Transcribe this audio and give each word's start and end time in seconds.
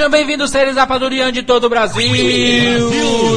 Sejam 0.00 0.10
bem-vindos, 0.10 0.50
seres 0.50 0.76
Rapadurian 0.76 1.30
de 1.30 1.42
todo 1.42 1.64
o 1.64 1.68
Brasil. 1.68 2.10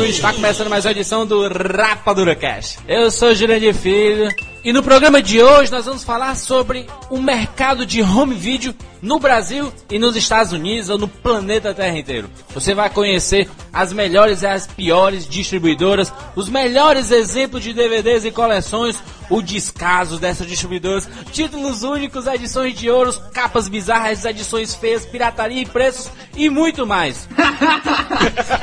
Está 0.06 0.32
começando 0.32 0.70
mais 0.70 0.86
uma 0.86 0.92
edição 0.92 1.26
do 1.26 1.46
Rapadura 1.50 2.38
Cast. 2.38 2.80
Eu 2.88 3.12
sou 3.12 3.36
Jurandir 3.36 3.76
Filho 3.76 4.34
e 4.64 4.72
no 4.72 4.82
programa 4.82 5.22
de 5.22 5.42
hoje 5.42 5.70
nós 5.70 5.84
vamos 5.84 6.06
falar 6.06 6.38
sobre 6.38 6.88
o 7.10 7.20
mercado 7.20 7.86
de 7.86 8.02
home 8.02 8.34
video 8.34 8.74
no 9.02 9.20
Brasil 9.20 9.74
e 9.92 10.00
nos 10.00 10.16
Estados 10.16 10.54
Unidos 10.54 10.90
ou 10.90 10.98
no 10.98 11.10
planeta 11.10 11.74
Terra 11.74 11.98
inteiro. 11.98 12.30
Você 12.54 12.74
vai 12.76 12.90
conhecer 12.90 13.50
as 13.72 13.92
melhores 13.92 14.42
e 14.44 14.48
as 14.48 14.68
piores 14.68 15.28
distribuidoras, 15.28 16.14
os 16.36 16.50
melhores 16.50 17.10
exemplos 17.12 17.64
de 17.64 17.74
DVDs 17.74 18.26
e 18.26 18.32
coleções, 18.32 19.02
o 19.30 19.42
descaso 19.42 20.20
dessas 20.20 20.48
distribuidoras, 20.48 21.08
títulos 21.32 21.82
únicos, 21.84 22.28
edições 22.28 22.78
de 22.78 22.90
ouros, 22.90 23.20
capas 23.34 23.68
bizarras, 23.68 24.24
edições 24.26 24.76
feias, 24.76 25.06
pirataria 25.06 25.62
e 25.62 25.66
preços 25.66 26.12
e 26.36 26.50
muito 26.50 26.86
mais. 26.86 27.28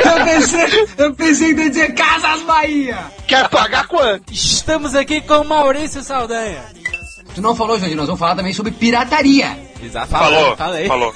Eu 0.04 0.24
pensei, 0.24 0.88
eu 0.98 1.14
pensei 1.14 1.50
em 1.52 1.54
dizer 1.54 1.94
Casas 1.94 2.42
Bahia. 2.42 2.98
Quer 3.26 3.48
pagar 3.48 3.86
quanto? 3.86 4.32
Estamos 4.32 4.94
aqui 4.94 5.20
com 5.20 5.44
Maurício 5.44 6.02
Saldanha. 6.02 6.64
Tu 7.34 7.40
não 7.42 7.54
falou, 7.54 7.78
Jandir, 7.78 7.96
nós 7.96 8.06
vamos 8.06 8.18
falar 8.18 8.34
também 8.34 8.52
sobre 8.52 8.72
pirataria. 8.72 9.56
Exato, 9.82 10.08
Falou, 10.08 10.56
falei. 10.56 10.86
falou. 10.86 11.14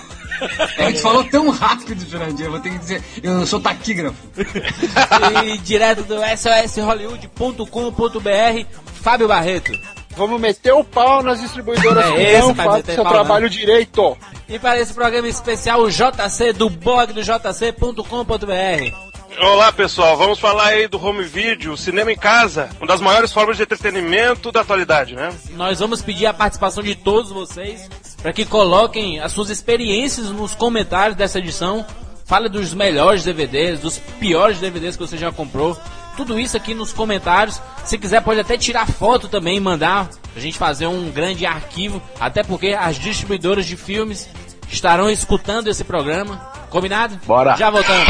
É 0.79 0.87
que 0.87 0.95
tu 0.99 1.03
falou 1.03 1.25
tão 1.25 1.51
rápido, 1.51 2.09
Jurandir, 2.09 2.47
eu 2.47 2.53
vou 2.53 2.61
ter 2.61 2.71
que 2.71 2.79
dizer, 2.79 3.03
eu 3.23 3.47
sou 3.47 3.61
taquígrafo. 3.61 4.17
E 5.45 5.59
direto 5.59 6.03
do 6.05 6.15
SOSHollywood.com.br, 6.17 8.67
Fábio 9.03 9.29
Barreto. 9.29 9.73
Vamos 10.17 10.41
meter 10.41 10.73
o 10.73 10.85
pau 10.85 11.23
nas 11.23 11.41
distribuidoras 11.41 12.07
É 12.07 12.13
que 12.13 12.21
esse, 12.21 12.41
não 12.41 12.55
fazem 12.55 12.95
seu 12.95 13.03
pau, 13.03 13.13
trabalho 13.13 13.51
direito. 13.51 14.17
E 14.49 14.59
para 14.59 14.81
esse 14.81 14.93
programa 14.93 15.29
especial, 15.29 15.83
o 15.83 15.91
JC 15.91 16.53
do 16.53 16.71
blog 16.71 17.13
do 17.13 17.23
jc.com.br. 17.23 19.04
Olá 19.41 19.73
pessoal, 19.73 20.17
vamos 20.17 20.39
falar 20.39 20.67
aí 20.69 20.87
do 20.87 21.05
home 21.05 21.25
video, 21.25 21.77
cinema 21.77 22.13
em 22.13 22.17
casa, 22.17 22.71
uma 22.79 22.87
das 22.87 23.01
maiores 23.01 23.33
formas 23.33 23.57
de 23.57 23.65
entretenimento 23.65 24.53
da 24.53 24.61
atualidade, 24.61 25.15
né? 25.17 25.33
Nós 25.51 25.81
vamos 25.81 26.01
pedir 26.01 26.27
a 26.27 26.33
participação 26.33 26.83
de 26.83 26.95
todos 26.95 27.33
vocês 27.33 27.89
para 28.23 28.33
que 28.33 28.45
coloquem 28.45 29.19
as 29.21 29.33
suas 29.33 29.51
experiências 29.51 30.31
nos 30.31 30.55
comentários 30.55 31.17
dessa 31.17 31.41
edição. 31.41 31.85
Fale 32.25 32.49
dos 32.49 32.73
melhores 32.73 33.25
DVDs, 33.25 33.81
dos 33.81 33.99
piores 33.99 34.61
DVDs 34.61 34.97
que 34.97 35.07
você 35.07 35.19
já 35.19 35.33
comprou. 35.33 35.77
Tudo 36.17 36.39
isso 36.39 36.57
aqui 36.57 36.73
nos 36.73 36.93
comentários. 36.93 37.61
Se 37.85 37.99
quiser, 37.99 38.23
pode 38.23 38.41
até 38.41 38.57
tirar 38.57 38.87
foto 38.87 39.29
também 39.29 39.57
e 39.57 39.61
mandar 39.61 40.09
pra 40.33 40.41
gente 40.41 40.57
fazer 40.57 40.87
um 40.87 41.11
grande 41.11 41.45
arquivo. 41.45 42.01
Até 42.21 42.43
porque 42.43 42.69
as 42.69 42.97
distribuidoras 42.97 43.67
de 43.67 43.77
filmes 43.77 44.29
estarão 44.71 45.11
escutando 45.11 45.69
esse 45.69 45.85
programa. 45.85 46.41
Combinado? 46.75 47.17
Bora. 47.25 47.57
Já 47.57 47.71
voltamos. 47.71 48.09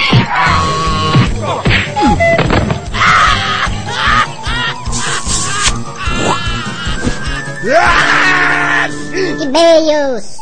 e-mails. 9.43 10.39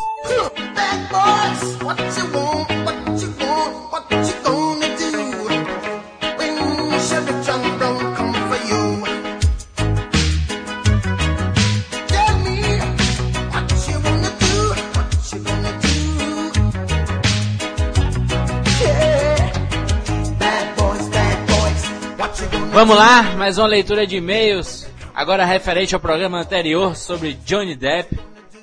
Bad 0.73 1.11
boys, 1.11 1.83
what 1.83 1.99
you 2.17 2.27
want, 2.33 2.71
what 2.85 3.21
you 3.21 3.29
want, 3.41 3.91
what 3.91 4.07
you 4.13 4.35
gonna 4.45 4.62
Vamos 22.73 22.97
lá, 22.97 23.23
mais 23.37 23.59
uma 23.59 23.67
leitura 23.67 24.07
de 24.07 24.17
e-mails. 24.17 24.89
Agora 25.15 25.45
referente 25.45 25.95
ao 25.95 26.01
programa 26.01 26.41
anterior 26.41 26.97
sobre 26.97 27.35
Johnny 27.45 27.77
Depp. 27.77 28.19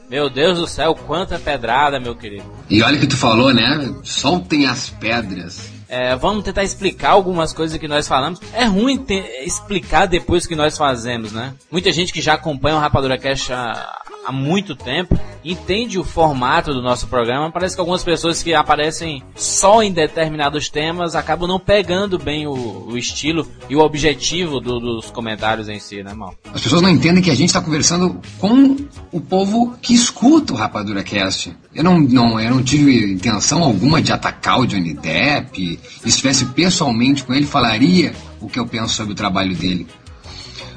Meu 0.09 0.31
Deus 0.31 0.57
do 0.57 0.65
céu, 0.65 0.95
quanta 0.95 1.37
pedrada, 1.37 1.99
meu 1.99 2.15
querido. 2.15 2.43
E 2.67 2.81
olha 2.81 2.97
que 2.97 3.05
tu 3.05 3.15
falou, 3.15 3.53
né? 3.53 3.93
Soltem 4.03 4.65
as 4.65 4.89
pedras. 4.89 5.71
É, 5.87 6.15
vamos 6.15 6.43
tentar 6.43 6.63
explicar 6.63 7.11
algumas 7.11 7.53
coisas 7.53 7.77
que 7.77 7.87
nós 7.87 8.07
falamos. 8.07 8.39
É 8.51 8.65
ruim 8.65 9.05
explicar 9.45 10.07
depois 10.07 10.47
que 10.47 10.55
nós 10.55 10.75
fazemos, 10.75 11.31
né? 11.31 11.53
Muita 11.71 11.91
gente 11.91 12.11
que 12.11 12.19
já 12.19 12.33
acompanha 12.33 12.77
o 12.77 12.79
Rapadura 12.79 13.17
Cash 13.17 13.51
há, 13.51 14.01
há 14.29 14.31
muito 14.31 14.75
tempo 14.75 15.19
entende 15.43 15.97
o 15.97 16.03
formato 16.03 16.71
do 16.73 16.81
nosso 16.81 17.07
programa. 17.07 17.49
Parece 17.51 17.73
que 17.75 17.79
algumas 17.79 18.03
pessoas 18.03 18.43
que 18.43 18.53
aparecem 18.53 19.23
só 19.35 19.81
em 19.81 19.91
determinados 19.91 20.69
temas 20.69 21.15
acabam 21.15 21.47
não 21.47 21.59
pegando 21.59 22.19
bem 22.19 22.45
o, 22.45 22.51
o 22.89 22.97
estilo 22.97 23.47
e 23.69 23.75
o 23.75 23.79
objetivo 23.79 24.59
do- 24.59 24.79
dos 24.79 25.09
comentários 25.09 25.67
em 25.67 25.79
si, 25.79 26.03
né, 26.03 26.13
mal? 26.13 26.35
As 26.53 26.61
pessoas 26.61 26.81
não 26.81 26.89
entendem 26.89 27.23
que 27.23 27.31
a 27.31 27.35
gente 27.35 27.47
está 27.49 27.61
conversando 27.61 28.19
com 28.37 28.75
o 29.11 29.19
povo 29.19 29.75
que 29.81 29.93
escuta 29.95 30.53
o 30.53 30.55
Rapadura 30.55 31.03
Cast. 31.03 31.55
Eu 31.73 31.83
não, 31.83 31.99
não, 31.99 32.39
eu 32.39 32.51
não 32.51 32.61
tive 32.61 33.13
intenção 33.13 33.63
alguma 33.63 34.01
de 34.01 34.11
atacar 34.11 34.59
o 34.59 34.67
Johnny 34.67 34.93
Depp. 34.93 35.79
Se 36.01 36.07
estivesse 36.09 36.45
pessoalmente 36.47 37.23
com 37.23 37.33
ele, 37.33 37.45
falaria 37.45 38.13
o 38.39 38.47
que 38.47 38.59
eu 38.59 38.67
penso 38.67 38.93
sobre 38.93 39.13
o 39.13 39.15
trabalho 39.15 39.55
dele. 39.55 39.87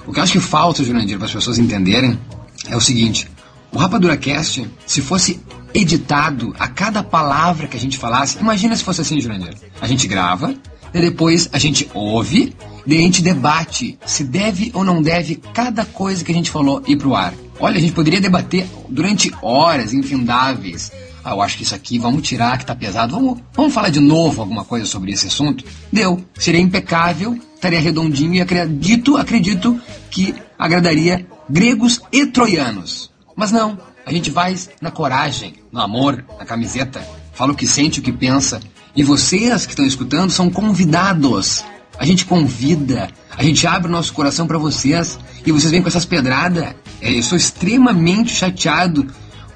O 0.07 0.13
que 0.13 0.19
eu 0.19 0.23
acho 0.23 0.33
que 0.33 0.41
falta, 0.41 0.83
Jurandir, 0.83 1.17
para 1.17 1.27
as 1.27 1.33
pessoas 1.33 1.59
entenderem, 1.59 2.19
é 2.69 2.77
o 2.77 2.81
seguinte: 2.81 3.29
o 3.73 3.79
Rapadura 3.79 4.17
Cast, 4.17 4.69
se 4.87 5.01
fosse 5.01 5.41
editado 5.75 6.55
a 6.59 6.69
cada 6.69 7.03
palavra 7.03 7.67
que 7.67 7.77
a 7.77 7.81
gente 7.81 7.97
falasse, 7.97 8.39
imagina 8.39 8.77
se 8.77 8.85
fosse 8.85 9.01
assim, 9.01 9.21
Jurandir. 9.21 9.55
A 9.81 9.87
gente 9.87 10.07
grava, 10.07 10.55
e 10.93 11.01
depois 11.01 11.49
a 11.53 11.59
gente 11.59 11.89
ouve, 11.95 12.55
e 12.87 12.95
a 12.95 13.01
gente 13.01 13.23
debate 13.23 13.99
se 14.05 14.25
deve 14.25 14.71
ou 14.75 14.85
não 14.85 15.01
deve 15.01 15.37
cada 15.37 15.85
coisa 15.85 16.23
que 16.23 16.31
a 16.31 16.35
gente 16.35 16.51
falou 16.51 16.83
ir 16.87 16.97
pro 16.97 17.15
ar. 17.15 17.33
Olha, 17.59 17.79
a 17.79 17.81
gente 17.81 17.93
poderia 17.93 18.21
debater 18.21 18.67
durante 18.89 19.33
horas 19.41 19.95
infindáveis. 19.95 20.91
Ah, 21.25 21.31
eu 21.31 21.41
acho 21.41 21.57
que 21.57 21.63
isso 21.63 21.75
aqui, 21.75 21.99
vamos 21.99 22.27
tirar 22.27 22.59
que 22.59 22.67
tá 22.67 22.75
pesado, 22.75 23.15
vamos, 23.15 23.39
vamos 23.55 23.73
falar 23.73 23.91
de 23.91 24.01
novo 24.01 24.41
alguma 24.43 24.65
coisa 24.65 24.85
sobre 24.85 25.13
esse 25.13 25.29
assunto? 25.29 25.65
Deu, 25.93 26.21
seria 26.37 26.61
impecável, 26.61 27.39
estaria 27.55 27.81
redondinho 27.81 28.35
e 28.35 28.41
acredito, 28.41 29.17
acredito 29.17 29.81
que 30.11 30.35
agradaria 30.59 31.25
gregos 31.49 32.01
e 32.11 32.27
troianos. 32.27 33.12
Mas 33.37 33.51
não, 33.51 33.79
a 34.05 34.13
gente 34.13 34.31
vai 34.31 34.55
na 34.81 34.91
coragem, 34.91 35.55
no 35.71 35.81
amor, 35.81 36.25
na 36.39 36.45
camiseta, 36.45 37.07
fala 37.33 37.53
o 37.53 37.57
que 37.57 37.67
sente, 37.67 38.01
o 38.01 38.03
que 38.03 38.13
pensa. 38.13 38.61
E 38.95 39.03
vocês 39.03 39.65
que 39.65 39.73
estão 39.73 39.87
escutando 39.87 40.31
são 40.31 40.51
convidados. 40.51 41.65
A 41.99 42.05
gente 42.05 42.25
convida, 42.25 43.11
a 43.37 43.43
gente 43.43 43.67
abre 43.67 43.89
o 43.89 43.93
nosso 43.93 44.13
coração 44.13 44.47
para 44.47 44.59
vocês 44.59 45.19
e 45.45 45.53
vocês 45.53 45.71
vêm 45.71 45.83
com 45.83 45.89
essas 45.89 46.05
pedradas. 46.05 46.75
É, 47.01 47.11
eu 47.11 47.19
estou 47.19 47.37
extremamente 47.37 48.35
chateado 48.35 49.07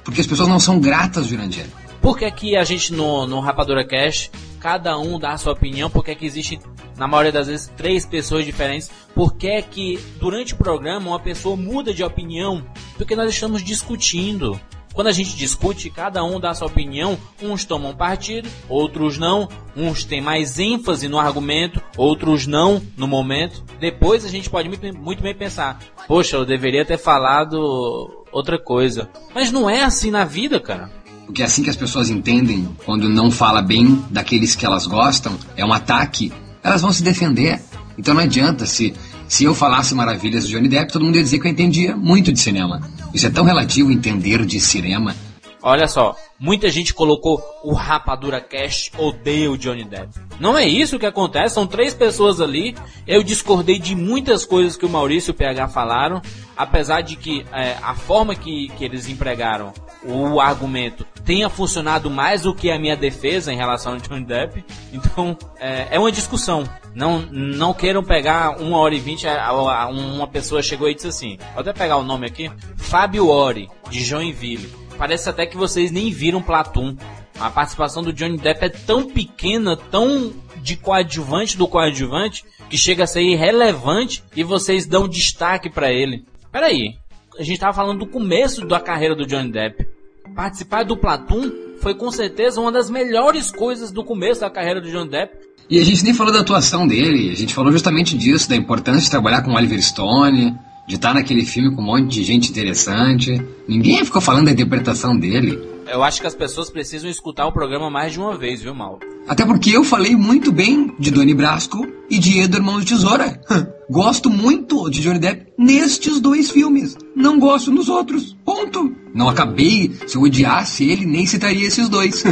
porque 0.03 0.21
as 0.21 0.27
pessoas 0.27 0.47
não 0.47 0.59
são 0.59 0.79
gratas, 0.79 1.27
Jurandir. 1.27 1.65
Por 2.07 2.17
que, 2.17 2.31
que 2.31 2.55
a 2.55 2.63
gente 2.63 2.93
no, 2.93 3.27
no 3.27 3.41
Rapadura 3.41 3.83
Cash, 3.83 4.31
cada 4.61 4.97
um 4.97 5.19
dá 5.19 5.33
a 5.33 5.37
sua 5.37 5.51
opinião? 5.51 5.89
Por 5.89 6.05
que, 6.05 6.15
que 6.15 6.25
existe, 6.25 6.57
na 6.95 7.05
maioria 7.05 7.33
das 7.33 7.47
vezes, 7.47 7.67
três 7.75 8.05
pessoas 8.05 8.45
diferentes? 8.45 8.89
Por 9.13 9.35
que, 9.35 9.61
que 9.63 9.99
durante 10.17 10.53
o 10.53 10.57
programa 10.57 11.09
uma 11.09 11.19
pessoa 11.19 11.57
muda 11.57 11.93
de 11.93 12.05
opinião? 12.05 12.65
Porque 12.95 13.13
nós 13.13 13.29
estamos 13.29 13.61
discutindo. 13.61 14.57
Quando 14.93 15.07
a 15.07 15.11
gente 15.11 15.35
discute, 15.35 15.89
cada 15.89 16.23
um 16.23 16.39
dá 16.39 16.53
sua 16.53 16.67
opinião, 16.67 17.17
uns 17.43 17.65
tomam 17.65 17.93
partido, 17.93 18.49
outros 18.69 19.17
não, 19.17 19.49
uns 19.75 20.05
têm 20.05 20.21
mais 20.21 20.59
ênfase 20.59 21.09
no 21.09 21.19
argumento, 21.19 21.83
outros 21.97 22.47
não 22.47 22.81
no 22.95 23.05
momento. 23.05 23.65
Depois 23.81 24.23
a 24.23 24.29
gente 24.29 24.49
pode 24.49 24.69
muito 24.69 25.21
bem 25.21 25.35
pensar, 25.35 25.77
poxa, 26.07 26.37
eu 26.37 26.45
deveria 26.45 26.85
ter 26.85 26.97
falado 26.97 28.25
outra 28.31 28.57
coisa. 28.57 29.09
Mas 29.35 29.51
não 29.51 29.69
é 29.69 29.83
assim 29.83 30.09
na 30.09 30.23
vida, 30.23 30.57
cara. 30.57 30.89
Porque 31.27 31.43
é 31.43 31.45
assim 31.45 31.61
que 31.61 31.69
as 31.69 31.75
pessoas 31.75 32.09
entendem 32.09 32.67
quando 32.85 33.09
não 33.09 33.29
fala 33.29 33.61
bem 33.61 34.01
daqueles 34.09 34.55
que 34.55 34.65
elas 34.65 34.87
gostam, 34.87 35.37
é 35.57 35.63
um 35.63 35.73
ataque, 35.73 36.31
elas 36.63 36.81
vão 36.81 36.91
se 36.91 37.03
defender. 37.03 37.61
Então 37.97 38.13
não 38.13 38.21
adianta 38.21 38.65
se 38.65 38.95
se 39.27 39.43
eu 39.43 39.53
falasse 39.53 39.93
maravilhas 39.93 40.47
de 40.47 40.53
Johnny 40.53 40.69
Depp, 40.69 40.93
todo 40.93 41.03
mundo 41.03 41.17
ia 41.17 41.23
dizer 41.23 41.39
que 41.39 41.47
eu 41.47 41.51
entendia 41.51 41.97
muito 41.97 42.31
de 42.31 42.39
cinema. 42.39 42.79
Isso 43.13 43.27
é 43.27 43.29
tão 43.29 43.43
relativo 43.43 43.91
entender 43.91 44.45
de 44.45 44.57
cinema. 44.57 45.13
Olha 45.61 45.85
só, 45.85 46.15
muita 46.39 46.69
gente 46.69 46.93
colocou 46.93 47.43
o 47.61 47.73
Rapadura 47.73 48.39
Cast 48.39 48.93
odeia 48.97 49.51
o 49.51 49.57
Johnny 49.57 49.83
Depp. 49.83 50.07
Não 50.39 50.57
é 50.57 50.65
isso 50.65 50.97
que 50.97 51.05
acontece, 51.05 51.55
são 51.55 51.67
três 51.67 51.93
pessoas 51.93 52.39
ali. 52.39 52.73
Eu 53.05 53.21
discordei 53.21 53.79
de 53.79 53.93
muitas 53.93 54.45
coisas 54.45 54.77
que 54.77 54.85
o 54.85 54.89
Maurício 54.89 55.31
e 55.31 55.33
o 55.33 55.35
PH 55.35 55.67
falaram, 55.67 56.21
apesar 56.55 57.01
de 57.01 57.17
que 57.17 57.45
é, 57.51 57.75
a 57.81 57.93
forma 57.93 58.33
que, 58.33 58.69
que 58.77 58.85
eles 58.85 59.09
empregaram 59.09 59.73
o 60.03 60.39
argumento 60.39 61.05
tenha 61.25 61.49
funcionado 61.49 62.09
mais 62.09 62.43
do 62.43 62.53
que 62.53 62.71
a 62.71 62.79
minha 62.79 62.95
defesa 62.95 63.51
em 63.51 63.57
relação 63.57 63.93
ao 63.93 63.99
Johnny 63.99 64.23
Depp. 64.25 64.63
Então, 64.93 65.37
é, 65.59 65.87
é 65.91 65.99
uma 65.99 66.11
discussão. 66.11 66.63
Não, 66.95 67.19
não 67.31 67.73
queiram 67.73 68.03
pegar 68.03 68.61
uma 68.61 68.77
hora 68.77 68.95
e 68.95 68.99
vinte. 68.99 69.27
a- 69.27 69.87
Uma 69.89 70.27
pessoa 70.27 70.63
chegou 70.63 70.89
e 70.89 70.95
disse 70.95 71.07
assim: 71.07 71.37
vou 71.53 71.61
até 71.61 71.73
pegar 71.73 71.97
o 71.97 72.03
nome 72.03 72.25
aqui. 72.27 72.49
Fábio 72.77 73.27
Ori, 73.27 73.69
de 73.89 74.03
Joinville. 74.03 74.73
Parece 74.97 75.29
até 75.29 75.45
que 75.45 75.57
vocês 75.57 75.91
nem 75.91 76.09
viram 76.11 76.41
Platum. 76.41 76.95
A 77.39 77.51
participação 77.51 78.01
do 78.01 78.11
Johnny 78.11 78.37
Depp 78.37 78.65
é 78.65 78.69
tão 78.69 79.07
pequena, 79.11 79.77
tão 79.77 80.33
de 80.57 80.75
coadjuvante 80.75 81.55
do 81.55 81.67
coadjuvante, 81.67 82.43
que 82.67 82.77
chega 82.77 83.03
a 83.03 83.07
ser 83.07 83.21
irrelevante 83.21 84.23
e 84.35 84.43
vocês 84.43 84.87
dão 84.87 85.07
destaque 85.07 85.69
pra 85.69 85.91
ele. 85.91 86.25
Peraí, 86.51 86.95
a 87.39 87.43
gente 87.43 87.59
tava 87.59 87.73
falando 87.73 87.99
do 87.99 88.07
começo 88.07 88.65
da 88.65 88.79
carreira 88.79 89.15
do 89.15 89.25
Johnny 89.25 89.51
Depp. 89.51 89.87
Participar 90.35 90.83
do 90.83 90.97
Platum 90.97 91.51
foi 91.79 91.93
com 91.95 92.11
certeza 92.11 92.59
uma 92.59 92.71
das 92.71 92.89
melhores 92.89 93.51
coisas 93.51 93.91
do 93.91 94.03
começo 94.03 94.41
da 94.41 94.49
carreira 94.49 94.81
do 94.81 94.89
Johnny 94.89 95.09
Depp. 95.09 95.35
E 95.69 95.79
a 95.79 95.83
gente 95.83 96.03
nem 96.03 96.13
falou 96.13 96.31
da 96.31 96.39
atuação 96.39 96.87
dele, 96.87 97.29
a 97.31 97.35
gente 97.35 97.53
falou 97.53 97.71
justamente 97.71 98.17
disso, 98.17 98.49
da 98.49 98.55
importância 98.55 99.01
de 99.01 99.09
trabalhar 99.09 99.41
com 99.41 99.53
Oliver 99.53 99.81
Stone, 99.81 100.55
de 100.87 100.95
estar 100.95 101.13
naquele 101.13 101.45
filme 101.45 101.75
com 101.75 101.81
um 101.81 101.85
monte 101.85 102.07
de 102.07 102.23
gente 102.23 102.49
interessante. 102.49 103.41
Ninguém 103.67 104.03
ficou 104.05 104.21
falando 104.21 104.45
da 104.45 104.51
interpretação 104.51 105.17
dele. 105.17 105.59
Eu 105.89 106.03
acho 106.03 106.19
que 106.19 106.27
as 106.27 106.35
pessoas 106.35 106.69
precisam 106.69 107.09
escutar 107.09 107.45
o 107.47 107.51
programa 107.51 107.89
mais 107.89 108.11
de 108.11 108.19
uma 108.19 108.37
vez, 108.37 108.61
viu, 108.61 108.75
Mauro? 108.75 108.99
Até 109.27 109.45
porque 109.45 109.71
eu 109.71 109.83
falei 109.83 110.15
muito 110.15 110.51
bem 110.51 110.93
de 110.99 111.11
Doni 111.11 111.33
Brasco 111.33 111.87
e 112.09 112.17
de 112.17 112.39
Edo 112.39 112.57
Irmão 112.57 112.79
de 112.79 112.87
Tesoura. 112.87 113.41
Gosto 113.89 114.29
muito 114.29 114.89
de 114.89 115.01
Johnny 115.01 115.19
Depp 115.19 115.53
nestes 115.57 116.19
dois 116.19 116.51
filmes. 116.51 116.97
Não 117.15 117.39
gosto 117.39 117.71
nos 117.71 117.87
outros. 117.87 118.35
Ponto. 118.43 118.93
Não 119.13 119.29
acabei. 119.29 119.95
Se 120.07 120.17
eu 120.17 120.21
odiasse 120.21 120.89
ele, 120.89 121.05
nem 121.05 121.25
citaria 121.25 121.67
esses 121.67 121.87
dois. 121.87 122.23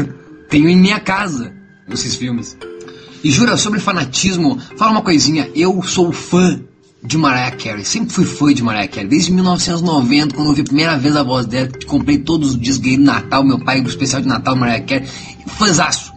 Tenho 0.50 0.70
em 0.70 0.78
minha 0.78 1.00
casa 1.00 1.54
esses 1.90 2.16
filmes. 2.16 2.58
E 3.24 3.32
jura, 3.32 3.58
sobre 3.58 3.80
fanatismo, 3.80 4.60
fala 4.78 4.92
uma 4.92 5.02
coisinha. 5.02 5.50
Eu 5.56 5.82
sou 5.82 6.12
fã 6.12 6.62
de 7.06 7.18
Mariah 7.18 7.56
Carey. 7.56 7.86
Sempre 7.86 8.10
fui 8.10 8.26
fã 8.26 8.54
de 8.54 8.64
Mariah 8.64 8.88
Carey. 8.88 9.08
Desde 9.08 9.32
1990, 9.32 10.36
quando 10.36 10.46
eu 10.46 10.50
ouvi 10.50 10.62
a 10.62 10.66
primeira 10.66 10.98
vez 10.98 11.16
a 11.16 11.24
voz 11.24 11.46
dela, 11.46 11.70
comprei 11.88 12.18
todos 12.18 12.52
os 12.52 12.60
discos 12.60 12.84
ganhei 12.84 12.98
Natal, 12.98 13.44
meu 13.44 13.60
pai, 13.60 13.82
o 13.82 13.88
especial 13.88 14.22
de 14.22 14.28
Natal, 14.28 14.56
Mariah 14.56 14.84
Carey. 14.84 15.08
Fãzaço. 15.48 16.14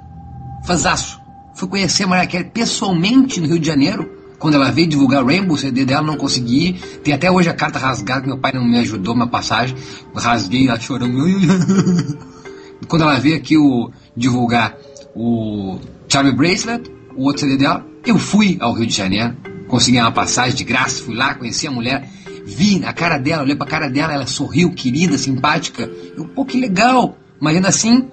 Fãzaço. 0.64 1.20
Fui 1.54 1.68
conhecer 1.68 2.04
a 2.04 2.06
Mariah 2.06 2.30
Carey 2.30 2.50
pessoalmente 2.50 3.40
no 3.40 3.46
Rio 3.46 3.58
de 3.58 3.66
Janeiro. 3.66 4.18
Quando 4.38 4.54
ela 4.54 4.70
veio 4.70 4.86
divulgar 4.86 5.22
o 5.22 5.26
Rainbow 5.26 5.56
CD 5.56 5.84
dela, 5.84 6.02
não 6.02 6.16
consegui. 6.16 6.74
Tem 7.02 7.12
até 7.12 7.30
hoje 7.30 7.48
a 7.48 7.54
carta 7.54 7.78
rasgada, 7.78 8.26
meu 8.26 8.38
pai 8.38 8.52
não 8.52 8.64
me 8.64 8.78
ajudou, 8.78 9.14
uma 9.14 9.26
passagem. 9.26 9.76
Rasguei 10.14 10.68
ela 10.68 10.78
chorando. 10.78 11.18
Quando 12.86 13.02
ela 13.02 13.18
veio 13.18 13.36
aqui 13.36 13.58
o, 13.58 13.90
divulgar 14.16 14.76
o 15.14 15.78
Charlie 16.08 16.34
Bracelet, 16.34 16.88
o 17.16 17.24
outro 17.24 17.40
CD 17.40 17.56
dela, 17.56 17.84
eu 18.06 18.16
fui 18.16 18.56
ao 18.60 18.72
Rio 18.72 18.86
de 18.86 18.94
Janeiro. 18.94 19.36
Consegui 19.68 20.00
uma 20.00 20.10
passagem 20.10 20.56
de 20.56 20.64
graça, 20.64 21.02
fui 21.02 21.14
lá, 21.14 21.34
conheci 21.34 21.66
a 21.66 21.70
mulher. 21.70 22.08
Vi 22.44 22.82
a 22.84 22.92
cara 22.92 23.18
dela, 23.18 23.42
olhei 23.42 23.54
pra 23.54 23.66
cara 23.66 23.88
dela, 23.88 24.12
ela 24.12 24.26
sorriu, 24.26 24.72
querida, 24.72 25.18
simpática. 25.18 25.88
Eu, 26.16 26.26
pô, 26.26 26.44
que 26.44 26.58
legal. 26.58 27.16
Mas 27.38 27.54
ainda 27.54 27.68
assim, 27.68 28.08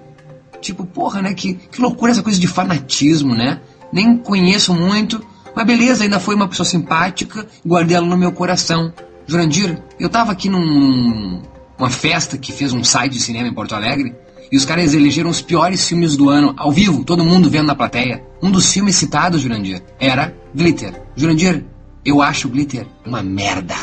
Tipo, 0.60 0.84
porra, 0.84 1.22
né? 1.22 1.34
Que, 1.34 1.54
que 1.54 1.80
loucura 1.80 2.12
essa 2.12 2.22
coisa 2.22 2.38
de 2.38 2.48
fanatismo, 2.48 3.34
né? 3.34 3.60
Nem 3.92 4.16
conheço 4.16 4.74
muito, 4.74 5.24
mas 5.54 5.66
beleza, 5.66 6.04
ainda 6.04 6.18
foi 6.18 6.34
uma 6.34 6.48
pessoa 6.48 6.66
simpática, 6.66 7.46
guardei 7.64 7.96
ela 7.96 8.06
no 8.06 8.16
meu 8.16 8.32
coração. 8.32 8.92
Jurandir, 9.26 9.80
eu 9.98 10.08
tava 10.08 10.32
aqui 10.32 10.48
num, 10.48 11.42
uma 11.78 11.90
festa 11.90 12.36
que 12.36 12.52
fez 12.52 12.72
um 12.72 12.82
site 12.82 13.12
de 13.12 13.20
cinema 13.20 13.48
em 13.48 13.54
Porto 13.54 13.74
Alegre, 13.74 14.14
e 14.50 14.56
os 14.56 14.64
caras 14.64 14.94
elegeram 14.94 15.30
os 15.30 15.40
piores 15.40 15.86
filmes 15.86 16.16
do 16.16 16.28
ano, 16.28 16.54
ao 16.56 16.70
vivo, 16.72 17.04
todo 17.04 17.24
mundo 17.24 17.50
vendo 17.50 17.66
na 17.66 17.74
plateia. 17.74 18.22
Um 18.42 18.50
dos 18.50 18.72
filmes 18.72 18.96
citados, 18.96 19.40
Jurandir, 19.40 19.82
era 19.98 20.34
Glitter. 20.54 20.92
Jurandir, 21.16 21.64
eu 22.04 22.22
acho 22.22 22.48
Glitter 22.48 22.86
uma 23.04 23.22
merda. 23.22 23.74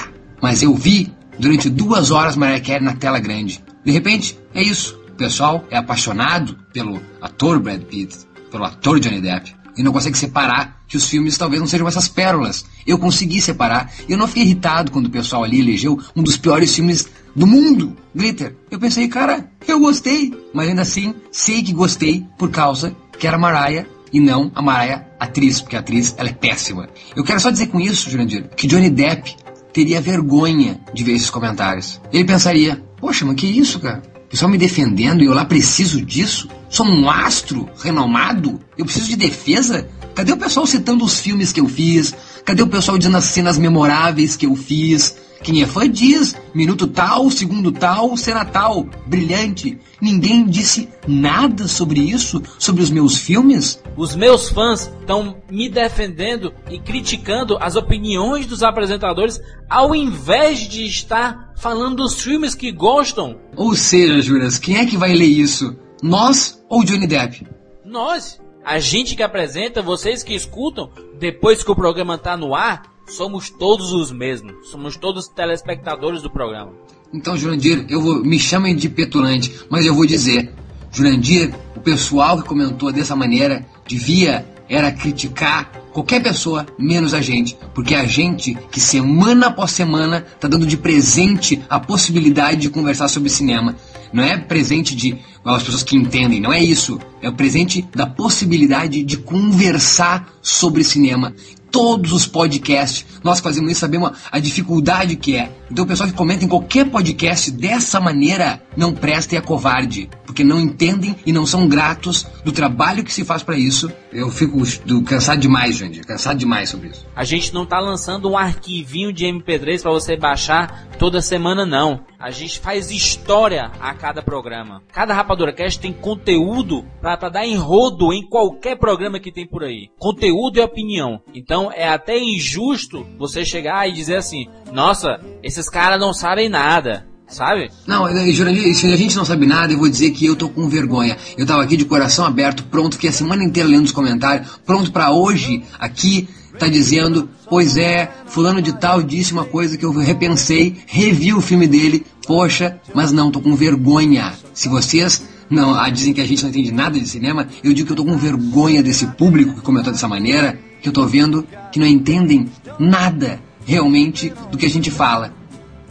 Mas 0.41 0.61
eu 0.61 0.73
vi 0.73 1.11
durante 1.37 1.69
duas 1.69 2.11
horas 2.11 2.35
Mariah 2.35 2.63
Carey 2.63 2.83
na 2.83 2.95
tela 2.95 3.19
grande. 3.19 3.63
De 3.83 3.91
repente, 3.91 4.37
é 4.53 4.61
isso. 4.61 4.99
O 5.09 5.15
pessoal 5.15 5.63
é 5.69 5.77
apaixonado 5.77 6.57
pelo 6.73 6.99
ator 7.21 7.59
Brad 7.59 7.81
Pitt, 7.81 8.17
pelo 8.49 8.63
ator 8.63 8.99
Johnny 8.99 9.21
Depp, 9.21 9.53
e 9.77 9.83
não 9.83 9.91
consegue 9.91 10.17
separar 10.17 10.83
que 10.87 10.97
os 10.97 11.09
filmes 11.09 11.37
talvez 11.37 11.59
não 11.59 11.67
sejam 11.67 11.87
essas 11.87 12.07
pérolas. 12.07 12.65
Eu 12.85 12.97
consegui 12.97 13.41
separar, 13.41 13.91
e 14.07 14.11
eu 14.11 14.17
não 14.17 14.27
fiquei 14.27 14.43
irritado 14.43 14.91
quando 14.91 15.07
o 15.07 15.09
pessoal 15.09 15.43
ali 15.43 15.59
elegeu 15.59 15.99
um 16.15 16.23
dos 16.23 16.37
piores 16.37 16.75
filmes 16.75 17.07
do 17.35 17.47
mundo, 17.47 17.95
Glitter. 18.15 18.55
Eu 18.69 18.79
pensei, 18.79 19.07
cara, 19.07 19.49
eu 19.67 19.79
gostei, 19.79 20.33
mas 20.53 20.69
ainda 20.69 20.83
assim 20.83 21.15
sei 21.31 21.63
que 21.63 21.73
gostei 21.73 22.25
por 22.37 22.49
causa 22.49 22.95
que 23.17 23.27
era 23.27 23.37
Mariah 23.37 23.85
e 24.11 24.19
não 24.19 24.51
a 24.53 24.61
Mariah 24.61 25.07
atriz, 25.19 25.61
porque 25.61 25.75
a 25.75 25.79
atriz 25.79 26.13
ela 26.17 26.29
é 26.29 26.33
péssima. 26.33 26.87
Eu 27.15 27.23
quero 27.23 27.39
só 27.39 27.49
dizer 27.49 27.67
com 27.67 27.79
isso, 27.79 28.09
Jurandir, 28.09 28.49
que 28.55 28.67
Johnny 28.67 28.89
Depp 28.89 29.35
teria 29.73 29.99
vergonha 29.99 30.79
de 30.93 31.03
ver 31.03 31.13
esses 31.13 31.31
comentários. 31.31 31.99
Ele 32.11 32.23
pensaria, 32.23 32.83
poxa, 32.97 33.25
mas 33.25 33.35
que 33.35 33.47
isso, 33.47 33.79
cara? 33.79 34.03
O 34.33 34.35
pessoal 34.35 34.49
me 34.49 34.57
defendendo 34.57 35.21
e 35.21 35.27
eu 35.27 35.33
lá 35.35 35.45
preciso 35.45 36.03
disso? 36.03 36.49
Sou 36.67 36.87
um 36.87 37.07
astro 37.07 37.69
renomado? 37.83 38.59
Eu 38.75 38.83
preciso 38.83 39.07
de 39.09 39.15
defesa? 39.15 39.87
Cadê 40.15 40.31
o 40.31 40.37
pessoal 40.37 40.65
citando 40.65 41.05
os 41.05 41.19
filmes 41.19 41.53
que 41.53 41.59
eu 41.59 41.67
fiz? 41.67 42.15
Cadê 42.43 42.63
o 42.63 42.67
pessoal 42.67 42.97
dizendo 42.97 43.17
as 43.17 43.25
cenas 43.25 43.59
memoráveis 43.59 44.35
que 44.35 44.47
eu 44.47 44.55
fiz? 44.55 45.15
Quem 45.43 45.61
é 45.61 45.67
fã 45.67 45.87
diz, 45.87 46.35
minuto 46.51 46.87
tal, 46.87 47.29
segundo 47.29 47.71
tal, 47.71 48.17
cena 48.17 48.43
tal, 48.43 48.87
brilhante. 49.05 49.77
Ninguém 50.01 50.45
disse 50.45 50.89
nada 51.07 51.67
sobre 51.67 51.99
isso, 51.99 52.41
sobre 52.57 52.81
os 52.81 52.89
meus 52.89 53.17
filmes? 53.17 53.83
Os 53.95 54.15
meus 54.15 54.49
fãs 54.49 54.91
estão 54.99 55.37
me 55.51 55.69
defendendo 55.69 56.51
e 56.71 56.79
criticando 56.79 57.55
as 57.59 57.75
opiniões 57.75 58.47
dos 58.47 58.63
apresentadores 58.63 59.39
ao 59.69 59.93
invés 59.93 60.67
de 60.67 60.85
estar 60.85 61.52
falando 61.55 61.97
dos 61.97 62.21
filmes 62.21 62.55
que 62.55 62.71
gostam. 62.71 63.39
Ou 63.55 63.75
seja, 63.75 64.21
Juras, 64.21 64.57
quem 64.57 64.77
é 64.77 64.85
que 64.85 64.97
vai 64.97 65.13
ler 65.13 65.25
isso? 65.25 65.75
Nós 66.01 66.63
ou 66.69 66.83
Johnny 66.83 67.07
Depp? 67.07 67.47
Nós, 67.85 68.39
a 68.63 68.79
gente 68.79 69.15
que 69.15 69.23
apresenta, 69.23 69.81
vocês 69.81 70.23
que 70.23 70.33
escutam, 70.33 70.89
depois 71.19 71.63
que 71.63 71.71
o 71.71 71.75
programa 71.75 72.17
tá 72.17 72.35
no 72.35 72.55
ar, 72.55 72.83
somos 73.07 73.49
todos 73.49 73.91
os 73.91 74.11
mesmos. 74.11 74.69
Somos 74.69 74.97
todos 74.97 75.27
telespectadores 75.27 76.21
do 76.21 76.29
programa. 76.29 76.73
Então, 77.13 77.37
Jurandir, 77.37 77.85
eu 77.89 78.01
vou, 78.01 78.23
me 78.23 78.39
chamem 78.39 78.75
de 78.75 78.89
petulante, 78.89 79.53
mas 79.69 79.85
eu 79.85 79.93
vou 79.93 80.05
dizer, 80.05 80.51
Jurandir, 80.91 81.53
o 81.75 81.79
pessoal 81.79 82.41
que 82.41 82.47
comentou 82.47 82.91
dessa 82.91 83.15
maneira 83.15 83.65
devia 83.87 84.45
era 84.67 84.91
criticar 84.91 85.82
qualquer 85.93 86.21
pessoa 86.21 86.65
menos 86.77 87.13
a 87.13 87.21
gente, 87.21 87.57
porque 87.73 87.93
é 87.93 87.99
a 87.99 88.05
gente 88.05 88.57
que 88.71 88.79
semana 88.79 89.47
após 89.47 89.71
semana 89.71 90.25
tá 90.39 90.47
dando 90.47 90.65
de 90.65 90.75
presente 90.75 91.61
a 91.69 91.79
possibilidade 91.79 92.61
de 92.61 92.69
conversar 92.69 93.07
sobre 93.07 93.29
cinema. 93.29 93.75
Não 94.11 94.23
é 94.23 94.37
presente 94.37 94.95
de 94.95 95.17
as 95.45 95.63
pessoas 95.63 95.83
que 95.83 95.95
entendem, 95.95 96.39
não 96.39 96.53
é 96.53 96.63
isso. 96.63 96.99
É 97.21 97.29
o 97.29 97.33
presente 97.33 97.85
da 97.93 98.05
possibilidade 98.05 99.03
de 99.03 99.17
conversar 99.17 100.33
sobre 100.41 100.83
cinema. 100.83 101.33
Todos 101.69 102.13
os 102.13 102.27
podcasts, 102.27 103.05
nós 103.23 103.39
fazemos 103.39 103.71
isso 103.71 103.79
sabemos 103.79 104.11
a, 104.31 104.37
a 104.37 104.39
dificuldade 104.39 105.15
que 105.15 105.35
é. 105.35 105.51
Então 105.71 105.83
o 105.83 105.87
pessoal 105.87 106.07
que 106.07 106.15
comenta 106.15 106.45
em 106.45 106.47
qualquer 106.47 106.89
podcast 106.89 107.49
dessa 107.49 107.99
maneira 107.99 108.61
não 108.77 108.93
presta 108.93 109.33
e 109.33 109.37
é 109.37 109.41
covarde, 109.41 110.07
porque 110.25 110.43
não 110.43 110.59
entendem 110.59 111.15
e 111.25 111.33
não 111.33 111.45
são 111.45 111.67
gratos 111.67 112.27
do 112.45 112.51
trabalho 112.51 113.03
que 113.03 113.11
se 113.11 113.25
faz 113.25 113.41
para 113.41 113.57
isso. 113.57 113.91
Eu 114.13 114.29
fico 114.29 114.59
do- 114.85 115.01
cansado 115.03 115.39
demais, 115.39 115.77
Jandir, 115.77 116.05
cansado 116.05 116.37
demais 116.37 116.69
sobre 116.69 116.89
isso. 116.89 117.05
A 117.15 117.23
gente 117.23 117.53
não 117.53 117.65
tá 117.65 117.79
lançando 117.79 118.29
um 118.29 118.37
arquivinho 118.37 119.11
de 119.11 119.25
MP3 119.25 119.81
para 119.81 119.91
você 119.91 120.15
baixar 120.15 120.87
toda 120.99 121.21
semana 121.21 121.65
não. 121.65 122.01
A 122.19 122.29
gente 122.31 122.59
faz 122.59 122.89
história 122.91 123.71
a 123.81 123.93
cada 123.93 124.21
programa. 124.21 124.81
Cada 124.93 125.13
Rapadura 125.13 125.51
Cast 125.51 125.79
tem 125.79 125.91
conteúdo 125.91 126.85
pra 127.01 127.15
dar 127.15 127.45
enrodo 127.45 128.13
em 128.13 128.25
qualquer 128.27 128.77
programa 128.77 129.19
que 129.19 129.31
tem 129.31 129.45
por 129.47 129.63
aí. 129.63 129.89
Conteúdo 129.99 130.57
e 130.57 130.61
opinião. 130.61 131.21
Então 131.33 131.71
é 131.71 131.87
até 131.87 132.17
injusto 132.17 133.05
você 133.17 133.43
chegar 133.43 133.89
e 133.89 133.93
dizer 133.93 134.15
assim: 134.17 134.47
"Nossa, 134.71 135.19
esses 135.41 135.69
caras 135.69 135.99
não 135.99 136.13
sabem 136.13 136.47
nada". 136.47 137.07
Sabe? 137.33 137.71
Não, 137.87 138.07
eh, 138.07 138.31
Jurandir, 138.31 138.75
se 138.75 138.85
a 138.93 138.95
gente 138.95 139.15
não 139.15 139.25
sabe 139.25 139.47
nada, 139.47 139.73
eu 139.73 139.79
vou 139.79 139.89
dizer 139.89 140.11
que 140.11 140.23
eu 140.23 140.35
tô 140.35 140.47
com 140.47 140.69
vergonha. 140.69 141.17
Eu 141.35 141.47
tava 141.47 141.63
aqui 141.63 141.75
de 141.75 141.83
coração 141.83 142.25
aberto, 142.25 142.63
pronto, 142.65 142.93
fiquei 142.93 143.09
a 143.09 143.13
semana 143.13 143.43
inteira 143.43 143.67
lendo 143.67 143.85
os 143.85 143.91
comentários, 143.91 144.47
pronto 144.63 144.91
pra 144.91 145.11
hoje, 145.11 145.63
aqui, 145.79 146.29
tá 146.59 146.67
dizendo, 146.67 147.27
pois 147.49 147.75
é, 147.75 148.11
fulano 148.27 148.61
de 148.61 148.73
tal 148.73 149.01
disse 149.01 149.33
uma 149.33 149.45
coisa 149.45 149.77
que 149.77 149.83
eu 149.83 149.91
repensei, 149.91 150.77
revi 150.85 151.33
o 151.33 151.41
filme 151.41 151.65
dele, 151.65 152.05
poxa, 152.27 152.79
mas 152.93 153.11
não, 153.11 153.31
tô 153.31 153.41
com 153.41 153.55
vergonha. 153.55 154.33
Se 154.53 154.69
vocês 154.69 155.23
não 155.49 155.73
ah, 155.73 155.89
dizem 155.89 156.13
que 156.13 156.21
a 156.21 156.27
gente 156.27 156.43
não 156.43 156.49
entende 156.51 156.71
nada 156.71 156.99
de 156.99 157.07
cinema, 157.07 157.47
eu 157.63 157.73
digo 157.73 157.87
que 157.87 157.93
eu 157.93 157.97
tô 157.97 158.05
com 158.05 158.15
vergonha 158.15 158.83
desse 158.83 159.07
público 159.07 159.55
que 159.55 159.61
comentou 159.61 159.91
dessa 159.91 160.07
maneira, 160.07 160.59
que 160.81 160.87
eu 160.87 160.93
tô 160.93 161.07
vendo 161.07 161.47
que 161.71 161.79
não 161.79 161.87
entendem 161.87 162.47
nada 162.79 163.41
realmente 163.65 164.31
do 164.51 164.57
que 164.57 164.67
a 164.67 164.69
gente 164.69 164.91
fala. 164.91 165.33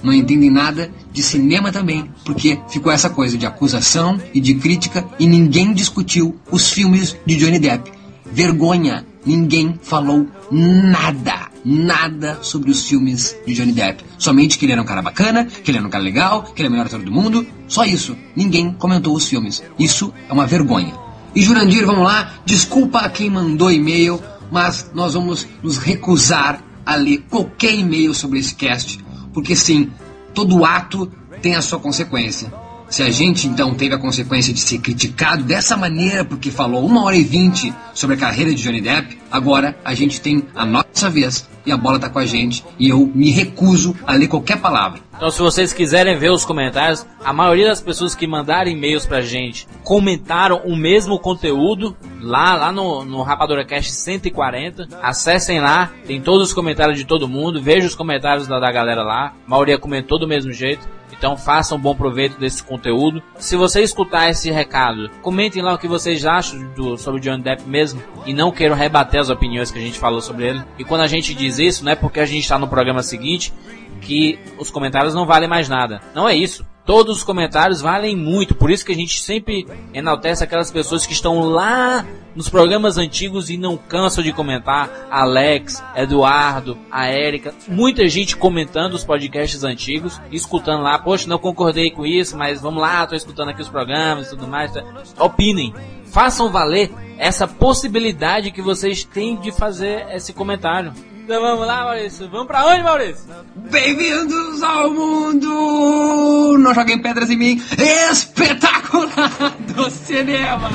Não 0.03 0.13
entendem 0.13 0.51
nada 0.51 0.91
de 1.13 1.23
cinema 1.23 1.71
também, 1.71 2.11
porque 2.25 2.59
ficou 2.69 2.91
essa 2.91 3.11
coisa 3.11 3.37
de 3.37 3.47
acusação 3.47 4.21
e 4.33 4.41
de 4.41 4.55
crítica 4.55 5.07
e 5.19 5.27
ninguém 5.27 5.73
discutiu 5.73 6.37
os 6.51 6.71
filmes 6.71 7.17
de 7.27 7.37
Johnny 7.37 7.59
Depp. 7.59 7.93
Vergonha, 8.33 9.05
ninguém 9.27 9.79
falou 9.83 10.27
nada, 10.51 11.51
nada 11.65 12.39
sobre 12.41 12.71
os 12.71 12.89
filmes 12.89 13.37
de 13.47 13.55
Johnny 13.55 13.73
Depp. 13.73 14.05
Somente 14.19 14.59
que 14.59 14.65
ele 14.65 14.73
era 14.73 14.81
um 14.81 14.87
cara 14.87 15.03
bacana, 15.03 15.45
que 15.45 15.71
ele 15.71 15.79
era 15.79 15.87
um 15.87 15.91
cara 15.91 16.03
legal, 16.03 16.43
que 16.43 16.63
ele 16.63 16.67
é 16.67 16.69
o 16.69 16.73
melhor 16.73 16.87
ator 16.87 17.03
do 17.03 17.13
mundo. 17.13 17.47
Só 17.69 17.85
isso. 17.85 18.17
Ninguém 18.35 18.73
comentou 18.73 19.15
os 19.15 19.29
filmes. 19.29 19.63
Isso 19.79 20.13
é 20.29 20.33
uma 20.33 20.47
vergonha. 20.47 20.95
E 21.35 21.43
Jurandir, 21.43 21.87
vamos 21.87 22.05
lá, 22.05 22.35
desculpa 22.45 23.01
a 23.01 23.09
quem 23.09 23.31
mandou 23.31 23.71
e-mail, 23.71 24.21
mas 24.51 24.91
nós 24.95 25.15
vamos 25.15 25.47
nos 25.63 25.79
recusar 25.79 26.63
a 26.85 26.95
ler 26.97 27.25
qualquer 27.31 27.75
e-mail 27.75 28.13
sobre 28.13 28.39
esse 28.39 28.55
cast, 28.55 29.03
porque 29.33 29.57
sim, 29.57 29.91
todo 30.35 30.65
ato 30.65 31.07
tem 31.41 31.55
a 31.55 31.63
sua 31.63 31.79
consequência. 31.79 32.53
Se 32.93 33.03
a 33.03 33.11
gente 33.11 33.49
então 33.49 33.73
teve 33.73 33.95
a 33.95 33.99
consequência 33.99 34.53
de 34.53 34.61
ser 34.61 34.77
criticado 34.77 35.43
dessa 35.45 35.79
maneira 35.79 36.27
porque 36.27 36.51
falou 36.51 36.85
uma 36.85 37.03
hora 37.05 37.17
e 37.17 37.25
vinte 37.25 37.73
sobre 37.95 38.17
a 38.17 38.19
carreira 38.19 38.55
de 38.55 38.63
Johnny 38.63 38.83
Depp, 38.83 39.19
agora 39.31 39.75
a 39.83 39.95
gente 39.95 40.21
tem 40.21 40.47
a 40.55 40.67
nossa 40.67 41.09
vez 41.09 41.49
e 41.65 41.73
a 41.73 41.77
bola 41.79 41.99
tá 41.99 42.11
com 42.11 42.19
a 42.19 42.27
gente 42.27 42.63
e 42.79 42.91
eu 42.91 43.11
me 43.15 43.31
recuso 43.31 43.97
a 44.07 44.13
ler 44.13 44.29
qualquer 44.29 44.61
palavra. 44.61 45.01
Então, 45.17 45.31
se 45.31 45.39
vocês 45.39 45.73
quiserem 45.73 46.19
ver 46.19 46.33
os 46.33 46.45
comentários, 46.45 47.07
a 47.25 47.33
maioria 47.33 47.69
das 47.69 47.81
pessoas 47.81 48.15
que 48.15 48.27
mandaram 48.27 48.71
e-mails 48.71 49.07
pra 49.07 49.23
gente 49.23 49.67
comentaram 49.83 50.61
o 50.65 50.77
mesmo 50.77 51.19
conteúdo 51.19 51.97
lá, 52.21 52.57
lá 52.57 52.73
no, 52.73 53.07
no 53.07 53.23
Rapadura 53.23 53.65
Cast 53.65 53.91
140. 53.91 54.89
Acessem 55.01 55.61
lá, 55.61 55.91
tem 56.07 56.21
todos 56.21 56.49
os 56.49 56.53
comentários 56.53 56.99
de 56.99 57.07
todo 57.07 57.29
mundo, 57.29 57.63
veja 57.63 57.87
os 57.87 57.95
comentários 57.95 58.47
da, 58.47 58.59
da 58.59 58.71
galera 58.71 59.03
lá. 59.03 59.33
A 59.47 59.51
maioria 59.51 59.79
comentou 59.79 60.19
do 60.19 60.29
mesmo 60.29 60.53
jeito. 60.53 60.87
Então 61.23 61.37
façam 61.37 61.79
bom 61.79 61.95
proveito 61.95 62.37
desse 62.37 62.65
conteúdo. 62.65 63.23
Se 63.37 63.55
você 63.57 63.81
escutar 63.81 64.29
esse 64.29 64.51
recado, 64.51 65.09
comentem 65.23 65.63
lá 65.63 65.73
o 65.73 65.79
que 65.79 65.87
vocês 65.87 66.27
acham 66.27 66.67
do, 66.75 66.99
sobre 66.99 67.21
o 67.21 67.23
Johnny 67.23 67.45
Depp 67.45 67.63
mesmo. 67.63 68.03
E 68.27 68.35
não 68.35 68.51
queiram 68.51 68.75
rebater 68.75 69.21
as 69.21 69.31
opiniões 69.31 69.71
que 69.71 69.79
a 69.79 69.81
gente 69.81 70.01
falou 70.01 70.21
sobre 70.21 70.49
ele. 70.49 70.65
E 70.81 70.85
quando 70.85 71.03
a 71.03 71.07
gente 71.07 71.33
diz 71.33 71.61
isso, 71.61 71.85
não 71.85 71.93
é 71.93 71.95
porque 71.95 72.19
a 72.19 72.27
gente 72.27 72.43
está 72.43 72.59
no 72.59 72.67
programa 72.67 73.05
seguinte 73.05 73.55
que 74.01 74.37
os 74.59 74.69
comentários 74.69 75.15
não 75.15 75.25
valem 75.25 75.49
mais 75.49 75.69
nada. 75.69 76.01
Não 76.13 76.29
é 76.29 76.35
isso. 76.35 76.67
Todos 76.85 77.19
os 77.19 77.23
comentários 77.23 77.81
valem 77.81 78.17
muito, 78.17 78.57
por 78.57 78.71
isso 78.71 78.85
que 78.85 78.91
a 78.93 78.97
gente 78.97 79.21
sempre 79.21 79.67
enaltece 79.95 80.43
aquelas 80.43 80.71
pessoas 80.71 81.07
que 81.07 81.13
estão 81.13 81.41
lá 81.41 82.05
nos 82.35 82.49
programas 82.49 82.99
antigos 82.99 83.51
e 83.51 83.57
não 83.57 83.77
cansam 83.77 84.25
de 84.25 84.33
comentar. 84.33 85.07
Alex, 85.09 85.83
Eduardo, 85.95 86.77
a 86.91 87.07
Érica, 87.07 87.55
muita 87.69 88.09
gente 88.09 88.37
comentando 88.37 88.95
os 88.95 89.05
podcasts 89.05 89.63
antigos, 89.63 90.21
escutando 90.33 90.83
lá, 90.83 90.99
poxa, 90.99 91.29
não 91.29 91.39
concordei 91.39 91.91
com 91.91 92.05
isso, 92.05 92.37
mas 92.37 92.61
vamos 92.61 92.83
lá, 92.83 93.07
tô 93.07 93.15
escutando 93.15 93.51
aqui 93.51 93.63
os 93.63 93.69
programas 93.69 94.27
e 94.27 94.31
tudo 94.31 94.49
mais. 94.49 94.73
tá? 94.73 94.83
Opinem, 95.21 95.73
façam 96.07 96.51
valer 96.51 96.91
essa 97.17 97.47
possibilidade 97.47 98.51
que 98.51 98.61
vocês 98.61 99.05
têm 99.05 99.37
de 99.37 99.53
fazer 99.53 100.07
esse 100.11 100.33
comentário. 100.33 100.93
Então 101.23 101.41
vamos 101.41 101.65
lá, 101.67 101.85
Maurício. 101.85 102.29
Vamos 102.29 102.49
pra 102.49 102.67
onde, 102.67 102.83
Maurício? 102.83 103.25
Bem-vindos 103.55 104.61
ao 104.61 104.91
mundo! 104.91 106.59
Não 106.59 106.75
joguem 106.75 107.01
pedras 107.01 107.31
em 107.31 107.37
mim! 107.37 107.63
Espetacular 108.11 109.55
do 109.61 109.89
cinema! 109.89 110.69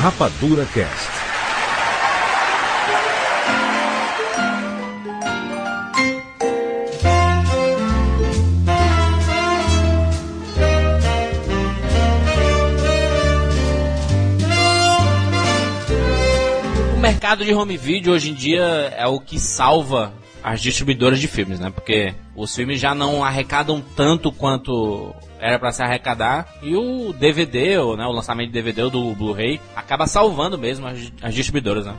Rapadura 0.00 0.66
Cast. 0.74 1.08
Mercado 17.16 17.46
de 17.46 17.54
home 17.54 17.78
video 17.78 18.12
hoje 18.12 18.30
em 18.30 18.34
dia 18.34 18.62
é 18.94 19.06
o 19.06 19.18
que 19.18 19.40
salva 19.40 20.12
as 20.44 20.60
distribuidoras 20.60 21.18
de 21.18 21.26
filmes, 21.26 21.58
né? 21.58 21.70
Porque 21.70 22.14
os 22.36 22.54
filmes 22.54 22.78
já 22.78 22.94
não 22.94 23.24
arrecadam 23.24 23.82
tanto 23.96 24.30
quanto 24.30 25.14
era 25.40 25.58
pra 25.58 25.72
se 25.72 25.82
arrecadar 25.82 26.46
e 26.62 26.76
o 26.76 27.14
DVD, 27.14 27.78
ou, 27.78 27.96
né, 27.96 28.04
o 28.04 28.12
lançamento 28.12 28.48
de 28.48 28.52
DVD 28.52 28.82
ou 28.82 28.90
do 28.90 29.14
Blu-ray 29.14 29.58
acaba 29.74 30.06
salvando 30.06 30.58
mesmo 30.58 30.86
as, 30.86 31.10
as 31.22 31.34
distribuidoras, 31.34 31.86
né? 31.86 31.94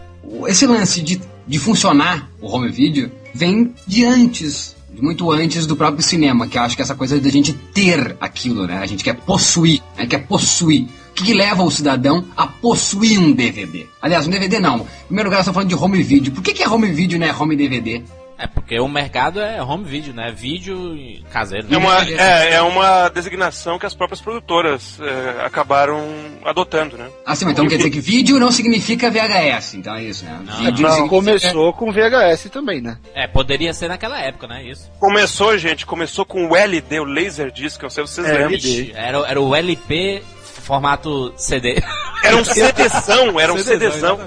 Esse 0.48 0.68
lance 0.68 1.02
de, 1.02 1.20
de 1.48 1.58
funcionar 1.58 2.30
o 2.40 2.48
home 2.48 2.70
video 2.70 3.12
vem 3.34 3.74
de 3.88 4.06
antes, 4.06 4.76
muito 5.02 5.32
antes 5.32 5.66
do 5.66 5.76
próprio 5.76 6.04
cinema, 6.04 6.48
que 6.48 6.60
eu 6.60 6.62
acho 6.62 6.76
que 6.76 6.84
essa 6.84 6.94
coisa 6.94 7.20
da 7.20 7.30
gente 7.32 7.54
ter 7.54 8.16
aquilo, 8.22 8.68
né? 8.68 8.78
A 8.78 8.86
gente 8.86 9.04
quer 9.04 9.16
possuir, 9.16 9.82
né? 9.98 10.06
quer 10.06 10.28
possuir. 10.28 10.88
O 11.20 11.24
que, 11.24 11.34
leva 11.34 11.64
o 11.64 11.72
cidadão 11.72 12.26
a 12.38 12.46
possuir 12.46 13.18
um 13.20 13.32
DVD? 13.32 13.88
Aliás, 14.02 14.28
um 14.28 14.30
DVD 14.30 14.60
não. 14.60 14.82
Em 14.82 15.06
primeiro 15.08 15.30
lugar, 15.30 15.38
nós 15.38 15.48
estamos 15.48 15.56
falando 15.56 15.70
de 15.70 15.76
home 15.76 16.04
video. 16.04 16.32
Por 16.32 16.44
que, 16.44 16.54
que 16.54 16.64
é 16.64 16.70
home 16.70 16.92
video, 16.92 17.18
né? 17.18 17.34
Home 17.38 17.56
DVD? 17.56 18.04
É 18.40 18.46
porque 18.46 18.80
o 18.80 18.88
mercado 18.88 19.40
é 19.40 19.62
home 19.64 19.84
video, 19.84 20.14
né? 20.14 20.32
Vídeo 20.32 20.96
e 20.96 21.24
caseiro. 21.34 21.66
É 21.68 21.72
né? 21.72 21.78
uma, 21.78 22.04
é, 22.08 22.54
é 22.54 22.62
uma 22.62 23.10
designação 23.10 23.80
que 23.80 23.86
as 23.88 23.96
próprias 23.96 24.22
produtoras 24.22 25.00
é, 25.02 25.44
acabaram 25.44 26.06
adotando, 26.46 26.98
né? 26.98 27.10
Ah, 27.26 27.36
sim, 27.36 27.46
mas 27.46 27.54
então 27.54 27.68
quer 27.68 27.78
dizer 27.78 27.90
que 27.90 28.00
vídeo 28.00 28.40
não 28.40 28.52
significa 28.52 29.10
VHS, 29.10 29.74
então 29.74 29.96
é 29.96 30.04
isso, 30.04 30.24
né? 30.24 30.40
Não, 30.46 30.58
vídeo 30.58 30.84
Não, 30.84 30.92
significa- 30.92 31.10
começou 31.10 31.74
com 31.74 31.92
VHS 31.92 32.50
também, 32.52 32.80
né? 32.80 33.00
É, 33.16 33.26
poderia 33.26 33.74
ser 33.74 33.88
naquela 33.88 34.22
época, 34.22 34.46
né? 34.48 34.64
Isso. 34.64 34.88
Começou, 35.00 35.58
gente, 35.58 35.84
começou 35.84 36.24
com 36.24 36.48
o 36.48 36.56
LD, 36.56 37.00
o 37.00 37.06
Laserdisc, 37.06 37.82
eu 37.82 37.86
não 37.86 37.90
sei 37.90 38.06
se 38.06 38.14
vocês 38.14 38.28
É, 38.28 38.38
lembram. 38.48 38.96
Era, 38.96 39.18
era 39.30 39.42
o 39.42 39.56
LP 39.56 40.22
formato 40.62 41.34
CD. 41.38 41.82
Era 42.24 42.36
um 42.38 42.44
CDzão, 42.46 43.40
era 43.40 43.54
um 43.54 43.58
CDzão. 43.58 44.20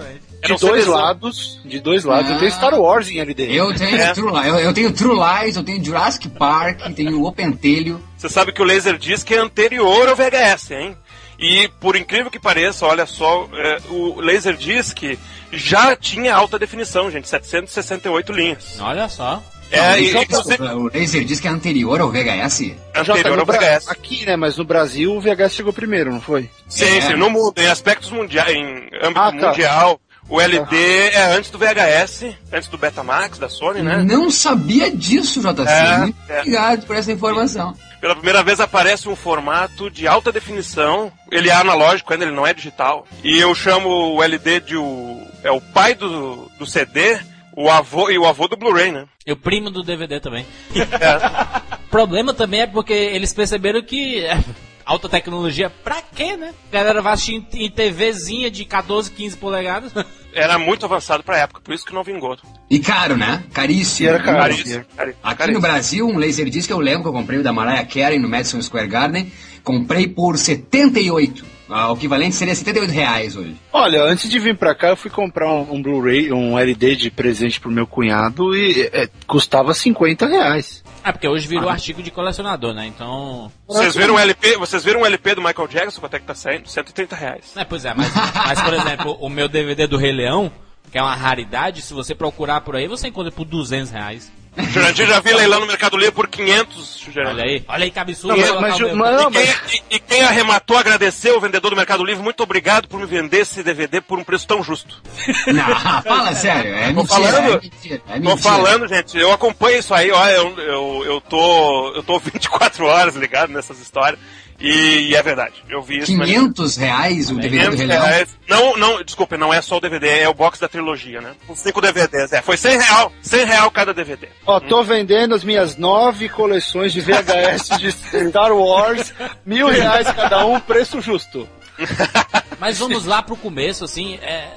Era 0.42 0.54
De 0.56 0.60
dois 0.60 0.84
CDzão. 0.84 0.94
lados, 0.94 1.60
de 1.64 1.80
dois 1.80 2.04
lados. 2.04 2.30
Ah. 2.30 2.34
Eu 2.34 2.38
tenho 2.38 2.52
Star 2.52 2.74
Wars 2.80 3.08
em 3.08 3.18
LD. 3.20 3.52
Eu 3.54 3.74
tenho, 3.74 3.96
É. 3.96 4.12
True, 4.14 4.32
eu, 4.48 4.58
eu 4.58 4.72
tenho 4.72 4.92
True 4.92 5.14
Lies, 5.18 5.56
eu 5.56 5.62
tenho 5.62 5.84
Jurassic 5.84 6.28
Park, 6.30 6.80
tenho 6.94 7.22
o 7.22 7.30
Pentelho. 7.32 8.02
Você 8.16 8.28
sabe 8.28 8.50
que 8.52 8.62
o 8.62 8.64
Laserdisc 8.64 9.30
é 9.30 9.36
anterior 9.38 10.08
ao 10.08 10.16
VHS, 10.16 10.70
hein? 10.70 10.96
E 11.38 11.68
por 11.80 11.96
incrível 11.96 12.30
que 12.30 12.38
pareça, 12.38 12.86
olha 12.86 13.06
só, 13.06 13.48
é, 13.54 13.78
o 13.90 14.20
Laserdisc 14.20 15.18
já 15.52 15.96
tinha 15.96 16.34
alta 16.34 16.58
definição, 16.58 17.10
gente, 17.10 17.28
768 17.28 18.32
linhas. 18.32 18.78
Olha 18.80 19.08
só. 19.08 19.42
É, 19.70 20.00
e, 20.00 20.12
Não, 20.12 20.22
inclusive, 20.22 20.62
O 20.62 20.90
Laserdisc 20.92 21.44
é 21.44 21.48
anterior 21.48 22.00
ao 22.00 22.10
VHS? 22.10 22.72
Anterior 22.94 23.38
ao 23.38 23.46
VHS. 23.46 23.88
Aqui, 23.88 24.26
né? 24.26 24.36
Mas 24.36 24.56
no 24.56 24.64
Brasil 24.64 25.12
o 25.14 25.20
VHS 25.20 25.54
chegou 25.54 25.72
primeiro, 25.72 26.12
não 26.12 26.20
foi? 26.20 26.50
Sim, 26.68 26.84
É. 26.98 27.00
sim, 27.02 27.14
no 27.14 27.30
mundo, 27.30 27.54
em 27.56 27.66
aspectos 27.66 28.10
mundiais, 28.10 28.54
em 28.54 28.64
âmbito 29.02 29.20
Ah, 29.20 29.32
tá. 29.32 29.48
mundial, 29.48 30.00
o 30.28 30.40
LD 30.40 30.76
é 31.12 31.22
antes 31.36 31.50
do 31.50 31.58
VHS, 31.58 32.34
antes 32.52 32.68
do 32.68 32.78
Betamax 32.78 33.38
da 33.38 33.48
Sony, 33.48 33.82
né? 33.82 34.02
Não 34.04 34.30
sabia 34.30 34.90
disso, 34.90 35.40
JC. 35.40 35.68
É, 35.68 35.98
Muito 35.98 36.16
é. 36.28 36.38
obrigado 36.40 36.86
por 36.86 36.96
essa 36.96 37.12
informação. 37.12 37.74
Pela 38.00 38.14
primeira 38.16 38.42
vez 38.42 38.60
aparece 38.60 39.08
um 39.08 39.14
formato 39.16 39.90
de 39.90 40.08
alta 40.08 40.32
definição. 40.32 41.12
Ele 41.30 41.50
é 41.50 41.52
analógico 41.52 42.12
ainda, 42.12 42.24
ele 42.24 42.34
não 42.34 42.46
é 42.46 42.54
digital. 42.54 43.06
E 43.22 43.38
eu 43.38 43.54
chamo 43.54 43.88
o 44.16 44.22
LD 44.22 44.60
de 44.60 44.76
o. 44.76 45.20
É 45.44 45.50
o 45.50 45.60
pai 45.60 45.94
do, 45.94 46.50
do 46.58 46.64
CD, 46.66 47.18
o 47.60 47.70
avô 47.70 48.10
e 48.10 48.18
o 48.18 48.26
avô 48.26 48.48
do 48.48 48.56
Blu-ray, 48.56 48.90
né? 48.90 49.06
E 49.26 49.32
o 49.32 49.36
primo 49.36 49.70
do 49.70 49.82
DVD 49.82 50.18
também. 50.20 50.46
É. 50.74 51.76
O 51.86 51.88
problema 51.90 52.32
também 52.32 52.60
é 52.60 52.66
porque 52.66 52.92
eles 52.92 53.32
perceberam 53.32 53.82
que 53.82 54.24
é, 54.24 54.38
alta 54.84 55.08
tecnologia, 55.08 55.68
pra 55.68 56.00
quê, 56.02 56.36
né? 56.36 56.54
A 56.70 56.72
galera 56.72 57.02
vai 57.02 57.12
assistir 57.12 57.44
em, 57.52 57.70
TVzinha 57.70 58.50
de 58.50 58.64
14, 58.64 59.10
15 59.10 59.36
polegadas. 59.36 59.92
Era 60.32 60.58
muito 60.58 60.86
avançado 60.86 61.24
pra 61.24 61.38
época, 61.38 61.60
por 61.60 61.74
isso 61.74 61.84
que 61.84 61.92
não 61.92 62.04
vingou. 62.04 62.36
E 62.70 62.78
caro, 62.78 63.16
né? 63.16 63.42
Caríssimo. 63.52 64.08
E 64.08 64.12
era 64.12 64.22
caro. 64.22 64.38
Caríssimo, 64.38 64.84
caríssimo, 64.96 65.20
Aqui 65.24 65.38
caríssimo. 65.38 65.54
no 65.54 65.60
Brasil, 65.60 66.06
um 66.06 66.18
Laserdisc 66.20 66.70
eu 66.70 66.78
lembro 66.78 67.02
que 67.02 67.08
eu 67.08 67.12
comprei 67.12 67.40
o 67.40 67.42
da 67.42 67.52
Mariah 67.52 67.84
Carey 67.84 68.16
no 68.16 68.28
Madison 68.28 68.62
Square 68.62 68.86
Garden. 68.86 69.32
Comprei 69.64 70.06
por 70.06 70.38
78. 70.38 71.44
Ah, 71.70 71.92
O 71.92 71.96
equivalente 71.96 72.34
seria 72.34 72.54
78 72.54 72.90
reais 72.90 73.36
hoje. 73.36 73.56
Olha, 73.72 74.02
antes 74.02 74.28
de 74.28 74.38
vir 74.38 74.56
pra 74.56 74.74
cá, 74.74 74.88
eu 74.88 74.96
fui 74.96 75.10
comprar 75.10 75.50
um, 75.50 75.74
um 75.74 75.82
Blu-ray, 75.82 76.32
um 76.32 76.58
LD 76.58 76.96
de 76.96 77.10
presente 77.10 77.60
pro 77.60 77.70
meu 77.70 77.86
cunhado 77.86 78.54
e 78.56 78.90
é, 78.92 79.08
custava 79.26 79.72
50 79.72 80.26
reais. 80.26 80.82
É, 81.04 81.12
porque 81.12 81.28
hoje 81.28 81.48
virou 81.48 81.68
artigo 81.68 82.02
de 82.02 82.10
colecionador, 82.10 82.74
né? 82.74 82.86
Então. 82.86 83.50
Vocês 83.66 83.94
viram 83.96 84.14
o 84.14 84.18
LP, 84.18 84.56
vocês 84.56 84.84
viram 84.84 85.00
o 85.00 85.06
LP 85.06 85.34
do 85.36 85.40
Michael 85.42 85.68
Jackson, 85.68 86.00
quanto 86.00 86.14
é 86.14 86.18
que 86.18 86.26
tá 86.26 86.34
saindo? 86.34 86.68
130 86.68 87.16
reais. 87.16 87.52
É, 87.56 87.64
pois 87.64 87.84
é, 87.84 87.94
mas, 87.94 88.12
mas 88.14 88.60
por 88.60 88.74
exemplo, 88.74 89.16
o 89.20 89.28
meu 89.28 89.48
DVD 89.48 89.86
do 89.86 89.96
Rei 89.96 90.12
Leão, 90.12 90.52
que 90.90 90.98
é 90.98 91.02
uma 91.02 91.14
raridade, 91.14 91.82
se 91.82 91.94
você 91.94 92.14
procurar 92.14 92.60
por 92.60 92.76
aí, 92.76 92.86
você 92.88 93.08
encontra 93.08 93.32
por 93.32 93.44
200 93.44 93.90
reais. 93.90 94.30
Jurandir 94.56 95.06
já 95.06 95.20
vi 95.20 95.32
leilão 95.32 95.60
no 95.60 95.66
Mercado 95.66 95.96
Livre 95.96 96.12
por 96.12 96.26
500, 96.28 96.98
Jurandir. 96.98 97.32
Olha 97.34 97.44
aí, 97.44 97.64
olha 97.68 97.84
aí 97.84 97.90
que 97.90 97.98
absurdo. 97.98 98.36
Não, 98.36 98.60
mas- 98.60 98.78
mas- 98.80 98.94
mas- 98.94 99.22
E 99.22 99.30
quem, 99.30 99.80
e- 99.90 99.96
e 99.96 99.98
quem 100.00 100.22
arrematou 100.22 100.76
agradeceu 100.76 101.36
o 101.36 101.40
vendedor 101.40 101.70
do 101.70 101.76
Mercado 101.76 102.04
Livre. 102.04 102.22
Muito 102.22 102.42
obrigado 102.42 102.88
por 102.88 102.98
me 102.98 103.06
vender 103.06 103.38
esse 103.42 103.62
DVD 103.62 104.00
por 104.00 104.18
um 104.18 104.24
preço 104.24 104.46
tão 104.46 104.62
justo. 104.62 105.00
Não, 105.46 105.64
fala 106.02 106.34
sério, 106.34 106.74
é 106.74 106.88
Tô 106.92 106.94
mentira, 106.94 107.06
falando. 107.06 107.48
é 107.54 107.60
mentira. 107.60 107.94
É 107.94 108.12
Tô 108.14 108.18
mentira. 108.20 108.36
falando, 108.38 108.88
gente, 108.88 109.18
eu 109.18 109.32
acompanho 109.32 109.78
isso 109.78 109.94
aí, 109.94 110.10
ó, 110.10 110.28
eu, 110.28 110.58
eu, 110.58 111.02
eu 111.06 111.20
tô. 111.20 111.92
Eu 111.94 112.02
tô 112.02 112.18
24 112.18 112.86
horas 112.86 113.14
ligado 113.14 113.50
nessas 113.52 113.78
histórias. 113.80 114.18
E, 114.60 115.08
e 115.08 115.14
é 115.16 115.22
verdade. 115.22 115.54
Eu 115.68 115.80
vi 115.82 115.98
isso. 115.98 116.14
mas- 116.16 116.28
500 116.28 116.76
reais 116.76 117.30
o 117.30 117.34
DVD 117.34 117.48
do 117.64 117.76
500 117.76 117.78
Rei 117.78 117.86
Leão? 117.88 118.02
reais. 118.06 118.38
Não, 118.48 118.76
não, 118.76 119.02
desculpe, 119.02 119.36
não 119.36 119.54
é 119.54 119.62
só 119.62 119.78
o 119.78 119.80
DVD, 119.80 120.20
é 120.20 120.28
o 120.28 120.34
box 120.34 120.60
da 120.60 120.68
trilogia, 120.68 121.20
né? 121.20 121.32
Com 121.46 121.56
cinco 121.56 121.80
DVDs, 121.80 122.32
é. 122.32 122.42
Foi 122.42 122.56
100 122.56 122.78
real, 122.78 123.12
100 123.22 123.44
real 123.46 123.70
cada 123.70 123.94
DVD. 123.94 124.28
Ó, 124.46 124.60
tô 124.60 124.82
vendendo 124.84 125.34
as 125.34 125.42
minhas 125.42 125.76
nove 125.76 126.28
coleções 126.28 126.92
de 126.92 127.00
VHS 127.00 127.78
de 127.78 127.90
Star 127.92 128.52
Wars, 128.52 129.14
mil 129.46 129.68
reais 129.68 130.06
cada 130.12 130.44
um, 130.46 130.60
preço 130.60 131.00
justo. 131.00 131.48
Mas 132.60 132.78
vamos 132.78 133.06
lá 133.06 133.22
pro 133.22 133.36
começo, 133.36 133.84
assim, 133.84 134.16
é, 134.16 134.48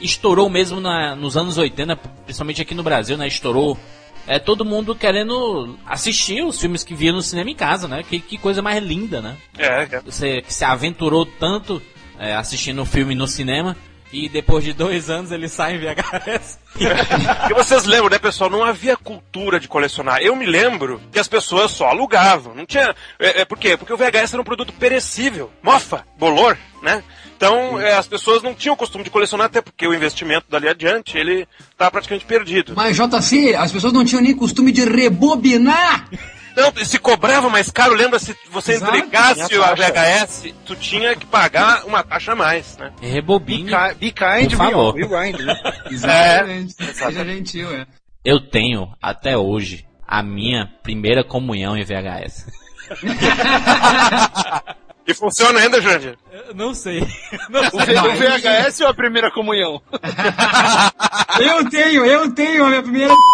estourou 0.00 0.50
mesmo 0.50 0.80
na- 0.80 1.14
nos 1.16 1.36
anos 1.36 1.56
80, 1.56 1.96
principalmente 2.24 2.60
aqui 2.60 2.74
no 2.74 2.82
Brasil, 2.82 3.16
né? 3.16 3.26
Estourou 3.26 3.78
é, 4.26 4.38
todo 4.38 4.64
mundo 4.64 4.94
querendo 4.94 5.78
assistir 5.86 6.44
os 6.44 6.60
filmes 6.60 6.82
que 6.82 6.94
via 6.94 7.12
no 7.12 7.22
cinema 7.22 7.50
em 7.50 7.54
casa, 7.54 7.86
né? 7.86 8.02
Que, 8.02 8.20
que 8.20 8.38
coisa 8.38 8.60
mais 8.60 8.82
linda, 8.82 9.20
né? 9.20 9.36
É, 9.56 9.88
é. 9.90 10.00
Você 10.00 10.42
que 10.42 10.52
se 10.52 10.64
aventurou 10.64 11.24
tanto 11.24 11.80
é, 12.18 12.34
assistindo 12.34 12.82
o 12.82 12.86
filme 12.86 13.14
no 13.14 13.26
cinema 13.26 13.76
e 14.12 14.28
depois 14.28 14.64
de 14.64 14.72
dois 14.72 15.10
anos 15.10 15.30
ele 15.32 15.48
sai 15.48 15.76
em 15.76 15.78
VHS. 15.78 16.58
E 17.50 17.54
vocês 17.54 17.84
lembram, 17.84 18.10
né, 18.10 18.18
pessoal? 18.18 18.50
Não 18.50 18.62
havia 18.62 18.98
cultura 18.98 19.58
de 19.58 19.66
colecionar. 19.66 20.20
Eu 20.20 20.36
me 20.36 20.44
lembro 20.44 21.00
que 21.10 21.18
as 21.18 21.26
pessoas 21.26 21.70
só 21.70 21.88
alugavam. 21.88 22.54
Não 22.54 22.66
tinha. 22.66 22.94
É, 23.18 23.40
é, 23.40 23.44
por 23.46 23.58
quê? 23.58 23.78
Porque 23.78 23.92
o 23.92 23.96
VHS 23.96 24.34
era 24.34 24.42
um 24.42 24.44
produto 24.44 24.74
perecível. 24.74 25.50
Mofa, 25.62 26.04
bolor, 26.18 26.58
né? 26.82 27.02
Então, 27.36 27.78
é, 27.78 27.94
as 27.94 28.08
pessoas 28.08 28.42
não 28.42 28.54
tinham 28.54 28.74
o 28.74 28.76
costume 28.78 29.04
de 29.04 29.10
colecionar, 29.10 29.46
até 29.46 29.60
porque 29.60 29.86
o 29.86 29.94
investimento 29.94 30.46
dali 30.48 30.68
adiante, 30.68 31.18
ele 31.18 31.46
tá 31.76 31.90
praticamente 31.90 32.24
perdido. 32.24 32.72
Mas 32.74 32.96
JC, 32.96 33.54
as 33.54 33.70
pessoas 33.70 33.92
não 33.92 34.04
tinham 34.04 34.22
nem 34.22 34.34
costume 34.34 34.72
de 34.72 34.84
rebobinar. 34.84 36.08
Não, 36.56 36.72
se 36.82 36.98
cobrava 36.98 37.50
mais 37.50 37.70
caro, 37.70 37.94
lembra 37.94 38.18
se 38.18 38.34
você 38.50 38.72
Exato. 38.72 38.96
entregasse 38.96 39.54
a. 39.54 39.74
VHS, 39.74 40.54
tu 40.64 40.74
tinha 40.74 41.14
que 41.14 41.26
pagar 41.26 41.84
uma 41.84 42.02
taxa 42.02 42.32
a 42.32 42.36
mais, 42.36 42.78
né? 42.78 42.90
Be, 42.98 43.06
Rebobine. 43.06 43.70
be 44.00 44.10
kind, 44.10 44.48
Por 44.48 44.56
favor. 44.56 44.94
rewind, 44.94 45.38
né? 45.38 45.54
Exatamente. 45.90 46.74
Seja 46.94 47.24
gentil, 47.26 47.70
é. 47.70 47.86
Eu 48.24 48.40
tenho, 48.40 48.88
até 49.02 49.36
hoje, 49.36 49.84
a 50.08 50.22
minha 50.22 50.66
primeira 50.82 51.22
comunhão 51.22 51.76
em 51.76 51.84
VHS. 51.84 52.46
E 55.06 55.14
funciona 55.14 55.60
ainda, 55.60 55.80
Jandir? 55.80 56.16
Não 56.54 56.74
sei. 56.74 57.00
O, 57.00 57.78
V- 57.78 57.98
o 57.98 58.16
VHS 58.16 58.80
ou 58.80 58.88
a 58.88 58.94
primeira 58.94 59.30
comunhão? 59.30 59.80
Eu 61.40 61.68
tenho, 61.68 62.04
eu 62.06 62.30
tenho 62.32 62.64
a 62.64 62.68
minha 62.70 62.82
primeira. 62.82 63.14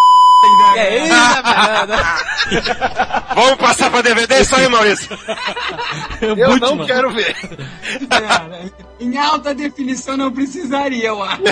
É 0.76 1.04
isso, 1.04 1.14
Vamos 3.32 3.54
passar 3.58 3.90
pra 3.92 4.02
DVD 4.02 4.40
isso 4.40 4.56
aí, 4.56 4.66
Maurício. 4.68 5.08
Eu 6.36 6.58
não 6.58 6.84
quero 6.84 7.12
ver. 7.12 7.36
em 8.98 9.16
alta 9.18 9.54
definição 9.54 10.16
não 10.16 10.32
precisaria, 10.32 11.06
eu 11.06 11.22
acho. 11.22 11.42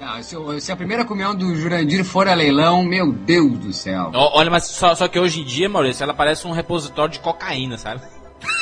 Não, 0.00 0.22
se, 0.22 0.34
eu- 0.36 0.60
se 0.60 0.70
a 0.70 0.76
primeira 0.76 1.04
comunhão 1.04 1.34
do 1.34 1.56
Jurandir 1.56 2.04
for 2.04 2.28
a 2.28 2.34
leilão, 2.34 2.84
meu 2.84 3.12
Deus 3.12 3.58
do 3.58 3.72
céu. 3.72 4.12
Olha, 4.14 4.48
mas 4.50 4.66
só, 4.66 4.94
só 4.94 5.08
que 5.08 5.18
hoje 5.18 5.40
em 5.40 5.44
dia, 5.44 5.68
Maurício, 5.68 6.04
ela 6.04 6.14
parece 6.14 6.46
um 6.46 6.52
repositório 6.52 7.12
de 7.14 7.18
cocaína, 7.18 7.76
sabe? 7.76 8.00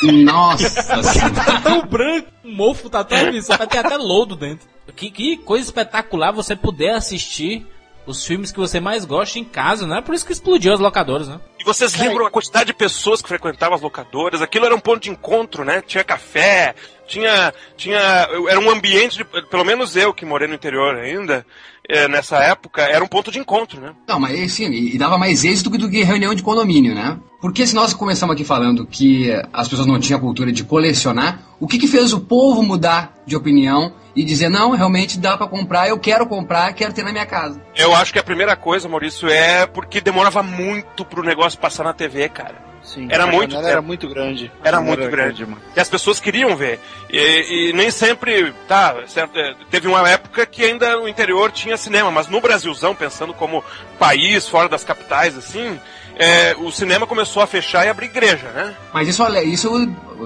Nossa 0.02 0.68
senhora. 1.02 1.60
tão 1.62 1.86
branco, 1.86 2.28
o 2.44 2.48
mofo 2.48 2.90
tá 2.90 3.02
tão 3.04 3.18
absurdo, 3.18 3.58
vai 3.58 3.66
ter 3.66 3.78
até 3.78 3.96
lodo 3.96 4.36
dentro. 4.36 4.68
Que, 4.94 5.10
que 5.10 5.36
coisa 5.38 5.64
espetacular 5.64 6.30
você 6.30 6.54
poder 6.54 6.90
assistir 6.90 7.66
os 8.06 8.24
filmes 8.24 8.52
que 8.52 8.58
você 8.58 8.80
mais 8.80 9.04
gosta 9.04 9.38
em 9.38 9.44
casa, 9.44 9.86
né? 9.86 10.00
Por 10.00 10.14
isso 10.14 10.26
que 10.26 10.32
explodiu 10.32 10.72
as 10.74 10.80
locadoras, 10.80 11.28
né? 11.28 11.40
E 11.64 11.66
vocês 11.66 11.94
lembram 11.94 12.26
a 12.26 12.30
quantidade 12.30 12.66
de 12.66 12.74
pessoas 12.74 13.22
que 13.22 13.28
frequentavam 13.28 13.74
as 13.74 13.80
locadoras? 13.80 14.42
Aquilo 14.42 14.66
era 14.66 14.76
um 14.76 14.78
ponto 14.78 15.00
de 15.00 15.08
encontro, 15.08 15.64
né? 15.64 15.80
Tinha 15.80 16.04
café, 16.04 16.74
tinha. 17.08 17.54
tinha 17.74 18.28
era 18.50 18.60
um 18.60 18.70
ambiente, 18.70 19.16
de, 19.16 19.24
pelo 19.24 19.64
menos 19.64 19.96
eu 19.96 20.12
que 20.12 20.26
morei 20.26 20.46
no 20.46 20.52
interior 20.52 20.94
ainda, 20.94 21.46
eh, 21.88 22.06
nessa 22.06 22.36
época, 22.36 22.82
era 22.82 23.02
um 23.02 23.08
ponto 23.08 23.30
de 23.30 23.38
encontro, 23.38 23.80
né? 23.80 23.94
Não, 24.06 24.20
mas 24.20 24.52
sim, 24.52 24.70
e 24.70 24.98
dava 24.98 25.16
mais 25.16 25.42
êxito 25.42 25.70
do 25.70 25.88
que 25.88 26.02
reunião 26.02 26.34
de 26.34 26.42
condomínio, 26.42 26.94
né? 26.94 27.18
Porque 27.40 27.66
se 27.66 27.74
nós 27.74 27.94
começamos 27.94 28.34
aqui 28.34 28.44
falando 28.44 28.86
que 28.86 29.30
as 29.50 29.66
pessoas 29.66 29.86
não 29.86 29.98
tinham 29.98 30.18
a 30.18 30.22
cultura 30.22 30.52
de 30.52 30.64
colecionar, 30.64 31.40
o 31.60 31.66
que 31.66 31.78
que 31.78 31.86
fez 31.86 32.12
o 32.12 32.20
povo 32.20 32.62
mudar 32.62 33.14
de 33.26 33.36
opinião 33.36 33.92
e 34.16 34.24
dizer, 34.24 34.48
não, 34.48 34.70
realmente 34.70 35.18
dá 35.18 35.36
pra 35.36 35.46
comprar, 35.46 35.88
eu 35.88 35.98
quero 35.98 36.26
comprar, 36.26 36.72
quero 36.72 36.92
ter 36.92 37.02
na 37.02 37.12
minha 37.12 37.26
casa. 37.26 37.60
Eu 37.76 37.94
acho 37.94 38.12
que 38.12 38.18
a 38.18 38.22
primeira 38.22 38.54
coisa, 38.56 38.88
Maurício, 38.88 39.28
é 39.28 39.66
porque 39.66 40.00
demorava 40.00 40.42
muito 40.42 41.04
pro 41.04 41.22
negócio 41.22 41.53
passar 41.56 41.84
na 41.84 41.92
TV, 41.92 42.28
cara. 42.28 42.62
Sim, 42.82 43.08
Era 43.10 43.24
a 43.24 43.26
muito 43.26 43.54
tempo. 43.54 43.66
era 43.66 43.80
muito 43.80 44.08
grande. 44.08 44.52
Era 44.62 44.76
A 44.76 44.80
muito 44.82 45.08
grande. 45.08 45.36
demais. 45.38 45.62
E 45.74 45.80
as 45.80 45.88
pessoas 45.88 46.20
queriam 46.20 46.54
ver. 46.54 46.78
E, 47.10 47.70
e 47.70 47.72
nem 47.72 47.90
sempre. 47.90 48.52
Tá, 48.68 48.94
certo, 49.06 49.38
é, 49.38 49.54
teve 49.70 49.88
uma 49.88 50.06
época 50.08 50.44
que 50.44 50.62
ainda 50.62 51.00
o 51.00 51.08
interior 51.08 51.50
tinha 51.50 51.78
cinema, 51.78 52.10
mas 52.10 52.28
no 52.28 52.42
Brasilzão, 52.42 52.94
pensando 52.94 53.32
como 53.32 53.64
país, 53.98 54.46
fora 54.46 54.68
das 54.68 54.84
capitais, 54.84 55.34
assim, 55.36 55.80
é, 56.16 56.54
o 56.58 56.70
cinema 56.70 57.06
começou 57.06 57.42
a 57.42 57.46
fechar 57.46 57.86
e 57.86 57.88
abrir 57.88 58.06
igreja, 58.06 58.48
né? 58.50 58.74
Mas 58.92 59.08
isso, 59.08 59.26
isso 59.44 59.74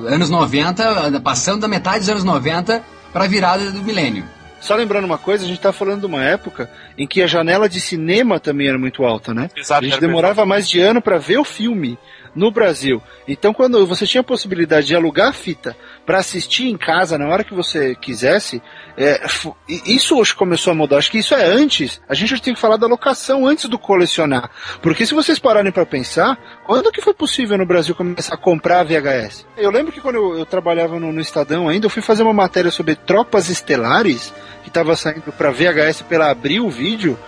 anos 0.08 0.28
90, 0.28 1.20
passando 1.22 1.60
da 1.60 1.68
metade 1.68 2.00
dos 2.00 2.08
anos 2.08 2.24
90 2.24 2.82
pra 3.12 3.28
virada 3.28 3.70
do 3.70 3.82
milênio. 3.84 4.24
Só 4.60 4.74
lembrando 4.74 5.04
uma 5.04 5.18
coisa, 5.18 5.44
a 5.44 5.48
gente 5.48 5.60
tá 5.60 5.72
falando 5.72 6.00
de 6.00 6.06
uma 6.06 6.22
época 6.22 6.70
em 6.96 7.06
que 7.06 7.22
a 7.22 7.26
janela 7.26 7.68
de 7.68 7.80
cinema 7.80 8.40
também 8.40 8.68
era 8.68 8.78
muito 8.78 9.04
alta, 9.04 9.32
né? 9.32 9.48
Exato, 9.56 9.84
a 9.84 9.88
gente 9.88 10.00
demorava 10.00 10.44
mais 10.44 10.68
de 10.68 10.80
ano 10.80 11.00
para 11.00 11.18
ver 11.18 11.38
o 11.38 11.44
filme 11.44 11.98
no 12.38 12.52
Brasil. 12.52 13.02
Então, 13.26 13.52
quando 13.52 13.84
você 13.84 14.06
tinha 14.06 14.20
a 14.20 14.24
possibilidade 14.24 14.86
de 14.86 14.94
alugar 14.94 15.28
a 15.28 15.32
fita 15.32 15.76
para 16.06 16.18
assistir 16.18 16.68
em 16.68 16.76
casa 16.76 17.18
na 17.18 17.26
hora 17.26 17.42
que 17.42 17.52
você 17.52 17.96
quisesse, 17.96 18.62
é, 18.96 19.26
isso 19.68 20.16
hoje 20.16 20.34
começou 20.34 20.70
a 20.70 20.74
mudar. 20.74 20.98
Acho 20.98 21.10
que 21.10 21.18
isso 21.18 21.34
é 21.34 21.44
antes. 21.44 22.00
A 22.08 22.14
gente 22.14 22.40
tem 22.40 22.54
que 22.54 22.60
falar 22.60 22.76
da 22.76 22.86
locação 22.86 23.44
antes 23.44 23.64
do 23.66 23.78
colecionar. 23.78 24.50
Porque 24.80 25.04
se 25.04 25.14
vocês 25.14 25.38
pararem 25.38 25.72
para 25.72 25.84
pensar, 25.84 26.38
quando 26.64 26.92
que 26.92 27.02
foi 27.02 27.12
possível 27.12 27.58
no 27.58 27.66
Brasil 27.66 27.94
começar 27.94 28.34
a 28.34 28.38
comprar 28.38 28.84
VHS? 28.84 29.44
Eu 29.56 29.70
lembro 29.70 29.92
que 29.92 30.00
quando 30.00 30.14
eu, 30.14 30.38
eu 30.38 30.46
trabalhava 30.46 31.00
no, 31.00 31.12
no 31.12 31.20
Estadão 31.20 31.68
ainda, 31.68 31.86
eu 31.86 31.90
fui 31.90 32.02
fazer 32.02 32.22
uma 32.22 32.32
matéria 32.32 32.70
sobre 32.70 32.94
tropas 32.94 33.50
estelares, 33.50 34.32
que 34.62 34.68
estava 34.68 34.94
saindo 34.94 35.32
para 35.32 35.50
VHS 35.50 36.02
pela 36.02 36.30
Abril 36.30 36.68
Vídeo. 36.70 37.18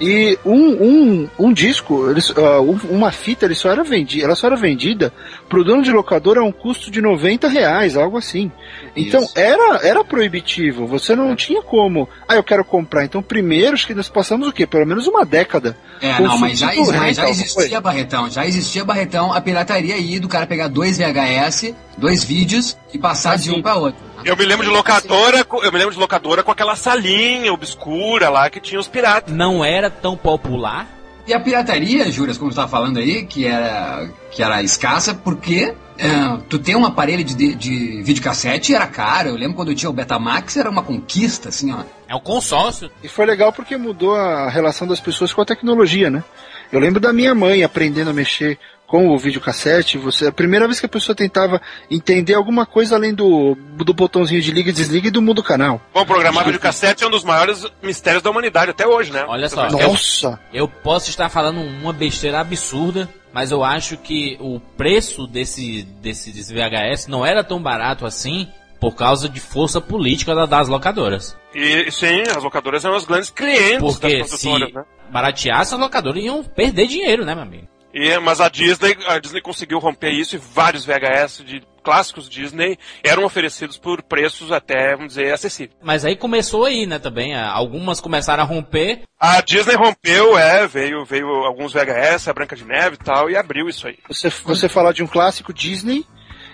E 0.00 0.38
um, 0.44 0.54
um, 0.54 1.28
um 1.38 1.52
disco, 1.52 2.08
eles, 2.10 2.30
um- 2.30 2.94
uma 2.96 3.10
fita, 3.10 3.44
ele 3.46 3.54
só 3.54 3.70
era 3.70 3.82
vendida, 3.82 4.24
ela 4.26 4.36
só 4.36 4.46
era 4.46 4.56
vendida 4.56 5.12
pro 5.48 5.64
dono 5.64 5.82
de 5.82 5.90
locadora 5.90 6.40
a 6.40 6.44
um 6.44 6.52
custo 6.52 6.90
de 6.90 7.00
90 7.00 7.48
reais, 7.48 7.96
algo 7.96 8.16
assim. 8.16 8.50
Então 8.94 9.22
Isso. 9.22 9.32
era, 9.36 9.80
era 9.86 10.04
proibitivo, 10.04 10.86
você 10.86 11.16
não 11.16 11.34
tinha 11.34 11.62
como, 11.62 12.08
ah, 12.28 12.36
eu 12.36 12.44
quero 12.44 12.64
comprar. 12.64 13.04
Então 13.04 13.22
primeiro, 13.22 13.74
acho 13.74 13.86
que 13.86 13.94
nós 13.94 14.08
passamos 14.08 14.46
o 14.46 14.52
quê? 14.52 14.66
Pelo 14.66 14.86
menos 14.86 15.06
uma 15.06 15.24
década. 15.24 15.76
É, 16.00 16.20
não, 16.20 16.38
mas 16.38 16.58
já, 16.58 16.72
já 16.72 17.22
não 17.22 17.28
existia? 17.30 17.80
Barretão, 17.80 18.30
já 18.30 18.46
existia 18.46 18.84
Barretão, 18.84 19.32
a 19.32 19.40
pirataria 19.40 19.94
aí 19.96 20.18
do 20.20 20.28
cara 20.28 20.46
pegar 20.46 20.68
dois 20.68 20.96
VHS, 20.98 21.74
dois 21.98 22.24
vídeos 22.24 22.76
e 22.92 22.98
passar 22.98 23.36
de 23.36 23.50
um 23.50 23.60
pra 23.60 23.76
outro. 23.76 24.00
Eu 24.24 24.36
me 24.36 24.44
lembro 24.44 24.64
de 24.66 24.72
locadora, 24.72 25.46
eu 25.62 25.72
me 25.72 25.78
lembro 25.78 25.94
de 25.94 26.00
locadora 26.00 26.42
com 26.42 26.50
aquela 26.50 26.76
salinha 26.76 27.52
obscura 27.52 28.28
lá 28.28 28.48
que 28.50 28.60
tinha 28.60 28.80
os 28.80 28.88
piratas. 28.88 29.34
Não 29.34 29.64
era 29.64 29.90
tão 29.90 30.16
popular. 30.16 30.86
E 31.26 31.34
a 31.34 31.38
pirataria, 31.38 32.10
Júlias, 32.10 32.38
como 32.38 32.50
você 32.50 32.54
estava 32.54 32.70
falando 32.70 32.98
aí, 32.98 33.26
que 33.26 33.46
era, 33.46 34.08
que 34.30 34.42
era 34.42 34.62
escassa, 34.62 35.14
porque 35.14 35.74
é, 35.98 36.38
tu 36.48 36.58
ter 36.58 36.74
um 36.74 36.86
aparelho 36.86 37.22
de, 37.22 37.34
de, 37.34 37.54
de 37.54 38.02
videocassete 38.02 38.74
era 38.74 38.86
caro. 38.86 39.28
Eu 39.28 39.36
lembro 39.36 39.54
quando 39.54 39.70
eu 39.70 39.74
tinha 39.74 39.90
o 39.90 39.92
Betamax, 39.92 40.56
era 40.56 40.70
uma 40.70 40.82
conquista, 40.82 41.50
assim, 41.50 41.70
ó. 41.70 41.82
É 42.08 42.14
o 42.14 42.20
consórcio. 42.20 42.90
E 43.02 43.08
foi 43.08 43.26
legal 43.26 43.52
porque 43.52 43.76
mudou 43.76 44.14
a 44.14 44.48
relação 44.48 44.86
das 44.86 45.00
pessoas 45.00 45.32
com 45.32 45.42
a 45.42 45.44
tecnologia, 45.44 46.08
né? 46.08 46.24
Eu 46.72 46.80
lembro 46.80 46.98
da 46.98 47.12
minha 47.12 47.34
mãe 47.34 47.62
aprendendo 47.62 48.08
a 48.08 48.14
mexer 48.14 48.58
com 48.88 49.08
o 49.10 49.18
videocassete, 49.18 49.98
você, 49.98 50.26
a 50.28 50.32
primeira 50.32 50.66
vez 50.66 50.80
que 50.80 50.86
a 50.86 50.88
pessoa 50.88 51.14
tentava 51.14 51.60
entender 51.90 52.32
alguma 52.32 52.64
coisa 52.64 52.96
além 52.96 53.12
do, 53.14 53.54
do 53.54 53.92
botãozinho 53.92 54.40
de 54.40 54.50
liga 54.50 54.70
e 54.70 54.72
desliga 54.72 55.08
e 55.08 55.10
do 55.10 55.20
mundo 55.20 55.42
canal. 55.42 55.78
Bom, 55.92 56.06
programar 56.06 56.42
videocassete 56.46 57.04
é 57.04 57.06
um 57.06 57.10
dos 57.10 57.22
maiores 57.22 57.66
mistérios 57.82 58.22
da 58.22 58.30
humanidade 58.30 58.70
até 58.70 58.86
hoje, 58.86 59.12
né? 59.12 59.24
Olha 59.28 59.46
só, 59.50 59.66
Eu- 59.68 59.78
eu, 59.78 59.88
Nossa! 59.90 60.40
eu 60.54 60.66
posso 60.66 61.10
estar 61.10 61.28
falando 61.28 61.60
uma 61.60 61.92
besteira 61.92 62.40
absurda, 62.40 63.06
mas 63.30 63.50
eu 63.50 63.62
acho 63.62 63.98
que 63.98 64.38
o 64.40 64.58
preço 64.58 65.26
desse, 65.26 65.82
desse, 66.00 66.32
desse 66.32 66.54
VHS 66.54 67.08
não 67.08 67.26
era 67.26 67.44
tão 67.44 67.62
barato 67.62 68.06
assim 68.06 68.48
por 68.80 68.94
causa 68.94 69.28
de 69.28 69.38
força 69.38 69.82
política 69.82 70.34
da- 70.34 70.46
das 70.46 70.66
locadoras. 70.66 71.36
E 71.54 71.90
sim, 71.92 72.22
as 72.34 72.42
locadoras 72.42 72.80
são 72.80 72.96
os 72.96 73.04
grandes 73.04 73.28
clientes 73.28 73.80
Porque 73.80 74.20
das 74.20 74.30
se 74.30 74.48
né? 74.50 74.82
barateasse, 75.10 75.74
as 75.74 75.80
locadoras 75.80 76.24
iam 76.24 76.42
perder 76.42 76.86
dinheiro, 76.86 77.24
né, 77.26 77.34
meu 77.34 77.42
amigo? 77.42 77.68
E, 77.98 78.18
mas 78.20 78.40
a 78.40 78.48
Disney, 78.48 78.96
a 79.06 79.18
Disney 79.18 79.40
conseguiu 79.40 79.78
romper 79.78 80.10
isso 80.10 80.36
e 80.36 80.38
vários 80.38 80.84
VHS 80.84 81.42
de 81.44 81.62
clássicos 81.82 82.28
Disney 82.28 82.78
eram 83.02 83.24
oferecidos 83.24 83.78
por 83.78 84.02
preços 84.02 84.52
até, 84.52 84.94
vamos 84.94 85.14
dizer, 85.14 85.32
acessíveis. 85.32 85.76
Mas 85.82 86.04
aí 86.04 86.14
começou 86.14 86.64
aí, 86.64 86.86
né, 86.86 86.98
também. 86.98 87.34
ah, 87.34 87.50
Algumas 87.50 88.00
começaram 88.00 88.42
a 88.42 88.46
romper. 88.46 89.00
A 89.18 89.40
Disney 89.40 89.74
rompeu, 89.74 90.38
é, 90.38 90.66
veio, 90.66 91.04
veio 91.04 91.26
alguns 91.44 91.72
VHS, 91.72 92.28
a 92.28 92.34
Branca 92.34 92.54
de 92.54 92.64
Neve 92.64 92.96
e 92.96 93.04
tal, 93.04 93.30
e 93.30 93.36
abriu 93.36 93.68
isso 93.68 93.88
aí. 93.88 93.98
Você, 94.06 94.28
você 94.28 94.68
falar 94.68 94.92
de 94.92 95.02
um 95.02 95.06
clássico 95.06 95.52
Disney 95.52 96.04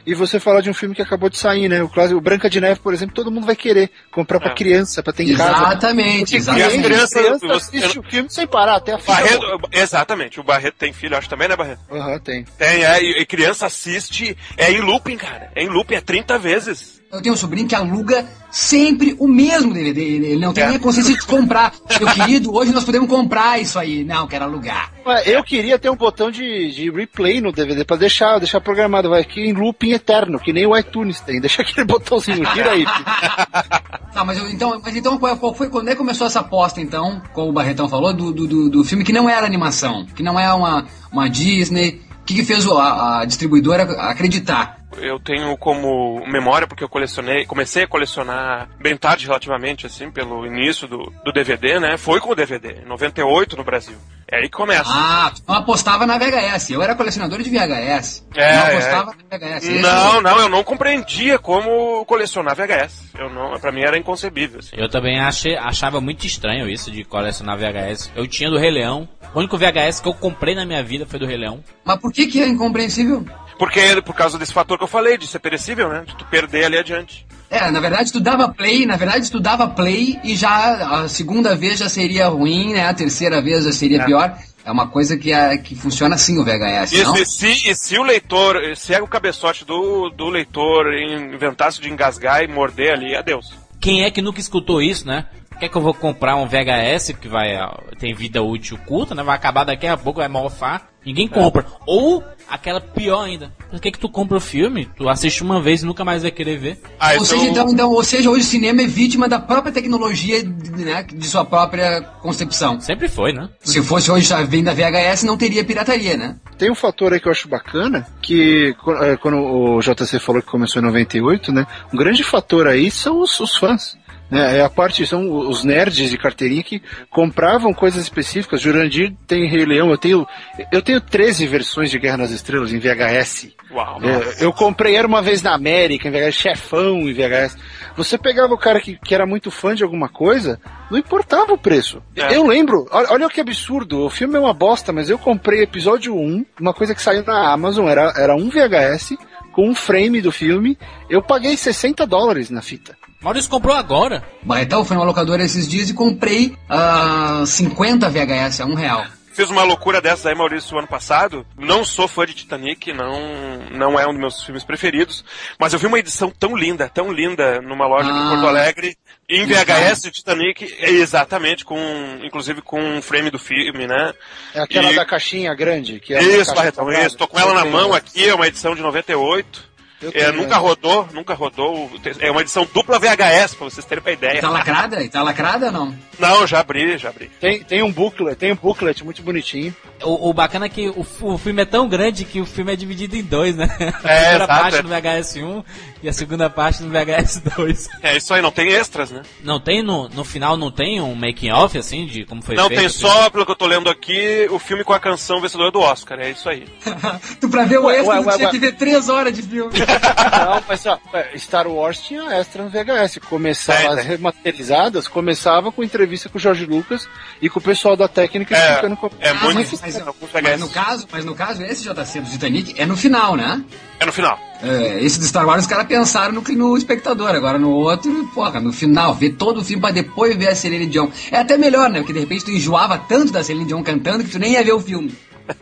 e 0.06 0.14
você 0.14 0.38
falar 0.40 0.60
de 0.60 0.70
um 0.70 0.74
filme 0.74 0.94
que 0.94 1.02
acabou 1.02 1.28
de 1.28 1.38
sair, 1.38 1.68
né? 1.68 1.82
O 1.82 1.88
clássico 1.88 2.18
o 2.18 2.20
Branca 2.20 2.48
de 2.48 2.60
Neve, 2.60 2.80
por 2.80 2.92
exemplo, 2.92 3.14
todo 3.14 3.30
mundo 3.30 3.46
vai 3.46 3.56
querer 3.56 3.90
comprar 4.10 4.38
pra 4.40 4.50
É. 4.50 4.54
criança, 4.54 5.02
pra 5.02 5.12
ter 5.12 5.24
em 5.24 5.36
casa. 5.36 5.50
Exatamente, 5.50 6.36
exatamente. 6.36 6.82
criança, 6.82 7.20
assiste 7.54 7.98
o 7.98 8.02
filme 8.02 8.30
sem 8.30 8.46
parar, 8.46 8.76
até 8.76 8.92
a 8.92 8.98
Barreto, 8.98 9.46
exatamente, 9.72 10.40
o 10.40 10.44
Barreto 10.44 10.74
tem 10.78 10.92
filho, 10.92 11.16
acho 11.16 11.28
também, 11.28 11.48
né, 11.48 11.56
Barreto? 11.56 11.80
Aham, 11.90 12.18
tem. 12.18 12.44
Tem, 12.58 12.84
é, 12.84 13.02
e, 13.02 13.20
e 13.22 13.26
criança 13.26 13.66
assiste, 13.66 14.36
é 14.56 14.70
em 14.70 14.80
looping, 14.80 15.16
cara. 15.16 15.50
É 15.54 15.62
em 15.62 15.68
looping, 15.68 15.94
é 15.94 16.00
30 16.00 16.38
vezes. 16.38 16.93
Eu 17.14 17.22
tenho 17.22 17.34
um 17.34 17.38
sobrinho 17.38 17.68
que 17.68 17.74
aluga 17.76 18.26
sempre 18.50 19.14
o 19.20 19.28
mesmo 19.28 19.72
DVD. 19.72 20.00
Ele 20.02 20.36
não 20.44 20.52
tem 20.52 20.64
É. 20.64 20.68
nem 20.70 20.78
consciência 20.80 21.14
de 21.14 21.24
comprar. 21.24 21.72
Meu 22.00 22.08
querido, 22.12 22.52
hoje 22.54 22.72
nós 22.72 22.82
podemos 22.84 23.08
comprar 23.08 23.60
isso 23.60 23.78
aí. 23.78 24.04
Não, 24.04 24.26
quero 24.26 24.44
alugar. 24.44 24.92
Eu 25.24 25.44
queria 25.44 25.78
ter 25.78 25.88
um 25.90 25.96
botão 25.96 26.30
de, 26.30 26.70
de 26.72 26.90
replay 26.90 27.40
no 27.40 27.52
DVD 27.52 27.84
pra 27.84 27.96
deixar, 27.96 28.38
deixar 28.38 28.60
programado, 28.60 29.10
vai 29.10 29.20
aqui 29.20 29.40
em 29.40 29.52
looping 29.52 29.92
eterno, 29.92 30.40
que 30.40 30.52
nem 30.52 30.66
o 30.66 30.76
iTunes 30.76 31.20
tem. 31.20 31.40
Deixa 31.40 31.62
aquele 31.62 31.84
botãozinho, 31.86 32.44
gira 32.52 32.72
aí. 32.72 32.84
Tá, 34.14 34.24
mas 34.24 34.38
eu- 34.38 34.48
então, 34.48 34.80
mas 34.80 34.94
então 34.94 35.18
qual, 35.18 35.36
qual 35.36 35.52
foi, 35.54 35.68
quando 35.68 35.88
é 35.88 35.90
que 35.90 35.96
começou 35.98 36.24
essa 36.24 36.38
aposta, 36.38 36.80
então, 36.80 37.20
como 37.32 37.48
o 37.48 37.52
Barretão 37.52 37.88
falou, 37.88 38.12
do, 38.14 38.30
do, 38.32 38.70
do, 38.70 38.84
filme 38.84 39.02
que 39.02 39.12
não 39.12 39.28
era 39.28 39.44
animação, 39.44 40.06
que 40.14 40.22
não 40.22 40.38
é 40.38 40.54
uma, 40.54 40.86
uma 41.10 41.28
Disney, 41.28 42.00
o 42.20 42.24
que, 42.24 42.34
que 42.34 42.44
fez 42.44 42.64
o- 42.64 42.78
a, 42.78 43.22
a 43.22 43.24
distribuidora 43.24 43.82
acreditar? 44.08 44.83
Eu 45.00 45.18
tenho 45.18 45.56
como 45.56 46.24
memória, 46.26 46.66
porque 46.66 46.84
eu 46.84 46.88
colecionei, 46.88 47.46
comecei 47.46 47.84
a 47.84 47.88
colecionar 47.88 48.68
bem 48.80 48.96
tarde 48.96 49.26
relativamente, 49.26 49.86
assim, 49.86 50.10
pelo 50.10 50.46
início 50.46 50.86
do, 50.86 51.12
do 51.24 51.32
DVD, 51.32 51.78
né? 51.80 51.96
Foi 51.96 52.20
com 52.20 52.30
o 52.30 52.34
DVD, 52.34 52.82
em 52.82 52.86
98 52.86 53.56
no 53.56 53.64
Brasil. 53.64 53.96
É 54.30 54.38
aí 54.38 54.44
que 54.44 54.56
começa. 54.56 54.84
Ah, 54.86 55.30
tu 55.34 55.42
não 55.46 55.56
apostava 55.56 56.06
na 56.06 56.18
VHS. 56.18 56.70
Eu 56.70 56.82
era 56.82 56.94
colecionador 56.94 57.42
de 57.42 57.50
VHS. 57.50 58.26
É, 58.34 58.56
não 58.56 58.66
é. 58.66 58.76
apostava 58.76 59.14
na 59.30 59.38
VHS. 59.38 59.64
Esse 59.64 59.78
não, 59.80 60.20
não, 60.20 60.40
eu 60.40 60.48
não 60.48 60.64
compreendia 60.64 61.38
como 61.38 62.04
colecionar 62.06 62.56
VHS. 62.56 63.10
Eu 63.18 63.30
não, 63.30 63.58
pra 63.60 63.70
mim 63.70 63.82
era 63.82 63.98
inconcebível. 63.98 64.60
Assim. 64.60 64.76
Eu 64.76 64.88
também 64.88 65.20
achei, 65.20 65.56
achava 65.56 66.00
muito 66.00 66.26
estranho 66.26 66.68
isso 66.68 66.90
de 66.90 67.04
colecionar 67.04 67.58
VHS. 67.58 68.10
Eu 68.16 68.26
tinha 68.26 68.50
do 68.50 68.58
Rei 68.58 68.70
Leão. 68.70 69.08
O 69.34 69.38
único 69.38 69.58
VHS 69.58 70.00
que 70.00 70.08
eu 70.08 70.14
comprei 70.14 70.54
na 70.54 70.64
minha 70.64 70.82
vida 70.82 71.06
foi 71.06 71.18
do 71.18 71.26
Rei 71.26 71.36
Leão. 71.36 71.62
Mas 71.84 71.98
por 71.98 72.12
que 72.12 72.26
que 72.26 72.42
é 72.42 72.48
incompreensível? 72.48 73.24
Porque 73.58 74.00
por 74.02 74.14
causa 74.14 74.38
desse 74.38 74.52
fator 74.52 74.78
que 74.78 74.84
eu 74.84 74.88
falei, 74.88 75.16
de 75.16 75.26
ser 75.26 75.38
perecível, 75.38 75.88
né? 75.88 76.04
De 76.06 76.16
tu 76.16 76.24
perder 76.26 76.64
ali 76.64 76.78
adiante. 76.78 77.26
É, 77.50 77.70
na 77.70 77.78
verdade 77.78 78.12
tu 78.12 78.20
dava 78.20 78.48
play, 78.48 78.84
na 78.84 78.96
verdade 78.96 79.30
tu 79.30 79.38
dava 79.38 79.68
play 79.68 80.18
e 80.24 80.34
já 80.34 81.02
a 81.02 81.08
segunda 81.08 81.54
vez 81.54 81.78
já 81.78 81.88
seria 81.88 82.26
ruim, 82.28 82.72
né? 82.72 82.86
A 82.88 82.94
terceira 82.94 83.40
vez 83.40 83.64
já 83.64 83.72
seria 83.72 84.02
É. 84.02 84.04
pior. 84.04 84.36
É 84.64 84.72
uma 84.72 84.88
coisa 84.88 85.16
que, 85.18 85.30
é, 85.30 85.58
que 85.58 85.74
funciona 85.76 86.14
assim 86.14 86.38
o 86.38 86.44
VHS, 86.44 86.92
Isso, 86.92 87.04
não? 87.04 87.16
e 87.18 87.26
se, 87.26 87.68
e 87.68 87.74
se 87.74 87.98
o 87.98 88.02
leitor, 88.02 88.56
se 88.74 88.94
é 88.94 89.02
o 89.02 89.06
cabeçote 89.06 89.62
do, 89.62 90.08
do 90.08 90.30
leitor 90.30 90.86
inventasse 90.94 91.82
de 91.82 91.90
engasgar 91.90 92.42
e 92.42 92.48
morder 92.48 92.94
ali, 92.94 93.14
adeus. 93.14 93.52
Quem 93.78 94.04
é 94.04 94.10
que 94.10 94.22
nunca 94.22 94.40
escutou 94.40 94.80
isso, 94.80 95.06
né? 95.06 95.26
Por 95.50 95.58
que, 95.58 95.66
é 95.66 95.68
que 95.68 95.76
eu 95.76 95.82
vou 95.82 95.92
comprar 95.92 96.34
um 96.36 96.48
VHS 96.48 97.12
que 97.20 97.28
vai 97.28 97.56
tem 98.00 98.14
vida 98.14 98.42
útil 98.42 98.78
curta, 98.86 99.14
né? 99.14 99.22
Vai 99.22 99.36
acabar 99.36 99.64
daqui 99.64 99.86
a 99.86 99.96
pouco, 99.96 100.18
vai 100.18 100.28
mofar. 100.28 100.88
Ninguém 101.04 101.28
compra. 101.28 101.66
Ou 101.86 102.24
aquela 102.48 102.80
pior 102.80 103.22
ainda. 103.24 103.52
Por 103.70 103.80
que, 103.80 103.90
que 103.90 103.98
tu 103.98 104.08
compra 104.08 104.36
o 104.36 104.40
filme? 104.40 104.88
Tu 104.96 105.08
assiste 105.08 105.42
uma 105.42 105.60
vez 105.60 105.82
e 105.82 105.86
nunca 105.86 106.04
mais 106.04 106.22
vai 106.22 106.30
querer 106.30 106.56
ver. 106.58 106.80
Ah, 106.98 107.14
Ou 107.18 107.24
seja, 107.24 107.44
então, 107.46 107.68
então, 107.70 107.90
ou 107.90 108.04
seja, 108.04 108.30
hoje 108.30 108.42
o 108.42 108.48
cinema 108.48 108.82
é 108.82 108.86
vítima 108.86 109.28
da 109.28 109.38
própria 109.38 109.72
tecnologia, 109.72 110.42
né, 110.44 111.02
de 111.02 111.26
sua 111.26 111.44
própria 111.44 112.02
concepção. 112.20 112.80
Sempre 112.80 113.08
foi, 113.08 113.32
né? 113.32 113.48
Se 113.60 113.82
fosse 113.82 114.10
hoje 114.10 114.28
já 114.28 114.42
vem 114.42 114.62
da 114.62 114.72
VHS, 114.74 115.24
não 115.24 115.36
teria 115.36 115.64
pirataria, 115.64 116.16
né? 116.16 116.36
Tem 116.58 116.70
um 116.70 116.74
fator 116.74 117.12
aí 117.12 117.20
que 117.20 117.26
eu 117.28 117.32
acho 117.32 117.48
bacana, 117.48 118.06
que 118.22 118.74
qu- 118.82 118.92
é, 119.02 119.16
quando 119.16 119.38
o 119.38 119.80
JC 119.80 120.18
falou 120.18 120.40
que 120.40 120.48
começou 120.48 120.80
em 120.80 120.84
98, 120.84 121.52
né? 121.52 121.66
Um 121.92 121.96
grande 121.96 122.22
fator 122.22 122.66
aí 122.68 122.90
são 122.90 123.20
os, 123.20 123.38
os 123.40 123.56
fãs. 123.56 123.96
Né, 124.30 124.58
é 124.58 124.62
a 124.62 124.70
parte, 124.70 125.06
são 125.06 125.28
os 125.28 125.64
nerds 125.64 126.10
de 126.10 126.16
carteirinha 126.16 126.62
que 126.62 126.82
compravam 127.10 127.72
coisas 127.74 128.02
específicas. 128.02 128.60
Jurandir 128.60 129.14
tem 129.26 129.48
Rei 129.48 129.64
Leão, 129.64 129.90
eu 129.90 129.98
tenho, 129.98 130.26
eu 130.72 130.82
tenho 130.82 131.00
13 131.00 131.46
versões 131.46 131.90
de 131.90 131.98
Guerra 131.98 132.18
nas 132.18 132.30
Estrelas 132.30 132.72
em 132.72 132.78
VHS. 132.78 133.48
Uau. 133.70 134.00
É, 134.02 134.44
eu 134.44 134.52
comprei 134.52 134.96
Era 134.96 135.06
Uma 135.06 135.20
Vez 135.20 135.42
na 135.42 135.54
América, 135.54 136.08
em 136.08 136.10
VHS, 136.10 136.34
Chefão 136.34 137.00
em 137.00 137.12
VHS. 137.12 137.56
Você 137.96 138.16
pegava 138.16 138.54
o 138.54 138.58
cara 138.58 138.80
que, 138.80 138.96
que 138.96 139.14
era 139.14 139.26
muito 139.26 139.50
fã 139.50 139.74
de 139.74 139.82
alguma 139.82 140.08
coisa, 140.08 140.60
não 140.90 140.98
importava 140.98 141.52
o 141.52 141.58
preço. 141.58 142.02
É. 142.16 142.34
Eu 142.34 142.46
lembro, 142.46 142.86
olha, 142.90 143.08
olha 143.10 143.28
que 143.28 143.40
absurdo, 143.40 144.04
o 144.04 144.10
filme 144.10 144.36
é 144.36 144.40
uma 144.40 144.54
bosta, 144.54 144.92
mas 144.92 145.10
eu 145.10 145.18
comprei 145.18 145.62
episódio 145.62 146.16
1, 146.16 146.46
uma 146.60 146.72
coisa 146.72 146.94
que 146.94 147.02
saiu 147.02 147.24
na 147.24 147.52
Amazon, 147.52 147.88
era, 147.88 148.12
era 148.16 148.34
um 148.34 148.48
VHS, 148.48 149.16
com 149.52 149.68
um 149.68 149.74
frame 149.74 150.20
do 150.20 150.32
filme, 150.32 150.76
eu 151.08 151.22
paguei 151.22 151.56
60 151.56 152.06
dólares 152.06 152.50
na 152.50 152.62
fita. 152.62 152.96
Maurício 153.24 153.50
comprou 153.50 153.74
agora. 153.74 154.22
Barretão 154.42 154.84
foi 154.84 154.94
numa 154.96 155.06
locadora 155.06 155.42
esses 155.42 155.66
dias 155.66 155.88
e 155.88 155.94
comprei 155.94 156.54
ah, 156.68 157.42
50 157.46 158.08
VHS 158.10 158.60
a 158.60 158.66
um 158.66 158.74
real. 158.74 159.04
Fiz 159.32 159.50
uma 159.50 159.64
loucura 159.64 160.00
dessas 160.00 160.26
aí, 160.26 160.34
Maurício, 160.34 160.78
ano 160.78 160.86
passado. 160.86 161.44
Não 161.58 161.84
sou 161.84 162.06
fã 162.06 162.24
de 162.26 162.34
Titanic, 162.34 162.92
não, 162.92 163.58
não 163.72 163.98
é 163.98 164.06
um 164.06 164.10
dos 164.12 164.20
meus 164.20 164.44
filmes 164.44 164.62
preferidos. 164.62 165.24
Mas 165.58 165.72
eu 165.72 165.78
vi 165.78 165.86
uma 165.86 165.98
edição 165.98 166.30
tão 166.30 166.54
linda, 166.54 166.88
tão 166.88 167.10
linda, 167.10 167.60
numa 167.60 167.86
loja 167.86 168.10
Ah. 168.12 168.30
Porto 168.30 168.46
Alegre, 168.46 168.94
em 169.28 169.44
VHS 169.46 170.02
de 170.02 170.10
Titanic, 170.12 170.76
exatamente, 170.78 171.64
com, 171.64 171.78
inclusive 172.22 172.60
com 172.62 172.78
um 172.80 173.02
frame 173.02 173.30
do 173.30 173.38
filme, 173.38 173.86
né? 173.88 174.12
É 174.54 174.60
aquela 174.60 174.92
E- 174.92 174.96
da 174.96 175.04
caixinha 175.06 175.52
grande, 175.54 175.98
que 175.98 176.14
é 176.14 176.20
uma 176.20 176.28
Isso, 176.30 176.54
Barretão, 176.54 176.92
isso. 176.92 177.16
Tô 177.16 177.26
com 177.26 177.40
ela 177.40 177.54
na 177.54 177.64
mão 177.64 177.92
aqui, 177.92 178.28
é 178.28 178.34
uma 178.34 178.46
edição 178.46 178.74
de 178.76 178.82
98. 178.82 179.73
Eu 180.02 180.10
É, 180.14 180.30
nunca 180.32 180.56
rodou, 180.56 181.08
nunca 181.12 181.34
rodou. 181.34 181.90
É 182.20 182.30
uma 182.30 182.40
edição 182.42 182.68
dupla 182.74 182.98
VHS, 182.98 183.54
pra 183.54 183.64
vocês 183.64 183.86
terem 183.86 184.02
uma 184.04 184.10
E 184.10 184.14
ideia. 184.14 184.40
tá 184.40 184.50
lacrada? 184.50 185.02
E 185.02 185.08
tá 185.08 185.22
lacrada 185.22 185.66
ou 185.66 185.72
não? 185.72 185.96
Não, 186.18 186.46
já 186.46 186.60
abri, 186.60 186.98
já 186.98 187.08
abri. 187.08 187.30
Tem, 187.40 187.62
tem 187.62 187.82
um 187.82 187.90
booklet, 187.90 188.36
tem 188.36 188.52
um 188.52 188.56
booklet 188.56 189.02
muito 189.04 189.22
bonitinho. 189.22 189.74
O, 190.02 190.28
o 190.30 190.34
bacana 190.34 190.66
é 190.66 190.68
que 190.68 190.88
o, 190.88 191.06
o 191.22 191.38
filme 191.38 191.62
é 191.62 191.64
tão 191.64 191.88
grande 191.88 192.24
que 192.24 192.40
o 192.40 192.44
filme 192.46 192.72
é 192.72 192.76
dividido 192.76 193.16
em 193.16 193.22
dois, 193.22 193.56
né? 193.56 193.64
A 193.64 193.84
É, 193.84 193.88
primeira 194.34 194.44
exato, 194.44 194.46
parte 194.46 194.76
é. 194.76 194.82
no 194.82 194.88
VHS 194.88 195.36
1 195.36 195.64
e 196.04 196.08
a 196.08 196.12
segunda 196.12 196.48
parte 196.50 196.82
no 196.82 196.90
VHS 196.90 197.42
2. 197.56 197.88
É 198.02 198.16
isso 198.16 198.32
aí, 198.34 198.42
não 198.42 198.50
tem 198.52 198.68
extras, 198.72 199.10
né? 199.10 199.22
Não 199.42 199.58
tem 199.58 199.82
no, 199.82 200.08
no 200.10 200.22
final, 200.24 200.56
não 200.56 200.70
tem 200.70 201.00
um 201.00 201.14
making 201.14 201.50
off 201.50 201.76
assim 201.78 202.06
de 202.06 202.24
como 202.26 202.42
foi 202.42 202.54
Não, 202.54 202.68
feito? 202.68 202.78
tem 202.78 202.86
assim? 202.86 202.98
só, 203.00 203.30
pelo 203.30 203.44
que 203.46 203.50
eu 203.52 203.56
tô 203.56 203.66
lendo 203.66 203.88
aqui, 203.90 204.46
o 204.50 204.58
filme 204.58 204.84
com 204.84 204.92
a 204.92 205.00
canção 205.00 205.40
vencedora 205.40 205.70
do 205.70 205.80
Oscar. 205.80 206.20
É 206.20 206.30
isso 206.30 206.48
aí. 206.48 206.66
tu 207.40 207.48
pra 207.48 207.64
ver 207.64 207.78
o 207.78 207.84
Ué, 207.86 207.96
extra, 207.98 208.14
ué, 208.16 208.22
tu 208.22 208.26
ué, 208.28 208.34
tinha 208.36 208.46
ué. 208.46 208.50
que 208.52 208.58
ver 208.58 208.72
três 208.76 209.08
horas 209.08 209.34
de 209.34 209.42
filme. 209.42 209.72
Não, 209.80 210.62
mas 210.68 210.84
ó, 210.86 210.98
é, 211.14 211.36
Star 211.38 211.66
Wars 211.66 212.00
tinha 212.00 212.22
extra 212.34 212.62
no 212.62 212.68
VHS. 212.70 213.18
Começava, 213.28 213.78
Tem, 213.78 213.88
as 213.88 213.96
tem. 214.00 214.04
remasterizadas, 214.08 215.08
começava 215.08 215.72
com 215.72 215.82
entrevista 215.82 216.28
com 216.28 216.36
o 216.38 216.40
Jorge 216.40 216.66
Lucas 216.66 217.08
e 217.40 217.48
com 217.48 217.58
o 217.58 217.62
pessoal 217.62 217.96
da 217.96 218.08
técnica 218.08 218.54
É, 218.56 218.68
explicando 218.68 218.96
como. 218.96 219.12
é 219.20 219.32
muito 219.32 219.44
mas, 219.54 219.70
difícil. 219.70 219.78
mas- 220.04 220.14
mas 220.32 220.42
VHS. 220.44 220.60
no 220.60 220.68
caso, 220.68 221.06
mas 221.10 221.24
no 221.24 221.34
caso, 221.34 221.62
esse 221.62 221.82
JC 221.82 222.20
do 222.20 222.28
Titanic 222.30 222.74
é 222.78 222.84
no 222.84 222.96
final, 222.96 223.36
né? 223.36 223.62
É 224.00 224.06
no 224.06 224.12
final. 224.12 224.38
É, 224.62 225.02
esse 225.02 225.18
do 225.18 225.24
Star 225.26 225.46
Wars 225.46 225.62
os 225.62 225.66
caras 225.66 225.86
pensaram 225.86 226.32
no, 226.32 226.40
no 226.40 226.76
espectador, 226.76 227.30
agora 227.34 227.58
no 227.58 227.70
outro, 227.70 228.10
porra, 228.34 228.60
no 228.60 228.72
final, 228.72 229.14
ver 229.14 229.30
todo 229.34 229.60
o 229.60 229.64
filme 229.64 229.80
pra 229.80 229.90
depois 229.90 230.36
ver 230.36 230.48
a 230.48 230.54
Celine 230.54 230.86
Dion. 230.86 231.08
É 231.30 231.38
até 231.38 231.56
melhor, 231.58 231.90
né? 231.90 231.98
Porque 232.00 232.12
de 232.12 232.20
repente 232.20 232.44
tu 232.46 232.50
enjoava 232.50 232.96
tanto 232.98 233.32
da 233.32 233.44
Celine 233.44 233.66
Dion 233.66 233.82
cantando 233.82 234.24
que 234.24 234.30
tu 234.30 234.38
nem 234.38 234.52
ia 234.52 234.64
ver 234.64 234.72
o 234.72 234.80
filme. 234.80 235.14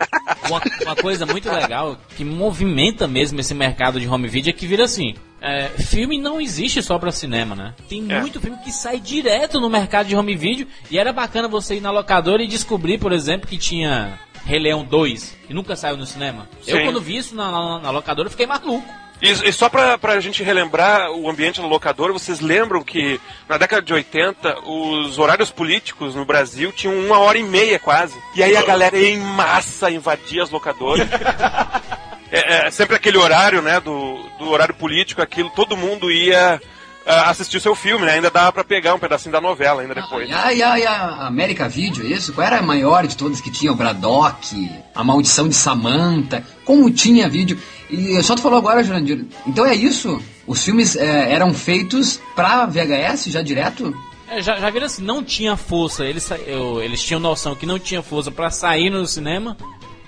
Uma, 0.49 0.61
uma 0.85 0.95
coisa 0.95 1.25
muito 1.25 1.49
legal 1.51 1.97
que 2.15 2.23
movimenta 2.23 3.05
mesmo 3.07 3.39
esse 3.39 3.53
mercado 3.53 3.99
de 3.99 4.07
home 4.07 4.27
video 4.29 4.49
é 4.49 4.53
que 4.53 4.65
vira 4.67 4.83
assim. 4.85 5.13
é, 5.41 5.67
filme 5.77 6.17
não 6.17 6.39
existe 6.39 6.81
só 6.83 6.97
pra 6.99 7.11
cinema, 7.11 7.53
né? 7.55 7.73
Tem 7.89 8.05
É. 8.09 8.19
muito 8.21 8.39
filme 8.41 8.57
que 8.63 8.71
sai 8.71 8.99
direto 8.99 9.59
no 9.59 9.69
mercado 9.69 10.07
de 10.07 10.15
home 10.15 10.35
video 10.35 10.67
e 10.91 10.97
era 10.97 11.11
bacana 11.13 11.47
você 11.49 11.75
ir 11.75 11.81
na 11.81 11.91
locadora 11.91 12.41
e 12.43 12.47
descobrir, 12.47 12.97
por 12.97 13.11
exemplo, 13.13 13.47
que 13.47 13.57
tinha 13.57 14.17
Rei 14.45 14.59
Leão 14.59 14.83
2, 14.83 15.37
que 15.47 15.53
nunca 15.53 15.75
saiu 15.75 15.97
no 15.97 16.05
cinema. 16.05 16.47
Eu, 16.67 16.77
Sim. 16.77 16.83
quando 16.83 17.01
vi 17.01 17.17
isso 17.17 17.35
na, 17.35 17.51
na, 17.51 17.79
na 17.79 17.89
locadora, 17.91 18.29
fiquei 18.29 18.45
maluco. 18.45 18.83
E, 19.21 19.31
e 19.31 19.53
só 19.53 19.69
pra, 19.69 19.97
pra 19.97 20.19
gente 20.19 20.43
relembrar 20.43 21.11
o 21.11 21.29
ambiente 21.29 21.61
da 21.61 21.67
locadora, 21.67 22.11
vocês 22.11 22.41
lembram 22.41 22.83
que 22.83 23.21
na 23.47 23.57
década 23.57 23.81
de 23.81 23.93
80 23.93 24.59
os 24.67 25.17
horários 25.17 25.49
políticos 25.49 26.13
no 26.13 26.25
Brasil 26.25 26.73
tinham 26.73 26.93
uma 26.99 27.19
hora 27.19 27.37
e 27.37 27.43
meia 27.43 27.79
quase. 27.79 28.17
E 28.35 28.43
aí 28.43 28.57
a 28.57 28.65
galera 28.65 28.99
em 28.99 29.17
massa 29.17 29.89
invadir 29.89 30.41
as 30.41 30.49
locadoras. 30.49 31.07
é, 32.29 32.67
é 32.67 32.71
sempre 32.71 32.97
aquele 32.97 33.17
horário, 33.17 33.61
né, 33.61 33.79
do, 33.79 34.17
do 34.39 34.49
horário 34.49 34.75
político, 34.75 35.21
aquilo, 35.21 35.49
todo 35.51 35.77
mundo 35.77 36.11
ia 36.11 36.61
assistir 37.05 37.57
o 37.57 37.61
seu 37.61 37.75
filme, 37.75 38.05
né? 38.05 38.13
Ainda 38.13 38.29
dava 38.31 38.51
pra 38.51 38.63
pegar 38.63 38.93
um 38.95 38.99
pedacinho 38.99 39.31
da 39.33 39.41
novela 39.41 39.81
ainda 39.81 39.93
depois. 39.95 40.29
E 40.29 40.33
a, 40.33 40.53
e 40.53 40.63
a, 40.63 40.79
e 40.79 40.85
a 40.85 41.27
América 41.27 41.67
Video, 41.67 42.05
isso? 42.05 42.31
Qual 42.33 42.45
era 42.45 42.59
a 42.59 42.61
maior 42.61 43.05
de 43.07 43.17
todas 43.17 43.41
que 43.41 43.51
tinha? 43.51 43.71
O 43.71 43.75
Braddock, 43.75 44.69
a 44.95 45.03
Maldição 45.03 45.47
de 45.49 45.55
Samantha, 45.55 46.43
como 46.65 46.89
tinha 46.91 47.27
vídeo. 47.29 47.57
E 47.89 48.21
só 48.23 48.35
tu 48.35 48.41
falou 48.41 48.57
agora, 48.57 48.83
Jurandir. 48.83 49.25
Então 49.45 49.65
é 49.65 49.75
isso? 49.75 50.21
Os 50.47 50.63
filmes 50.63 50.95
é, 50.95 51.31
eram 51.33 51.53
feitos 51.53 52.19
pra 52.35 52.65
VHS 52.65 53.25
já 53.27 53.41
direto? 53.41 53.93
É, 54.29 54.41
já, 54.41 54.57
já 54.57 54.69
viram 54.69 54.85
assim, 54.87 55.03
não 55.03 55.23
tinha 55.23 55.55
força, 55.55 56.05
eles, 56.05 56.27
eu- 56.47 56.81
eles 56.81 57.03
tinham 57.03 57.19
noção 57.19 57.55
que 57.55 57.65
não 57.65 57.77
tinha 57.77 58.01
força 58.01 58.31
pra 58.31 58.49
sair 58.49 58.89
no 58.89 59.05
cinema, 59.05 59.55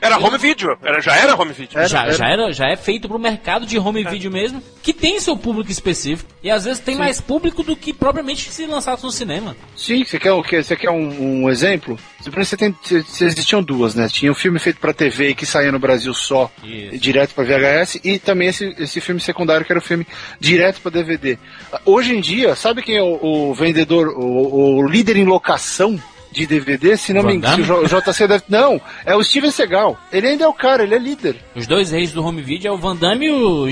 Era 0.06 0.18
home 0.20 0.38
video, 0.38 0.78
era, 0.84 1.00
já 1.02 1.15
era 1.15 1.36
home 1.36 1.52
video. 1.54 1.88
já, 1.88 2.12
já, 2.12 2.28
era, 2.28 2.52
já 2.54 2.68
é 2.68 2.76
feito 2.76 3.08
pro 3.08 3.18
mercado 3.18 3.65
de 3.65 3.78
home 3.80 4.04
video 4.04 4.32
mesmo, 4.32 4.62
que 4.84 4.94
tem 4.94 5.20
seu 5.20 5.36
público 5.36 5.72
específico, 5.72 6.30
e 6.44 6.50
às 6.52 6.65
vezes 6.65 6.80
tem 6.80 6.96
mais 6.96 7.20
público 7.20 7.63
do 7.63 7.76
que 7.76 7.91
propriamente 7.91 8.52
se 8.52 8.65
lançasse 8.65 9.04
no 9.04 9.12
cinema. 9.12 9.56
Sim, 9.76 10.04
você 10.06 10.20
quer 10.20 10.32
o 10.32 10.44
quê? 10.44 10.62
Você 10.62 10.76
quer 10.76 10.89
um, 10.91 11.44
um 11.44 11.50
exemplo? 11.50 11.98
Você 12.22 12.56
tem, 12.58 12.76
você- 12.82 13.26
existiam 13.26 13.62
duas, 13.63 13.96
né? 13.96 14.08
Tinha 14.08 14.32
um 14.32 14.36
filme 14.36 14.60
feito 14.60 14.80
pra 14.80 14.94
TV 14.94 15.34
que 15.34 15.46
saía 15.46 15.72
no 15.72 15.80
Brasil 15.80 16.13
só, 16.13 16.52
Isso. 16.63 16.98
direto 17.00 17.34
pra 17.34 17.44
VHS, 17.44 18.00
e 18.04 18.20
também 18.20 18.48
esse, 18.50 18.76
esse 18.80 19.02
filme 19.02 19.20
secundário 19.20 19.65
que 19.65 19.72
era 19.72 19.80
o 19.80 19.84
filme 19.84 20.06
direto 20.39 20.82
pra 20.82 20.91
DVD. 20.91 21.38
Hoje 21.84 22.15
em 22.15 22.22
dia, 22.22 22.56
sabe 22.56 22.82
quem 22.82 22.98
é 22.98 23.04
o, 23.04 23.20
o 23.50 23.54
vendedor, 23.54 24.10
o, 24.10 24.78
o 24.78 24.88
líder 24.88 25.18
em 25.18 25.26
locação 25.26 26.00
de 26.36 26.45
DVD? 26.45 26.98
Se 26.98 27.13
não 27.13 27.21
Van 27.21 27.28
me 27.30 27.36
engano, 27.36 27.80
o 27.82 27.88
JC 27.88 28.28
deve. 28.28 28.43
Não, 28.50 28.80
é 29.06 29.15
o 29.15 29.24
Steven 29.24 29.52
Seagal. 29.52 29.98
Ele 30.12 30.28
ainda 30.28 30.43
é 30.43 30.48
o 30.48 30.54
cara, 30.54 30.84
ele 30.84 30.95
é 30.95 31.00
líder. 31.00 31.38
Os 31.56 31.65
dois 31.65 31.91
reis 31.91 32.12
do 32.12 32.24
home 32.24 32.41
video 32.41 32.69
é 32.69 32.71
o 32.71 32.78
Van 32.78 32.95
Damme 32.95 33.26
e 33.28 33.32
o 33.32 33.67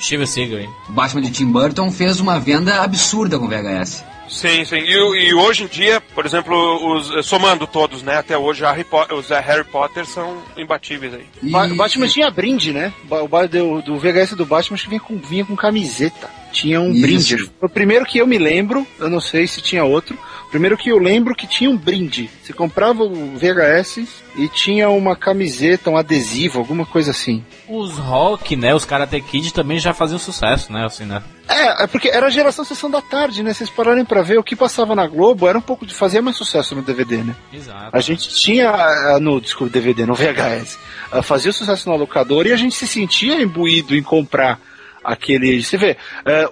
Steven 0.00 0.26
Seagal. 0.26 0.58
hein? 0.60 0.70
O 0.88 0.92
Batman 0.92 1.22
de 1.22 1.30
Tim 1.30 1.46
Burton 1.52 1.90
fez 1.92 2.18
uma 2.20 2.38
venda 2.40 2.82
absurda 2.82 3.38
com 3.38 3.46
VHS. 3.48 4.04
Sim, 4.28 4.62
sim. 4.66 4.76
E, 4.76 4.92
e 5.28 5.34
hoje 5.34 5.64
em 5.64 5.66
dia, 5.68 6.02
por 6.14 6.26
exemplo, 6.26 6.54
os, 6.96 7.24
somando 7.26 7.66
todos, 7.66 8.02
né? 8.02 8.18
Até 8.18 8.36
hoje, 8.36 8.62
Harry 8.62 8.84
os 9.16 9.30
eh, 9.30 9.40
Harry 9.40 9.64
Potter 9.64 10.04
são 10.04 10.36
imbatíveis 10.54 11.14
aí. 11.14 11.24
E- 11.42 11.50
Ba- 11.50 11.64
O 11.66 11.74
Batman 11.76 12.06
tinha 12.06 12.30
brinde, 12.30 12.70
né? 12.70 12.92
O 13.10 13.26
do, 13.48 13.80
do 13.80 13.98
VHS 13.98 14.34
do 14.36 14.44
Batman 14.44 14.74
acho 14.74 14.84
que 14.84 14.90
vinha 14.90 15.00
com, 15.00 15.16
vinha 15.16 15.46
com 15.46 15.56
camiseta. 15.56 16.28
Tinha 16.52 16.78
um 16.78 16.90
Isso. 16.92 17.00
brinde. 17.00 17.50
O 17.58 17.68
primeiro 17.70 18.04
que 18.04 18.18
eu 18.18 18.26
me 18.26 18.36
lembro, 18.36 18.86
eu 18.98 19.08
não 19.08 19.18
sei 19.20 19.46
se 19.46 19.62
tinha 19.62 19.82
outro. 19.82 20.18
Primeiro 20.50 20.76
que 20.76 20.88
eu 20.88 20.98
lembro 20.98 21.34
que 21.34 21.46
tinha 21.46 21.70
um 21.70 21.76
brinde. 21.76 22.30
Você 22.42 22.52
comprava 22.52 23.04
o 23.04 23.36
VHS 23.36 24.22
e 24.36 24.48
tinha 24.48 24.88
uma 24.88 25.14
camiseta, 25.14 25.90
um 25.90 25.96
adesivo, 25.96 26.58
alguma 26.58 26.86
coisa 26.86 27.10
assim. 27.10 27.44
Os 27.68 27.98
rock, 27.98 28.56
né, 28.56 28.74
os 28.74 28.84
Karate 28.84 29.20
Kid 29.20 29.52
também 29.52 29.78
já 29.78 29.92
faziam 29.92 30.18
sucesso, 30.18 30.72
né, 30.72 30.84
assim, 30.84 31.04
né? 31.04 31.22
É, 31.48 31.84
é 31.84 31.86
porque 31.86 32.08
era 32.08 32.26
a 32.26 32.30
geração 32.30 32.64
sessão 32.64 32.90
da 32.90 33.00
tarde, 33.00 33.42
né? 33.42 33.52
Vocês 33.52 33.70
pararem 33.70 34.04
pra 34.04 34.22
ver 34.22 34.38
o 34.38 34.42
que 34.42 34.54
passava 34.54 34.94
na 34.94 35.06
Globo, 35.06 35.48
era 35.48 35.58
um 35.58 35.62
pouco 35.62 35.86
de 35.86 35.94
fazer 35.94 36.20
mais 36.20 36.36
sucesso 36.36 36.74
no 36.74 36.82
DVD, 36.82 37.18
né? 37.18 37.34
Exato. 37.52 37.90
A 37.92 38.00
gente 38.00 38.28
tinha 38.34 38.70
ah, 38.70 39.18
no 39.20 39.40
desculpa, 39.40 39.72
DVD, 39.72 40.04
no 40.06 40.14
VHS, 40.14 40.78
ah, 41.10 41.22
fazia 41.22 41.52
sucesso 41.52 41.88
na 41.88 41.96
locadora 41.96 42.48
e 42.48 42.52
a 42.52 42.56
gente 42.56 42.74
se 42.74 42.86
sentia 42.86 43.40
imbuído 43.40 43.94
em 43.94 44.02
comprar 44.02 44.60
aquele. 45.12 45.62
Você 45.62 45.76
vê, 45.76 45.96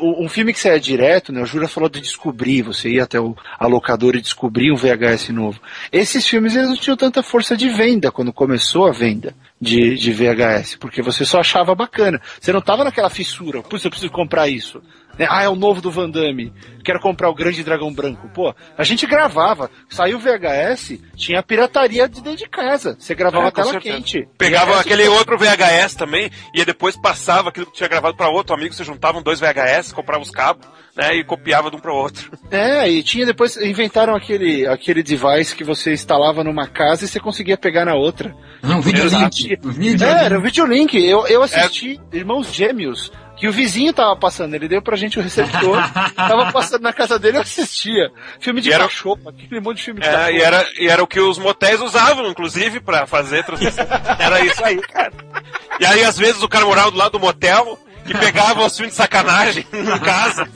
o- 0.01 0.25
um 0.25 0.29
filme 0.29 0.53
que 0.53 0.59
saia 0.61 0.81
direto, 0.81 1.33
né? 1.33 1.42
O 1.42 1.47
Jura 1.47 1.69
falou 1.69 1.88
de 1.88 2.01
descobrir, 2.01 2.62
você 2.62 2.90
ia 2.90 3.05
até 3.05 3.21
o, 3.21 3.37
a 3.59 3.66
locadora 3.66 4.16
e 4.16 4.21
descobrir 4.23 4.73
um 4.73 4.77
VHS 4.77 5.31
novo. 5.31 5.61
Esses 5.92 6.27
filmes 6.27 6.55
eles 6.57 6.69
não 6.69 6.77
tinham 6.77 6.97
tanta 6.97 7.23
força 7.23 7.57
de 7.57 7.69
venda 7.69 8.11
quando 8.11 8.33
começou 8.33 8.87
a 8.87 8.92
venda 8.92 9.35
de, 9.61 9.95
de 9.97 10.12
VHS, 10.12 10.77
porque 10.79 11.03
você 11.03 11.25
só 11.25 11.40
achava 11.40 11.75
bacana. 11.75 12.21
Você 12.40 12.53
não 12.53 12.61
tava 12.61 12.85
naquela 12.85 13.11
fissura, 13.11 13.62
putz, 13.62 13.85
eu 13.85 13.90
preciso 13.90 14.12
comprar 14.12 14.49
isso. 14.49 14.83
Né? 15.19 15.27
Ah, 15.29 15.43
é 15.43 15.49
o 15.49 15.57
novo 15.57 15.81
do 15.81 15.91
Van 15.91 16.11
Damme. 16.11 16.53
Quero 16.85 17.01
comprar 17.01 17.29
o 17.29 17.35
Grande 17.35 17.65
Dragão 17.65 17.93
Branco. 17.93 18.29
Pô, 18.33 18.55
a 18.77 18.85
gente 18.85 19.07
gravava. 19.07 19.71
Saiu 19.89 20.19
o 20.19 20.21
VHS, 20.21 20.99
tinha 21.17 21.43
pirataria 21.43 22.09
de 22.09 22.21
dentro 22.23 22.39
de 22.45 22.49
casa. 22.49 22.97
Você 22.99 23.15
gravava 23.15 23.49
É, 23.49 23.51
tela 23.51 23.73
certeza. 23.73 23.97
quente. 23.97 24.29
Pegava 24.39 24.73
VHS 24.73 24.81
aquele 24.81 25.09
outro 25.09 25.37
VHS 25.39 25.95
também, 25.97 26.31
e 26.55 26.65
depois 26.65 26.97
passava 26.97 27.49
aquilo 27.49 27.67
que 27.67 27.73
tinha 27.77 27.89
gravado 27.89 28.17
pra 28.17 28.29
outro 28.29 28.55
amigo, 28.55 28.73
você 28.75 28.85
juntavam 28.85 29.23
dois 29.23 29.41
VHS, 29.41 29.93
comprava 29.93 30.23
os 30.23 30.31
cabos, 30.31 30.67
né, 30.97 31.17
e 31.17 31.25
copiava 31.25 31.71
de 31.71 31.77
um 31.77 31.81
pro 31.81 31.95
outro. 31.95 32.31
É, 32.49 32.89
e 32.89 33.03
tinha 33.03 33.27
depois, 33.27 33.57
inventaram 33.57 34.15
aquele, 34.15 34.67
aquele 34.67 35.03
device 35.03 35.55
que 35.57 35.65
você 35.65 35.93
instalava 35.93 36.45
numa 36.45 36.67
casa 36.69 37.05
e 37.05 37.09
você 37.09 37.19
conseguia 37.19 37.57
pegar 37.57 37.85
na 37.85 37.95
outra. 37.95 38.35
Não, 38.63 38.81
videolink. 38.81 39.53
Exato. 39.53 39.71
Video 39.73 40.07
É, 40.07 40.25
era 40.25 40.39
Videolink. 40.39 40.97
Eu, 40.97 41.27
eu 41.27 41.43
assisti 41.43 42.01
Irmãos 42.13 42.53
Gêmeos, 42.55 43.11
que 43.37 43.46
o 43.49 43.53
vizinho 43.53 43.92
tava 43.92 44.16
passando, 44.16 44.55
ele 44.55 44.66
deu 44.68 44.81
pra 44.81 44.96
gente 44.96 45.18
o 45.18 45.22
receptor, 45.22 45.79
tava 46.16 46.51
passando 46.53 46.83
na 46.83 46.92
casa 46.92 47.18
dele, 47.18 47.37
eu 47.38 47.42
assistia. 47.42 48.11
Filme 48.40 48.61
de 48.61 48.70
E 48.70 48.72
era- 48.72 48.85
cachorro, 48.85 49.20
aquele 49.29 49.61
monte 49.61 49.77
de 49.79 49.83
filme 49.85 50.01
de 50.01 50.07
É, 50.09 50.12
cachorro. 50.12 50.31
e 50.31 50.40
era, 50.40 50.66
e 50.81 50.88
era 50.88 51.03
o 51.03 51.07
que 51.07 51.20
os 51.20 51.38
motéis 51.38 51.81
usavam, 51.81 52.27
inclusive, 52.29 52.81
pra 52.81 53.07
fazer 53.07 53.44
transmissão. 53.44 53.87
Era 54.18 54.44
isso 54.44 54.64
aí, 54.64 54.81
cara. 54.81 55.12
E 55.79 55.85
aí, 55.87 56.03
às 56.05 56.16
vezes, 56.16 56.42
o 56.42 56.49
cara 56.49 56.64
morava 56.64 56.90
do 56.90 56.96
lado 56.96 57.12
do 57.12 57.20
motel 57.20 57.79
e 58.09 58.14
pegava 58.14 58.64
os 58.64 58.77
filmes 58.77 58.92
de 58.92 58.96
sacanagem 58.96 59.66
em 59.75 59.99
casa. 59.99 60.49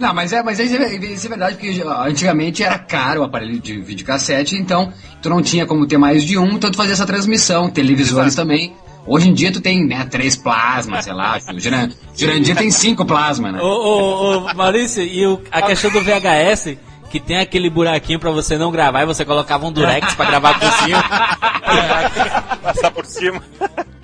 Não, 0.00 0.12
mas 0.14 0.32
é, 0.32 0.42
mas 0.42 0.58
isso 0.58 0.74
é, 0.76 0.94
isso 0.96 1.26
é 1.26 1.28
verdade, 1.28 1.56
porque 1.56 1.82
antigamente 2.06 2.62
era 2.64 2.78
caro 2.78 3.20
o 3.20 3.24
aparelho 3.24 3.60
de 3.60 3.78
videocassete, 3.80 4.56
então 4.56 4.92
tu 5.22 5.28
não 5.28 5.42
tinha 5.42 5.66
como 5.66 5.86
ter 5.86 5.98
mais 5.98 6.24
de 6.24 6.38
um, 6.38 6.52
então 6.52 6.70
tu 6.70 6.76
fazia 6.76 6.94
essa 6.94 7.06
transmissão, 7.06 7.68
televisores 7.70 8.34
também. 8.34 8.74
Hoje 9.06 9.28
em 9.28 9.34
dia 9.34 9.52
tu 9.52 9.60
tem, 9.60 9.86
né, 9.86 10.04
três 10.10 10.36
plasmas, 10.36 11.04
sei 11.04 11.12
lá, 11.12 11.38
o 11.54 11.60
Juran- 11.60 11.90
Jurandir 12.16 12.56
tem 12.56 12.70
cinco 12.70 13.04
plasmas, 13.04 13.52
né? 13.52 13.60
Ô, 13.60 13.66
ô, 13.66 14.36
ô, 14.38 14.54
Maurício, 14.54 15.02
e 15.02 15.24
o- 15.26 15.40
a 15.52 15.62
questão 15.62 15.90
do 15.90 16.00
VHS, 16.02 16.76
que 17.10 17.20
tem 17.20 17.38
aquele 17.38 17.70
buraquinho 17.70 18.18
pra 18.18 18.30
você 18.32 18.58
não 18.58 18.70
gravar 18.72 19.02
e 19.02 19.06
você 19.06 19.24
colocava 19.24 19.64
um 19.66 19.70
durex 19.72 20.14
pra 20.14 20.26
gravar 20.26 20.58
por 20.58 20.70
cima. 20.72 21.04
Passar 22.62 22.90
por 22.90 23.06
cima. 23.06 23.42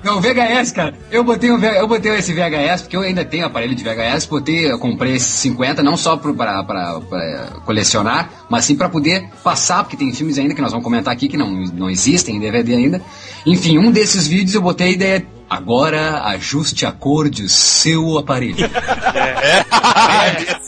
Não, 0.03 0.21
VHS, 0.21 0.73
cara. 0.73 0.95
Eu 1.11 1.23
botei, 1.23 1.51
um, 1.53 1.59
V- 1.59 1.79
eu 1.79 1.87
botei 1.87 2.13
esse 2.17 2.33
VHS, 2.33 2.83
porque 2.83 2.97
eu 2.97 3.03
ainda 3.03 3.25
tenho 3.25 3.47
aparelho 3.47 3.75
de 3.75 3.85
VHS, 3.85 4.27
botei, 4.27 4.71
eu 4.71 4.79
comprei 4.79 5.15
esses 5.15 5.29
50, 5.29 5.83
não 5.83 5.97
só 5.97 6.17
pro, 6.17 6.35
pra, 6.35 6.63
pra, 6.65 7.01
pra 7.01 7.47
colecionar, 7.65 8.29
mas 8.51 8.65
sim 8.65 8.75
pra 8.77 8.89
poder 8.89 9.29
passar, 9.45 9.85
porque 9.85 9.97
tem 9.97 10.13
filmes 10.13 10.39
ainda 10.39 10.55
que 10.55 10.61
nós 10.61 10.73
vamos 10.73 10.83
comentar 10.85 11.13
aqui 11.13 11.29
que 11.29 11.37
não, 11.37 11.51
não 11.73 11.89
existem 11.89 12.37
em 12.37 12.41
DVD 12.41 12.75
ainda. 12.75 13.01
Enfim, 13.47 13.79
um 13.79 13.91
desses 13.93 14.27
vídeos 14.27 14.55
eu 14.55 14.63
botei 14.63 14.89
a 14.89 14.91
ideia. 14.91 15.27
Agora 15.49 16.23
ajuste 16.29 16.87
a 16.87 16.93
cor 16.93 17.29
de 17.29 17.47
seu 17.49 18.17
aparelho. 18.19 18.57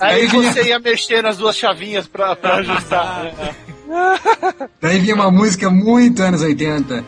Aí 0.00 0.20
Aí 0.22 0.26
vinha- 0.26 0.52
você 0.52 0.62
ia 0.64 0.78
mexer 0.78 1.22
nas 1.22 1.38
duas 1.38 1.56
chavinhas 1.56 2.06
pra, 2.06 2.36
pra 2.36 2.56
ajustar. 2.56 3.32
Daí 4.80 4.98
vinha 4.98 5.14
uma 5.14 5.30
música 5.30 5.70
muito 5.70 6.22
anos 6.22 6.42
80. 6.42 7.02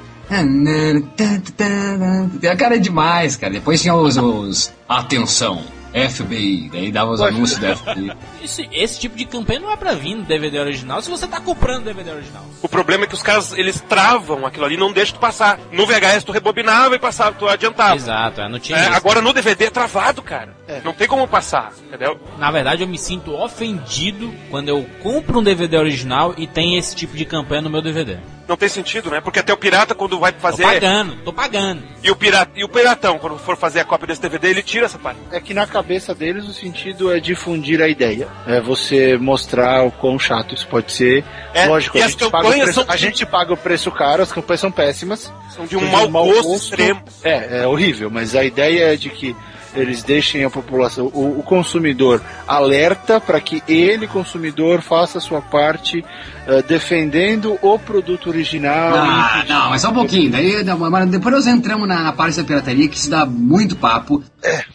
Cara, 2.59 2.77
é 2.77 2.79
demais, 2.79 3.37
cara. 3.37 3.53
Depois 3.53 3.81
tinha 3.81 3.95
os, 3.95 4.17
os 4.17 4.73
Atenção, 4.89 5.63
FBI. 5.93 6.69
Daí 6.71 6.93
dava 6.93 7.11
os 7.11 7.21
anúncios 7.21 7.59
da 7.59 7.75
FBI. 7.77 8.13
Esse, 8.43 8.69
esse 8.73 9.01
tipo 9.01 9.17
de 9.17 9.25
campanha 9.25 9.61
não 9.61 9.71
é 9.73 9.77
pra 9.77 9.95
vir 9.95 10.15
no 10.15 10.23
DVD 10.25 10.59
original 10.59 11.01
se 11.01 11.11
você 11.11 11.27
tá 11.27 11.41
comprando 11.41 11.85
DVD 11.85 12.11
original. 12.11 12.45
O 12.63 12.69
problema 12.69 13.05
é 13.05 13.07
que 13.07 13.15
os 13.15 13.23
caras, 13.23 13.53
eles 13.57 13.81
travam 13.81 14.45
aquilo 14.47 14.65
ali 14.65 14.75
e 14.75 14.79
não 14.79 14.93
deixam 14.93 15.17
tu 15.17 15.21
passar. 15.21 15.59
No 15.73 15.87
VHS 15.87 16.25
tu 16.25 16.33
rebobinava 16.33 16.95
e 16.95 16.99
passava, 16.99 17.35
tu 17.37 17.49
adiantava. 17.49 17.97
Exato, 17.97 18.41
é, 18.41 18.49
não 18.49 18.59
tinha 18.59 18.79
É, 18.79 18.83
isso. 18.83 18.95
agora 18.95 19.21
no 19.23 19.33
DVD 19.33 19.65
é 19.65 19.71
travado, 19.71 20.23
cara. 20.23 20.55
Não 20.85 20.93
tem 20.93 21.09
como 21.09 21.27
passar, 21.27 21.73
entendeu? 21.87 22.19
Na 22.39 22.51
verdade, 22.51 22.83
eu 22.83 22.89
me 22.89 22.99
sinto 22.99 23.33
ofendido 23.35 24.33
quando 24.51 24.69
eu 24.69 24.85
compro 25.03 25.39
um 25.39 25.43
DVD 25.43 25.77
original 25.79 26.35
e 26.37 26.47
tem 26.47 26.77
esse 26.77 26.95
tipo 26.95 27.17
de 27.17 27.25
campanha 27.25 27.63
no 27.63 27.71
meu 27.71 27.81
DVD. 27.83 28.19
Não 28.49 28.57
tem 28.57 28.69
sentido, 28.69 29.11
né? 29.11 29.21
Porque 29.21 29.41
até 29.41 29.53
o 29.53 29.57
pirata, 29.57 29.95
quando 29.95 30.19
vai 30.21 30.31
Tô 30.33 30.39
fazer. 30.39 30.63
pagando, 30.63 31.17
tô 31.25 31.33
pagando. 31.33 31.83
E 32.03 32.11
o, 32.11 32.15
pirata, 32.17 32.53
e 32.55 32.63
o 32.63 32.69
piratão, 32.69 33.19
quando 33.19 33.37
for 33.39 33.57
fazer 33.57 33.81
a 33.81 33.85
cópia 33.85 34.07
desse 34.07 34.21
DVD, 34.21 34.49
ele 34.51 34.63
tira 34.63 34.87
essa 34.87 34.99
parte. 34.99 35.19
É 35.33 35.41
que 35.41 35.53
na 35.53 35.67
cabeça 35.67 36.15
deles 36.15 36.47
o 36.49 36.53
sentido 36.53 37.13
é 37.13 37.19
difundir 37.19 37.83
a 37.83 37.89
ideia. 37.89 38.29
É 38.47 38.61
você 38.61 39.17
mostrar 39.19 39.85
o 39.85 39.91
quão 39.91 40.17
chato 40.19 40.55
isso 40.55 40.67
pode 40.69 40.93
ser. 40.93 41.25
É, 41.53 41.67
Lógico, 41.67 41.99
a 41.99 42.05
as 42.05 42.13
gente, 42.13 42.31
paga 42.31 42.47
o 42.49 42.53
preço, 42.53 42.73
são- 42.73 42.85
a 42.89 42.97
gente 42.97 43.27
paga 43.27 43.53
o 43.53 43.57
preço 43.57 43.91
caro, 43.91 44.23
as 44.23 44.31
campanhas 44.33 44.61
são 44.61 44.71
péssimas. 44.71 45.33
São 45.51 45.67
de 45.67 45.77
um 45.77 45.85
mau 46.09 46.09
gosto 46.27 46.55
extremo. 46.55 47.03
É, 47.25 47.63
é 47.63 47.67
horrível, 47.67 48.11
mas 48.11 48.37
a 48.37 48.45
ideia 48.45 48.93
é 48.93 48.97
de 48.97 49.11
que 49.11 49.35
eles 49.75 50.03
deixem 50.03 50.43
a 50.43 50.49
população, 50.49 51.07
o, 51.13 51.41
o 51.41 51.43
consumidor 51.43 52.23
alerta 52.47 53.21
para 53.21 53.39
que 53.41 53.63
ele, 53.69 54.07
consumidor, 54.07 54.81
faça 54.81 55.19
a 55.19 55.21
sua 55.21 55.43
parte 55.43 56.03
eh, 56.47 56.63
defendendo 56.63 57.59
o 57.63 57.79
produto 57.79 58.29
original. 58.29 58.95
Ah, 58.97 59.45
não, 59.49 59.71
mas 59.71 59.83
só 59.83 59.91
um 59.91 59.95
pouquinho. 59.95 60.31
Daí, 60.31 60.63
não, 60.65 60.79
mas 60.79 61.09
depois 61.09 61.35
nós 61.35 61.47
entramos 61.47 61.87
na, 61.89 62.03
na 62.03 62.13
parte 62.13 62.37
da 62.37 62.45
pirataria, 62.45 62.89
que 62.89 62.97
isso 62.97 63.11
dá 63.11 63.27
muito 63.27 63.77
papo. 63.77 64.23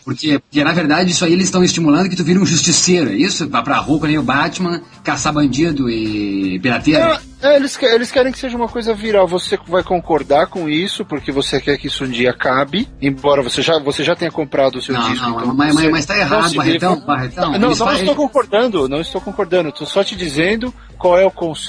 Porque, 0.04 0.38
porque, 0.40 0.64
na 0.64 0.74
verdade, 0.74 1.12
isso 1.12 1.24
aí 1.24 1.32
eles 1.32 1.46
estão 1.46 1.64
estimulando 1.64 2.10
que 2.10 2.16
tu 2.16 2.24
vira 2.26 2.40
um 2.40 2.46
justiceiro, 2.46 3.10
é 3.10 3.14
isso? 3.16 3.48
Vá 3.50 3.62
pra 3.62 3.78
rua, 3.78 4.06
nem 4.08 4.18
o 4.18 4.24
Batman, 4.24 4.82
caçar 5.04 5.32
bandido 5.34 5.90
e 5.90 6.60
pirateiro. 6.60 7.00
É, 7.00 7.20
é, 7.42 7.56
eles, 7.56 7.78
que- 7.78 7.86
eles 7.86 8.12
querem 8.12 8.32
que 8.34 8.38
seja 8.40 8.58
uma 8.58 8.68
coisa 8.68 8.94
viral. 8.94 9.26
Você 9.30 9.58
vai 9.68 9.82
concordar 9.82 10.48
com 10.48 10.68
isso, 10.68 11.06
porque 11.06 11.32
você 11.32 11.62
quer 11.62 11.78
que 11.78 11.88
isso 11.88 12.04
um 12.04 12.10
dia 12.10 12.32
acabe, 12.32 12.88
embora 13.02 13.42
você 13.42 13.62
já, 13.62 13.80
você 13.80 14.04
já 14.04 14.14
tenha 14.14 14.32
comprado 14.32 14.76
o 14.76 14.82
seu 14.82 14.94
Não, 14.94 15.10
disco. 15.10 15.26
não, 15.26 15.40
então 15.42 15.54
mas- 15.56 15.74
você 15.74 15.84
mas- 15.84 15.92
mas 15.92 16.06
tá 16.06 16.14
não 16.16 16.22
errado, 16.22 16.50
se 16.50 16.56
Barretão, 16.58 17.00
Barretão, 17.06 17.52
Não, 17.54 17.60
não, 17.60 17.70
não 17.70 17.76
fazem- 17.76 18.00
estou 18.02 18.16
concordando, 18.16 18.90
não 18.90 19.00
estou 19.00 19.22
concordando. 19.22 19.70
Estou 19.70 19.88
só 19.88 20.04
te 20.04 20.16
dizendo 20.18 20.74
qual 20.98 21.18
é 21.18 21.26
o 21.26 21.32
conceito 21.32 21.61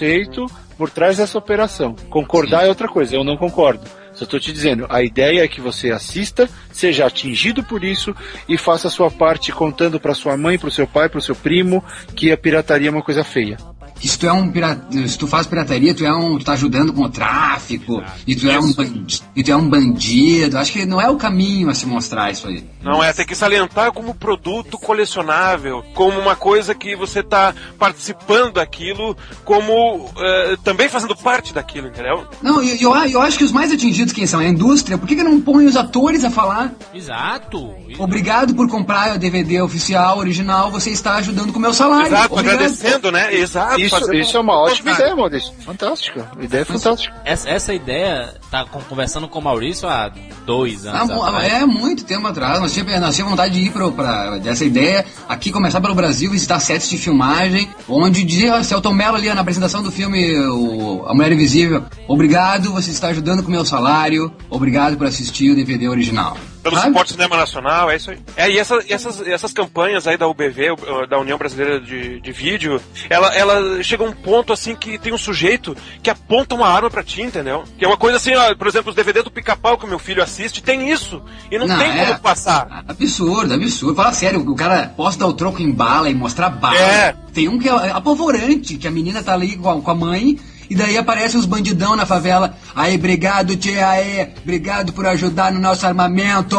por 0.76 0.90
trás 0.90 1.16
dessa 1.16 1.38
operação. 1.38 1.94
Concordar 2.08 2.64
é 2.64 2.68
outra 2.68 2.88
coisa, 2.88 3.14
eu 3.14 3.24
não 3.24 3.36
concordo. 3.36 3.88
Só 4.14 4.24
estou 4.24 4.38
te 4.38 4.52
dizendo, 4.52 4.86
a 4.90 5.02
ideia 5.02 5.42
é 5.42 5.48
que 5.48 5.60
você 5.60 5.90
assista, 5.90 6.48
seja 6.70 7.06
atingido 7.06 7.62
por 7.62 7.82
isso 7.82 8.14
e 8.48 8.58
faça 8.58 8.88
a 8.88 8.90
sua 8.90 9.10
parte 9.10 9.50
contando 9.52 9.98
para 9.98 10.14
sua 10.14 10.36
mãe, 10.36 10.58
para 10.58 10.68
o 10.68 10.72
seu 10.72 10.86
pai, 10.86 11.08
para 11.08 11.18
o 11.18 11.22
seu 11.22 11.34
primo 11.34 11.82
que 12.14 12.30
a 12.30 12.36
pirataria 12.36 12.88
é 12.88 12.92
uma 12.92 13.02
coisa 13.02 13.24
feia. 13.24 13.56
Que 14.02 14.08
se 14.08 14.18
tu 14.18 14.26
é 14.26 14.32
um 14.32 14.50
pirata, 14.50 15.06
se 15.06 15.16
tu 15.16 15.28
faz 15.28 15.46
pirataria, 15.46 15.94
tu 15.94 16.04
é 16.04 16.12
um, 16.12 16.36
tu 16.36 16.44
tá 16.44 16.54
ajudando 16.54 16.92
com 16.92 17.04
o 17.04 17.08
tráfico, 17.08 18.02
e 18.26 18.34
tu 18.34 18.50
é 18.50 18.58
um 18.58 18.72
bandido, 18.72 19.24
e 19.36 19.44
tu 19.44 19.52
é 19.52 19.56
um 19.56 19.68
bandido. 19.68 20.58
Acho 20.58 20.72
que 20.72 20.84
não 20.84 21.00
é 21.00 21.08
o 21.08 21.16
caminho 21.16 21.70
a 21.70 21.74
se 21.74 21.86
mostrar 21.86 22.32
isso 22.32 22.48
aí. 22.48 22.64
Não 22.82 23.02
é, 23.02 23.12
tem 23.12 23.24
que 23.24 23.36
salientar 23.36 23.92
como 23.92 24.12
produto 24.12 24.76
colecionável, 24.76 25.84
como 25.94 26.18
uma 26.18 26.34
coisa 26.34 26.74
que 26.74 26.96
você 26.96 27.20
está 27.20 27.54
participando 27.78 28.54
daquilo, 28.54 29.16
como 29.44 30.10
eh, 30.18 30.56
também 30.64 30.88
fazendo 30.88 31.14
parte 31.14 31.54
daquilo, 31.54 31.86
entendeu? 31.86 32.26
Não, 32.42 32.60
e 32.60 32.82
eu, 32.82 32.92
eu 33.06 33.22
acho 33.22 33.38
que 33.38 33.44
os 33.44 33.52
mais 33.52 33.70
atingidos 33.70 34.12
quem 34.12 34.26
são? 34.26 34.40
É 34.40 34.46
a 34.46 34.48
indústria. 34.48 34.98
Por 34.98 35.06
que, 35.06 35.14
que 35.14 35.22
não 35.22 35.40
põe 35.40 35.64
os 35.64 35.76
atores 35.76 36.24
a 36.24 36.30
falar? 36.30 36.72
Exato. 36.92 37.72
Obrigado 37.98 38.52
por 38.52 38.68
comprar 38.68 39.14
o 39.14 39.18
DVD 39.18 39.60
oficial, 39.60 40.18
original, 40.18 40.68
você 40.70 40.90
está 40.90 41.16
ajudando 41.16 41.52
com 41.52 41.60
o 41.60 41.62
meu 41.62 41.72
salário. 41.72 42.08
Exato, 42.08 42.32
Obrigado. 42.32 42.54
agradecendo, 42.54 43.12
né? 43.12 43.32
Exato. 43.32 43.80
Isso, 43.80 43.91
fazendo 44.00 44.14
isso 44.18 44.36
é 44.36 44.40
uma 44.40 44.54
um- 44.54 44.64
ótima 44.64 44.90
ideia, 44.92 45.16
Maurício. 45.16 45.52
Fantástica. 45.64 46.30
Ideia 46.40 46.64
fantástica. 46.64 47.14
Essa, 47.24 47.48
essa 47.50 47.74
ideia, 47.74 48.34
tá 48.50 48.64
conversando 48.88 49.28
com 49.28 49.38
o 49.38 49.42
Maurício 49.42 49.88
há 49.88 50.10
dois 50.44 50.86
anos 50.86 51.10
atrás. 51.10 51.52
é 51.52 51.66
muito 51.66 52.04
tempo 52.04 52.26
atrás. 52.26 52.60
Nós 52.60 52.72
tínhamos, 52.72 53.00
nós 53.00 53.14
tínhamos 53.14 53.32
vontade 53.32 53.54
de 53.54 53.66
ir 53.66 53.70
pro, 53.70 53.92
pra, 53.92 54.38
dessa 54.38 54.64
ideia. 54.64 55.04
Aqui 55.28 55.50
começar 55.52 55.80
pelo 55.80 55.94
Brasil, 55.94 56.30
visitar 56.30 56.58
sets 56.60 56.88
de 56.88 56.98
filmagem, 56.98 57.68
onde 57.88 58.24
dizia 58.24 58.62
Celton 58.62 58.92
Mello 58.92 59.16
ali 59.16 59.32
na 59.32 59.40
apresentação 59.40 59.82
do 59.82 59.90
filme 59.90 60.36
o, 60.48 61.04
A 61.06 61.14
Mulher 61.14 61.32
Invisível. 61.32 61.84
Obrigado, 62.08 62.72
você 62.72 62.90
está 62.90 63.08
ajudando 63.08 63.42
com 63.42 63.48
o 63.48 63.52
meu 63.52 63.64
salário. 63.64 64.32
Obrigado 64.50 64.96
por 64.96 65.06
assistir 65.06 65.50
o 65.50 65.54
DVD 65.54 65.88
original. 65.88 66.36
Pelo 66.62 66.76
suporte 66.88 67.12
cinema 67.12 67.36
nacional, 67.36 67.90
é 67.90 67.96
isso 67.96 68.10
aí. 68.10 68.18
É, 68.36 68.50
e 68.50 68.58
essa- 68.58 68.82
essas, 68.88 69.20
essas 69.26 69.52
campanhas 69.52 70.06
aí 70.06 70.16
da 70.16 70.28
UBV, 70.28 70.70
o- 70.72 71.06
da 71.06 71.18
União 71.18 71.36
Brasileira 71.36 71.80
de, 71.80 72.20
de 72.20 72.32
Vídeo, 72.32 72.80
ela, 73.10 73.34
ela 73.34 73.82
chega 73.82 74.04
a 74.04 74.06
um 74.08 74.12
ponto 74.12 74.52
assim 74.52 74.74
que 74.76 74.96
tem 74.98 75.12
um 75.12 75.18
sujeito 75.18 75.76
que 76.02 76.08
aponta 76.10 76.54
uma 76.54 76.68
arma 76.68 76.88
pra 76.90 77.02
ti, 77.02 77.22
entendeu? 77.22 77.64
Que 77.78 77.84
é 77.84 77.88
uma 77.88 77.96
coisa 77.96 78.16
assim, 78.16 78.34
ó, 78.34 78.54
por 78.54 78.66
exemplo, 78.66 78.90
os 78.90 78.94
DVD 78.96 79.22
do 79.22 79.30
pica-pau 79.30 79.76
que 79.76 79.84
o 79.84 79.88
meu 79.88 79.98
filho 79.98 80.22
assiste, 80.22 80.62
tem 80.62 80.90
isso. 80.90 81.22
E 81.50 81.58
não, 81.58 81.66
tem 81.66 81.90
é. 82.00 82.06
como 82.06 82.20
passar. 82.20 82.84
Absurdo, 82.86 83.52
absurdo. 83.54 83.94
Fala 83.96 84.12
sério, 84.12 84.40
o 84.40 84.54
cara 84.54 84.92
possa 84.96 85.18
dar 85.18 85.26
o 85.26 85.32
troco 85.32 85.60
em 85.60 85.70
bala 85.72 86.08
e 86.08 86.14
mostrar 86.14 86.48
bala. 86.50 86.76
É. 86.78 87.14
Tem 87.34 87.48
um 87.48 87.58
que 87.58 87.68
é 87.68 87.90
apavorante, 87.90 88.76
que 88.76 88.86
a 88.86 88.90
menina 88.90 89.22
tá 89.22 89.32
ali 89.34 89.56
com 89.56 89.68
a, 89.70 89.80
com 89.80 89.90
a 89.90 89.94
mãe. 89.94 90.38
E 90.70 90.74
daí 90.74 90.96
aparecem 90.96 91.38
os 91.38 91.46
bandidão 91.46 91.94
na 91.96 92.06
favela. 92.06 92.54
Aí, 92.74 92.94
obrigado, 92.96 93.56
tia, 93.56 93.88
aí. 93.88 94.28
Obrigado 94.42 94.92
por 94.92 95.06
ajudar 95.06 95.52
no 95.52 95.60
nosso 95.60 95.86
armamento. 95.86 96.56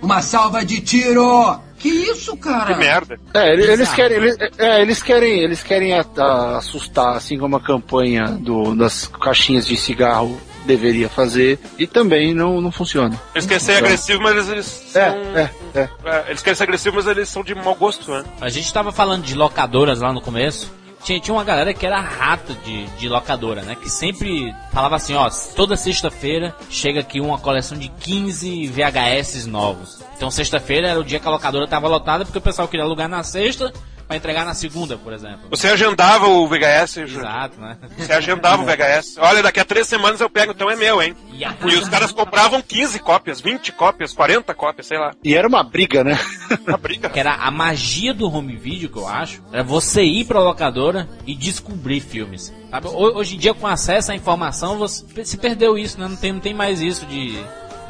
Uma 0.00 0.20
salva 0.22 0.64
de 0.64 0.80
tiro. 0.80 1.58
Que 1.78 1.88
isso, 1.88 2.36
cara? 2.36 2.72
Que 2.74 2.78
merda. 2.78 3.18
É, 3.34 3.52
ele- 3.52 3.64
eles 3.72 3.92
querem, 3.92 4.16
eles, 4.18 4.36
é, 4.58 4.80
eles 4.80 5.02
querem, 5.02 5.40
eles 5.40 5.62
querem 5.62 5.92
a- 5.94 6.04
a- 6.16 6.56
assustar, 6.58 7.16
assim 7.16 7.36
como 7.38 7.56
a 7.56 7.60
campanha 7.60 8.26
do, 8.28 8.74
das 8.76 9.06
caixinhas 9.08 9.66
de 9.66 9.76
cigarro 9.76 10.40
deveria 10.64 11.08
fazer, 11.08 11.58
e 11.76 11.88
também 11.88 12.32
não, 12.32 12.60
não 12.60 12.70
funciona. 12.70 13.20
Eles 13.34 13.46
querem 13.46 13.58
ser 13.64 13.72
agressivos, 13.78 14.22
mas 14.22 14.32
eles, 14.36 14.48
eles 14.48 14.96
É, 14.96 15.10
são... 15.10 15.18
é, 15.36 15.50
é. 15.74 15.88
é, 16.04 16.24
Eles 16.28 16.40
querem 16.40 16.56
ser 16.56 16.62
agressivos, 16.62 17.04
mas 17.04 17.16
eles 17.16 17.28
são 17.28 17.42
de 17.42 17.52
mau 17.52 17.74
gosto, 17.74 18.12
né? 18.12 18.22
A 18.40 18.48
gente 18.48 18.72
tava 18.72 18.92
falando 18.92 19.24
de 19.24 19.34
locadoras 19.34 20.00
lá 20.00 20.12
no 20.12 20.20
começo. 20.20 20.72
Tinha, 21.04 21.18
tinha 21.18 21.34
uma 21.34 21.44
galera 21.44 21.74
que 21.74 21.84
era 21.84 22.00
rato 22.00 22.54
de, 22.64 22.86
de 22.98 23.08
locadora, 23.08 23.62
né? 23.62 23.74
Que 23.74 23.90
sempre 23.90 24.54
falava 24.72 24.96
assim, 24.96 25.14
ó, 25.14 25.28
toda 25.56 25.76
sexta-feira 25.76 26.54
chega 26.70 27.00
aqui 27.00 27.20
uma 27.20 27.38
coleção 27.38 27.76
de 27.76 27.88
15 27.88 28.68
VHS 28.68 29.46
novos. 29.46 30.00
Então 30.16 30.30
sexta-feira 30.30 30.88
era 30.88 31.00
o 31.00 31.04
dia 31.04 31.18
que 31.18 31.26
a 31.26 31.30
locadora 31.30 31.66
tava 31.66 31.88
lotada 31.88 32.24
porque 32.24 32.38
o 32.38 32.42
pessoal 32.42 32.68
queria 32.68 32.84
alugar 32.84 33.08
na 33.08 33.22
sexta 33.22 33.72
pra 34.12 34.16
entregar 34.16 34.44
na 34.44 34.54
segunda, 34.54 34.96
por 34.98 35.12
exemplo. 35.12 35.40
Você 35.50 35.68
agendava 35.68 36.26
o 36.28 36.46
VHS, 36.46 36.94
Ju? 37.06 37.18
Exato, 37.20 37.60
né? 37.60 37.76
Você 37.96 38.12
agendava 38.12 38.62
o 38.62 38.66
VHS. 38.66 39.16
Olha, 39.18 39.42
daqui 39.42 39.58
a 39.60 39.64
três 39.64 39.86
semanas 39.86 40.20
eu 40.20 40.28
pego, 40.28 40.52
então 40.52 40.70
é 40.70 40.76
meu, 40.76 41.02
hein? 41.02 41.14
E 41.32 41.42
E 41.42 41.76
os 41.76 41.88
caras 41.88 42.12
compravam 42.12 42.60
15 42.60 42.98
cópias, 42.98 43.40
20 43.40 43.72
cópias, 43.72 44.12
40 44.12 44.54
cópias, 44.54 44.86
sei 44.86 44.98
lá. 44.98 45.12
E 45.24 45.34
era 45.34 45.48
uma 45.48 45.62
briga, 45.62 46.04
né? 46.04 46.18
Uma 46.66 46.76
briga. 46.76 47.08
Que 47.08 47.18
era 47.20 47.34
a 47.34 47.50
magia 47.50 48.12
do 48.12 48.26
home 48.32 48.56
video, 48.56 48.88
que 48.90 48.98
eu 48.98 49.08
acho, 49.08 49.42
era 49.52 49.62
você 49.62 50.02
ir 50.02 50.24
pra 50.26 50.40
locadora 50.40 51.08
e 51.26 51.34
descobrir 51.34 52.00
filmes. 52.00 52.52
Sabe? 52.70 52.88
Ho- 52.88 53.18
Hoje 53.18 53.34
em 53.36 53.38
dia, 53.38 53.54
com 53.54 53.66
acesso 53.66 54.12
à 54.12 54.14
informação, 54.14 54.78
você 54.78 55.24
se 55.24 55.36
perdeu 55.36 55.76
isso, 55.78 55.98
né? 56.00 56.08
Não 56.08 56.16
tem, 56.16 56.32
não 56.32 56.40
tem 56.40 56.54
mais 56.54 56.80
isso 56.80 57.04
de 57.06 57.38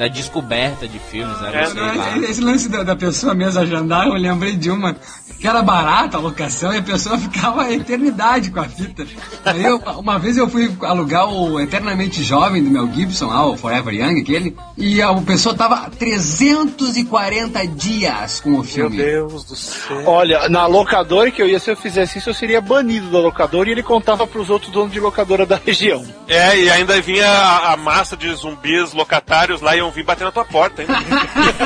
da 0.02 0.08
descoberta 0.08 0.88
de 0.88 0.98
filmes, 0.98 1.40
né? 1.40 1.50
É, 1.64 1.74
não. 1.74 2.24
Esse 2.24 2.40
lance 2.40 2.68
da, 2.68 2.82
da 2.82 2.96
pessoa 2.96 3.34
mesmo 3.34 3.60
agendar, 3.60 4.08
eu 4.08 4.14
lembrei 4.14 4.56
de 4.56 4.68
uma 4.68 4.96
que 5.38 5.46
era 5.46 5.62
barata 5.62 6.16
a 6.16 6.20
locação 6.20 6.72
e 6.72 6.78
a 6.78 6.82
pessoa 6.82 7.16
ficava 7.18 7.62
a 7.62 7.72
eternidade 7.72 8.50
com 8.50 8.58
a 8.60 8.64
fita. 8.64 9.06
Aí 9.44 9.62
eu- 9.64 9.78
uma 9.98 10.18
vez 10.18 10.36
eu 10.36 10.48
fui 10.48 10.72
alugar 10.82 11.28
o 11.28 11.60
Eternamente 11.60 12.22
Jovem 12.24 12.62
do 12.64 12.70
Mel 12.70 12.92
Gibson, 12.92 13.26
lá, 13.26 13.46
o 13.46 13.56
Forever 13.56 13.94
Young, 13.94 14.20
aquele, 14.20 14.56
e 14.76 15.00
a 15.00 15.14
pessoa 15.14 15.54
tava 15.54 15.88
340 15.90 17.64
dias 17.68 18.40
com 18.40 18.50
o 18.50 18.52
Meu 18.54 18.64
filme. 18.64 18.96
Deus 18.96 19.44
do 19.44 19.54
céu. 19.54 20.02
Olha, 20.06 20.48
na 20.48 20.66
locadora 20.66 21.30
que 21.30 21.40
eu 21.40 21.48
ia, 21.48 21.60
se 21.60 21.70
eu 21.70 21.76
fizesse 21.76 22.18
isso, 22.18 22.30
eu 22.30 22.34
seria 22.34 22.60
banido 22.60 23.08
da 23.10 23.18
locadora 23.20 23.68
e 23.68 23.72
ele 23.72 23.82
contava 23.84 24.26
pros 24.26 24.50
outros 24.50 24.72
donos 24.72 24.92
de 24.92 24.98
locadora 24.98 25.46
da 25.46 25.60
região. 25.64 26.04
É, 26.28 26.58
e 26.58 26.70
ainda 26.70 27.00
vinha 27.00 27.28
a, 27.28 27.72
a 27.74 27.76
massa 27.76 28.16
de 28.16 28.32
zumbis 28.34 28.92
locatários 28.92 29.60
lá 29.60 29.74
e 29.76 29.78
iam 29.78 29.91
vir 29.92 30.04
bater 30.04 30.24
na 30.24 30.32
tua 30.32 30.44
porta, 30.44 30.82
hein? 30.82 30.88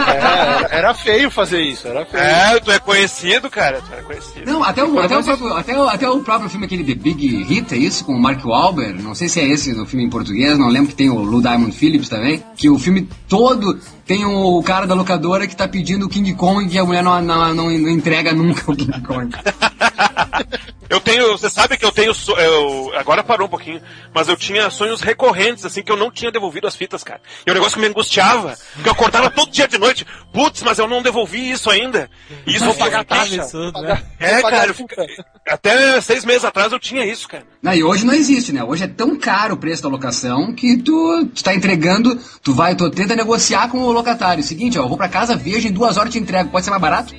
É, 0.06 0.16
era, 0.16 0.68
era 0.70 0.94
feio 0.94 1.30
fazer 1.30 1.60
isso, 1.60 1.88
era 1.88 2.04
feio. 2.04 2.22
é, 2.22 2.60
tu 2.60 2.70
é 2.70 2.78
conhecido, 2.78 3.48
cara. 3.50 3.80
Tu 3.80 3.94
é 3.94 4.02
conhecido. 4.02 4.50
Não, 4.50 4.62
até 4.62 4.84
o, 4.84 4.98
até, 4.98 5.18
o 5.18 5.24
próprio, 5.24 5.54
até, 5.54 5.78
o, 5.78 5.88
até 5.88 6.08
o 6.08 6.20
próprio 6.20 6.50
filme, 6.50 6.66
aquele 6.66 6.84
The 6.84 6.94
Big 6.94 7.44
Hit, 7.44 7.74
é 7.74 7.78
isso? 7.78 8.04
Com 8.04 8.12
o 8.12 8.20
Mark 8.20 8.44
Wahlberg. 8.44 9.02
Não 9.02 9.14
sei 9.14 9.28
se 9.28 9.40
é 9.40 9.46
esse 9.46 9.74
do 9.74 9.86
filme 9.86 10.04
em 10.04 10.10
português, 10.10 10.58
não 10.58 10.68
lembro 10.68 10.88
que 10.88 10.96
tem 10.96 11.10
o 11.10 11.22
Lou 11.22 11.40
Diamond 11.40 11.72
Phillips 11.72 12.08
também. 12.08 12.42
Que 12.56 12.68
o 12.68 12.78
filme 12.78 13.08
todo 13.28 13.78
tem 14.04 14.24
o 14.24 14.62
cara 14.62 14.86
da 14.86 14.94
locadora 14.94 15.46
que 15.46 15.56
tá 15.56 15.66
pedindo 15.66 16.06
o 16.06 16.08
King 16.08 16.34
Kong 16.34 16.72
e 16.72 16.78
a 16.78 16.84
mulher 16.84 17.02
não, 17.02 17.20
não, 17.20 17.54
não, 17.54 17.70
não 17.70 17.90
entrega 17.90 18.32
nunca 18.32 18.70
o 18.70 18.76
King 18.76 19.00
Kong. 19.02 19.30
Eu 20.88 21.00
tenho, 21.00 21.32
você 21.32 21.50
sabe 21.50 21.76
que 21.76 21.84
eu 21.84 21.92
tenho, 21.92 22.12
eu, 22.38 22.92
agora 22.96 23.22
parou 23.24 23.46
um 23.46 23.50
pouquinho, 23.50 23.80
mas 24.14 24.28
eu 24.28 24.36
tinha 24.36 24.70
sonhos 24.70 25.00
recorrentes, 25.00 25.64
assim, 25.64 25.82
que 25.82 25.90
eu 25.90 25.96
não 25.96 26.10
tinha 26.10 26.30
devolvido 26.30 26.66
as 26.66 26.76
fitas, 26.76 27.02
cara. 27.02 27.20
E 27.46 27.50
o 27.50 27.54
negócio 27.54 27.74
que 27.74 27.80
me 27.80 27.86
angustiava, 27.88 28.56
que 28.82 28.88
eu 28.88 28.92
acordava 28.92 29.30
todo 29.30 29.50
dia 29.50 29.66
de 29.68 29.78
noite, 29.78 30.06
putz, 30.32 30.62
mas 30.62 30.78
eu 30.78 30.86
não 30.88 31.02
devolvi 31.02 31.50
isso 31.50 31.70
ainda. 31.70 32.08
E 32.46 32.54
isso 32.54 32.64
Vou 32.64 32.74
pagar 32.74 33.04
taxa. 33.04 33.42
absurdo, 33.42 33.80
né? 33.82 34.02
É, 34.20 34.42
cara, 34.42 34.74
fica- 34.74 35.06
até 35.48 36.00
seis 36.00 36.24
meses 36.24 36.44
atrás 36.44 36.72
eu 36.72 36.78
tinha 36.78 37.04
isso, 37.04 37.28
cara. 37.28 37.44
Não, 37.62 37.72
e 37.74 37.82
hoje 37.82 38.04
não 38.04 38.14
existe, 38.14 38.52
né? 38.52 38.62
Hoje 38.64 38.84
é 38.84 38.88
tão 38.88 39.16
caro 39.16 39.54
o 39.54 39.56
preço 39.56 39.82
da 39.82 39.88
locação 39.88 40.52
que 40.54 40.76
tu, 40.78 41.26
tu 41.34 41.42
tá 41.44 41.54
entregando, 41.54 42.18
tu 42.42 42.52
vai, 42.54 42.74
tu 42.74 42.90
tenta 42.90 43.14
negociar 43.16 43.68
com 43.68 43.78
o 43.78 43.92
locatário. 43.92 44.42
Seguinte, 44.42 44.78
ó, 44.78 44.82
eu 44.84 44.88
vou 44.88 44.96
pra 44.96 45.08
casa, 45.08 45.36
vejo, 45.36 45.68
em 45.68 45.72
duas 45.72 45.96
horas 45.96 46.12
te 46.12 46.18
entrego. 46.18 46.50
Pode 46.50 46.64
ser 46.64 46.70
mais 46.70 46.82
barato? 46.82 47.14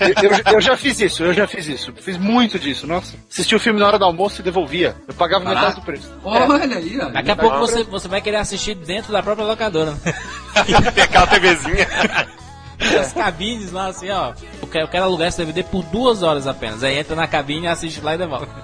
Eu, 0.00 0.30
eu- 0.30 0.54
eu 0.54 0.60
já 0.60 0.76
fiz 0.76 1.00
isso, 1.00 1.24
eu 1.24 1.32
já 1.32 1.46
fiz 1.46 1.66
isso. 1.66 1.92
Fiz 2.00 2.16
muito 2.16 2.58
disso, 2.58 2.86
nossa. 2.86 3.07
Assisti 3.30 3.54
o 3.54 3.60
filme 3.60 3.78
na 3.78 3.86
hora 3.86 3.98
do 3.98 4.04
almoço 4.04 4.40
e 4.40 4.44
devolvia. 4.44 4.96
Eu 5.06 5.14
pagava 5.14 5.44
Caraca. 5.44 5.60
metade 5.60 5.80
do 5.80 5.86
preço. 5.86 6.12
Olha 6.24 6.76
aí, 6.76 6.98
ó. 7.00 7.08
Daqui 7.10 7.30
a 7.30 7.36
pouco 7.36 7.58
você, 7.58 7.84
você 7.84 8.08
vai 8.08 8.20
querer 8.20 8.36
assistir 8.36 8.74
dentro 8.74 9.12
da 9.12 9.22
própria 9.22 9.46
locadora. 9.46 9.94
Tem 10.94 11.04
aquela 11.04 11.26
TVzinha. 11.26 11.86
As 12.98 13.12
cabines 13.12 13.72
lá, 13.72 13.86
assim, 13.88 14.08
ó. 14.10 14.32
Eu 14.62 14.68
quero, 14.68 14.84
eu 14.84 14.88
quero 14.88 15.04
alugar 15.04 15.28
esse 15.28 15.38
DVD 15.38 15.62
por 15.64 15.82
duas 15.84 16.22
horas 16.22 16.46
apenas. 16.46 16.82
Aí 16.84 16.98
entra 16.98 17.16
na 17.16 17.26
cabine, 17.26 17.66
assiste 17.66 18.00
lá 18.00 18.14
e 18.14 18.18
devolve. 18.18 18.46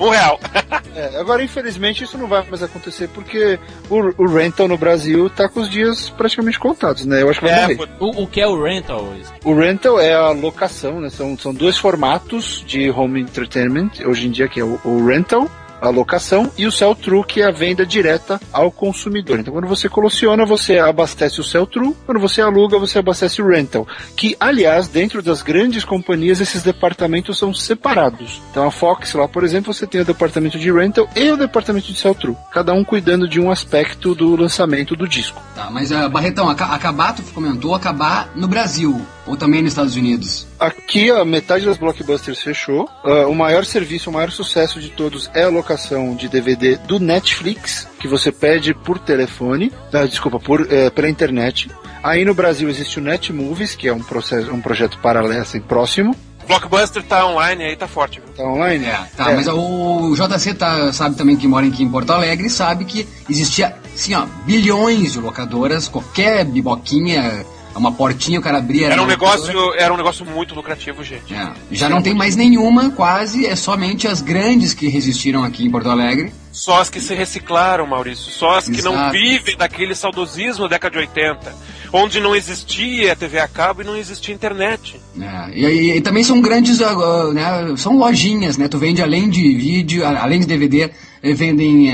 Um 0.00 0.08
real. 0.08 0.38
É, 0.94 1.18
agora, 1.18 1.42
infelizmente, 1.42 2.04
isso 2.04 2.18
não 2.18 2.26
vai 2.28 2.44
mais 2.50 2.62
acontecer 2.62 3.08
porque 3.08 3.58
o, 3.88 4.22
o 4.22 4.26
rental 4.26 4.68
no 4.68 4.76
Brasil 4.76 5.30
tá 5.30 5.48
com 5.48 5.60
os 5.60 5.70
dias 5.70 6.10
praticamente 6.10 6.58
contados, 6.58 7.06
né? 7.06 7.22
Eu 7.22 7.30
acho 7.30 7.40
que 7.40 7.46
vai 7.46 7.54
É, 7.54 7.74
morrer. 7.74 7.88
O, 7.98 8.22
o 8.24 8.26
que 8.26 8.42
é 8.42 8.46
o 8.46 8.62
rental? 8.62 9.00
Luiz? 9.00 9.32
O 9.42 9.54
rental 9.54 9.98
é 9.98 10.12
a 10.12 10.28
locação, 10.32 11.00
né? 11.00 11.08
São, 11.08 11.38
são 11.38 11.54
dois 11.54 11.78
formatos 11.78 12.62
de 12.66 12.90
home 12.90 13.22
entertainment 13.22 13.90
hoje 14.04 14.26
em 14.26 14.30
dia, 14.30 14.48
que 14.48 14.60
é 14.60 14.64
o, 14.64 14.78
o 14.84 15.06
rental, 15.06 15.50
a 15.82 15.90
locação, 15.90 16.50
e 16.56 16.66
o 16.66 16.72
sell-through, 16.72 17.24
que 17.24 17.42
é 17.42 17.46
a 17.46 17.50
venda 17.50 17.84
direta 17.84 18.40
ao 18.52 18.70
consumidor. 18.70 19.40
Então, 19.40 19.52
quando 19.52 19.66
você 19.66 19.88
coleciona, 19.88 20.46
você 20.46 20.78
abastece 20.78 21.40
o 21.40 21.44
sell-through, 21.44 21.96
quando 22.06 22.20
você 22.20 22.40
aluga, 22.40 22.78
você 22.78 23.00
abastece 23.00 23.42
o 23.42 23.48
rental. 23.48 23.86
Que, 24.16 24.36
aliás, 24.38 24.86
dentro 24.86 25.20
das 25.20 25.42
grandes 25.42 25.84
companhias, 25.84 26.40
esses 26.40 26.62
departamentos 26.62 27.36
são 27.36 27.52
separados. 27.52 28.40
Então, 28.50 28.64
a 28.64 28.70
Fox, 28.70 29.12
lá, 29.14 29.26
por 29.26 29.42
exemplo, 29.42 29.74
você 29.74 29.86
tem 29.86 30.00
o 30.00 30.04
departamento 30.04 30.58
de 30.58 30.70
rental 30.70 31.08
e 31.16 31.30
o 31.30 31.36
departamento 31.36 31.88
de 31.92 31.98
sell-through. 31.98 32.36
Cada 32.52 32.72
um 32.72 32.84
cuidando 32.84 33.28
de 33.28 33.40
um 33.40 33.50
aspecto 33.50 34.14
do 34.14 34.36
lançamento 34.36 34.94
do 34.94 35.08
disco. 35.08 35.42
Tá, 35.54 35.68
mas 35.70 35.90
uh, 35.90 36.08
Barretão, 36.08 36.48
aca- 36.48 36.66
acabar, 36.66 37.12
tu 37.14 37.22
comentou 37.34 37.74
acabar 37.74 38.30
no 38.36 38.46
Brasil, 38.46 39.00
ou 39.26 39.36
também 39.36 39.62
nos 39.62 39.72
Estados 39.72 39.96
Unidos. 39.96 40.46
Aqui 40.60 41.10
a 41.10 41.24
metade 41.24 41.64
das 41.66 41.76
blockbusters 41.76 42.40
fechou. 42.40 42.88
Ah, 43.04 43.26
o 43.26 43.34
maior 43.34 43.64
serviço, 43.64 44.10
o 44.10 44.12
maior 44.12 44.30
sucesso 44.30 44.80
de 44.80 44.90
todos 44.90 45.28
é 45.34 45.42
a 45.42 45.48
locação 45.48 45.71
de 46.16 46.28
DVD 46.28 46.76
do 46.76 46.98
Netflix, 46.98 47.88
que 47.98 48.08
você 48.08 48.30
pede 48.30 48.74
por 48.74 48.98
telefone, 48.98 49.72
ah, 49.92 50.04
desculpa, 50.04 50.38
por, 50.38 50.66
eh, 50.70 50.90
pela 50.90 51.08
internet. 51.08 51.70
Aí 52.02 52.24
no 52.24 52.34
Brasil 52.34 52.68
existe 52.68 52.98
o 52.98 53.02
Net 53.02 53.32
Movies, 53.32 53.74
que 53.74 53.86
é 53.86 53.92
um, 53.92 54.02
processo, 54.02 54.52
um 54.52 54.60
projeto 54.60 54.98
paralelo, 54.98 55.40
assim, 55.40 55.60
próximo. 55.60 56.16
O 56.42 56.46
Blockbuster 56.46 57.02
tá 57.04 57.24
online 57.26 57.62
aí, 57.62 57.76
tá 57.76 57.86
forte, 57.86 58.20
viu? 58.20 58.34
Tá 58.34 58.42
online? 58.42 58.84
É, 58.84 58.98
tá, 59.16 59.32
mas 59.32 59.46
o 59.46 60.12
JC 60.14 60.54
tá, 60.54 60.92
sabe 60.92 61.14
também 61.14 61.36
que 61.36 61.46
mora 61.46 61.66
aqui 61.66 61.84
em 61.84 61.88
Porto 61.88 62.10
Alegre, 62.10 62.50
sabe 62.50 62.84
que 62.84 63.08
existia, 63.30 63.76
assim, 63.94 64.14
ó, 64.14 64.26
bilhões 64.44 65.12
de 65.12 65.20
locadoras, 65.20 65.86
qualquer 65.86 66.44
biboquinha, 66.44 67.46
uma 67.74 67.92
portinha 67.92 68.38
o 68.38 68.42
cara 68.42 68.58
abria. 68.58 68.86
Era 68.88 69.00
um 69.00 69.04
uma 69.04 69.12
locadora. 69.14 69.46
negócio, 69.46 69.74
era 69.78 69.92
um 69.94 69.96
negócio 69.96 70.24
muito 70.26 70.54
lucrativo, 70.54 71.02
gente. 71.02 71.32
É, 71.34 71.52
já 71.70 71.88
não 71.88 72.02
tem 72.02 72.14
mais 72.14 72.36
nenhuma, 72.36 72.90
quase, 72.90 73.46
é 73.46 73.54
somente 73.56 74.06
as 74.08 74.20
grandes 74.20 74.74
que 74.74 74.88
resistiram 74.88 75.42
aqui 75.44 75.64
em 75.64 75.70
Porto 75.70 75.88
Alegre. 75.90 76.32
Só 76.52 76.80
as 76.82 76.90
que 76.90 77.00
se 77.00 77.14
reciclaram, 77.14 77.86
Maurício. 77.86 78.30
Só 78.30 78.58
as 78.58 78.68
que 78.68 78.82
não 78.82 78.92
Exato. 78.92 79.12
vivem 79.12 79.56
daquele 79.56 79.94
saudosismo 79.94 80.64
da 80.64 80.76
década 80.76 80.92
de 80.92 80.98
80. 80.98 81.54
Onde 81.94 82.20
não 82.20 82.34
existia 82.36 83.16
TV 83.16 83.38
a 83.38 83.48
cabo 83.48 83.80
e 83.82 83.84
não 83.84 83.96
existia 83.96 84.34
internet. 84.34 85.00
né? 85.14 85.50
E, 85.54 85.64
e- 85.64 85.96
e 85.96 86.00
também 86.02 86.22
são 86.22 86.40
grandes, 86.42 86.80
ah, 86.82 87.32
né, 87.32 87.74
são 87.76 87.96
lojinhas, 87.96 88.56
né? 88.58 88.68
Tu 88.68 88.78
vende 88.78 89.00
além 89.02 89.30
de 89.30 89.42
vídeo, 89.56 90.04
além 90.06 90.40
de 90.40 90.46
DVD, 90.46 90.90
eh, 91.22 91.32
vendem 91.34 91.90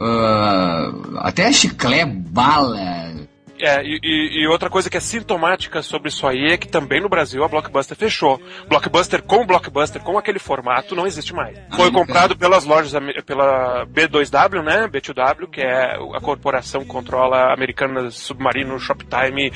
ah, 0.00 0.92
até 1.18 1.52
chiclé, 1.52 2.04
bala. 2.04 3.10
É, 3.62 3.82
e, 3.84 4.42
e- 4.42 4.46
outra 4.48 4.68
coisa 4.70 4.88
que 4.90 4.96
é 4.96 5.00
sintomática 5.00 5.82
sobre 5.82 6.08
isso 6.08 6.26
aí 6.26 6.52
é 6.52 6.56
que 6.56 6.66
também 6.68 7.00
no 7.00 7.08
Brasil 7.08 7.42
a 7.44 7.48
Blockbuster 7.48 7.96
fechou. 7.96 8.40
Blockbuster 8.68 9.22
com 9.22 9.44
Blockbuster, 9.46 10.00
com 10.02 10.16
aquele 10.18 10.38
formato, 10.38 10.94
não 10.96 11.06
existe 11.06 11.32
mais. 11.34 11.58
Foi 11.76 11.88
Ah, 11.88 11.92
comprado 11.92 12.36
pelas 12.36 12.64
lojas, 12.64 12.92
pela 13.24 13.86
B2W, 13.86 14.62
né? 14.62 14.88
B2W, 14.88 15.48
que 15.50 15.60
é 15.60 15.96
a 16.14 16.20
corporação 16.20 16.80
que 16.82 16.86
controla 16.88 17.52
Americanas, 17.52 18.14
Submarino, 18.16 18.78
Shoptime 18.78 19.52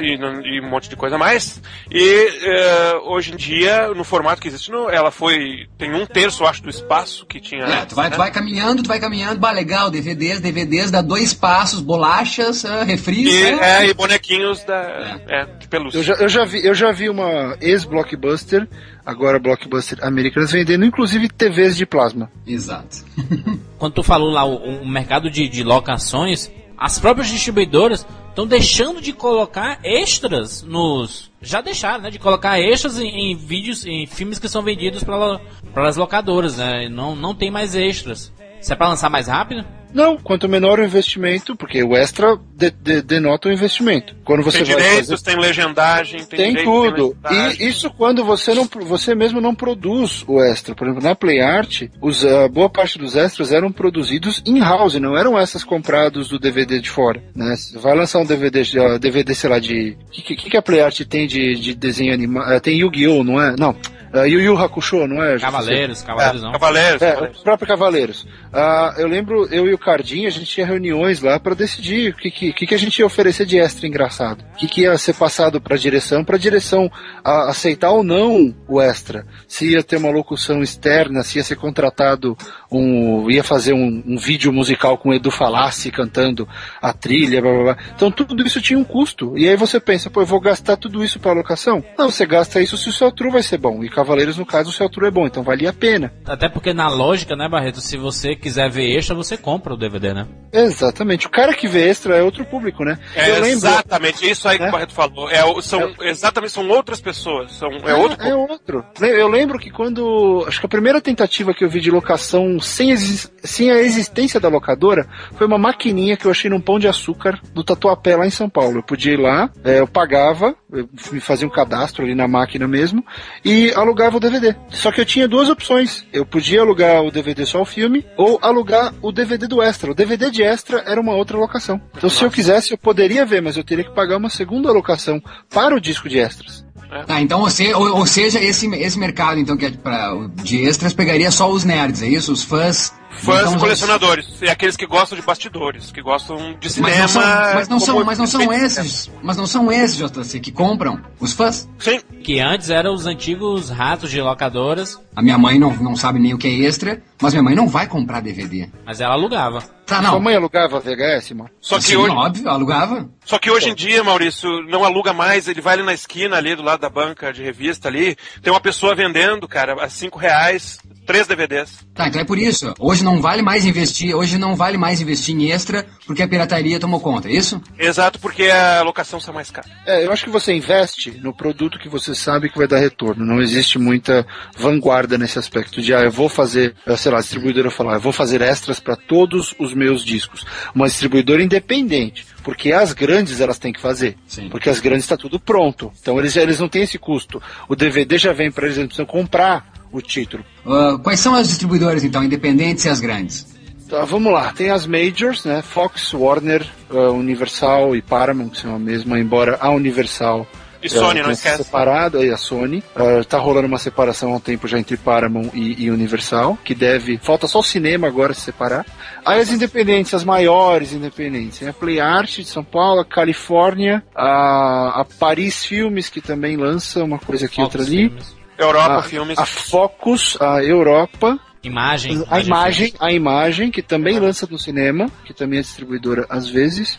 e, 0.00 0.14
e 0.56 0.60
um 0.60 0.68
monte 0.68 0.88
de 0.88 0.96
coisa 0.96 1.18
mais. 1.18 1.62
E 1.90 2.28
eh, 2.42 2.94
hoje 3.04 3.32
em 3.32 3.36
dia, 3.36 3.88
no 3.88 4.04
formato 4.04 4.40
que 4.40 4.48
existe, 4.48 4.70
no- 4.70 4.88
ela 4.88 5.10
foi. 5.10 5.66
tem 5.78 5.94
um 5.94 6.06
terço, 6.06 6.44
acho, 6.44 6.62
do 6.62 6.70
espaço 6.70 7.26
que 7.26 7.40
tinha. 7.40 7.64
É, 7.64 7.84
tu 7.84 7.94
vai, 7.94 8.10
tu 8.10 8.16
vai 8.16 8.30
caminhando, 8.30 8.82
tu 8.82 8.88
vai 8.88 8.98
caminhando, 9.00 9.38
bah, 9.40 9.50
legal, 9.52 9.90
DVDs, 9.90 10.40
DVDs, 10.40 10.90
dá 10.90 11.02
dois 11.02 11.34
passos, 11.34 11.80
bolachas, 11.80 12.64
ah, 12.64 12.82
refris. 12.84 13.41
E, 13.42 13.60
é. 13.60 13.84
é, 13.84 13.88
e 13.88 13.94
bonequinhos 13.94 14.64
da, 14.64 15.20
é, 15.28 15.44
de 15.44 15.68
pelúcia. 15.68 15.98
Eu 15.98 16.02
já, 16.02 16.14
eu 16.14 16.28
já 16.28 16.44
vi, 16.44 16.66
eu 16.66 16.74
já 16.74 16.92
vi 16.92 17.08
uma 17.08 17.56
ex-blockbuster, 17.60 18.68
agora 19.04 19.38
blockbuster 19.38 19.98
americanas, 20.02 20.52
vendendo 20.52 20.84
inclusive 20.84 21.28
TVs 21.28 21.76
de 21.76 21.86
plasma. 21.86 22.30
Exato. 22.46 23.04
Quando 23.78 23.94
tu 23.94 24.02
falou 24.02 24.30
lá 24.30 24.44
o, 24.44 24.82
o 24.82 24.88
mercado 24.88 25.30
de, 25.30 25.48
de 25.48 25.62
locações, 25.62 26.50
as 26.76 26.98
próprias 26.98 27.28
distribuidoras 27.28 28.06
estão 28.28 28.46
deixando 28.46 29.00
de 29.00 29.12
colocar 29.12 29.78
extras 29.84 30.62
nos. 30.62 31.30
Já 31.40 31.60
deixaram, 31.60 32.02
né? 32.02 32.10
De 32.10 32.18
colocar 32.18 32.58
extras 32.58 32.98
em, 32.98 33.32
em 33.32 33.36
vídeos, 33.36 33.86
em 33.86 34.06
filmes 34.06 34.38
que 34.38 34.48
são 34.48 34.62
vendidos 34.62 35.04
para 35.04 35.88
as 35.88 35.96
locadoras, 35.96 36.56
né? 36.56 36.88
Não, 36.88 37.14
não 37.14 37.34
tem 37.34 37.50
mais 37.50 37.74
extras. 37.74 38.32
Isso 38.60 38.72
é 38.72 38.76
pra 38.76 38.88
lançar 38.88 39.10
mais 39.10 39.28
rápido? 39.28 39.64
Não, 39.94 40.16
quanto 40.16 40.48
menor 40.48 40.78
o 40.78 40.84
investimento, 40.84 41.54
porque 41.56 41.82
o 41.82 41.96
extra 41.96 42.38
de- 42.56 42.70
de- 42.70 43.02
denota 43.02 43.48
o 43.48 43.52
investimento. 43.52 44.14
Quando 44.24 44.42
você 44.42 44.62
tem 44.64 44.74
vai 44.74 44.82
direitos, 44.82 45.08
fazer... 45.10 45.24
tem 45.24 45.36
legendagem, 45.40 46.24
tem, 46.24 46.38
Tem 46.38 46.48
direito, 46.50 46.64
tudo. 46.70 47.16
tem. 47.28 47.38
E 47.66 47.68
isso 47.68 47.90
quando 47.90 48.24
você 48.24 48.54
não, 48.54 48.64
você 48.86 49.14
mesmo 49.14 49.40
não 49.40 49.54
produz 49.54 50.24
o 50.26 50.40
extra. 50.42 50.74
Por 50.74 50.86
exemplo, 50.86 51.02
na 51.06 51.14
Play 51.14 51.40
Art, 51.40 51.82
os, 52.00 52.24
a 52.24 52.48
boa 52.48 52.68
parte 52.70 52.98
dos 52.98 53.16
extras 53.16 53.52
eram 53.52 53.70
produzidos 53.70 54.42
in-house, 54.46 54.94
não 54.94 55.16
eram 55.16 55.38
essas 55.38 55.62
comprados 55.64 56.28
do 56.28 56.38
DVD 56.38 56.80
de 56.80 56.90
fora. 56.90 57.22
Né? 57.34 57.54
Você 57.56 57.78
Vai 57.78 57.94
lançar 57.96 58.18
um 58.20 58.24
DVD, 58.26 58.62
de- 58.62 58.78
ó, 58.78 58.98
DVD 58.98 59.34
sei 59.34 59.50
lá, 59.50 59.58
de. 59.58 59.96
O 60.08 60.10
que, 60.10 60.36
que, 60.36 60.50
que 60.50 60.56
a 60.56 60.62
Play 60.62 60.80
Art 60.80 61.00
tem 61.02 61.26
de, 61.26 61.54
de 61.56 61.74
desenho 61.74 62.12
animado? 62.14 62.60
Tem 62.60 62.78
Yu-Gi-Oh!, 62.78 63.22
não 63.24 63.40
é? 63.40 63.54
Não. 63.58 63.74
Uh, 64.14 64.26
Yu 64.26 64.40
Yu 64.40 64.58
Hakusho, 64.58 65.06
não 65.06 65.22
é? 65.22 65.38
Cavaleiros, 65.38 66.02
Cavaleiros 66.02 66.42
não. 66.42 66.52
Cavaleiros, 66.52 67.00
É, 67.02 67.10
Cavaleiros. 67.12 67.40
o 67.40 67.42
próprio 67.42 67.68
Cavaleiros. 67.68 68.26
Ah, 68.52 68.94
eu 68.98 69.08
lembro, 69.08 69.46
eu 69.50 69.66
e 69.66 69.72
o 69.72 69.78
Cardinho, 69.78 70.28
a 70.28 70.30
gente 70.30 70.44
tinha 70.46 70.66
reuniões 70.66 71.22
lá 71.22 71.40
pra 71.40 71.54
decidir 71.54 72.12
o 72.12 72.16
que, 72.16 72.30
que, 72.30 72.66
que 72.66 72.74
a 72.74 72.78
gente 72.78 72.98
ia 72.98 73.06
oferecer 73.06 73.46
de 73.46 73.58
extra 73.58 73.86
engraçado. 73.86 74.44
O 74.52 74.56
que, 74.58 74.68
que 74.68 74.82
ia 74.82 74.98
ser 74.98 75.14
passado 75.14 75.60
pra 75.60 75.76
direção, 75.76 76.22
pra 76.24 76.36
direção 76.36 76.90
ah, 77.24 77.48
aceitar 77.48 77.90
ou 77.90 78.02
não 78.04 78.54
o 78.68 78.80
extra. 78.80 79.26
Se 79.48 79.72
ia 79.72 79.82
ter 79.82 79.96
uma 79.96 80.10
locução 80.10 80.62
externa, 80.62 81.22
se 81.22 81.38
ia 81.38 81.44
ser 81.44 81.56
contratado 81.56 82.36
um. 82.78 83.30
ia 83.30 83.42
fazer 83.44 83.72
um, 83.72 84.02
um 84.06 84.16
vídeo 84.16 84.52
musical 84.52 84.96
com 84.98 85.10
o 85.10 85.14
Edu 85.14 85.30
Falassi 85.30 85.90
cantando 85.90 86.48
a 86.80 86.92
trilha, 86.92 87.40
blá 87.40 87.52
blá 87.52 87.62
blá. 87.62 87.76
Então 87.94 88.10
tudo 88.10 88.46
isso 88.46 88.60
tinha 88.60 88.78
um 88.78 88.84
custo. 88.84 89.36
E 89.36 89.48
aí 89.48 89.56
você 89.56 89.78
pensa, 89.80 90.10
pô, 90.10 90.20
eu 90.22 90.26
vou 90.26 90.40
gastar 90.40 90.76
tudo 90.76 91.04
isso 91.04 91.18
pra 91.18 91.32
alocação? 91.32 91.82
Não, 91.98 92.10
você 92.10 92.26
gasta 92.26 92.60
isso 92.60 92.76
se 92.76 92.88
o 92.88 92.92
seu 92.92 93.10
true 93.12 93.30
vai 93.30 93.42
ser 93.42 93.58
bom. 93.58 93.82
E 93.82 93.88
Cavaleiros, 93.88 94.38
no 94.38 94.46
caso, 94.46 94.70
o 94.70 94.72
seu 94.72 94.88
true 94.88 95.08
é 95.08 95.10
bom, 95.10 95.26
então 95.26 95.42
valia 95.42 95.70
a 95.70 95.72
pena. 95.72 96.12
Até 96.24 96.48
porque 96.48 96.72
na 96.72 96.88
lógica, 96.88 97.34
né, 97.36 97.48
Barreto, 97.48 97.80
se 97.80 97.96
você 97.96 98.34
quiser 98.36 98.70
ver 98.70 98.96
extra, 98.96 99.14
você 99.14 99.36
compra 99.36 99.74
o 99.74 99.76
DVD, 99.76 100.12
né? 100.14 100.26
Exatamente. 100.52 101.26
O 101.26 101.30
cara 101.30 101.54
que 101.54 101.66
vê 101.66 101.88
extra 101.88 102.16
é 102.16 102.22
outro 102.22 102.44
público, 102.44 102.84
né? 102.84 102.98
É 103.14 103.28
eu 103.30 103.34
lembro. 103.34 103.48
exatamente 103.48 104.28
isso 104.30 104.46
aí 104.48 104.58
que 104.58 104.64
É. 104.64 104.68
o 104.68 104.72
Barreto 104.72 104.92
falou. 104.92 105.28
É, 105.30 105.42
são, 105.62 105.92
Exatamente, 106.00 106.52
são 106.52 106.68
outras 106.68 107.00
pessoas. 107.00 107.52
São, 107.52 107.68
é 107.70 107.94
outro 107.94 108.22
É 108.22 108.34
outro. 108.34 108.84
Eu 109.00 109.28
lembro 109.28 109.58
que 109.58 109.70
quando. 109.70 110.44
Acho 110.46 110.60
que 110.60 110.66
a 110.66 110.68
primeira 110.68 111.00
tentativa 111.00 111.52
que 111.54 111.64
eu 111.64 111.68
vi 111.70 111.80
de 111.80 111.90
locação 111.90 112.60
sem, 112.62 112.96
sem 112.96 113.70
a 113.70 113.80
existência 113.80 114.40
da 114.40 114.48
locadora 114.48 115.06
foi 115.36 115.46
uma 115.46 115.58
maquininha 115.58 116.16
que 116.16 116.26
eu 116.26 116.30
achei 116.30 116.50
num 116.50 116.60
pão 116.60 116.78
de 116.78 116.88
açúcar 116.88 117.40
do 117.52 117.64
Tatuapé 117.64 118.16
lá 118.16 118.26
em 118.26 118.30
São 118.30 118.48
Paulo. 118.48 118.78
Eu 118.78 118.82
podia 118.82 119.12
ir 119.12 119.18
lá, 119.18 119.50
é, 119.64 119.80
eu 119.80 119.86
pagava, 119.86 120.54
eu 120.72 120.88
me 121.10 121.20
fazia 121.20 121.46
um 121.46 121.50
cadastro 121.50 122.04
ali 122.04 122.14
na 122.14 122.26
máquina 122.26 122.66
mesmo 122.66 123.04
e 123.44 123.72
alugava 123.74 124.16
o 124.16 124.20
DVD. 124.20 124.54
Só 124.70 124.90
que 124.90 125.00
eu 125.00 125.04
tinha 125.04 125.28
duas 125.28 125.48
opções. 125.48 126.06
Eu 126.12 126.24
podia 126.24 126.60
alugar 126.60 127.02
o 127.02 127.10
DVD 127.10 127.44
só 127.44 127.60
o 127.60 127.66
filme 127.66 128.04
ou 128.16 128.38
alugar 128.40 128.94
o 129.02 129.12
DVD 129.12 129.46
do 129.46 129.62
extra. 129.62 129.90
O 129.90 129.94
DVD 129.94 130.30
de 130.30 130.42
extra 130.42 130.82
era 130.86 131.00
uma 131.00 131.14
outra 131.14 131.36
locação. 131.36 131.80
Então 131.96 132.08
se 132.08 132.24
eu 132.24 132.30
quisesse 132.30 132.72
eu 132.72 132.78
poderia 132.78 133.26
ver, 133.26 133.42
mas 133.42 133.56
eu 133.56 133.64
teria 133.64 133.84
que 133.84 133.94
pagar 133.94 134.16
uma 134.16 134.30
segunda 134.30 134.72
locação 134.72 135.22
para 135.50 135.74
o 135.74 135.80
disco 135.80 136.08
de 136.08 136.18
extras. 136.18 136.64
Tá, 137.06 137.20
então 137.20 137.40
você, 137.40 137.72
ou, 137.72 137.96
ou 137.96 138.06
seja, 138.06 138.38
esse, 138.38 138.66
esse 138.74 138.98
mercado 138.98 139.40
então 139.40 139.56
que 139.56 139.66
é 139.66 139.70
pra, 139.70 140.12
de 140.42 140.62
extras 140.66 140.92
pegaria 140.92 141.30
só 141.30 141.50
os 141.50 141.64
nerds, 141.64 142.02
é 142.02 142.08
isso? 142.08 142.32
Os 142.32 142.42
fãs. 142.42 142.92
Fãs 143.12 143.42
então, 143.48 143.58
colecionadores. 143.58 144.26
E 144.42 144.48
aqueles 144.48 144.76
que 144.76 144.86
gostam 144.86 145.18
de 145.18 145.24
bastidores, 145.24 145.92
que 145.92 146.00
gostam 146.02 146.56
de 146.58 146.70
cinema. 146.70 146.96
Mas 146.96 146.98
não 147.04 147.08
são, 147.08 147.24
mas 147.54 147.68
não 147.68 147.78
são, 147.80 148.04
mas 148.04 148.18
não 148.18 148.26
são 148.26 148.52
esses, 148.52 149.10
mas 149.22 149.36
não 149.36 149.46
são 149.46 149.70
esses, 149.70 149.96
JC, 149.96 150.40
que 150.40 150.50
compram 150.50 151.00
os 151.20 151.32
fãs. 151.32 151.68
Sim, 151.78 152.00
Que 152.22 152.40
antes 152.40 152.70
eram 152.70 152.94
os 152.94 153.06
antigos 153.06 153.70
ratos 153.70 154.10
de 154.10 154.20
locadoras, 154.20 154.98
A 155.14 155.22
minha 155.22 155.36
mãe 155.38 155.58
não, 155.58 155.74
não 155.76 155.94
sabe 155.94 156.18
nem 156.18 156.32
o 156.34 156.38
que 156.38 156.48
é 156.48 156.66
extra, 156.66 157.02
mas 157.20 157.32
minha 157.34 157.42
mãe 157.42 157.54
não 157.54 157.68
vai 157.68 157.86
comprar 157.86 158.20
DVD. 158.20 158.68
mas 158.84 159.00
ela 159.00 159.14
alugava. 159.14 159.60
Tá, 159.84 160.00
Sua 160.00 160.12
não. 160.12 160.20
mãe 160.20 160.34
alugava 160.34 160.80
VHS, 160.80 161.32
mano? 161.32 161.50
só 161.60 161.76
que 161.76 161.84
Sim, 161.84 161.96
hoje. 161.96 162.14
óbvio, 162.14 162.48
alugava. 162.48 163.08
Só 163.24 163.38
que 163.38 163.50
hoje 163.50 163.68
em 163.68 163.74
dia, 163.74 164.02
Maurício, 164.02 164.48
não 164.68 164.84
aluga 164.84 165.12
mais, 165.12 165.48
ele 165.48 165.60
vai 165.60 165.74
ali 165.74 165.82
na 165.82 165.92
esquina, 165.92 166.36
ali 166.36 166.54
do 166.54 166.62
lado 166.62 166.80
da 166.80 166.88
banca 166.88 167.32
de 167.32 167.42
revista 167.42 167.88
ali, 167.88 168.16
tem 168.42 168.52
uma 168.52 168.60
pessoa 168.60 168.94
vendendo, 168.94 169.46
cara, 169.46 169.74
a 169.84 169.88
cinco 169.88 170.18
reais, 170.18 170.78
três 171.06 171.26
DVDs. 171.26 171.86
Tá, 171.94 172.08
então 172.08 172.20
é 172.20 172.24
por 172.24 172.38
isso. 172.38 172.72
Hoje 172.78 173.04
não 173.04 173.20
vale 173.20 173.42
mais 173.42 173.64
investir, 173.64 174.14
hoje 174.14 174.38
não 174.38 174.56
vale 174.56 174.76
mais 174.76 175.00
investir 175.00 175.34
em 175.34 175.50
extra 175.50 175.86
porque 176.06 176.22
a 176.22 176.28
pirataria 176.28 176.80
tomou 176.80 177.00
conta, 177.00 177.28
é 177.28 177.32
isso? 177.32 177.60
Exato, 177.78 178.18
porque 178.18 178.44
a 178.44 178.82
locação 178.82 179.18
está 179.18 179.32
mais 179.32 179.50
cara. 179.50 179.68
É, 179.86 180.04
eu 180.04 180.12
acho 180.12 180.24
que 180.24 180.30
você 180.30 180.52
investe 180.52 181.12
no 181.22 181.34
produto 181.34 181.78
que 181.78 181.88
você 181.88 182.14
sabe 182.14 182.48
que 182.48 182.58
vai 182.58 182.66
dar 182.66 182.78
retorno. 182.78 183.24
Não 183.24 183.40
existe 183.40 183.78
muita 183.78 184.26
vanguarda 184.56 185.18
nesse 185.18 185.38
aspecto 185.38 185.80
de, 185.80 185.94
ah, 185.94 186.00
eu 186.00 186.10
vou 186.10 186.28
fazer, 186.28 186.74
eh, 186.86 186.96
sei 186.96 187.12
lá, 187.12 187.18
a 187.18 187.20
distribuidora 187.22 187.70
falar, 187.70 187.94
eu 187.94 188.00
vou 188.00 188.12
fazer 188.12 188.40
extras 188.40 188.80
para 188.80 188.96
todos 188.96 189.54
os 189.58 189.74
meus 189.74 190.04
discos. 190.04 190.44
Uma 190.74 190.86
distribuidora 190.86 191.42
independente. 191.42 192.26
Porque 192.42 192.72
as 192.72 192.92
grandes 192.92 193.40
elas 193.40 193.58
têm 193.58 193.72
que 193.72 193.80
fazer. 193.80 194.16
Sim. 194.26 194.48
Porque 194.48 194.68
as 194.68 194.80
grandes 194.80 195.04
está 195.04 195.16
tudo 195.16 195.38
pronto. 195.38 195.92
Então 196.00 196.18
eles, 196.18 196.36
eles 196.36 196.58
não 196.58 196.68
têm 196.68 196.82
esse 196.82 196.98
custo. 196.98 197.40
O 197.68 197.76
DVD 197.76 198.18
já 198.18 198.32
vem 198.32 198.50
para 198.50 198.64
eles, 198.64 198.76
eles 198.76 198.88
precisam 198.88 199.06
comprar 199.06 199.71
o 199.92 200.00
título. 200.00 200.44
Ah, 200.66 200.98
quais 201.02 201.20
são 201.20 201.34
as 201.34 201.48
distribuidoras, 201.48 202.02
então, 202.02 202.24
independentes 202.24 202.84
e 202.84 202.88
as 202.88 203.00
grandes? 203.00 203.46
Tá, 203.88 204.04
vamos 204.06 204.32
lá, 204.32 204.52
tem 204.52 204.70
as 204.70 204.86
majors, 204.86 205.44
né? 205.44 205.60
Fox, 205.62 206.14
Warner, 206.14 206.66
ah, 206.90 207.10
Universal 207.10 207.94
e 207.94 208.00
Paramount, 208.02 208.50
que 208.50 208.58
são 208.60 208.74
a 208.74 208.78
mesma, 208.78 209.18
embora 209.18 209.58
a 209.60 209.68
Universal 209.70 210.46
E 210.82 210.88
Sony, 210.88 211.18
eh, 211.20 211.22
não 211.22 211.24
tenha 211.24 211.32
esquece. 211.32 211.64
separado 211.64 212.18
aí 212.18 212.30
a 212.30 212.36
Sony. 212.38 212.82
Ah, 212.96 213.22
tá 213.28 213.38
rolando 213.38 213.68
uma 213.68 213.78
separação 213.78 214.32
há 214.32 214.36
um 214.36 214.40
tempo 214.40 214.66
já 214.66 214.78
entre 214.78 214.96
Paramount 214.96 215.50
e, 215.52 215.84
e 215.84 215.90
Universal, 215.90 216.58
que 216.64 216.74
deve. 216.74 217.18
Falta 217.18 217.46
só 217.46 217.60
o 217.60 217.62
cinema 217.62 218.06
agora 218.08 218.32
se 218.32 218.40
separar. 218.40 218.86
Aí 219.24 219.40
as 219.40 219.52
independentes, 219.52 220.14
as 220.14 220.24
maiores 220.24 220.92
independentes, 220.92 221.58
tem 221.58 221.68
a 221.68 221.72
Play 221.72 222.00
Art 222.00 222.38
de 222.38 222.44
São 222.46 222.64
Paulo, 222.64 223.02
a 223.02 223.04
Califórnia, 223.04 224.02
a, 224.16 225.02
a 225.02 225.04
Paris 225.04 225.64
Filmes, 225.64 226.08
que 226.08 226.20
também 226.20 226.56
lança 226.56 227.04
uma 227.04 227.18
coisa 227.18 227.44
aqui, 227.46 227.60
outra 227.60 227.82
ali. 227.82 228.08
Filmes. 228.08 228.41
Europa, 228.62 228.96
A, 228.98 229.02
filmes. 229.02 229.38
a 229.38 229.46
Focus, 229.46 230.36
a 230.40 230.62
Europa, 230.62 231.38
Imagem. 231.62 232.24
a 232.28 232.40
imagem, 232.40 232.94
a 232.98 233.12
imagem, 233.12 233.70
que 233.70 233.82
também 233.82 234.18
lança 234.18 234.46
no 234.50 234.58
cinema, 234.58 235.10
que 235.24 235.32
também 235.32 235.58
é 235.58 235.62
distribuidora 235.62 236.26
às 236.28 236.48
vezes. 236.48 236.98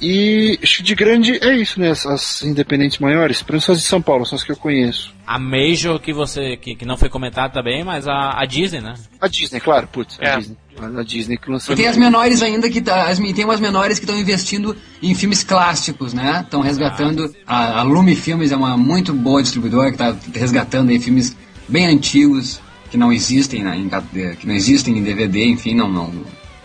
E 0.00 0.58
de 0.62 0.94
grande 0.94 1.38
é 1.42 1.56
isso, 1.56 1.80
né? 1.80 1.90
As, 1.90 2.04
as 2.06 2.42
independentes 2.42 2.98
maiores, 2.98 3.42
pelo 3.42 3.54
menos 3.54 3.70
as 3.70 3.80
de 3.80 3.86
São 3.86 4.02
Paulo, 4.02 4.26
são 4.26 4.36
as 4.36 4.44
que 4.44 4.52
eu 4.52 4.56
conheço. 4.56 5.14
A 5.26 5.38
Major 5.38 5.98
que 5.98 6.12
você 6.12 6.56
que, 6.56 6.74
que 6.74 6.84
não 6.84 6.96
foi 6.96 7.08
comentado 7.08 7.52
também, 7.52 7.82
mas 7.82 8.06
a, 8.06 8.38
a 8.38 8.44
Disney, 8.44 8.80
né? 8.80 8.94
A 9.20 9.28
Disney, 9.28 9.60
claro, 9.60 9.88
putz, 9.88 10.18
a 10.20 10.24
É. 10.24 10.36
Disney. 10.38 10.56
A 10.78 11.02
Disney 11.02 11.38
que 11.38 11.50
lançou. 11.50 11.72
E 11.74 11.76
tem 11.76 11.86
as 11.86 11.96
menores 11.96 12.42
ainda 12.42 12.68
que 12.68 12.82
tá, 12.82 13.08
as, 13.08 13.18
tem 13.18 13.44
umas 13.44 13.60
menores 13.60 13.98
que 13.98 14.04
estão 14.04 14.20
investindo 14.20 14.76
em 15.02 15.14
filmes 15.14 15.42
clássicos, 15.42 16.12
né? 16.12 16.42
Estão 16.44 16.60
resgatando 16.60 17.34
a, 17.46 17.80
a 17.80 17.82
Lume 17.82 18.14
Filmes 18.14 18.52
é 18.52 18.56
uma 18.56 18.76
muito 18.76 19.14
boa 19.14 19.42
distribuidora 19.42 19.90
que 19.90 19.94
está 20.02 20.14
resgatando 20.34 20.90
aí 20.90 21.00
filmes 21.00 21.34
bem 21.66 21.86
antigos 21.86 22.60
que 22.90 22.96
não 22.96 23.12
existem, 23.12 23.62
né, 23.62 23.76
em, 23.76 23.88
que 24.36 24.46
não 24.46 24.54
existem 24.54 24.96
em 24.96 25.02
DVD, 25.02 25.44
enfim, 25.44 25.74
não 25.74 25.90
não. 25.90 26.12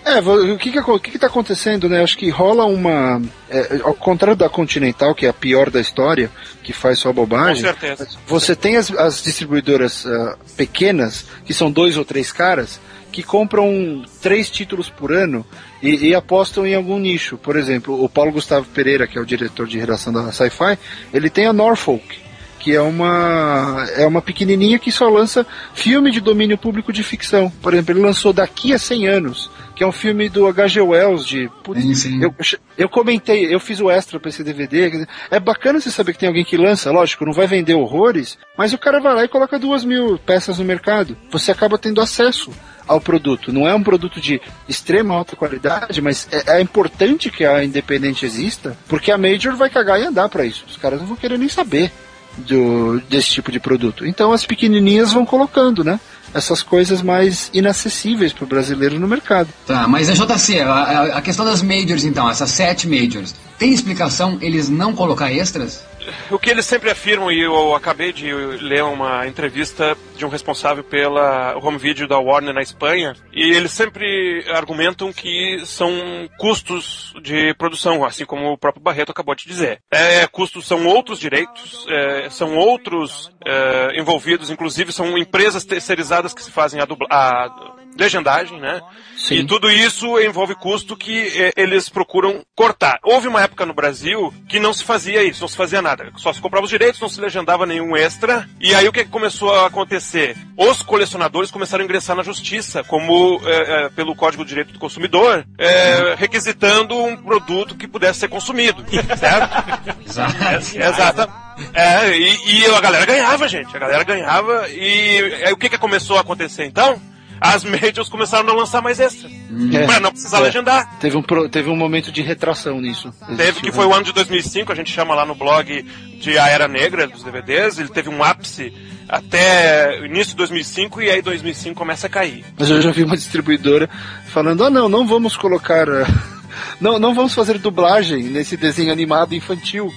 É, 0.04 0.20
o 0.20 0.58
que 0.58 0.72
que, 0.72 0.80
o 0.80 1.00
que 1.00 1.12
que 1.12 1.20
tá 1.20 1.28
acontecendo, 1.28 1.88
né? 1.88 2.02
Acho 2.02 2.18
que 2.18 2.30
rola 2.30 2.66
uma... 2.66 3.22
é, 3.50 3.82
ao 3.84 3.94
contrário 3.94 4.36
da 4.36 4.50
Continental, 4.50 5.14
que 5.14 5.26
é 5.26 5.30
a 5.30 5.34
pior 5.34 5.70
da 5.70 5.80
história, 5.80 6.30
que 6.64 6.74
faz 6.74 7.00
só 7.00 7.10
Com 7.10 7.16
bobagem, 7.16 7.64
certeza. 7.64 8.08
Você 8.26 8.56
tem 8.56 8.78
as, 8.78 8.92
as 8.92 9.22
distribuidoras 9.22 10.06
ah, 10.08 10.38
pequenas, 10.58 11.26
que 11.46 11.54
são 11.54 11.72
dois 11.72 11.98
ou 11.98 12.06
três 12.06 12.32
caras, 12.32 12.80
que 13.12 13.22
compram 13.22 14.04
três 14.22 14.50
títulos 14.50 14.90
por 14.90 15.12
ano 15.12 15.46
e, 15.82 16.08
e 16.08 16.16
apostam 16.16 16.66
em 16.66 16.74
algum 16.74 16.98
nicho. 16.98 17.38
Por 17.38 17.56
exemplo, 17.56 18.04
o 18.04 18.10
Paulo 18.10 18.32
Gustavo 18.32 18.66
Pereira, 18.68 19.06
que 19.06 19.18
é 19.18 19.22
o 19.22 19.26
diretor 19.26 19.68
de 19.68 19.78
redação 19.78 20.14
da 20.14 20.32
Sci-Fi, 20.32 20.80
ele 21.14 21.30
tem 21.30 21.46
a 21.46 21.54
Norfolk, 21.54 22.20
que 22.58 22.74
é 22.74 22.82
uma 22.82 23.86
é 23.96 24.06
uma 24.06 24.22
pequenininha 24.22 24.80
que 24.80 24.92
só 24.92 25.10
lança 25.10 25.46
filme 25.74 26.12
de 26.12 26.22
domínio 26.22 26.58
público 26.58 26.94
de 26.94 27.04
ficção. 27.04 27.52
Por 27.62 27.74
exemplo, 27.74 27.94
ele 27.94 28.02
lançou 28.02 28.32
Daqui 28.32 28.74
a 28.74 28.80
100 28.80 29.08
anos, 29.08 29.52
que 29.82 29.84
é 29.84 29.88
um 29.88 29.92
filme 29.92 30.30
do 30.30 30.46
H.G. 30.46 30.80
Wells 30.80 31.26
de 31.26 31.50
putz, 31.64 31.82
Sim, 31.82 31.96
sim. 31.96 32.22
eu, 32.22 32.36
eu 32.78 32.88
comentei, 32.88 33.52
eu 33.52 33.60
fiz 33.60 33.80
o 33.80 33.90
extra 33.90 34.20
pra 34.20 34.30
esse 34.30 34.44
DVD. 34.44 35.08
É 35.32 35.40
bacana 35.40 35.82
você 35.82 35.90
saber 35.90 36.14
que 36.14 36.20
tem 36.20 36.30
alguém 36.30 36.46
que 36.46 36.56
lança, 36.56 36.92
lógico, 36.92 37.26
não 37.26 37.34
vai 37.34 37.48
vender 37.48 37.74
horrores, 37.74 38.38
mas 38.56 38.74
o 38.74 38.78
cara 38.78 39.00
vai 39.00 39.16
lá 39.16 39.24
e 39.24 39.28
coloca 39.28 39.58
duas 39.58 39.84
mil 39.84 40.20
peças 40.20 40.60
no 40.60 40.66
mercado. 40.66 41.18
Você 41.32 41.52
acaba 41.52 41.80
tendo 41.80 42.00
acesso 42.00 42.52
ao 42.88 43.02
produto. 43.02 43.52
Não 43.52 43.68
é 43.68 43.74
um 43.74 43.82
produto 43.82 44.22
de 44.22 44.40
extrema 44.70 45.16
alta 45.16 45.36
qualidade, 45.36 46.00
mas 46.00 46.28
é, 46.32 46.60
é 46.60 46.62
importante 46.62 47.32
que 47.32 47.44
a 47.44 47.64
independente 47.64 48.24
exista, 48.24 48.78
porque 48.88 49.12
a 49.12 49.18
Major 49.18 49.56
vai 49.56 49.72
cagar 49.72 50.00
e 50.00 50.06
andar 50.06 50.30
pra 50.30 50.46
isso. 50.46 50.64
Os 50.70 50.78
caras 50.78 51.00
não 51.00 51.08
vão 51.08 51.18
querer 51.18 51.40
nem 51.40 51.50
saber 51.50 51.92
do, 52.38 53.02
desse 53.10 53.30
tipo 53.30 53.52
de 53.52 53.60
produto. 53.60 54.06
Então 54.06 54.32
as 54.32 54.46
pequenininhas 54.46 55.12
vão 55.12 55.26
colocando, 55.26 55.84
né? 55.84 56.00
Essas 56.34 56.64
coisas 56.64 57.02
mais 57.02 57.50
inacessíveis 57.54 58.32
pro 58.32 58.46
brasileiro 58.46 59.00
no 59.00 59.08
mercado. 59.08 59.50
Tá, 59.68 59.88
mas 59.88 60.10
a 60.10 60.14
JC, 60.14 60.60
a- 60.62 61.18
a 61.18 61.22
questão 61.22 61.44
das 61.46 61.62
majors 61.62 62.04
então, 62.04 62.30
essas 62.30 62.50
sete 62.52 62.88
majors, 62.88 63.36
tem 63.62 63.72
explicação 63.72 64.40
eles 64.42 64.70
não 64.70 64.96
colocar 64.96 65.32
extras? 65.32 65.88
O 66.32 66.40
que 66.40 66.50
eles 66.50 66.66
sempre 66.66 66.90
afirmam, 66.90 67.32
e 67.32 67.42
eu 67.42 67.76
acabei 67.76 68.12
de 68.12 68.34
ler 68.34 68.84
uma 68.84 69.28
entrevista 69.28 69.96
de 70.18 70.26
um 70.26 70.30
responsável 70.30 70.84
pela 70.84 71.56
home 71.58 71.78
video 71.78 72.08
da 72.08 72.18
Warner 72.18 72.56
na 72.56 72.64
Espanha, 72.64 73.16
e 73.32 73.52
eles 73.56 73.72
sempre 73.72 74.44
argumentam 74.52 75.14
que 75.14 75.62
são 75.64 75.92
custos 76.40 77.14
de 77.22 77.54
produção, 77.54 78.04
assim 78.04 78.26
como 78.26 78.52
o 78.52 78.58
próprio 78.58 78.82
Barreto 78.82 79.12
acabou 79.12 79.36
de 79.36 79.46
dizer. 79.46 79.80
É, 79.92 80.26
custos 80.26 80.66
são 80.66 80.88
outros 80.88 81.20
direitos, 81.20 81.86
é, 81.88 82.32
são 82.32 82.56
outros 82.56 83.32
é, 83.46 84.00
envolvidos, 84.00 84.50
inclusive 84.50 84.92
são 84.92 85.16
empresas 85.20 85.64
terceirizadas 85.64 86.34
que 86.34 86.42
se 86.42 86.50
fazem 86.50 86.82
a, 86.82 86.86
dubla, 86.86 87.08
a 87.12 87.76
legendagem, 87.98 88.60
né? 88.60 88.82
Sim. 89.18 89.36
E 89.36 89.46
tudo 89.46 89.70
isso 89.70 90.20
envolve 90.20 90.56
custo 90.56 90.96
que 90.96 91.28
eh, 91.36 91.52
eles 91.56 91.90
procuram 91.90 92.42
cortar. 92.56 93.00
Houve 93.04 93.28
uma 93.28 93.42
época 93.42 93.66
no 93.66 93.74
Brasil 93.74 94.34
que 94.48 94.60
não 94.60 94.74
se 94.74 94.84
fazia 94.84 95.24
isso, 95.24 95.42
não 95.42 95.48
se 95.48 95.56
fazia 95.56 95.82
nada. 95.82 96.12
Só 96.18 96.34
se 96.34 96.42
comprava 96.42 96.66
os 96.66 96.70
direitos, 96.70 97.00
não 97.00 97.10
se 97.10 97.22
legendava 97.22 97.66
nenhum 97.66 97.96
extra. 97.96 98.48
E 98.60 98.74
aí 98.74 98.88
o 98.88 98.92
que 98.92 99.06
começou 99.06 99.54
a 99.54 99.68
acontecer? 99.68 100.36
Os 100.58 100.82
colecionadores 100.82 101.52
começaram 101.52 101.84
a 101.84 101.86
ingressar 101.86 102.16
na 102.16 102.24
justiça, 102.24 102.84
como 102.84 103.40
eh, 103.46 103.86
eh, 103.86 103.90
pelo 103.90 104.16
Código 104.16 104.44
de 104.44 104.50
Direito 104.50 104.74
do 104.74 104.80
Consumidor, 104.80 105.46
eh, 105.58 106.16
requisitando 106.18 106.96
um 106.98 107.16
produto 107.18 107.76
que 107.76 107.88
pudesse 107.88 108.20
ser 108.20 108.28
consumido, 108.28 108.84
certo? 109.18 109.52
Exato. 110.06 110.78
Exata. 110.78 111.30
É, 111.74 112.18
e, 112.18 112.62
e 112.62 112.66
a 112.66 112.82
galera 112.82 113.06
ganhava, 113.06 113.48
gente. 113.48 113.76
A 113.76 113.80
galera 113.80 114.04
ganhava. 114.04 114.68
E 114.70 115.44
aí 115.46 115.54
o 115.54 115.58
que, 115.58 115.70
que 115.70 115.78
começou 115.78 116.18
a 116.18 116.22
acontecer 116.22 116.66
então? 116.66 117.00
As 117.44 117.64
majors 117.64 118.08
começaram 118.08 118.44
a 118.44 118.48
não 118.48 118.56
lançar 118.56 118.82
mais 118.84 119.00
extras. 119.00 119.32
É. 119.74 119.86
Pra 119.88 120.00
não 120.00 120.12
precisar 120.12 120.38
É. 120.38 120.42
legendar. 120.42 121.00
Teve 121.00 121.18
um, 121.18 121.24
pro- 121.24 121.50
teve 121.50 121.70
um 121.72 121.76
momento 121.76 122.12
de 122.12 122.22
retração 122.22 122.80
nisso. 122.80 123.12
Teve 123.28 123.42
Existiu, 123.44 123.64
que 123.64 123.72
foi 123.72 123.86
né? 123.88 123.92
o 123.92 123.96
ano 123.96 124.06
de 124.06 124.14
2005, 124.14 124.72
a 124.72 124.76
gente 124.76 124.92
chama 124.92 125.16
lá 125.16 125.26
no 125.26 125.34
blog 125.34 125.84
de 126.20 126.38
A 126.38 126.48
Era 126.48 126.68
Negra 126.68 127.08
dos 127.08 127.24
DVDs. 127.24 127.80
Ele 127.80 127.90
teve 127.90 128.10
um 128.10 128.24
ápice 128.24 128.72
até 129.10 130.00
o 130.02 130.06
início 130.06 130.30
de 130.32 130.36
2005 130.38 131.02
e 131.02 131.10
aí 131.10 131.22
2005 131.22 131.76
começa 131.76 132.08
a 132.08 132.10
cair. 132.10 132.46
Mas 132.58 132.70
eu 132.70 132.82
já 132.82 132.92
vi 132.92 133.04
uma 133.04 133.18
distribuidora 133.18 133.90
falando: 134.28 134.64
ah, 134.64 134.70
não, 134.70 134.88
não 134.88 135.08
vamos 135.08 135.36
colocar. 135.36 135.88
Não, 136.80 137.00
não 137.00 137.14
vamos 137.14 137.34
fazer 137.34 137.58
dublagem 137.60 138.24
nesse 138.24 138.58
desenho 138.58 138.92
animado 138.92 139.34
infantil. 139.34 139.92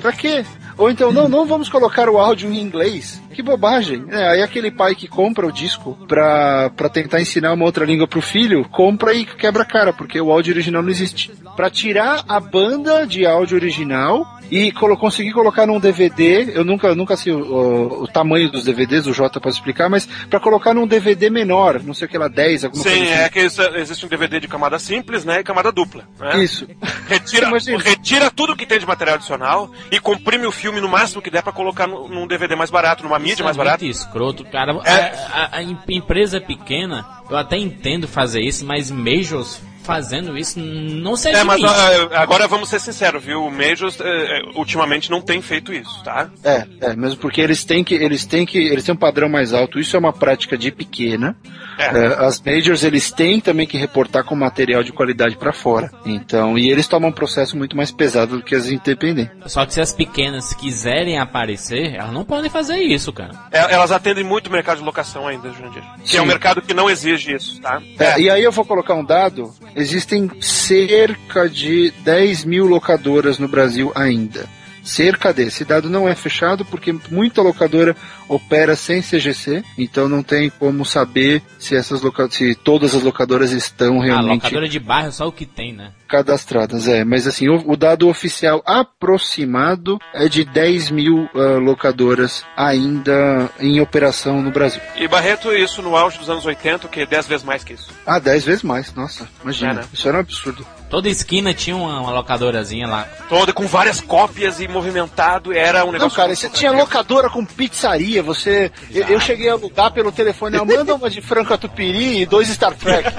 Pra 0.00 0.12
quê? 0.12 0.44
Ou 0.78 0.90
então, 0.90 1.10
não, 1.10 1.28
não 1.28 1.46
vamos 1.46 1.68
colocar 1.68 2.08
o 2.08 2.18
áudio 2.18 2.52
em 2.52 2.60
inglês. 2.60 3.22
Que 3.32 3.42
bobagem. 3.42 4.04
É, 4.10 4.28
aí 4.28 4.42
aquele 4.42 4.70
pai 4.70 4.94
que 4.94 5.08
compra 5.08 5.46
o 5.46 5.52
disco 5.52 5.96
pra, 6.06 6.70
pra 6.76 6.88
tentar 6.88 7.20
ensinar 7.20 7.52
uma 7.52 7.64
outra 7.64 7.84
língua 7.84 8.06
pro 8.06 8.20
filho, 8.20 8.68
compra 8.68 9.14
e 9.14 9.24
quebra 9.24 9.62
a 9.62 9.66
cara, 9.66 9.92
porque 9.92 10.20
o 10.20 10.30
áudio 10.30 10.52
original 10.52 10.82
não 10.82 10.90
existe. 10.90 11.32
Pra 11.56 11.70
tirar 11.70 12.22
a 12.28 12.38
banda 12.38 13.06
de 13.06 13.24
áudio 13.26 13.56
original 13.56 14.36
e 14.50 14.70
colo 14.70 14.96
conseguir 14.96 15.32
colocar 15.32 15.66
num 15.66 15.80
DVD, 15.80 16.52
eu 16.54 16.64
nunca, 16.64 16.94
nunca 16.94 17.16
sei 17.16 17.32
o, 17.32 17.38
o- 17.40 18.02
o 18.04 18.06
tamanho 18.06 18.48
dos 18.50 18.62
DVDs, 18.64 19.06
o 19.06 19.12
Jota 19.12 19.40
pode 19.40 19.56
explicar, 19.56 19.88
mas 19.88 20.06
pra 20.30 20.38
colocar 20.38 20.72
num 20.74 20.86
DVD 20.86 21.28
menor, 21.30 21.82
não 21.82 21.94
sei 21.94 22.06
o 22.06 22.08
que 22.08 22.16
lá, 22.18 22.28
10, 22.28 22.64
alguma 22.66 22.82
Sim, 22.82 22.90
coisa 22.90 23.04
assim. 23.04 23.22
é 23.22 23.28
que 23.28 23.40
isso- 23.40 23.62
existe 23.76 24.06
um 24.06 24.08
DVD 24.08 24.38
de 24.38 24.46
camada 24.46 24.78
simples, 24.78 25.24
né? 25.24 25.40
E 25.40 25.42
camada 25.42 25.72
dupla. 25.72 26.04
Né? 26.20 26.44
Isso. 26.44 26.68
Retira, 27.08 27.48
retira 27.82 28.30
tudo 28.30 28.54
que 28.54 28.66
tem 28.66 28.78
de 28.78 28.86
material 28.86 29.16
adicional 29.16 29.70
e 29.90 29.98
comprime 29.98 30.46
o 30.46 30.52
filme 30.52 30.80
no 30.80 30.88
máximo 30.88 31.20
que 31.22 31.30
der 31.30 31.42
pra 31.42 31.52
colocar 31.52 31.86
no- 31.88 32.06
num 32.06 32.26
DVD 32.26 32.54
mais 32.54 32.70
barato, 32.70 33.02
numa 33.02 33.18
mídia 33.18 33.42
mais 33.44 33.56
Isso 33.56 33.62
é 33.62 33.64
barata. 33.64 33.84
muito 33.84 33.96
escroto, 33.96 34.44
cara. 34.44 34.72
É. 34.84 34.90
A, 34.90 35.42
a- 35.52 35.56
a 35.58 35.62
em- 35.62 35.76
empresa 35.88 36.40
pequena, 36.40 37.04
eu 37.28 37.36
até 37.36 37.56
entendo 37.56 38.06
fazer 38.06 38.42
isso, 38.42 38.64
mas 38.64 38.90
majors 38.92 39.60
fazendo 39.86 40.36
isso 40.36 40.58
não 40.58 41.16
se 41.16 41.28
É, 41.28 41.44
mas 41.44 41.62
ó, 41.62 41.68
agora 42.14 42.48
vamos 42.48 42.68
ser 42.68 42.80
sinceros, 42.80 43.24
viu? 43.24 43.44
O 43.44 43.50
Majors 43.50 43.98
é, 44.00 44.38
é, 44.38 44.42
ultimamente 44.54 45.10
não 45.10 45.20
tem 45.20 45.40
feito 45.40 45.72
isso, 45.72 46.02
tá? 46.02 46.28
É, 46.44 46.66
é, 46.80 46.96
mesmo 46.96 47.18
porque 47.18 47.40
eles 47.40 47.64
têm 47.64 47.84
que, 47.84 47.94
eles 47.94 48.26
têm 48.26 48.44
que, 48.44 48.58
eles 48.58 48.84
têm 48.84 48.94
um 48.94 48.98
padrão 48.98 49.28
mais 49.28 49.54
alto. 49.54 49.78
Isso 49.78 49.96
é 49.96 49.98
uma 49.98 50.12
prática 50.12 50.58
de 50.58 50.70
pequena. 50.70 51.36
É. 51.78 51.84
É, 51.84 52.06
as 52.24 52.40
majors 52.40 52.82
eles 52.82 53.10
têm 53.10 53.40
também 53.40 53.66
que 53.66 53.76
reportar 53.76 54.24
com 54.24 54.34
material 54.34 54.82
de 54.82 54.92
qualidade 54.92 55.36
pra 55.36 55.52
fora. 55.52 55.90
Então, 56.04 56.58
e 56.58 56.70
eles 56.70 56.88
tomam 56.88 57.10
um 57.10 57.12
processo 57.12 57.56
muito 57.56 57.76
mais 57.76 57.92
pesado 57.92 58.38
do 58.38 58.42
que 58.42 58.54
as 58.54 58.66
independentes. 58.66 59.30
Só 59.46 59.64
que 59.64 59.74
se 59.74 59.80
as 59.80 59.92
pequenas 59.92 60.52
quiserem 60.54 61.18
aparecer, 61.18 61.94
elas 61.94 62.12
não 62.12 62.24
podem 62.24 62.50
fazer 62.50 62.78
isso, 62.78 63.12
cara. 63.12 63.32
É, 63.52 63.72
Elas 63.72 63.92
atendem 63.92 64.24
muito 64.24 64.46
o 64.48 64.52
mercado 64.52 64.78
de 64.78 64.84
locação 64.84 65.28
ainda, 65.28 65.52
Jurandir. 65.52 65.82
Que 66.02 66.10
Sim. 66.10 66.18
é 66.18 66.22
um 66.22 66.26
mercado 66.26 66.62
que 66.62 66.72
não 66.72 66.88
exige 66.88 67.34
isso, 67.34 67.60
tá? 67.60 67.80
É, 67.98 68.20
e 68.20 68.30
aí 68.30 68.42
eu 68.42 68.52
vou 68.52 68.64
colocar 68.64 68.94
um 68.94 69.04
dado: 69.04 69.52
existem 69.76 70.30
cerca 70.40 71.48
de 71.48 71.92
10 72.02 72.44
mil 72.46 72.64
locadoras 72.64 73.38
no 73.38 73.46
Brasil 73.46 73.92
ainda. 73.94 74.48
Cerca 74.86 75.34
de. 75.34 75.42
Esse 75.42 75.64
dado 75.64 75.90
não 75.90 76.08
é 76.08 76.14
fechado 76.14 76.64
porque 76.64 76.94
muita 77.10 77.42
locadora 77.42 77.96
opera 78.28 78.74
sem 78.76 79.02
CGC, 79.02 79.62
então 79.76 80.08
não 80.08 80.22
tem 80.22 80.48
como 80.48 80.84
saber 80.84 81.42
se 81.58 81.76
essas 81.76 82.02
loca... 82.02 82.28
se 82.30 82.54
todas 82.54 82.94
as 82.94 83.02
locadoras 83.02 83.52
estão 83.52 84.00
A 84.00 84.04
realmente 84.04 84.44
locadora 84.44 84.68
de 84.68 84.78
bairro 84.78 85.08
é 85.08 85.12
só 85.12 85.26
o 85.26 85.32
que 85.32 85.44
tem, 85.44 85.72
né? 85.72 85.92
cadastradas. 86.06 86.88
É, 86.88 87.04
mas 87.04 87.26
assim, 87.26 87.48
o, 87.48 87.70
o 87.70 87.76
dado 87.76 88.08
oficial 88.08 88.62
aproximado 88.64 89.98
é 90.14 90.28
de 90.28 90.44
10 90.44 90.90
mil 90.90 91.28
ah, 91.34 91.58
locadoras 91.58 92.44
ainda 92.56 93.50
em 93.58 93.80
operação 93.80 94.40
no 94.40 94.50
Brasil. 94.50 94.80
E 94.96 95.06
Barreto, 95.06 95.52
isso 95.52 95.82
no 95.82 95.96
auge 95.96 96.18
dos 96.18 96.30
anos 96.30 96.46
80, 96.46 96.88
que 96.88 97.00
é 97.00 97.06
10 97.06 97.26
vezes 97.26 97.44
mais 97.44 97.64
que 97.64 97.74
isso. 97.74 97.92
Ah, 98.06 98.18
10 98.18 98.44
vezes 98.44 98.62
mais, 98.62 98.94
nossa, 98.94 99.28
imagina. 99.42 99.72
É, 99.72 99.74
né? 99.74 99.84
Isso 99.92 100.08
era 100.08 100.16
um 100.16 100.20
absurdo. 100.20 100.66
Toda 100.88 101.08
esquina 101.08 101.52
tinha 101.52 101.74
uma, 101.74 102.00
uma 102.00 102.10
locadorazinha 102.12 102.86
lá. 102.86 103.08
Todo 103.28 103.52
com 103.52 103.66
várias 103.66 104.00
cópias 104.00 104.60
e 104.60 104.68
movimentado, 104.68 105.52
era 105.52 105.82
um 105.82 105.86
Não, 105.86 105.92
negócio. 105.94 106.16
cara, 106.16 106.34
você 106.34 106.48
tinha 106.48 106.70
locadora 106.70 107.28
com 107.28 107.44
pizzaria, 107.44 108.22
você. 108.22 108.70
Eu, 108.92 109.04
eu 109.08 109.20
cheguei 109.20 109.48
a 109.48 109.54
alugar 109.54 109.90
pelo 109.90 110.12
telefone, 110.12 110.56
manda 110.58 110.94
uma 110.94 111.10
de 111.10 111.20
Franca 111.20 111.58
Tupiri 111.58 112.20
e 112.22 112.26
dois 112.26 112.48
Star 112.48 112.72
Trek. 112.74 113.08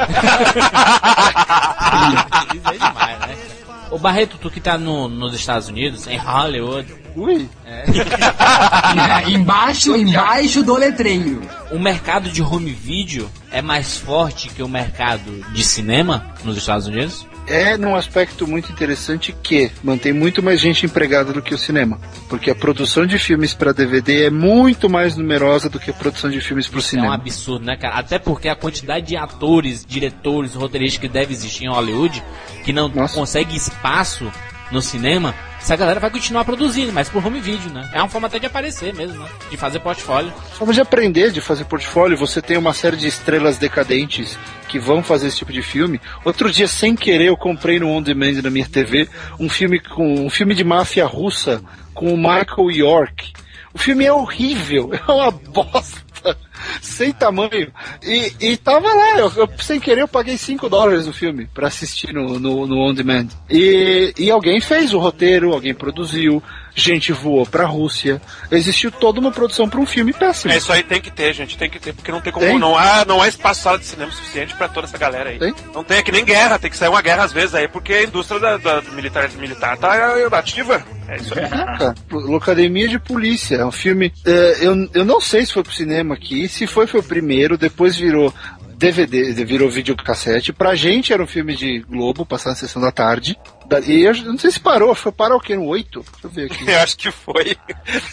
Isso 2.55 2.67
é 2.69 2.73
demais, 2.73 3.19
né? 3.19 3.35
Ô 3.89 3.97
Barreto, 3.97 4.37
tu 4.37 4.49
que 4.51 4.59
tá 4.59 4.77
no- 4.77 5.07
nos 5.07 5.33
Estados 5.33 5.69
Unidos, 5.69 6.07
em 6.07 6.17
Hollywood, 6.17 6.93
Ui. 7.15 7.49
É, 7.65 7.85
embaixo, 9.31 9.95
embaixo 9.95 10.61
do 10.61 10.75
letreiro. 10.75 11.41
o 11.71 11.79
mercado 11.79 12.29
de 12.29 12.41
home 12.41 12.71
video 12.71 13.29
é 13.51 13.61
mais 13.61 13.97
forte 13.97 14.49
que 14.49 14.61
o 14.61 14.67
mercado 14.67 15.43
de 15.53 15.63
cinema 15.63 16.31
nos 16.43 16.57
Estados 16.57 16.85
Unidos? 16.87 17.25
É 17.47 17.77
num 17.77 17.95
aspecto 17.95 18.45
muito 18.45 18.69
interessante 18.71 19.33
que 19.41 19.71
mantém 19.81 20.11
muito 20.11 20.43
mais 20.43 20.59
gente 20.59 20.85
empregada 20.85 21.31
do 21.31 21.41
que 21.41 21.53
o 21.55 21.57
cinema. 21.57 21.97
Porque 22.27 22.51
a 22.51 22.55
produção 22.55 23.05
de 23.05 23.17
filmes 23.17 23.53
para 23.53 23.71
DVD 23.71 24.25
é 24.25 24.29
muito 24.29 24.89
mais 24.89 25.15
numerosa 25.15 25.69
do 25.69 25.79
que 25.79 25.89
a 25.89 25.93
produção 25.93 26.29
de 26.29 26.41
filmes 26.41 26.67
para 26.67 26.75
o 26.75 26.79
É 26.79 26.83
um 26.83 26.85
cinema. 26.85 27.15
absurdo, 27.15 27.65
né, 27.65 27.77
cara? 27.77 27.95
Até 27.95 28.19
porque 28.19 28.49
a 28.49 28.55
quantidade 28.55 29.07
de 29.07 29.15
atores, 29.15 29.85
diretores, 29.87 30.55
roteiristas 30.55 30.99
que 30.99 31.07
deve 31.07 31.33
existir 31.33 31.65
em 31.65 31.69
Hollywood, 31.69 32.21
que 32.65 32.73
não 32.73 32.89
Nossa. 32.89 33.15
consegue 33.15 33.55
espaço 33.55 34.29
no 34.71 34.81
cinema, 34.81 35.33
essa 35.59 35.75
galera 35.75 35.99
vai 35.99 36.09
continuar 36.09 36.45
produzindo, 36.45 36.93
mas 36.93 37.09
por 37.09 37.25
home 37.25 37.39
video, 37.39 37.71
né? 37.71 37.89
É 37.93 37.99
uma 37.99 38.09
forma 38.09 38.27
até 38.27 38.39
de 38.39 38.45
aparecer 38.45 38.93
mesmo, 38.93 39.23
né? 39.23 39.29
De 39.49 39.57
fazer 39.57 39.79
portfólio. 39.79 40.31
Forma 40.53 40.73
de 40.73 40.81
aprender, 40.81 41.31
de 41.31 41.41
fazer 41.41 41.65
portfólio, 41.65 42.17
você 42.17 42.41
tem 42.41 42.57
uma 42.57 42.73
série 42.73 42.97
de 42.97 43.07
estrelas 43.07 43.57
decadentes 43.57 44.37
que 44.67 44.79
vão 44.79 45.01
fazer 45.01 45.27
esse 45.27 45.37
tipo 45.37 45.51
de 45.51 45.61
filme. 45.61 45.99
Outro 46.23 46.51
dia, 46.51 46.67
sem 46.67 46.95
querer, 46.95 47.27
eu 47.27 47.37
comprei 47.37 47.79
no 47.79 47.89
On 47.89 48.01
Demand 48.01 48.41
na 48.41 48.49
minha 48.49 48.67
TV 48.67 49.09
um 49.39 49.49
filme 49.49 49.79
com 49.79 50.25
um 50.25 50.29
filme 50.29 50.53
de 50.53 50.63
máfia 50.63 51.05
russa 51.05 51.61
com 51.93 52.13
o 52.13 52.17
Michael 52.17 52.71
York. 52.71 53.33
O 53.73 53.77
filme 53.77 54.05
é 54.05 54.13
horrível, 54.13 54.91
é 55.07 55.11
uma 55.11 55.31
bosta. 55.31 56.06
Sem 56.81 57.11
tamanho. 57.11 57.71
E, 58.03 58.33
e 58.39 58.57
tava 58.57 58.87
lá, 58.87 59.19
eu, 59.19 59.31
eu, 59.35 59.49
sem 59.59 59.79
querer 59.79 60.01
eu 60.01 60.07
paguei 60.07 60.37
5 60.37 60.69
dólares 60.69 61.05
no 61.07 61.13
filme 61.13 61.47
pra 61.53 61.67
assistir 61.67 62.13
no, 62.13 62.39
no, 62.39 62.67
no 62.67 62.77
On 62.79 62.93
Demand. 62.93 63.27
E, 63.49 64.13
e 64.17 64.31
alguém 64.31 64.59
fez 64.59 64.93
o 64.93 64.99
roteiro, 64.99 65.53
alguém 65.53 65.73
produziu, 65.73 66.41
gente 66.77 67.11
voou 67.11 67.45
pra 67.45 67.65
Rússia. 67.65 68.21
Existiu 68.51 68.91
toda 68.91 69.19
uma 69.19 69.31
produção 69.31 69.67
pra 69.67 69.79
um 69.79 69.85
filme 69.85 70.13
péssimo. 70.13 70.53
É, 70.53 70.57
isso 70.57 70.71
aí 70.71 70.83
tem 70.83 71.01
que 71.01 71.11
ter, 71.11 71.33
gente, 71.33 71.57
tem 71.57 71.69
que 71.69 71.79
ter, 71.79 71.93
porque 71.93 72.11
não 72.11 72.21
tem 72.21 72.31
como. 72.31 72.45
Tem? 72.45 72.59
Não, 72.59 72.77
há, 72.77 73.03
não 73.03 73.21
há 73.21 73.27
espaço 73.27 73.61
sala 73.61 73.79
de 73.79 73.85
cinema 73.85 74.11
suficiente 74.11 74.55
pra 74.55 74.67
toda 74.67 74.87
essa 74.87 74.97
galera 74.97 75.31
aí. 75.31 75.39
Tem? 75.39 75.53
Não 75.73 75.83
tem, 75.83 75.97
é 75.97 76.03
que 76.03 76.11
nem 76.11 76.23
guerra, 76.23 76.59
tem 76.59 76.69
que 76.69 76.77
sair 76.77 76.89
uma 76.89 77.01
guerra 77.01 77.23
às 77.23 77.33
vezes 77.33 77.55
aí, 77.55 77.67
porque 77.67 77.93
a 77.93 78.03
indústria 78.03 78.39
da, 78.39 78.57
da 78.57 78.81
militar, 78.91 79.29
militar 79.37 79.77
tá 79.77 79.95
é, 79.95 80.27
ativa. 80.35 80.83
É 81.07 81.15
isso 81.15 81.37
aí. 81.37 81.49
Cara, 81.49 81.95
Locademia 82.11 82.87
de 82.87 82.99
Polícia. 82.99 83.55
É 83.55 83.65
um 83.65 83.71
filme. 83.71 84.13
é, 84.25 84.57
eu, 84.61 84.89
eu 84.93 85.05
não 85.05 85.19
sei 85.19 85.45
se 85.45 85.53
foi 85.53 85.63
pro 85.63 85.73
cinema 85.73 86.13
aqui. 86.13 86.47
Se 86.47 86.67
foi, 86.67 86.85
foi 86.85 86.99
o 86.99 87.03
primeiro. 87.03 87.57
Depois 87.57 87.97
virou 87.97 88.33
DVD, 88.77 89.33
virou 89.43 89.69
videocassete. 89.69 90.53
Pra 90.53 90.75
gente 90.75 91.11
era 91.11 91.23
um 91.23 91.27
filme 91.27 91.55
de 91.55 91.79
Globo, 91.79 92.25
passar 92.25 92.51
na 92.51 92.55
sessão 92.55 92.81
da 92.81 92.91
tarde. 92.91 93.37
E 93.87 94.03
eu 94.03 94.13
não 94.23 94.37
sei 94.37 94.51
se 94.51 94.59
parou. 94.59 94.95
Foi 94.95 95.11
parar 95.11 95.35
o 95.35 95.39
quê? 95.39 95.55
No 95.55 95.65
8? 95.65 95.99
Deixa 95.99 96.27
eu 96.27 96.29
ver 96.29 96.45
aqui. 96.51 96.63
Eu 96.71 96.79
acho 96.79 96.97
que 96.97 97.11
foi. 97.11 97.57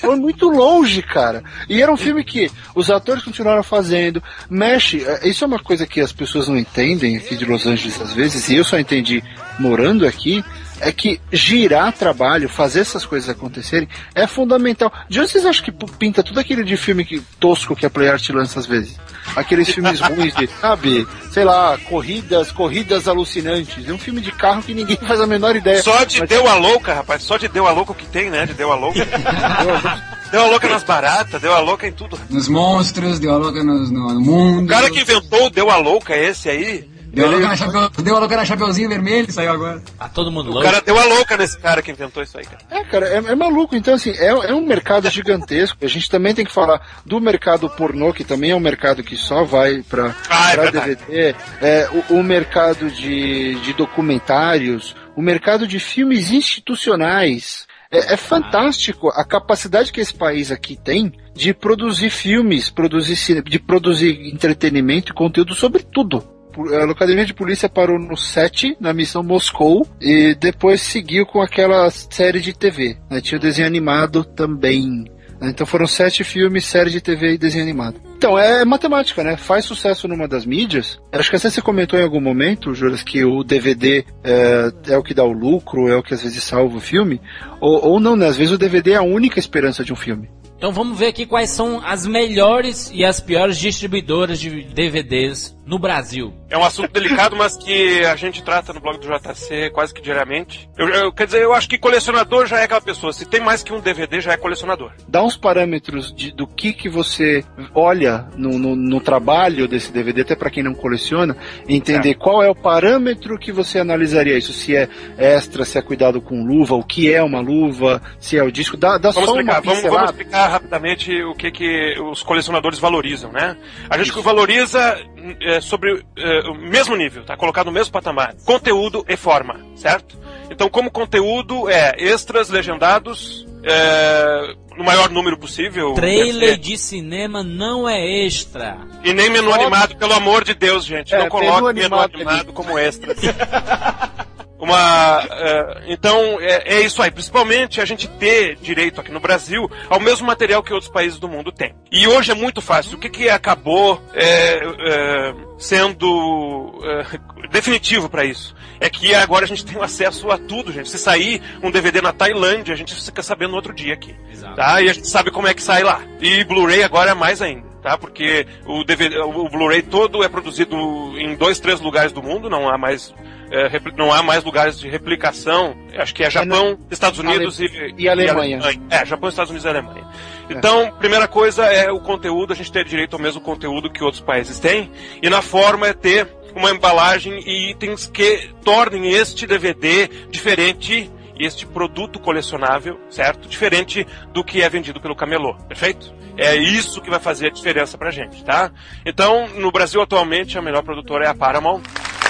Foi 0.00 0.16
muito 0.16 0.48
longe, 0.48 1.00
cara. 1.02 1.42
E 1.68 1.80
era 1.80 1.92
um 1.92 1.96
filme 1.96 2.24
que 2.24 2.50
os 2.74 2.90
atores 2.90 3.22
continuaram 3.22 3.62
fazendo. 3.62 4.22
Mexe. 4.50 5.05
é, 5.05 5.28
Isso 5.28 5.44
é 5.44 5.46
uma 5.46 5.59
coisa 5.59 5.86
que 5.86 6.00
as 6.00 6.12
pessoas 6.12 6.48
não 6.48 6.57
entendem 6.57 7.16
aqui 7.16 7.36
de 7.36 7.44
Los 7.44 7.66
Angeles 7.66 8.00
às 8.00 8.12
vezes, 8.12 8.48
e 8.48 8.57
eu 8.57 8.64
só 8.64 8.78
entendi 8.78 9.22
morando 9.59 10.07
aqui. 10.07 10.44
É 10.81 10.91
que 10.91 11.20
girar 11.33 11.93
trabalho, 11.93 12.49
fazer 12.49 12.81
essas 12.81 13.07
coisas 13.07 13.29
acontecerem, 13.31 13.89
é 14.14 14.27
fundamental. 14.27 14.93
De 15.09 15.20
onde 15.20 15.31
vocês 15.31 15.47
acham 15.47 15.64
que 15.64 15.72
pinta 15.99 16.22
tudo 16.22 16.41
aquele 16.41 16.64
de 16.64 16.77
filme 16.77 17.05
que, 17.05 17.20
tosco 17.39 17.77
que 17.77 17.87
a 17.87 17.91
Playart 17.91 18.29
lança 18.31 18.59
às 18.59 18.66
vezes? 18.66 18.99
Aqueles 19.37 19.68
filmes 19.70 20.01
ruins 20.03 20.35
de, 20.35 20.47
sabe, 20.61 21.07
sei 21.31 21.45
lá, 21.45 21.79
corridas, 21.89 22.51
corridas 22.53 23.07
alucinantes. 23.09 23.89
É 23.89 23.93
um 23.93 23.99
filme 23.99 24.20
de 24.20 24.33
carro 24.33 24.62
que 24.62 24.75
ninguém 24.75 24.97
faz 24.97 25.20
a 25.20 25.27
menor 25.27 25.55
ideia. 25.57 25.83
Só 25.83 26.03
de 26.05 26.20
Mas- 26.20 26.29
deu 26.29 26.47
a 26.49 26.55
louca, 26.57 26.93
rapaz. 26.93 27.22
Só 27.22 27.37
de 27.39 27.49
deu 27.49 27.66
a 27.66 27.70
louca 27.72 27.93
o 27.93 27.95
que 27.95 28.07
tem, 28.07 28.29
né? 28.29 28.45
De 28.45 28.53
deu 28.55 28.70
a 28.72 28.77
louca. 28.77 28.99
deu 30.31 30.43
a 30.43 30.47
louca 30.49 30.68
nas 30.68 30.83
baratas, 30.83 31.41
deu 31.41 31.55
a 31.55 31.61
louca 31.61 31.87
em 31.87 31.93
tudo. 31.93 32.18
Nos 32.29 32.49
monstros, 32.49 33.18
deu 33.18 33.33
a 33.33 33.39
louca 33.39 33.62
no, 33.62 33.79
no- 33.91 34.14
no 34.14 34.20
mundo. 34.20 34.64
O 34.64 34.68
cara 34.68 34.91
que 34.91 35.01
inventou 35.01 35.47
o 35.47 35.51
deu 35.51 35.70
a 35.70 35.77
louca 35.77 36.16
esse 36.16 36.49
aí. 36.51 36.93
Deu 37.15 37.25
a 37.25 37.29
ele- 37.29 37.37
louca 37.37 37.49
na, 37.49 37.57
chapéu, 37.57 37.91
deu 38.05 38.17
a 38.17 38.19
louca 38.19 38.37
na 38.37 38.45
Chapeuzinho 38.45 38.89
Vermelho, 38.89 39.33
saiu 39.33 39.53
agora. 39.53 39.83
Tá 39.99 40.09
todo 40.09 40.31
mundo 40.31 40.49
o 40.51 40.53
louco. 40.55 40.65
cara 40.65 40.81
deu 40.83 40.99
a 40.99 41.05
louca 41.05 41.37
nesse 41.37 41.59
cara 41.59 41.81
que 41.83 41.91
inventou 41.91 42.23
isso 42.23 42.37
aí, 42.39 42.45
cara. 42.45 42.59
É, 42.71 42.85
cara, 42.85 43.07
é, 43.09 43.17
é 43.17 43.35
maluco. 43.35 43.75
Então, 43.77 43.95
assim, 43.95 44.11
é, 44.11 44.27
é 44.27 44.55
um 44.55 44.67
mercado 44.67 45.09
gigantesco. 45.11 45.79
A 45.83 45.89
gente 45.89 46.11
também 46.11 46.35
tem 46.35 46.45
que 46.45 46.53
falar 46.53 46.81
do 47.07 47.21
mercado 47.21 47.69
pornô, 47.71 48.12
que 48.12 48.25
também 48.25 48.51
é 48.51 48.57
um 48.57 48.61
mercado 48.61 49.03
que 49.03 49.17
só 49.17 49.45
vai 49.45 49.83
pra, 49.83 50.15
Ah, 50.29 50.51
é 50.51 50.55
pra 50.55 50.62
verdade. 50.71 50.97
DVD. 50.97 51.35
É, 51.62 51.89
o, 52.11 52.15
o 52.19 52.23
mercado 52.23 52.91
de, 52.91 53.55
de 53.61 53.73
documentários, 53.75 54.95
o 55.17 55.23
mercado 55.23 55.67
de 55.67 55.79
filmes 55.79 56.31
institucionais. 56.31 57.67
É, 57.91 58.15
é 58.15 58.17
fantástico 58.17 59.09
a 59.11 59.25
capacidade 59.25 59.93
que 59.93 60.01
esse 60.01 60.12
país 60.12 60.51
aqui 60.51 60.77
tem 60.77 61.12
de 61.33 61.55
produzir 61.55 62.11
filmes, 62.11 62.69
produzir 62.69 63.15
cine, 63.15 63.41
de 63.43 63.59
produzir 63.59 64.33
entretenimento 64.35 65.12
e 65.12 65.15
conteúdo 65.15 65.55
sobre 65.55 65.83
tudo. 65.85 66.25
A 66.72 66.90
Academia 66.90 67.24
de 67.24 67.34
Polícia 67.34 67.68
parou 67.68 67.98
no 67.98 68.16
7, 68.16 68.76
na 68.80 68.92
missão 68.92 69.22
Moscou, 69.22 69.86
e 70.00 70.34
depois 70.34 70.80
seguiu 70.80 71.26
com 71.26 71.40
aquela 71.40 71.90
série 71.90 72.40
de 72.40 72.52
TV. 72.52 72.96
né? 73.11 73.20
Tinha 73.20 73.38
o 73.38 73.42
desenho 73.42 73.66
animado 73.66 74.24
também. 74.24 75.05
né? 75.40 75.50
Então 75.50 75.66
foram 75.66 75.86
sete 75.86 76.24
filmes, 76.24 76.64
série 76.66 76.90
de 76.90 77.00
TV 77.00 77.34
e 77.34 77.38
desenho 77.38 77.64
animado. 77.64 78.00
Então, 78.16 78.38
é 78.38 78.64
matemática, 78.64 79.22
né? 79.22 79.36
Faz 79.36 79.66
sucesso 79.66 80.09
numa 80.09 80.26
das 80.26 80.46
mídias. 80.46 80.98
Acho 81.12 81.28
que 81.28 81.36
até 81.36 81.50
você 81.50 81.61
comentou 81.61 81.98
em 81.98 82.02
algum 82.02 82.20
momento, 82.20 82.74
Juras, 82.74 83.02
que 83.02 83.22
o 83.22 83.44
DVD 83.44 84.02
é, 84.22 84.72
é 84.88 84.96
o 84.96 85.02
que 85.02 85.12
dá 85.12 85.22
o 85.22 85.32
lucro, 85.32 85.88
é 85.88 85.96
o 85.96 86.02
que 86.02 86.14
às 86.14 86.22
vezes 86.22 86.42
salva 86.42 86.78
o 86.78 86.80
filme. 86.80 87.20
Ou, 87.61 87.84
ou 87.84 88.00
não, 88.00 88.16
né? 88.16 88.26
Às 88.26 88.36
vezes 88.36 88.55
o 88.55 88.59
DVD 88.59 88.92
é 88.92 88.96
a 88.96 89.02
única 89.02 89.38
esperança 89.38 89.84
de 89.84 89.92
um 89.92 89.96
filme. 89.96 90.30
Então 90.57 90.72
vamos 90.72 90.98
ver 90.98 91.09
aqui 91.09 91.26
quais 91.26 91.50
são 91.50 91.82
as 91.84 92.07
melhores 92.07 92.90
e 92.94 93.05
as 93.05 93.20
piores 93.20 93.59
distribuidoras 93.59 94.40
de 94.40 94.62
DVDs 94.72 95.53
no 95.67 95.79
Brasil. 95.79 96.33
É 96.51 96.59
um 96.59 96.65
assunto 96.65 96.93
delicado, 96.93 97.35
mas 97.37 97.57
que 97.57 98.05
a 98.05 98.17
gente 98.17 98.43
trata 98.43 98.73
no 98.73 98.81
blog 98.81 98.99
do 98.99 99.07
JC 99.07 99.71
quase 99.71 99.93
que 99.95 100.01
diariamente. 100.03 100.69
Eu, 100.77 100.89
eu- 100.89 101.12
quer 101.12 101.27
dizer, 101.27 101.43
eu 101.43 101.53
acho 101.55 101.69
que 101.69 101.79
colecionador 101.79 102.47
já 102.47 102.61
é 102.61 102.65
aquela 102.65 102.81
pessoa. 102.81 103.12
Se 103.12 103.25
tem 103.25 103.41
mais 103.41 103.62
que 103.62 103.73
um 103.73 103.81
DVD, 103.81 104.21
já 104.21 104.33
é 104.33 104.37
colecionador. 104.37 104.93
Dá 105.09 105.23
uns 105.23 105.37
parâmetros 105.37 106.15
de, 106.15 106.33
do 106.33 106.47
que, 106.47 106.73
que 106.73 106.89
você 106.89 107.45
olha 107.75 108.27
no, 108.37 108.59
no, 108.59 108.77
no 108.77 109.01
trabalho 109.01 109.67
desse 109.67 109.93
DVD, 109.93 110.21
até 110.23 110.37
para 110.37 110.51
quem 110.51 110.62
não 110.62 110.75
coleciona, 110.75 111.37
entender 111.69 112.15
qual 112.15 112.43
é 112.43 112.49
o 112.51 112.55
parâmetro 112.55 113.39
que 113.39 113.51
você 113.53 113.79
analisaria 113.79 114.37
isso. 114.37 114.53
Se 114.53 114.77
é 114.77 114.89
extra, 115.19 115.65
se 115.65 115.79
é 115.79 115.83
cuidado 115.83 116.21
com 116.21 116.45
luva, 116.45 116.75
o 116.75 116.85
que 116.85 117.12
é 117.12 117.23
uma 117.23 117.41
luva, 117.41 118.03
se 118.19 118.37
é 118.37 118.43
o 118.43 118.51
disco. 118.53 118.77
Dá, 118.77 118.99
dá 118.99 119.11
Vamos 119.11 119.29
só 119.31 119.37
explicar, 119.37 119.62
uma 119.62 119.75
vamos, 119.75 119.83
vamos 119.91 120.11
explicar 120.11 120.49
rapidamente 120.49 121.23
o 121.23 121.35
que, 121.35 121.51
que 121.51 121.95
os 122.01 122.23
colecionadores 122.23 122.79
valorizam, 122.79 123.33
né? 123.33 123.57
A 123.89 123.97
gente 123.99 124.12
valoriza 124.21 124.99
é, 125.41 125.61
sobre 125.61 126.05
é, 126.16 126.41
o 126.49 126.55
mesmo 126.55 126.97
nível, 126.97 127.25
tá? 127.25 127.37
Colocado 127.37 127.66
no 127.66 127.72
mesmo 127.72 127.93
patamar. 127.93 128.35
Conteúdo 128.45 129.05
e 129.09 129.16
forma, 129.16 129.61
certo? 129.77 130.18
Então, 130.51 130.68
como 130.68 130.91
conteúdo, 130.91 131.68
é 131.68 131.95
extras 131.99 132.51
legendados, 132.51 133.47
é, 133.62 134.55
no 134.77 134.85
maior 134.85 135.11
número 135.11 135.39
possível. 135.39 135.95
Trailer 135.95 136.59
de 136.59 136.77
cinema 136.77 137.43
não 137.43 137.89
é 137.89 138.25
extra. 138.25 138.77
E 139.03 139.12
nem 139.12 139.31
menu 139.31 139.53
animado, 139.53 139.97
pelo 139.97 140.12
amor 140.12 140.45
de 140.45 140.55
Deus, 140.55 140.85
gente. 140.85 141.14
É, 141.14 141.18
não 141.18 141.29
coloque 141.29 141.72
menu 141.72 141.75
menu 141.75 141.97
animado 141.97 142.14
animado, 142.14 142.53
como 142.53 142.79
extra. 142.79 143.14
Uma, 144.59 145.26
é, 145.30 145.84
então 145.88 146.40
é, 146.40 146.76
é 146.76 146.80
isso 146.80 147.02
aí. 147.02 147.11
Principalmente 147.11 147.80
a 147.80 147.84
gente 147.84 148.09
ter 148.09 148.57
direito 148.57 149.00
aqui 149.00 149.11
no 149.11 149.20
Brasil 149.20 149.70
ao 149.88 150.00
mesmo 150.00 150.26
material 150.26 150.62
que 150.62 150.72
outros 150.72 150.90
países 150.90 151.18
do 151.18 151.28
mundo 151.28 151.52
têm. 151.52 151.74
E 151.90 152.07
hoje 152.07 152.30
é 152.30 152.34
muito 152.34 152.61
fácil. 152.61 152.96
O 152.96 153.00
que, 153.00 153.09
que 153.09 153.28
acabou 153.28 154.00
é, 154.14 154.61
é, 154.64 155.34
sendo 155.59 156.80
é, 156.84 157.48
definitivo 157.48 158.09
para 158.09 158.24
isso? 158.24 158.55
É 158.80 158.88
que 158.88 159.14
agora 159.14 159.44
a 159.44 159.48
gente 159.48 159.64
tem 159.64 159.80
acesso 159.82 160.30
a 160.30 160.38
tudo, 160.38 160.72
gente. 160.72 160.88
Se 160.88 160.98
sair 160.98 161.42
um 161.62 161.70
DVD 161.70 162.00
na 162.00 162.12
Tailândia, 162.12 162.74
a 162.74 162.76
gente 162.76 162.94
fica 162.94 163.22
sabendo 163.22 163.50
no 163.50 163.57
outro 163.57 163.74
dia 163.74 163.94
aqui. 163.94 164.14
Exato. 164.30 164.57
Tá? 164.57 164.80
E 164.82 164.88
a 164.88 164.92
gente 164.92 165.09
sabe 165.09 165.30
como 165.30 165.48
é 165.48 165.55
que 165.55 165.62
sai 165.62 165.82
lá. 165.82 166.02
E 166.20 166.44
Blu-ray 166.44 166.82
agora 166.82 167.11
é 167.11 167.14
mais 167.14 167.42
ainda. 167.42 167.74
Tá? 167.82 167.98
Porque 167.98 168.46
o, 168.66 168.82
DVD, 168.82 169.18
o 169.18 169.48
Blu-ray 169.48 169.82
todo 169.82 170.24
é 170.24 170.28
produzido 170.28 170.74
em 171.18 171.34
dois, 171.36 171.61
três 171.61 171.80
lugares 171.80 172.12
do 172.12 172.22
mundo, 172.22 172.48
não 172.48 172.68
há 172.68 172.78
mais 172.78 173.14
é, 173.51 173.70
não 173.97 174.12
há 174.12 174.22
mais 174.22 174.45
lugares 174.45 174.78
de 174.78 174.88
replicação. 174.88 175.76
Acho 175.97 176.14
que 176.14 176.22
é 176.22 176.30
Japão, 176.30 176.78
Estados 176.90 177.18
Unidos 177.18 177.61
e, 177.61 177.95
e 177.99 178.09
Alemanha. 178.09 178.61
É, 178.90 179.05
Japão, 179.05 179.28
Estados 179.28 179.51
Unidos 179.51 179.64
e 179.64 179.68
Alemanha. 179.68 180.07
Então, 180.51 180.92
primeira 180.99 181.26
coisa 181.26 181.64
é 181.66 181.90
o 181.90 182.01
conteúdo, 182.01 182.53
a 182.53 182.57
gente 182.57 182.70
ter 182.70 182.84
direito 182.84 183.14
ao 183.14 183.22
mesmo 183.22 183.40
conteúdo 183.40 183.90
que 183.90 184.03
outros 184.03 184.22
países 184.22 184.59
têm. 184.59 184.90
E 185.22 185.30
na 185.30 185.42
forma 185.42 185.86
é 185.86 185.92
ter 185.92 186.28
uma 186.55 186.70
embalagem 186.70 187.40
e 187.47 187.70
itens 187.70 188.07
que 188.07 188.51
tornem 188.62 189.11
este 189.11 189.47
DVD 189.47 190.09
diferente 190.30 191.11
este 191.38 191.66
produto 191.66 192.20
colecionável, 192.20 192.99
certo? 193.11 193.49
Diferente 193.49 194.07
do 194.32 194.45
que 194.45 194.62
é 194.62 194.68
vendido 194.68 195.01
pelo 195.01 195.16
camelô, 195.16 195.55
perfeito? 195.68 196.14
É 196.36 196.55
isso 196.57 197.01
que 197.01 197.11
vai 197.11 197.20
fazer 197.20 197.49
a 197.49 197.51
diferença 197.51 197.97
pra 197.97 198.11
gente, 198.11 198.45
tá? 198.45 198.70
Então, 199.05 199.49
no 199.49 199.70
Brasil 199.70 200.01
atualmente, 200.01 200.59
a 200.59 200.62
melhor 200.62 200.82
produtora 200.82 201.26
é 201.26 201.28
a 201.28 201.34
Paramount, 201.34 201.82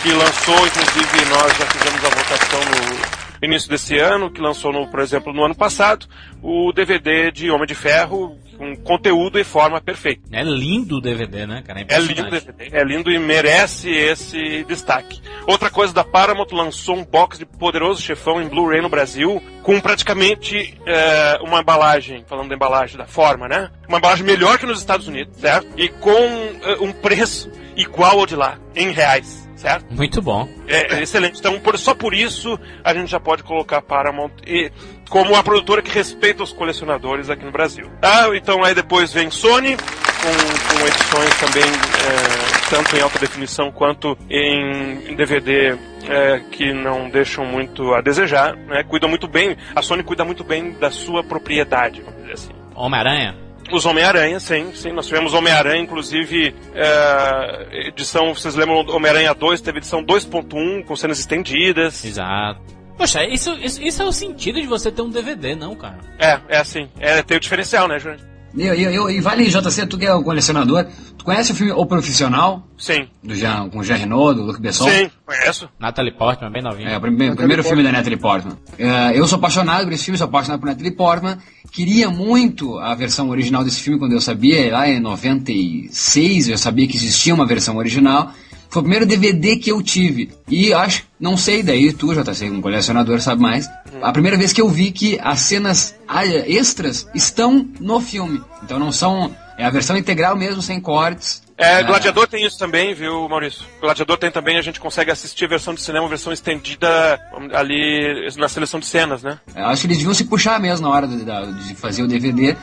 que 0.04 0.12
lançou, 0.12 0.66
inclusive, 0.66 1.24
nós 1.30 1.56
já 1.56 1.64
fizemos 1.64 2.04
a 2.04 2.08
votação 2.10 2.60
no 2.60 3.46
início 3.46 3.70
desse 3.70 3.98
ano, 3.98 4.30
que 4.30 4.38
lançou, 4.38 4.70
no, 4.70 4.86
por 4.86 5.00
exemplo, 5.00 5.32
no 5.32 5.42
ano 5.42 5.54
passado, 5.54 6.06
o 6.42 6.70
DVD 6.74 7.30
de 7.32 7.50
Homem 7.50 7.66
de 7.66 7.74
Ferro 7.74 8.38
com 8.58 8.76
conteúdo 8.76 9.38
e 9.38 9.44
forma 9.44 9.80
perfeita. 9.80 10.22
É 10.30 10.42
lindo 10.42 10.98
o 10.98 11.00
DVD, 11.00 11.46
né, 11.46 11.62
cara? 11.66 11.80
É 11.88 11.98
lindo, 11.98 12.20
o 12.20 12.30
DVD, 12.30 12.68
é 12.70 12.84
lindo 12.84 13.10
e 13.10 13.18
merece 13.18 13.90
esse 13.90 14.62
destaque. 14.64 15.22
Outra 15.46 15.70
coisa 15.70 15.94
da 15.94 16.04
Paramount 16.04 16.48
lançou 16.52 16.96
um 16.96 17.04
box 17.04 17.38
de 17.38 17.46
Poderoso 17.46 18.02
Chefão 18.02 18.42
em 18.42 18.46
Blu-ray 18.46 18.82
no 18.82 18.90
Brasil, 18.90 19.42
com 19.62 19.80
praticamente 19.80 20.78
é, 20.86 21.38
uma 21.40 21.60
embalagem, 21.60 22.22
falando 22.28 22.50
da 22.50 22.54
embalagem, 22.54 22.98
da 22.98 23.06
forma, 23.06 23.48
né? 23.48 23.70
Uma 23.88 23.98
embalagem 23.98 24.24
melhor 24.24 24.58
que 24.58 24.66
nos 24.66 24.78
Estados 24.78 25.08
Unidos, 25.08 25.38
certo? 25.38 25.66
E 25.78 25.88
com 25.88 26.10
é, 26.10 26.76
um 26.80 26.92
preço 26.92 27.50
igual 27.74 28.20
ao 28.20 28.26
de 28.26 28.36
lá, 28.36 28.58
em 28.76 28.92
reais, 28.92 29.43
certo? 29.56 29.86
Muito 29.92 30.20
bom. 30.22 30.48
É, 30.66 30.96
é 30.96 31.02
excelente. 31.02 31.38
Então, 31.38 31.58
por- 31.60 31.78
só 31.78 31.94
por 31.94 32.14
isso, 32.14 32.58
a 32.82 32.92
gente 32.94 33.10
já 33.10 33.20
pode 33.20 33.42
colocar 33.42 33.80
Paramount 33.82 34.30
e, 34.46 34.70
como 35.08 35.34
a 35.36 35.42
produtora 35.42 35.82
que 35.82 35.90
respeita 35.90 36.42
os 36.42 36.52
colecionadores 36.52 37.30
aqui 37.30 37.44
no 37.44 37.52
Brasil. 37.52 37.88
Tá? 38.00 38.28
Então, 38.36 38.62
aí 38.64 38.74
depois 38.74 39.12
vem 39.12 39.30
Sony, 39.30 39.76
com, 39.76 40.78
com 40.78 40.86
edições 40.86 41.40
também, 41.40 41.64
é, 41.64 42.70
tanto 42.70 42.96
em 42.96 43.00
alta 43.00 43.18
definição 43.18 43.70
quanto 43.70 44.16
em, 44.30 45.10
em 45.10 45.14
DVD, 45.14 45.76
é, 46.08 46.40
que 46.50 46.72
não 46.72 47.08
deixam 47.10 47.44
muito 47.44 47.92
a 47.94 48.00
desejar. 48.00 48.56
Né? 48.56 48.82
Cuidam 48.84 49.08
muito 49.08 49.28
bem, 49.28 49.56
a 49.74 49.82
Sony 49.82 50.02
cuida 50.02 50.24
muito 50.24 50.42
bem 50.44 50.72
da 50.72 50.90
sua 50.90 51.22
propriedade, 51.22 52.00
vamos 52.00 52.20
dizer 52.20 52.32
assim. 52.32 52.52
Homem-Aranha? 52.74 53.43
Os 53.72 53.86
Homem-Aranha, 53.86 54.38
sim, 54.38 54.72
sim. 54.74 54.92
Nós 54.92 55.06
tivemos 55.06 55.32
Homem-Aranha, 55.32 55.82
inclusive, 55.82 56.54
é, 56.74 57.88
edição, 57.88 58.34
vocês 58.34 58.54
lembram, 58.54 58.86
Homem-Aranha 58.88 59.34
2 59.34 59.60
teve 59.60 59.78
edição 59.78 60.04
2.1 60.04 60.84
com 60.84 60.96
cenas 60.96 61.18
estendidas. 61.18 62.04
Exato. 62.04 62.60
Poxa, 62.96 63.24
isso, 63.24 63.52
isso, 63.54 63.82
isso 63.82 64.02
é 64.02 64.04
o 64.04 64.12
sentido 64.12 64.60
de 64.60 64.66
você 64.66 64.90
ter 64.90 65.02
um 65.02 65.10
DVD, 65.10 65.56
não, 65.56 65.74
cara? 65.74 65.98
É, 66.18 66.40
é 66.48 66.58
assim. 66.58 66.88
É, 67.00 67.22
tem 67.22 67.36
o 67.36 67.40
diferencial, 67.40 67.88
né, 67.88 67.98
Júnior? 67.98 68.33
E, 68.56 68.62
e, 68.62 68.84
e, 68.86 69.16
e 69.16 69.20
vale, 69.20 69.44
JC, 69.46 69.86
tu 69.86 69.98
que 69.98 70.06
é 70.06 70.14
o 70.14 70.22
colecionador, 70.22 70.86
tu 71.18 71.24
conhece 71.24 71.50
o 71.52 71.54
filme 71.54 71.72
O 71.72 71.84
Profissional, 71.86 72.66
Sim. 72.78 73.08
do 73.22 73.34
Jean, 73.34 73.68
com 73.68 73.80
o 73.80 73.82
Jean 73.84 73.96
Renault, 73.96 74.36
do 74.38 74.46
Luc 74.46 74.60
Besson? 74.60 74.88
Sim, 74.88 75.10
conheço. 75.26 75.68
Natalie 75.78 76.12
Portman, 76.12 76.50
bem 76.52 76.62
novinha. 76.62 76.90
É, 76.90 76.96
o 76.96 77.00
prime- 77.00 77.30
o 77.30 77.36
primeiro 77.36 77.64
filme 77.64 77.82
da 77.82 77.90
Natalie 77.90 78.16
Portman. 78.18 78.56
É, 78.78 79.18
eu 79.18 79.26
sou 79.26 79.38
apaixonado 79.38 79.84
por 79.84 79.92
esse 79.92 80.04
filme, 80.04 80.16
sou 80.18 80.26
apaixonado 80.26 80.60
por 80.60 80.66
Natalie 80.66 80.92
Portman. 80.92 81.38
Queria 81.72 82.08
muito 82.08 82.78
a 82.78 82.94
versão 82.94 83.28
original 83.30 83.64
desse 83.64 83.80
filme 83.80 83.98
quando 83.98 84.12
eu 84.12 84.20
sabia, 84.20 84.70
lá 84.72 84.88
em 84.88 85.00
96, 85.00 86.48
eu 86.48 86.58
sabia 86.58 86.86
que 86.86 86.96
existia 86.96 87.34
uma 87.34 87.46
versão 87.46 87.76
original. 87.76 88.32
Foi 88.74 88.80
o 88.80 88.84
primeiro 88.86 89.06
DVD 89.06 89.54
que 89.54 89.70
eu 89.70 89.80
tive. 89.80 90.32
E 90.48 90.74
acho, 90.74 91.04
não 91.20 91.36
sei, 91.36 91.62
daí 91.62 91.92
tu, 91.92 92.12
JC, 92.12 92.50
um 92.50 92.60
colecionador, 92.60 93.20
sabe 93.20 93.40
mais. 93.40 93.70
A 94.02 94.10
primeira 94.10 94.36
vez 94.36 94.52
que 94.52 94.60
eu 94.60 94.68
vi 94.68 94.90
que 94.90 95.16
as 95.22 95.38
cenas 95.42 95.94
ah, 96.08 96.26
extras 96.26 97.08
estão 97.14 97.68
no 97.78 98.00
filme. 98.00 98.42
Então 98.64 98.76
não 98.76 98.90
são. 98.90 99.32
É 99.56 99.64
a 99.64 99.70
versão 99.70 99.96
integral 99.96 100.36
mesmo, 100.36 100.60
sem 100.60 100.80
cortes. 100.80 101.40
É, 101.56 101.76
Ah, 101.76 101.82
Gladiador 101.82 102.26
tem 102.26 102.44
isso 102.44 102.58
também, 102.58 102.92
viu, 102.94 103.28
Maurício? 103.28 103.64
Gladiador 103.80 104.18
tem 104.18 104.32
também, 104.32 104.58
a 104.58 104.62
gente 104.62 104.80
consegue 104.80 105.12
assistir 105.12 105.44
a 105.44 105.48
versão 105.48 105.72
de 105.72 105.80
cinema, 105.80 106.06
a 106.06 106.08
versão 106.08 106.32
estendida 106.32 107.20
ali 107.52 108.28
na 108.36 108.48
seleção 108.48 108.80
de 108.80 108.86
cenas, 108.86 109.22
né? 109.22 109.38
Eu 109.54 109.66
acho 109.66 109.82
que 109.82 109.86
eles 109.86 109.98
deviam 109.98 110.14
se 110.14 110.24
puxar 110.24 110.58
mesmo 110.58 110.88
na 110.88 110.92
hora 110.92 111.06
de, 111.06 111.24
de 111.24 111.74
fazer 111.76 112.02
o 112.02 112.08
DVD 112.08 112.56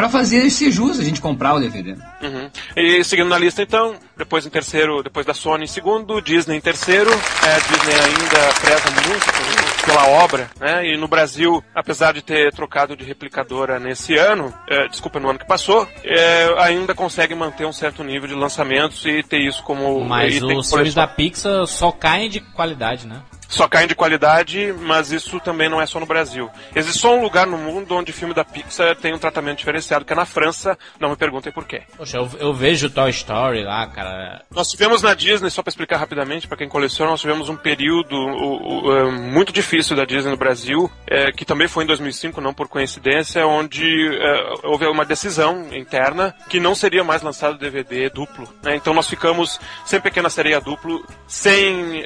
pra 0.00 0.08
fazer 0.08 0.48
ser 0.48 0.70
justo 0.70 1.02
a 1.02 1.04
gente 1.04 1.20
comprar 1.20 1.54
o 1.54 1.60
DVD. 1.60 1.92
Uhum. 2.22 2.50
E 2.74 3.04
seguindo 3.04 3.28
na 3.28 3.38
lista, 3.38 3.62
então, 3.62 3.94
depois 4.16 4.46
em 4.46 4.50
terceiro, 4.50 5.02
depois 5.02 5.26
da 5.26 5.34
Sony 5.34 5.64
em 5.64 5.66
segundo, 5.66 6.22
Disney 6.22 6.56
em 6.56 6.60
terceiro. 6.60 7.10
É, 7.10 7.60
Disney 7.60 7.94
ainda 7.94 8.54
preza 8.60 8.90
muito 9.06 9.84
pela 9.84 10.06
obra, 10.08 10.50
né? 10.58 10.86
E 10.86 10.96
no 10.96 11.06
Brasil, 11.06 11.62
apesar 11.74 12.14
de 12.14 12.22
ter 12.22 12.50
trocado 12.52 12.96
de 12.96 13.04
replicadora 13.04 13.78
nesse 13.78 14.16
ano, 14.16 14.54
é, 14.68 14.88
desculpa, 14.88 15.20
no 15.20 15.28
ano 15.28 15.38
que 15.38 15.46
passou, 15.46 15.86
é, 16.02 16.54
ainda 16.58 16.94
consegue 16.94 17.34
manter 17.34 17.66
um 17.66 17.72
certo 17.72 18.02
nível 18.02 18.28
de 18.28 18.34
lançamentos 18.34 19.04
e 19.04 19.22
ter 19.22 19.40
isso 19.40 19.62
como 19.62 20.02
Mas 20.02 20.36
item 20.36 20.56
os 20.56 20.70
filmes 20.70 20.94
da 20.94 21.06
Pixar 21.06 21.66
só 21.66 21.92
caem 21.92 22.30
de 22.30 22.40
qualidade, 22.40 23.06
né? 23.06 23.20
Só 23.50 23.66
caem 23.68 23.88
de 23.88 23.94
qualidade, 23.96 24.72
mas 24.80 25.10
isso 25.10 25.40
também 25.40 25.68
não 25.68 25.80
é 25.82 25.84
só 25.86 25.98
no 25.98 26.06
Brasil. 26.06 26.48
Existe 26.74 27.00
só 27.00 27.14
um 27.16 27.20
lugar 27.22 27.46
no 27.48 27.58
mundo 27.58 27.96
onde 27.96 28.12
filme 28.12 28.32
da 28.32 28.44
Pixar 28.44 28.94
tem 28.96 29.12
um 29.12 29.18
tratamento 29.18 29.58
diferenciado, 29.58 30.04
que 30.04 30.12
é 30.12 30.16
na 30.16 30.24
França. 30.24 30.78
Não 31.00 31.10
me 31.10 31.16
perguntem 31.16 31.52
por 31.52 31.64
quê. 31.66 31.82
Poxa, 31.96 32.16
eu, 32.18 32.30
eu 32.38 32.54
vejo 32.54 32.88
Toy 32.88 33.10
Story 33.10 33.64
lá, 33.64 33.86
cara. 33.88 34.42
Nós 34.52 34.70
tivemos 34.70 35.02
na 35.02 35.14
Disney, 35.14 35.50
só 35.50 35.62
para 35.62 35.70
explicar 35.70 35.96
rapidamente, 35.96 36.46
para 36.46 36.56
quem 36.56 36.68
coleciona, 36.68 37.10
nós 37.10 37.20
tivemos 37.20 37.48
um 37.48 37.56
período 37.56 38.14
o- 38.16 38.86
o, 38.86 38.96
é, 38.96 39.10
muito 39.10 39.52
difícil 39.52 39.96
da 39.96 40.04
Disney 40.04 40.30
no 40.30 40.36
Brasil, 40.36 40.90
é, 41.08 41.32
que 41.32 41.44
também 41.44 41.66
foi 41.66 41.82
em 41.82 41.86
2005, 41.88 42.40
não 42.40 42.54
por 42.54 42.68
coincidência, 42.68 43.44
onde 43.46 43.84
é, 44.16 44.52
houve 44.62 44.86
uma 44.86 45.04
decisão 45.04 45.66
interna 45.72 46.32
que 46.48 46.60
não 46.60 46.74
seria 46.76 47.02
mais 47.02 47.20
lançado 47.22 47.58
DVD 47.58 48.08
duplo. 48.10 48.48
né? 48.62 48.76
Então 48.76 48.94
nós 48.94 49.08
ficamos 49.08 49.58
sem 49.84 50.00
Pequena 50.00 50.30
Sereia 50.30 50.60
duplo, 50.60 51.04
sem 51.26 52.02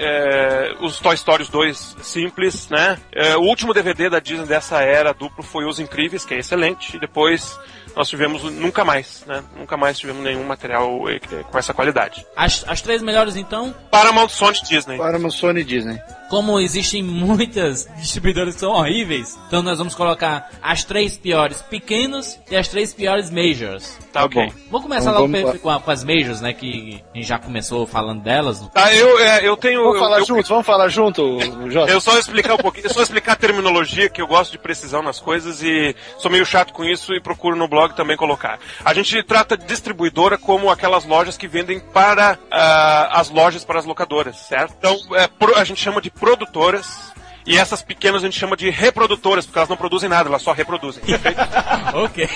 os 0.81 0.99
Toy 1.01 1.15
Stories 1.35 1.49
2 1.49 1.97
simples, 2.03 2.69
né? 2.69 2.97
É, 3.13 3.37
o 3.37 3.41
último 3.41 3.75
DVD 3.75 4.09
da 4.09 4.21
Disney 4.21 4.47
dessa 4.47 4.81
era 4.83 5.13
duplo 5.13 5.43
foi 5.43 5.65
Os 5.65 5.81
Incríveis, 5.81 6.25
que 6.25 6.35
é 6.35 6.39
excelente, 6.39 6.97
e 6.97 7.01
depois 7.01 7.59
nós 7.97 8.09
tivemos 8.09 8.43
nunca 8.43 8.85
mais, 8.85 9.23
né? 9.27 9.43
Nunca 9.57 9.77
mais 9.77 9.99
tivemos 9.99 10.23
nenhum 10.23 10.45
material 10.45 11.09
eh, 11.09 11.19
com 11.51 11.59
essa 11.59 11.73
qualidade. 11.75 12.25
As, 12.37 12.65
as 12.67 12.81
três 12.81 13.03
melhores, 13.03 13.37
então, 13.37 13.75
Paramount, 13.91 14.29
Sony, 14.29 14.59
Disney. 14.69 14.97
Paramount, 14.99 15.31
Sony 15.31 15.61
e 15.61 15.65
Disney. 15.65 16.01
como 16.29 16.59
existem 16.61 17.03
muitas 17.03 17.87
distribuidoras 18.01 18.55
que 18.55 18.61
são 18.61 18.73
horríveis, 18.73 19.39
então 19.47 19.63
nós 19.63 19.79
vamos 19.79 19.95
colocar 19.95 20.51
as 20.63 20.83
três 20.85 21.17
piores 21.17 21.63
pequenos 21.63 22.39
e 22.51 22.57
as 22.57 22.69
três 22.69 22.93
piores 22.95 23.31
majors. 23.31 23.99
Tá, 24.13 24.25
ok. 24.25 24.47
bom. 24.47 24.53
Vamos 24.71 24.83
começar 24.83 25.11
Então 25.11 25.21
logo 25.23 25.33
vamos 25.33 25.53
pe- 25.53 25.59
com, 25.59 25.71
a- 25.71 25.81
com 25.81 25.91
as 25.91 26.05
majors, 26.05 26.41
né? 26.41 26.53
Que 26.53 27.03
a 27.13 27.17
gente 27.17 27.27
já 27.29 27.39
começou 27.39 27.87
falando 27.87 28.23
delas. 28.23 28.61
Tá, 28.73 28.95
eu, 28.95 29.19
é, 29.19 29.47
eu 29.47 29.57
tenho. 29.57 29.81
Vamos 29.83 29.97
eu, 29.97 30.01
falar 30.01 30.19
eu, 30.21 30.25
juntos, 30.27 30.49
vamos 30.49 30.67
falar 30.67 30.89
junto, 30.89 31.39
Jota? 31.71 31.91
Eu 31.91 32.01
só 32.01 32.17
explicar 32.19 32.55
um 32.55 32.59
pouquinho, 32.59 32.87
eu 32.87 32.95
só 32.95 33.03
explicar 33.03 33.33
a 33.33 33.37
terminologia, 33.37 34.09
que 34.09 34.21
eu 34.23 34.27
gosto 34.27 34.53
de 34.53 34.59
precisão 34.59 35.03
nas 35.03 35.19
coisas 35.21 35.63
e 35.63 35.95
sou 36.19 36.31
meio 36.31 36.47
chato 36.47 36.73
com 36.73 36.85
isso 36.85 37.13
e 37.13 37.21
procuro 37.21 37.57
no 37.57 37.67
blog 37.69 37.84
também 37.93 38.17
colocar. 38.17 38.59
A 38.83 38.95
gente 38.95 39.23
trata 39.23 39.57
de 39.57 39.67
distribuidora 39.67 40.39
como 40.39 40.71
aquelas 40.71 41.05
lojas 41.05 41.37
que 41.37 41.47
vendem 41.47 41.81
para 41.81 42.39
ah, 42.51 43.21
as 43.21 43.29
lojas, 43.29 43.65
para 43.65 43.79
as 43.79 43.85
locadoras, 43.85 44.37
certo? 44.37 44.75
Então, 44.79 44.97
é, 45.15 45.27
pro- 45.27 45.57
a 45.57 45.65
gente 45.65 45.81
chama 45.83 46.01
de 46.01 46.11
produtoras 46.11 47.13
E 47.47 47.59
essas 47.59 47.83
pequenas 47.83 48.23
a 48.23 48.27
gente 48.27 48.39
chama 48.39 48.57
de 48.57 48.71
reprodutoras, 48.71 49.45
porque 49.45 49.59
elas 49.59 49.69
não 49.69 49.77
produzem 49.77 50.09
nada, 50.09 50.31
elas 50.31 50.41
só 50.41 50.53
reproduzem. 50.53 51.05
perfeito? 51.05 51.41
ok. 51.93 52.27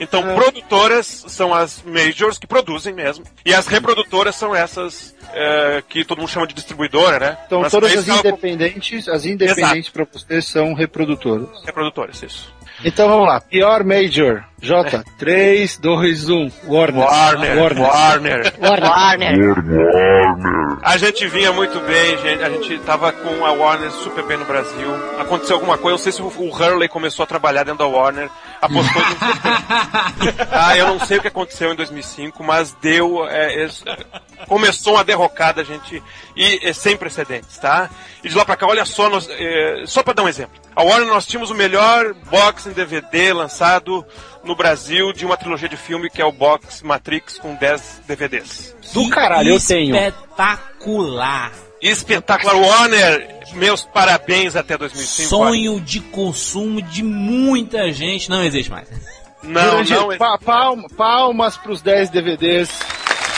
Então, 0.00 0.22
produtoras 0.34 1.24
são 1.28 1.54
as 1.54 1.82
majors 1.84 2.36
que 2.36 2.46
produzem 2.46 2.92
mesmo. 2.92 3.24
E 3.44 3.54
as 3.54 3.68
reprodutoras 3.68 4.34
são 4.34 4.52
essas 4.56 5.14
é, 5.32 5.82
que 5.88 6.04
todo 6.04 6.18
mundo 6.18 6.28
chama 6.28 6.48
de 6.48 6.54
distribuidora, 6.54 7.18
né? 7.20 7.38
Então 7.46 7.60
Mas 7.60 7.70
todas 7.70 7.96
as 7.96 8.04
são 8.04 8.18
independentes, 8.18 9.08
as 9.08 9.24
independentes 9.24 9.88
para 9.88 10.04
você 10.04 10.42
são 10.42 10.74
reprodutoras. 10.74 11.48
Reprodutoras, 11.64 12.20
isso. 12.20 12.52
Então 12.84 13.08
vamos 13.08 13.26
lá. 13.26 13.40
Pior 13.40 13.84
Major. 13.84 14.44
J. 14.60 15.04
3, 15.18 15.76
2, 15.78 16.28
1. 16.28 16.50
Warner. 16.66 17.04
Warner, 17.04 17.58
Warner. 17.80 18.54
Warner. 18.60 19.34
A 20.82 20.96
gente 20.96 21.28
vinha 21.28 21.52
muito 21.52 21.78
bem, 21.80 22.18
gente. 22.18 22.42
A 22.42 22.50
gente 22.50 22.78
tava 22.80 23.12
com 23.12 23.44
a 23.44 23.52
Warner 23.52 23.90
super 23.90 24.24
bem 24.24 24.36
no 24.36 24.44
Brasil. 24.44 24.88
Aconteceu 25.20 25.56
alguma 25.56 25.78
coisa, 25.78 25.96
não 25.96 26.02
sei 26.02 26.12
se 26.12 26.22
o 26.22 26.28
o 26.38 26.54
Hurley 26.54 26.88
começou 26.88 27.22
a 27.22 27.26
trabalhar 27.26 27.64
dentro 27.64 27.78
da 27.78 27.86
Warner, 27.86 28.28
apostou 28.60 29.02
em... 29.02 30.38
Ah, 30.50 30.76
eu 30.76 30.88
não 30.88 31.00
sei 31.00 31.18
o 31.18 31.20
que 31.22 31.28
aconteceu 31.28 31.72
em 31.72 31.76
2005, 31.76 32.42
mas 32.42 32.72
deu. 32.80 33.26
é, 33.28 33.64
es- 33.64 33.84
começou 34.46 34.94
uma 34.94 35.04
derrocada, 35.04 35.64
gente, 35.64 36.02
e 36.36 36.60
é 36.62 36.72
sem 36.72 36.96
precedentes, 36.96 37.58
tá? 37.58 37.88
E 38.22 38.28
de 38.28 38.34
lá 38.36 38.44
pra 38.44 38.56
cá, 38.56 38.66
olha 38.66 38.84
só, 38.84 39.08
nós, 39.08 39.28
é, 39.30 39.82
só 39.86 40.02
pra 40.02 40.12
dar 40.12 40.22
um 40.24 40.28
exemplo. 40.28 40.58
A 40.74 40.82
Warner 40.82 41.08
nós 41.08 41.26
tínhamos 41.26 41.50
o 41.50 41.54
melhor 41.54 42.14
box 42.30 42.66
em 42.66 42.72
DVD 42.72 43.32
lançado 43.32 44.04
no 44.44 44.54
Brasil 44.54 45.12
de 45.12 45.24
uma 45.26 45.36
trilogia 45.36 45.68
de 45.68 45.76
filme 45.76 46.08
que 46.10 46.22
é 46.22 46.24
o 46.24 46.32
box 46.32 46.82
Matrix 46.82 47.38
com 47.38 47.54
10 47.54 48.02
DVDs. 48.06 48.76
Do 48.94 49.08
caralho, 49.10 49.50
eu 49.54 49.60
tenho. 49.60 49.94
Espetacular. 49.96 51.52
Espetacular 51.80 52.56
Warner, 52.56 53.28
meus 53.54 53.84
parabéns 53.84 54.56
até 54.56 54.76
2005. 54.76 55.28
Sonho 55.28 55.80
de 55.80 56.00
consumo 56.00 56.82
de 56.82 57.02
muita 57.02 57.92
gente. 57.92 58.28
Não 58.30 58.42
existe 58.44 58.70
mais. 58.70 58.88
Não, 59.42 59.84
Jurandir, 59.84 59.96
não, 59.96 60.12
é- 60.12 60.16
pa- 60.16 60.38
palma- 60.38 60.88
palmas 60.96 61.56
pros 61.56 61.80
10 61.80 62.10
DVDs. 62.10 62.68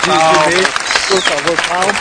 Palmas. 0.06 0.66
Por 1.08 1.20
favor, 1.20 1.56
palmas. 1.68 1.96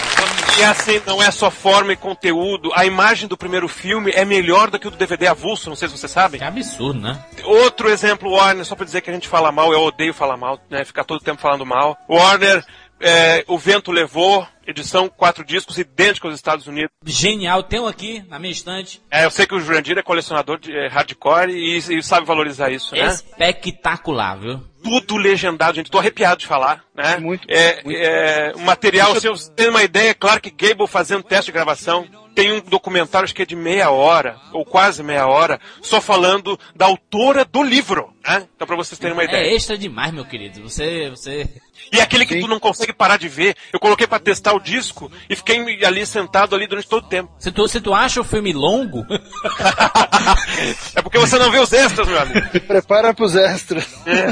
E 0.58 0.64
assim, 0.64 1.02
não 1.06 1.22
é 1.24 1.32
só 1.32 1.50
forma 1.50 1.94
e 1.94 1.96
conteúdo. 1.96 2.72
A 2.76 2.86
imagem 2.86 3.28
do 3.28 3.38
primeiro 3.38 3.68
filme 3.68 4.12
é 4.14 4.26
melhor 4.26 4.70
do 4.70 4.78
que 4.78 4.88
o 4.88 4.92
do 4.92 4.98
DVD 4.98 5.28
avulso, 5.28 5.70
não 5.70 5.76
sei 5.76 5.88
se 5.88 5.98
vocês 5.98 6.12
sabem. 6.12 6.40
Que 6.40 6.46
absurdo, 6.46 7.00
né? 7.00 7.18
Outro 7.44 7.90
exemplo, 7.90 8.32
Warner, 8.32 8.66
só 8.66 8.76
pra 8.76 8.86
dizer 8.86 9.02
que 9.02 9.10
a 9.10 9.14
gente 9.14 9.28
fala 9.28 9.52
mal, 9.52 9.72
eu 9.72 9.82
odeio 9.82 10.14
falar 10.14 10.36
mal, 10.38 10.60
né? 10.70 10.84
Ficar 10.84 11.04
todo 11.06 11.24
tempo 11.24 11.42
falando 11.42 11.66
mal. 11.66 11.98
Warner, 12.10 12.64
é, 13.00 13.44
O 13.48 13.58
Vento 13.58 13.92
Levou, 13.92 14.48
edição, 14.66 15.10
quatro 15.10 15.44
discos, 15.44 15.78
idêntico 15.78 16.28
aos 16.28 16.36
Estados 16.36 16.68
Unidos. 16.68 16.90
Genial. 17.06 17.64
Tem 17.64 17.80
um 17.80 17.88
aqui 17.88 18.24
na 18.30 18.40
minha 18.40 18.52
estante. 18.52 19.02
É, 19.10 19.26
eu 19.26 19.32
sei 19.32 19.46
que 19.48 19.56
o 19.56 19.60
Jurandir 19.60 19.98
é 19.98 20.04
colecionador 20.04 20.60
de 20.60 20.76
é, 20.76 20.88
hardcore 20.88 21.52
e, 21.52 21.78
e 21.78 22.04
sabe 22.04 22.26
valorizar 22.26 22.70
isso, 22.70 22.96
né? 22.96 23.08
Espetacular, 23.08 24.40
viu? 24.40 24.70
tudo 24.82 25.18
legendado, 25.18 25.76
gente. 25.76 25.92
Tô 25.92 26.00
arrepiado 26.00 26.40
de 26.40 26.48
falar, 26.48 26.84
né? 26.96 27.18
Muito, 27.18 27.46
é, 27.50 27.84
muito. 27.84 27.98
é, 28.00 28.54
o 28.56 28.60
material, 28.62 29.14
se 29.16 29.28
vocês 29.28 29.50
terem 29.50 29.72
uma 29.72 29.84
ideia, 29.84 30.14
Clark 30.14 30.50
Gable 30.52 30.88
fazendo 30.88 31.24
teste 31.24 31.48
de 31.48 31.52
gravação. 31.52 32.08
Tem 32.34 32.54
um 32.54 32.62
documentário, 32.62 33.26
acho 33.26 33.36
que 33.36 33.42
é 33.42 33.46
de 33.46 33.56
meia 33.56 33.90
hora, 33.90 34.38
ou 34.54 34.64
quase 34.64 35.04
meia 35.04 35.28
hora, 35.28 35.60
só 35.82 36.00
falando 36.00 36.58
da 36.74 36.86
autora 36.86 37.44
do 37.44 37.62
livro, 37.62 38.14
né? 38.26 38.48
Então 38.56 38.66
pra 38.66 38.78
vocês 38.78 38.98
terem 38.98 39.14
uma 39.14 39.24
É 39.24 39.26
ideia. 39.26 39.54
extra 39.54 39.78
demais, 39.78 40.14
meu 40.14 40.24
querido. 40.24 40.62
Você, 40.62 41.10
você. 41.10 41.50
E 41.92 42.00
aquele 42.00 42.26
que 42.26 42.36
Sim. 42.36 42.42
tu 42.42 42.48
não 42.48 42.60
consegue 42.60 42.94
parar 42.94 43.18
de 43.18 43.28
ver. 43.28 43.56
Eu 43.74 43.80
coloquei 43.80 44.06
pra 44.06 44.20
testar 44.20 44.54
o 44.54 44.60
disco 44.60 45.12
e 45.30 45.36
fiquei 45.36 45.84
ali 45.84 46.06
sentado 46.06 46.56
ali 46.56 46.68
durante 46.68 46.88
todo 46.88 47.06
o 47.06 47.08
tempo. 47.10 47.32
Se 47.40 47.52
tu, 47.52 47.68
se 47.68 47.82
tu 47.82 47.94
acha 47.94 48.22
o 48.22 48.24
filme 48.24 48.54
longo, 48.54 49.06
é 50.96 51.02
porque 51.02 51.18
você 51.18 51.38
não 51.38 51.52
vê 51.52 51.60
os 51.60 51.72
extras, 51.74 52.08
meu 52.08 52.20
amigo. 52.20 52.48
Prepara 52.68 53.14
pros 53.14 53.36
extras. 53.36 53.88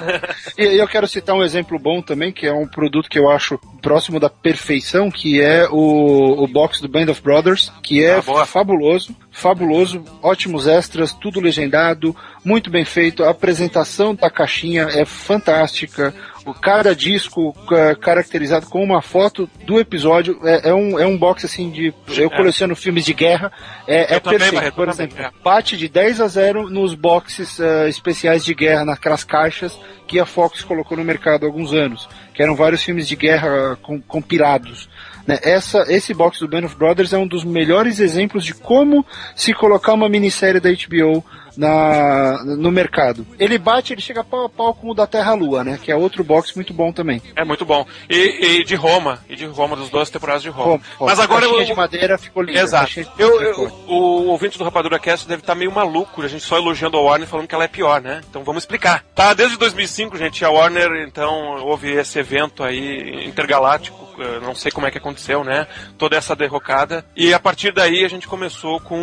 e 0.57 0.61
aí 0.67 0.77
eu 0.77 0.87
quero 0.87 1.07
citar 1.07 1.35
um 1.35 1.43
exemplo 1.43 1.79
bom 1.79 2.01
também, 2.01 2.31
que 2.31 2.45
é 2.45 2.53
um 2.53 2.67
produto 2.67 3.09
que 3.09 3.19
eu 3.19 3.29
acho 3.29 3.59
próximo 3.81 4.19
da 4.19 4.29
perfeição, 4.29 5.09
que 5.09 5.41
é 5.41 5.67
o, 5.69 6.43
o 6.43 6.47
box 6.47 6.81
do 6.81 6.87
Band 6.89 7.09
of 7.09 7.21
Brothers, 7.21 7.71
que 7.81 8.03
é 8.03 8.17
Ah, 8.17 8.45
fabuloso, 8.45 9.15
fabuloso, 9.31 10.03
ótimos 10.21 10.67
extras, 10.67 11.13
tudo 11.13 11.39
legendado, 11.39 12.15
muito 12.43 12.69
bem 12.69 12.83
feito, 12.83 13.23
a 13.23 13.29
apresentação 13.29 14.13
da 14.15 14.29
caixinha 14.29 14.83
é 14.83 15.05
fantástica, 15.05 16.13
cada 16.53 16.95
disco 16.95 17.53
ca- 17.67 17.95
caracterizado 17.95 18.67
com 18.67 18.83
uma 18.83 19.01
foto 19.01 19.49
do 19.65 19.79
episódio, 19.79 20.39
é, 20.43 20.69
é 20.69 20.73
um, 20.73 20.99
é 20.99 21.05
um 21.05 21.17
box 21.17 21.45
assim 21.45 21.69
de... 21.69 21.93
Eu 22.15 22.29
coleciono 22.29 22.75
filmes 22.75 23.05
de 23.05 23.13
guerra, 23.13 23.51
é, 23.87 24.15
é 24.15 24.19
também, 24.19 24.39
perfeito, 24.39 24.73
por 24.75 24.87
também, 24.87 25.07
exemplo. 25.07 25.25
é. 25.25 25.31
Bate 25.43 25.77
de 25.77 25.87
10 25.87 26.21
a 26.21 26.27
0 26.27 26.69
nos 26.69 26.93
boxes 26.93 27.59
eh, 27.59 27.89
especiais 27.89 28.43
de 28.45 28.53
guerra, 28.53 28.85
naquelas 28.85 29.23
caixas 29.23 29.77
que 30.07 30.19
a 30.19 30.25
Fox 30.25 30.63
colocou 30.63 30.97
no 30.97 31.03
mercado 31.03 31.43
há 31.43 31.47
alguns 31.47 31.73
anos, 31.73 32.07
que 32.33 32.41
eram 32.41 32.55
vários 32.55 32.81
filmes 32.81 33.07
de 33.07 33.15
guerra 33.15 33.77
com- 33.81 34.01
compilados. 34.01 34.89
Né? 35.25 35.37
Essa, 35.43 35.83
esse 35.89 36.13
box 36.13 36.39
do 36.39 36.47
Band 36.47 36.65
of 36.65 36.75
Brothers 36.77 37.11
é 37.11 37.17
um 37.17 37.27
dos 37.27 37.43
melhores 37.43 37.99
exemplos 37.99 38.45
de 38.45 38.53
como 38.53 39.05
se 39.35 39.53
colocar 39.53 39.93
uma 39.93 40.07
minissérie 40.07 40.61
da 40.61 40.69
HBO 40.71 41.23
na, 41.57 42.43
no 42.45 42.71
mercado. 42.71 43.25
Ele 43.39 43.57
bate, 43.57 43.93
ele 43.93 44.01
chega 44.01 44.23
pau 44.23 44.45
a 44.45 44.49
pau 44.49 44.73
com 44.73 44.89
o 44.89 44.93
da 44.93 45.07
Terra-Lua, 45.07 45.63
né? 45.63 45.79
Que 45.81 45.91
é 45.91 45.95
outro 45.95 46.23
box 46.23 46.55
muito 46.55 46.73
bom 46.73 46.91
também. 46.91 47.21
É 47.35 47.43
muito 47.43 47.65
bom. 47.65 47.85
E, 48.09 48.59
e 48.59 48.63
de 48.63 48.75
Roma, 48.75 49.19
e 49.29 49.35
de 49.35 49.45
Roma, 49.45 49.75
dos 49.75 49.89
12 49.89 50.11
temporadas 50.11 50.41
de 50.43 50.49
Roma. 50.49 50.79
Bom, 50.99 51.05
Mas 51.05 51.19
agora 51.19 51.45
eu, 51.45 51.63
de 51.63 51.73
madeira 51.73 52.17
ficou 52.17 52.43
linda. 52.43 52.59
Exato. 52.61 52.99
Eu, 53.17 53.41
eu- 53.41 53.71
o 53.87 54.27
ouvinte 54.27 54.57
do 54.57 54.63
Rapadura 54.63 54.99
Cast 54.99 55.27
deve 55.27 55.41
estar 55.41 55.55
meio 55.55 55.71
maluco, 55.71 56.21
a 56.21 56.27
gente 56.27 56.43
só 56.43 56.57
elogiando 56.57 56.97
a 56.97 57.01
Warner 57.01 57.27
falando 57.27 57.47
que 57.47 57.55
ela 57.55 57.63
é 57.63 57.67
pior, 57.67 58.01
né? 58.01 58.21
Então 58.29 58.43
vamos 58.43 58.63
explicar. 58.63 59.03
Tá, 59.15 59.33
desde 59.33 59.57
2005, 59.57 60.17
gente, 60.17 60.43
a 60.45 60.49
Warner, 60.49 61.05
então, 61.07 61.63
houve 61.63 61.91
esse 61.91 62.19
evento 62.19 62.63
aí 62.63 63.25
intergaláctico, 63.25 64.07
eh, 64.19 64.39
não 64.41 64.53
sei 64.55 64.71
como 64.71 64.85
é 64.87 64.91
que 64.91 64.97
aconteceu, 64.97 65.43
né? 65.43 65.67
Toda 65.97 66.15
essa 66.15 66.35
derrocada. 66.35 67.05
E 67.15 67.33
a 67.33 67.39
partir 67.39 67.71
daí 67.71 68.03
a 68.03 68.07
gente 68.09 68.27
começou 68.27 68.79
com 68.79 68.99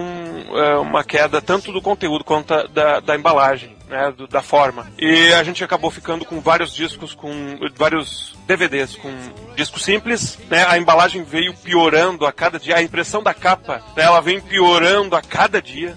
eh, 0.55 0.76
uma 0.76 1.02
queda 1.05 1.40
tanto 1.40 1.72
do 1.72 1.80
conteúdo 1.82 2.24
quanto 2.45 2.68
da- 2.68 3.01
da, 3.01 3.16
embalagem. 3.16 3.74
Né, 3.86 4.12
do- 4.16 4.26
da 4.26 4.40
forma. 4.40 4.90
E 4.99 5.30
a 5.34 5.45
gente 5.45 5.62
acabou 5.62 5.90
ficando 5.90 6.24
com 6.24 6.40
vários 6.40 6.74
discos, 6.74 7.14
com 7.14 7.59
vários 7.76 8.34
DVDs, 8.47 8.97
com 8.97 9.11
disco 9.55 9.78
simples, 9.78 10.38
né? 10.51 10.64
A 10.66 10.78
embalagem 10.78 11.22
veio 11.22 11.53
piorando 11.55 12.24
a 12.24 12.32
cada 12.32 12.59
dia, 12.59 12.76
a 12.76 12.82
impressão 12.82 13.22
da 13.22 13.34
capa, 13.34 13.82
né, 13.95 14.05
ela 14.05 14.20
vem 14.22 14.40
piorando 14.40 15.14
a 15.14 15.20
cada 15.20 15.61
dia. 15.61 15.95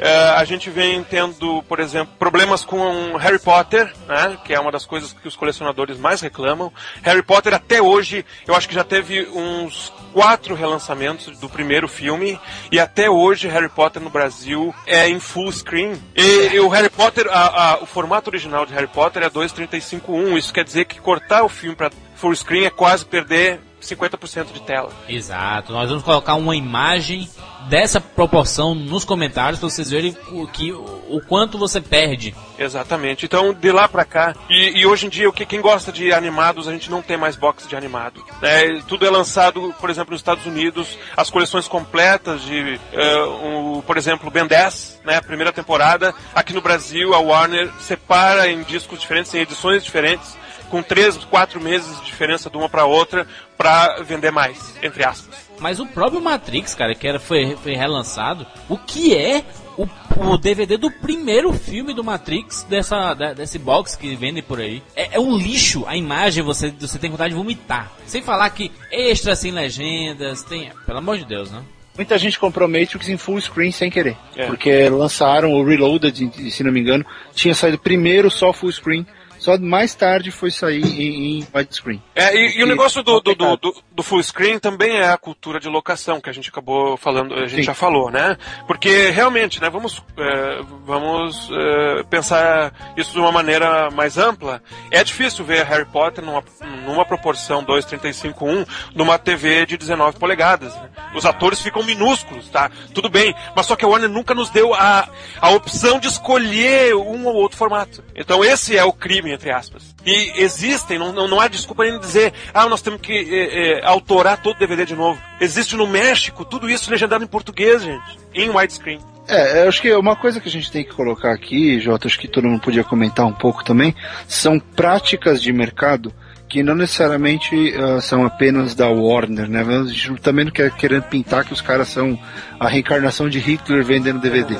É, 0.00 0.30
a 0.30 0.44
gente 0.44 0.68
vem 0.68 1.02
tendo, 1.04 1.62
por 1.62 1.78
exemplo, 1.80 2.12
problemas 2.18 2.64
com 2.64 3.16
Harry 3.16 3.38
Potter, 3.38 3.92
né, 4.06 4.36
que 4.44 4.52
é 4.52 4.60
uma 4.60 4.70
das 4.72 4.84
coisas 4.84 5.12
que 5.12 5.26
os 5.26 5.34
colecionadores 5.36 5.96
mais 5.98 6.20
reclamam. 6.20 6.72
Harry 7.02 7.22
Potter 7.22 7.54
até 7.54 7.80
hoje, 7.80 8.24
eu 8.46 8.54
acho 8.54 8.68
que 8.68 8.74
já 8.74 8.84
teve 8.84 9.28
uns 9.28 9.92
quatro 10.12 10.54
relançamentos 10.54 11.38
do 11.38 11.48
primeiro 11.48 11.86
filme 11.88 12.38
e 12.72 12.78
até 12.80 13.08
hoje 13.10 13.48
Harry 13.48 13.68
Potter 13.68 14.02
no 14.02 14.10
Brasil 14.10 14.74
é 14.86 15.08
em 15.08 15.20
full 15.20 15.50
screen. 15.52 15.92
E, 16.16 16.48
e 16.54 16.60
o 16.60 16.68
Harry 16.68 16.90
Potter, 16.90 17.26
a- 17.30 17.72
a- 17.74 17.78
o 17.82 17.86
formato 17.86 18.30
original 18.30 18.64
de 18.66 18.72
Harry 18.74 18.86
Potter 18.88 19.22
é 19.22 19.30
2:35:1. 19.30 20.36
Isso 20.36 20.52
quer 20.52 20.64
dizer 20.64 20.84
que 20.86 21.00
cortar 21.00 21.42
o 21.44 21.48
filme 21.48 21.76
para 21.76 21.90
full 22.14 22.34
screen 22.34 22.64
é 22.66 22.70
quase 22.70 23.04
perder 23.04 23.60
50% 23.80 24.52
de 24.52 24.60
tela. 24.62 24.90
Exato. 25.08 25.72
Nós 25.72 25.88
vamos 25.88 26.04
colocar 26.04 26.34
uma 26.34 26.56
imagem 26.56 27.28
dessa 27.68 28.00
proporção 28.00 28.74
nos 28.74 29.04
comentários 29.04 29.60
para 29.60 29.68
vocês 29.68 29.90
verem 29.90 30.16
o, 30.30 30.46
que, 30.46 30.72
o 30.72 31.20
quanto 31.26 31.58
você 31.58 31.80
perde. 31.80 32.34
Exatamente. 32.58 33.24
Então, 33.24 33.52
de 33.52 33.70
lá 33.70 33.88
pra 33.88 34.04
cá, 34.04 34.34
e, 34.48 34.80
e 34.80 34.86
hoje 34.86 35.06
em 35.06 35.08
dia, 35.08 35.28
o 35.28 35.32
que 35.32 35.46
quem 35.46 35.60
gosta 35.60 35.92
de 35.92 36.12
animados, 36.12 36.66
a 36.66 36.72
gente 36.72 36.90
não 36.90 37.02
tem 37.02 37.16
mais 37.16 37.36
box 37.36 37.68
de 37.68 37.76
animado. 37.76 38.24
né? 38.40 38.82
tudo 38.86 39.06
é 39.06 39.10
lançado, 39.10 39.74
por 39.80 39.90
exemplo, 39.90 40.12
nos 40.12 40.20
Estados 40.20 40.46
Unidos, 40.46 40.98
as 41.16 41.30
coleções 41.30 41.68
completas 41.68 42.42
de, 42.42 42.80
eh, 42.92 43.22
o, 43.22 43.82
por 43.86 43.96
exemplo, 43.96 44.30
Ben 44.30 44.46
10, 44.46 45.00
né, 45.04 45.16
a 45.16 45.22
primeira 45.22 45.52
temporada. 45.52 46.14
Aqui 46.34 46.52
no 46.52 46.60
Brasil, 46.60 47.14
a 47.14 47.18
Warner 47.18 47.70
separa 47.80 48.50
em 48.50 48.62
discos 48.62 49.00
diferentes, 49.00 49.32
em 49.34 49.40
edições 49.40 49.84
diferentes, 49.84 50.36
com 50.70 50.82
três, 50.82 51.16
quatro 51.16 51.60
meses 51.60 51.98
de 52.00 52.06
diferença 52.06 52.48
de 52.50 52.56
uma 52.56 52.68
pra 52.68 52.84
outra, 52.84 53.26
pra 53.56 54.02
vender 54.02 54.30
mais, 54.30 54.74
entre 54.82 55.04
aspas. 55.04 55.34
Mas 55.58 55.80
o 55.80 55.86
próprio 55.86 56.20
Matrix, 56.20 56.74
cara, 56.74 56.94
que 56.94 57.06
era, 57.08 57.18
foi, 57.18 57.56
foi 57.62 57.74
relançado, 57.74 58.46
o 58.68 58.76
que 58.78 59.16
é 59.16 59.44
o, 59.76 59.88
o 60.16 60.36
DVD 60.38 60.76
do 60.76 60.90
primeiro 60.90 61.52
filme 61.52 61.92
do 61.92 62.04
Matrix, 62.04 62.64
dessa, 62.68 63.14
da- 63.14 63.32
desse 63.32 63.58
box 63.58 63.96
que 63.96 64.14
vendem 64.14 64.42
por 64.42 64.60
aí? 64.60 64.82
É, 64.94 65.16
é 65.16 65.20
um 65.20 65.36
lixo 65.36 65.84
a 65.86 65.96
imagem, 65.96 66.44
você, 66.44 66.70
você 66.70 66.98
tem 66.98 67.10
vontade 67.10 67.30
de 67.30 67.36
vomitar. 67.36 67.90
Sem 68.06 68.22
falar 68.22 68.50
que 68.50 68.70
extra 68.92 69.34
sem 69.34 69.50
legendas, 69.52 70.42
tem. 70.44 70.70
Pelo 70.86 70.98
amor 70.98 71.18
de 71.18 71.24
Deus, 71.24 71.50
né? 71.50 71.62
Muita 71.96 72.16
gente 72.16 72.38
comprou 72.38 72.68
Matrix 72.68 73.08
em 73.08 73.16
full 73.16 73.40
screen 73.40 73.72
sem 73.72 73.90
querer. 73.90 74.16
É. 74.36 74.46
Porque 74.46 74.88
lançaram 74.88 75.52
o 75.52 75.64
Reloaded, 75.64 76.50
se 76.52 76.62
não 76.62 76.70
me 76.70 76.78
engano, 76.78 77.04
tinha 77.34 77.52
saído 77.54 77.76
primeiro 77.78 78.30
só 78.30 78.52
full 78.52 78.70
screen, 78.70 79.04
só 79.38 79.58
mais 79.58 79.94
tarde 79.94 80.30
foi 80.30 80.50
sair 80.50 80.84
em, 80.84 81.38
em 81.38 81.46
widescreen. 81.54 82.02
É, 82.14 82.34
e, 82.36 82.58
e 82.58 82.64
o 82.64 82.66
negócio 82.66 83.02
do, 83.02 83.20
do, 83.20 83.34
do, 83.34 83.56
do, 83.56 83.74
do 83.92 84.02
full 84.02 84.22
screen 84.22 84.58
também 84.58 84.98
é 84.98 85.08
a 85.08 85.16
cultura 85.16 85.60
de 85.60 85.68
locação 85.68 86.20
que 86.20 86.28
a 86.28 86.32
gente 86.32 86.48
acabou 86.48 86.96
falando, 86.96 87.34
a 87.34 87.46
gente 87.46 87.56
Sim. 87.56 87.62
já 87.62 87.74
falou, 87.74 88.10
né? 88.10 88.36
Porque 88.66 89.10
realmente, 89.10 89.60
né, 89.60 89.70
vamos, 89.70 90.02
é, 90.16 90.60
vamos 90.84 91.48
é, 91.50 92.02
pensar 92.04 92.72
isso 92.96 93.12
de 93.12 93.18
uma 93.18 93.32
maneira 93.32 93.90
mais 93.90 94.18
ampla. 94.18 94.62
É 94.90 95.02
difícil 95.04 95.44
ver 95.44 95.64
Harry 95.64 95.84
Potter 95.84 96.24
numa, 96.24 96.42
numa 96.84 97.04
proporção 97.04 97.64
2:35:1 97.64 98.66
numa 98.94 99.18
TV 99.18 99.66
de 99.66 99.76
19 99.76 100.18
polegadas. 100.18 100.74
né? 100.74 100.88
Os 101.14 101.24
atores 101.24 101.60
ficam 101.60 101.82
minúsculos, 101.82 102.48
tá? 102.48 102.70
Tudo 102.94 103.08
bem, 103.08 103.34
mas 103.54 103.66
só 103.66 103.76
que 103.76 103.84
a 103.84 103.88
Warner 103.88 104.08
nunca 104.08 104.34
nos 104.34 104.50
deu 104.50 104.74
a, 104.74 105.08
a 105.40 105.50
opção 105.50 105.98
de 105.98 106.08
escolher 106.08 106.94
um 106.94 107.26
ou 107.26 107.34
outro 107.34 107.58
formato. 107.58 108.02
Então 108.14 108.44
esse 108.44 108.76
é 108.76 108.84
o 108.84 108.92
crime, 108.92 109.27
entre 109.32 109.50
aspas. 109.50 109.94
E 110.04 110.42
existem, 110.42 110.98
não, 110.98 111.12
não, 111.12 111.40
há 111.40 111.48
desculpa 111.48 111.84
nem 111.84 111.98
dizer, 111.98 112.32
ah, 112.52 112.68
nós 112.68 112.82
temos 112.82 113.00
que 113.00 113.12
é, 113.12 113.78
é, 113.80 113.86
autorar 113.86 114.40
todo 114.42 114.56
o 114.56 114.58
DVD 114.58 114.84
de 114.84 114.94
novo. 114.94 115.20
Existe 115.40 115.76
no 115.76 115.86
México 115.86 116.44
tudo 116.44 116.68
isso 116.68 116.90
legendado 116.90 117.24
em 117.24 117.28
português, 117.28 117.82
gente. 117.82 118.18
Em 118.34 118.50
widescreen. 118.50 119.00
É, 119.28 119.64
eu 119.64 119.68
acho 119.68 119.82
que 119.82 119.94
uma 119.94 120.16
coisa 120.16 120.40
que 120.40 120.48
a 120.48 120.50
gente 120.50 120.72
tem 120.72 120.82
que 120.82 120.94
colocar 120.94 121.32
aqui, 121.32 121.78
Jota, 121.78 122.06
acho 122.06 122.18
que 122.18 122.26
todo 122.26 122.48
mundo 122.48 122.62
podia 122.62 122.82
comentar 122.82 123.26
um 123.26 123.32
pouco 123.32 123.62
também, 123.62 123.94
são 124.26 124.58
práticas 124.58 125.42
de 125.42 125.52
mercado 125.52 126.12
que 126.48 126.62
não 126.62 126.74
necessariamente 126.74 127.74
ah, 127.76 128.00
são 128.00 128.24
apenas 128.24 128.74
da 128.74 128.88
Warner, 128.88 129.48
né? 129.48 129.60
A 129.60 129.84
gente 129.84 130.14
também 130.22 130.46
não 130.46 130.52
quer 130.52 130.70
querendo 130.74 131.02
pintar 131.04 131.44
que 131.44 131.52
os 131.52 131.60
caras 131.60 131.88
são 131.88 132.18
a 132.58 132.68
reencarnação 132.68 133.28
de 133.28 133.38
Hitler 133.38 133.84
vendendo 133.84 134.18
DVD. 134.18 134.58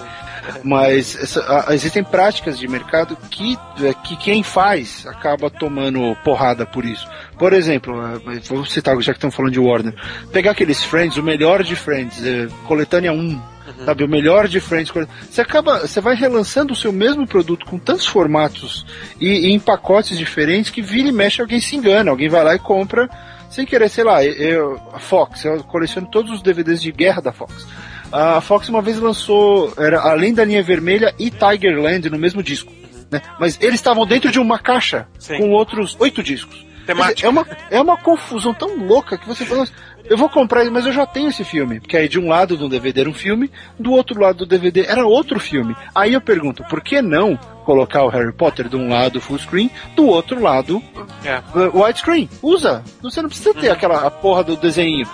Mas 0.65 1.17
essa- 1.17 1.65
ah, 1.69 1.75
existem 1.75 2.03
práticas 2.03 2.59
de 2.59 2.67
mercado 2.69 3.17
que, 3.31 3.57
eh, 3.83 3.95
que 4.05 4.17
quem 4.17 4.43
faz 4.43 5.07
acaba 5.07 5.51
tomando 5.51 6.17
porrada 6.25 6.65
por 6.67 6.85
isso. 6.85 7.09
Por 7.39 7.53
exemplo, 7.53 7.95
eh, 8.07 8.41
vou 8.49 8.65
citar, 8.65 8.99
já 9.01 9.13
que 9.13 9.19
estamos 9.19 9.35
falando 9.37 9.53
de 9.53 9.61
Warner, 9.61 9.95
pegar 10.33 10.53
aqueles 10.53 10.83
Friends, 10.83 11.17
o 11.17 11.23
melhor 11.23 11.63
de 11.63 11.77
Friends, 11.77 12.25
eh, 12.25 12.49
coletânea 12.67 13.13
1, 13.13 13.41
sabe, 13.85 14.05
o 14.05 14.09
melhor 14.09 14.49
de 14.49 14.61
Friends. 14.61 14.93
Você 15.31 15.41
acaba, 15.41 15.81
você 15.81 16.01
vai 16.01 16.15
relançando 16.15 16.73
o 16.73 16.77
seu 16.77 16.93
mesmo 16.93 17.27
produto 17.27 17.67
com 17.67 17.79
tantos 17.79 18.07
formatos 18.07 18.85
e, 19.21 19.49
e 19.49 19.53
em 19.53 19.59
pacotes 19.61 20.17
diferentes 20.19 20.71
que 20.71 20.83
vira 20.83 21.09
e 21.09 21.13
mexe 21.13 21.41
alguém 21.41 21.61
se 21.61 21.77
engana, 21.77 22.11
alguém 22.11 22.29
vai 22.29 22.43
lá 22.45 22.55
e 22.55 22.59
compra 22.59 23.09
sem 23.51 23.65
querer, 23.65 23.89
sei 23.89 24.05
lá, 24.05 24.23
eu, 24.25 24.79
a 24.93 24.99
Fox, 24.99 25.45
eu 25.45 25.63
coleciono 25.65 26.07
todos 26.11 26.31
os 26.33 26.43
DVDs 26.43 26.83
de 26.83 26.93
guerra 26.93 27.23
da 27.23 27.33
Fox. 27.33 27.67
A 28.13 28.41
Fox 28.41 28.69
uma 28.69 28.81
vez 28.83 28.99
lançou, 28.99 29.73
era 29.77 30.01
além 30.01 30.33
da 30.33 30.45
linha 30.45 30.63
vermelha 30.63 31.15
e 31.19 31.31
Tigerland 31.31 32.09
no 32.11 32.19
mesmo 32.19 32.43
disco. 32.43 32.73
Né? 33.11 33.21
Mas 33.39 33.59
eles 33.61 33.75
estavam 33.77 34.07
dentro 34.07 34.31
de 34.31 34.39
uma 34.39 34.59
caixa 34.59 35.07
Sim. 35.19 35.39
com 35.39 35.51
outros 35.51 35.97
oito 36.01 36.23
discos. 36.23 36.67
Dizer. 36.87 37.27
É 37.27 37.29
uma, 37.29 37.47
é 37.71 37.81
uma 37.81 37.97
confusão 37.99 38.55
tão 38.55 38.75
louca 38.87 39.19
que 39.19 39.29
você 39.29 39.45
fala, 39.45 39.61
"Nossa, 39.61 39.73
eu 40.09 40.17
vou 40.17 40.29
comprar, 40.29 40.65
mas 40.71 40.87
eu 40.87 40.93
já 40.93 41.05
tenho 41.05 41.29
esse 41.29 41.45
filme. 41.45 41.81
Porque 41.81 41.97
aí 41.97 42.09
de 42.09 42.19
um 42.19 42.29
lado 42.29 42.57
do 42.57 42.67
DVD 42.69 43.03
era 43.03 43.11
um 43.11 43.15
filme, 43.15 43.51
do 43.79 43.93
outro 43.93 44.19
lado 44.19 44.39
do 44.39 44.47
DVD 44.47 44.87
era 44.87 45.07
outro 45.07 45.39
filme. 45.39 45.77
Aí 45.95 46.15
eu 46.15 46.21
pergunto, 46.21 46.65
por 46.65 46.81
que 46.81 47.03
não 47.03 47.37
colocar 47.65 48.05
o 48.05 48.09
Harry 48.09 48.33
Potter 48.33 48.69
de 48.69 48.77
um 48.77 48.89
lado 48.89 49.21
full 49.21 49.39
screen, 49.39 49.71
do 49.95 50.07
outro 50.07 50.41
lado 50.41 50.83
É. 51.23 51.41
uh, 51.55 51.83
widescreen? 51.83 52.29
Usa. 52.43 52.83
Você 53.03 53.21
não 53.21 53.29
precisa 53.29 53.53
ter 53.53 53.71
aquela 53.71 54.07
a 54.07 54.11
porra 54.11 54.43
do 54.43 54.57
desenho. 54.57 55.07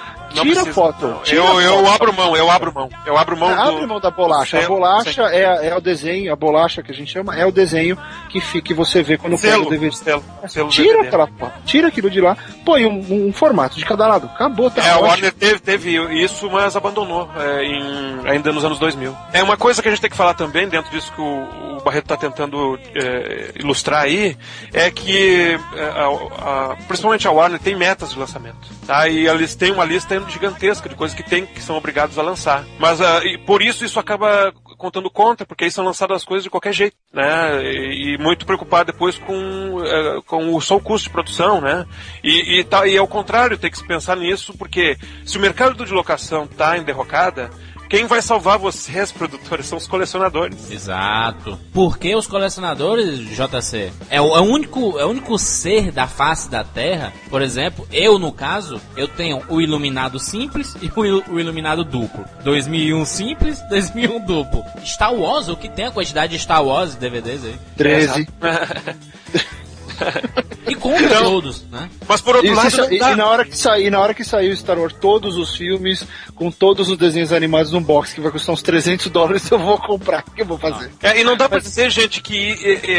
Tira 0.42 0.54
precisa. 0.54 0.72
foto. 0.72 1.20
Tira 1.24 1.36
Eu, 1.38 1.60
eu 1.60 1.72
foto. 1.84 1.90
abro 1.94 2.12
mão, 2.12 2.36
eu 2.36 2.50
abro 2.50 2.72
mão. 2.74 2.88
Eu 3.06 3.16
abro 3.16 3.36
mão 3.36 3.54
do... 3.54 3.60
Abre 3.60 3.86
mão 3.86 4.00
da 4.00 4.10
bolacha. 4.10 4.58
A 4.58 4.60
selo, 4.62 4.74
bolacha 4.74 5.22
é, 5.30 5.68
é 5.68 5.76
o 5.76 5.80
desenho, 5.80 6.32
a 6.32 6.36
bolacha 6.36 6.82
que 6.82 6.90
a 6.90 6.94
gente 6.94 7.12
chama, 7.12 7.36
é 7.36 7.44
o 7.46 7.52
desenho 7.52 7.96
que, 8.28 8.40
fi- 8.40 8.62
que 8.62 8.74
você 8.74 9.02
vê 9.02 9.16
quando 9.18 9.36
Selo, 9.36 9.66
o 9.66 9.70
DVD. 9.70 9.94
selo, 9.96 10.24
selo 10.48 10.68
Tira 10.68 10.88
DVD. 11.02 11.06
aquela 11.08 11.26
foto, 11.26 11.52
tira 11.64 11.88
aquilo 11.88 12.10
de 12.10 12.20
lá, 12.20 12.36
põe 12.64 12.84
um, 12.86 13.26
um 13.28 13.32
formato 13.32 13.76
de 13.76 13.84
cada 13.84 14.06
lado. 14.06 14.26
Acabou, 14.34 14.70
tá 14.70 14.82
É, 14.82 14.90
a. 14.90 14.98
Warner 14.98 15.32
teve, 15.32 15.58
teve 15.60 15.96
isso, 16.22 16.50
mas 16.50 16.76
abandonou 16.76 17.28
é, 17.36 17.62
em- 17.64 18.28
ainda 18.28 18.52
nos 18.52 18.64
anos 18.64 18.78
2000. 18.78 19.14
É 19.32 19.42
uma 19.42 19.56
coisa 19.56 19.80
que 19.82 19.88
a 19.88 19.90
gente 19.90 20.00
tem 20.00 20.10
que 20.10 20.16
falar 20.16 20.34
também, 20.34 20.68
dentro 20.68 20.90
disso 20.90 21.12
que 21.12 21.20
o, 21.20 21.76
o 21.78 21.80
Barreto 21.84 22.04
está 22.04 22.16
tentando 22.16 22.78
é, 22.94 23.52
ilustrar 23.60 24.02
aí, 24.02 24.36
é 24.72 24.90
que 24.90 25.58
é, 25.76 25.82
a- 25.82 26.70
a- 26.72 26.76
principalmente 26.88 27.26
a 27.28 27.30
Warner 27.30 27.60
tem 27.60 27.76
metas 27.76 28.12
de 28.12 28.18
lançamento. 28.18 28.56
Tá? 28.86 29.08
E 29.08 29.26
eles 29.26 29.54
têm 29.54 29.70
uma 29.72 29.84
lista 29.84 30.14
gigantesca 30.32 30.88
de 30.88 30.94
coisas 30.94 31.16
que, 31.16 31.22
tem, 31.22 31.46
que 31.46 31.60
são 31.60 31.76
obrigados 31.76 32.18
a 32.18 32.22
lançar. 32.22 32.64
Mas 32.78 33.00
e 33.24 33.38
por 33.38 33.62
isso 33.62 33.84
isso 33.84 33.98
acaba 33.98 34.52
contando 34.76 35.10
contra, 35.10 35.46
porque 35.46 35.64
aí 35.64 35.70
são 35.70 35.84
lançadas 35.84 36.16
as 36.18 36.24
coisas 36.24 36.44
de 36.44 36.50
qualquer 36.50 36.72
jeito, 36.72 36.96
né? 37.12 37.62
E, 37.62 38.14
e 38.14 38.18
muito 38.18 38.44
preocupado 38.44 38.92
depois 38.92 39.16
com, 39.16 39.82
eh, 39.84 40.20
com 40.26 40.54
o 40.54 40.60
só 40.60 40.76
o 40.76 40.80
custo 40.80 41.08
de 41.08 41.12
produção, 41.12 41.60
né? 41.60 41.86
E, 42.22 42.60
e, 42.60 42.64
tá, 42.64 42.86
e 42.86 42.96
ao 42.98 43.08
contrário, 43.08 43.58
tem 43.58 43.70
que 43.70 43.78
se 43.78 43.86
pensar 43.86 44.16
nisso, 44.16 44.54
porque 44.58 44.96
se 45.24 45.38
o 45.38 45.40
mercado 45.40 45.84
de 45.84 45.92
locação 45.92 46.44
está 46.44 46.76
em 46.76 46.82
derrocada, 46.82 47.50
quem 47.88 48.06
vai 48.06 48.20
salvar 48.22 48.58
vocês, 48.58 49.12
produtores, 49.12 49.66
são 49.66 49.78
os 49.78 49.86
colecionadores. 49.86 50.70
Exato. 50.70 51.58
Porque 51.72 52.14
os 52.14 52.26
colecionadores, 52.26 53.20
JC, 53.30 53.92
é 54.10 54.20
o, 54.20 54.36
é 54.36 54.40
o 54.40 54.44
único, 54.44 54.98
é 54.98 55.04
o 55.04 55.10
único 55.10 55.38
ser 55.38 55.92
da 55.92 56.06
face 56.06 56.50
da 56.50 56.64
Terra. 56.64 57.12
Por 57.30 57.42
exemplo, 57.42 57.86
eu 57.92 58.18
no 58.18 58.32
caso, 58.32 58.80
eu 58.96 59.06
tenho 59.06 59.42
o 59.48 59.60
iluminado 59.60 60.18
simples 60.18 60.76
e 60.82 60.90
o, 60.94 61.04
il- 61.04 61.24
o 61.30 61.38
iluminado 61.38 61.84
duplo. 61.84 62.24
2001 62.42 63.04
simples, 63.04 63.60
2001 63.68 64.20
duplo. 64.24 64.64
Star 64.84 65.14
Wars, 65.14 65.48
o 65.48 65.56
que 65.56 65.68
tem 65.68 65.86
a 65.86 65.90
quantidade 65.90 66.32
de 66.36 66.38
Star 66.42 66.64
Wars 66.64 66.94
DVDs 66.94 67.44
aí? 67.44 67.54
13. 67.76 68.28
E 70.66 70.74
compra 70.74 71.04
Então, 71.04 71.24
todos, 71.24 71.62
né? 71.70 71.90
Mas 72.08 72.22
por 72.22 72.36
outro 72.36 72.50
E, 72.50 72.54
lado, 72.54 72.94
e- 72.94 72.98
dá. 72.98 73.12
e 73.12 73.16
na 73.16 73.26
hora 73.28 73.44
que 73.44 73.56
sair, 73.56 73.90
na 73.90 74.00
hora 74.00 74.14
que 74.14 74.24
saiu 74.24 74.56
Star 74.56 74.78
Wars, 74.78 74.94
todos 74.98 75.36
os 75.36 75.54
filmes, 75.54 76.06
com 76.34 76.50
todos 76.50 76.88
os 76.88 76.96
desenhos 76.96 77.34
animados 77.34 77.70
num 77.70 77.82
box, 77.82 78.14
que 78.14 78.20
vai 78.22 78.32
custar 78.32 78.54
uns 78.54 78.62
300 78.62 79.10
dólares, 79.10 79.48
eu 79.52 79.58
vou 79.58 79.76
comprar. 79.78 80.24
O 80.26 80.30
que 80.30 80.40
eu 80.40 80.46
vou 80.46 80.56
fazer? 80.58 80.90
É, 81.02 81.20
e 81.20 81.24
não 81.24 81.36
dá 81.36 81.50
pra 81.50 81.58
dizer, 81.58 81.90
gente, 81.90 82.22
que 82.22 82.54
é, 82.64 82.92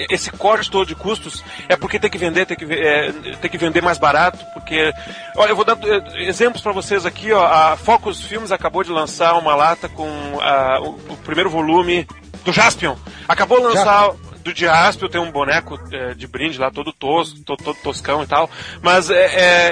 é, 0.00 0.06
esse 0.08 0.30
corte 0.30 0.70
todo 0.70 0.86
de 0.88 0.94
custos 0.94 1.44
é 1.68 1.76
porque 1.76 1.98
tem 1.98 2.08
que 2.10 2.16
vender, 2.16 2.46
tem 2.46 2.56
que, 2.56 2.64
é, 2.64 3.12
tem 3.42 3.50
que 3.50 3.58
vender 3.58 3.82
mais 3.82 3.98
barato, 3.98 4.42
porque. 4.54 4.90
Olha, 5.36 5.50
eu 5.50 5.56
vou 5.56 5.66
dar 5.66 5.76
é, 5.84 6.22
exemplos 6.26 6.62
pra 6.62 6.72
vocês 6.72 7.04
aqui, 7.04 7.30
ó. 7.30 7.44
A 7.46 7.76
Focus 7.76 8.22
Films 8.22 8.50
acabou 8.52 8.82
de 8.82 8.90
lançar 8.90 9.34
uma 9.38 9.54
lata 9.54 9.86
com 9.86 10.08
ah, 10.40 10.78
o, 10.80 11.12
o 11.12 11.16
primeiro 11.24 11.50
volume 11.50 12.06
do 12.42 12.52
Jaspion. 12.52 12.96
Acabou 13.28 13.58
de 13.58 13.64
lançar. 13.64 14.12
Do 14.46 14.56
Jaspion 14.56 15.08
tem 15.08 15.20
um 15.20 15.32
boneco 15.32 15.76
é, 15.92 16.14
de 16.14 16.26
brinde 16.26 16.58
lá, 16.58 16.70
todo 16.70 16.92
tosco, 16.92 17.40
to- 17.44 17.56
todo 17.56 17.76
toscão 17.82 18.22
e 18.22 18.26
tal. 18.26 18.48
Mas 18.80 19.10
é, 19.10 19.24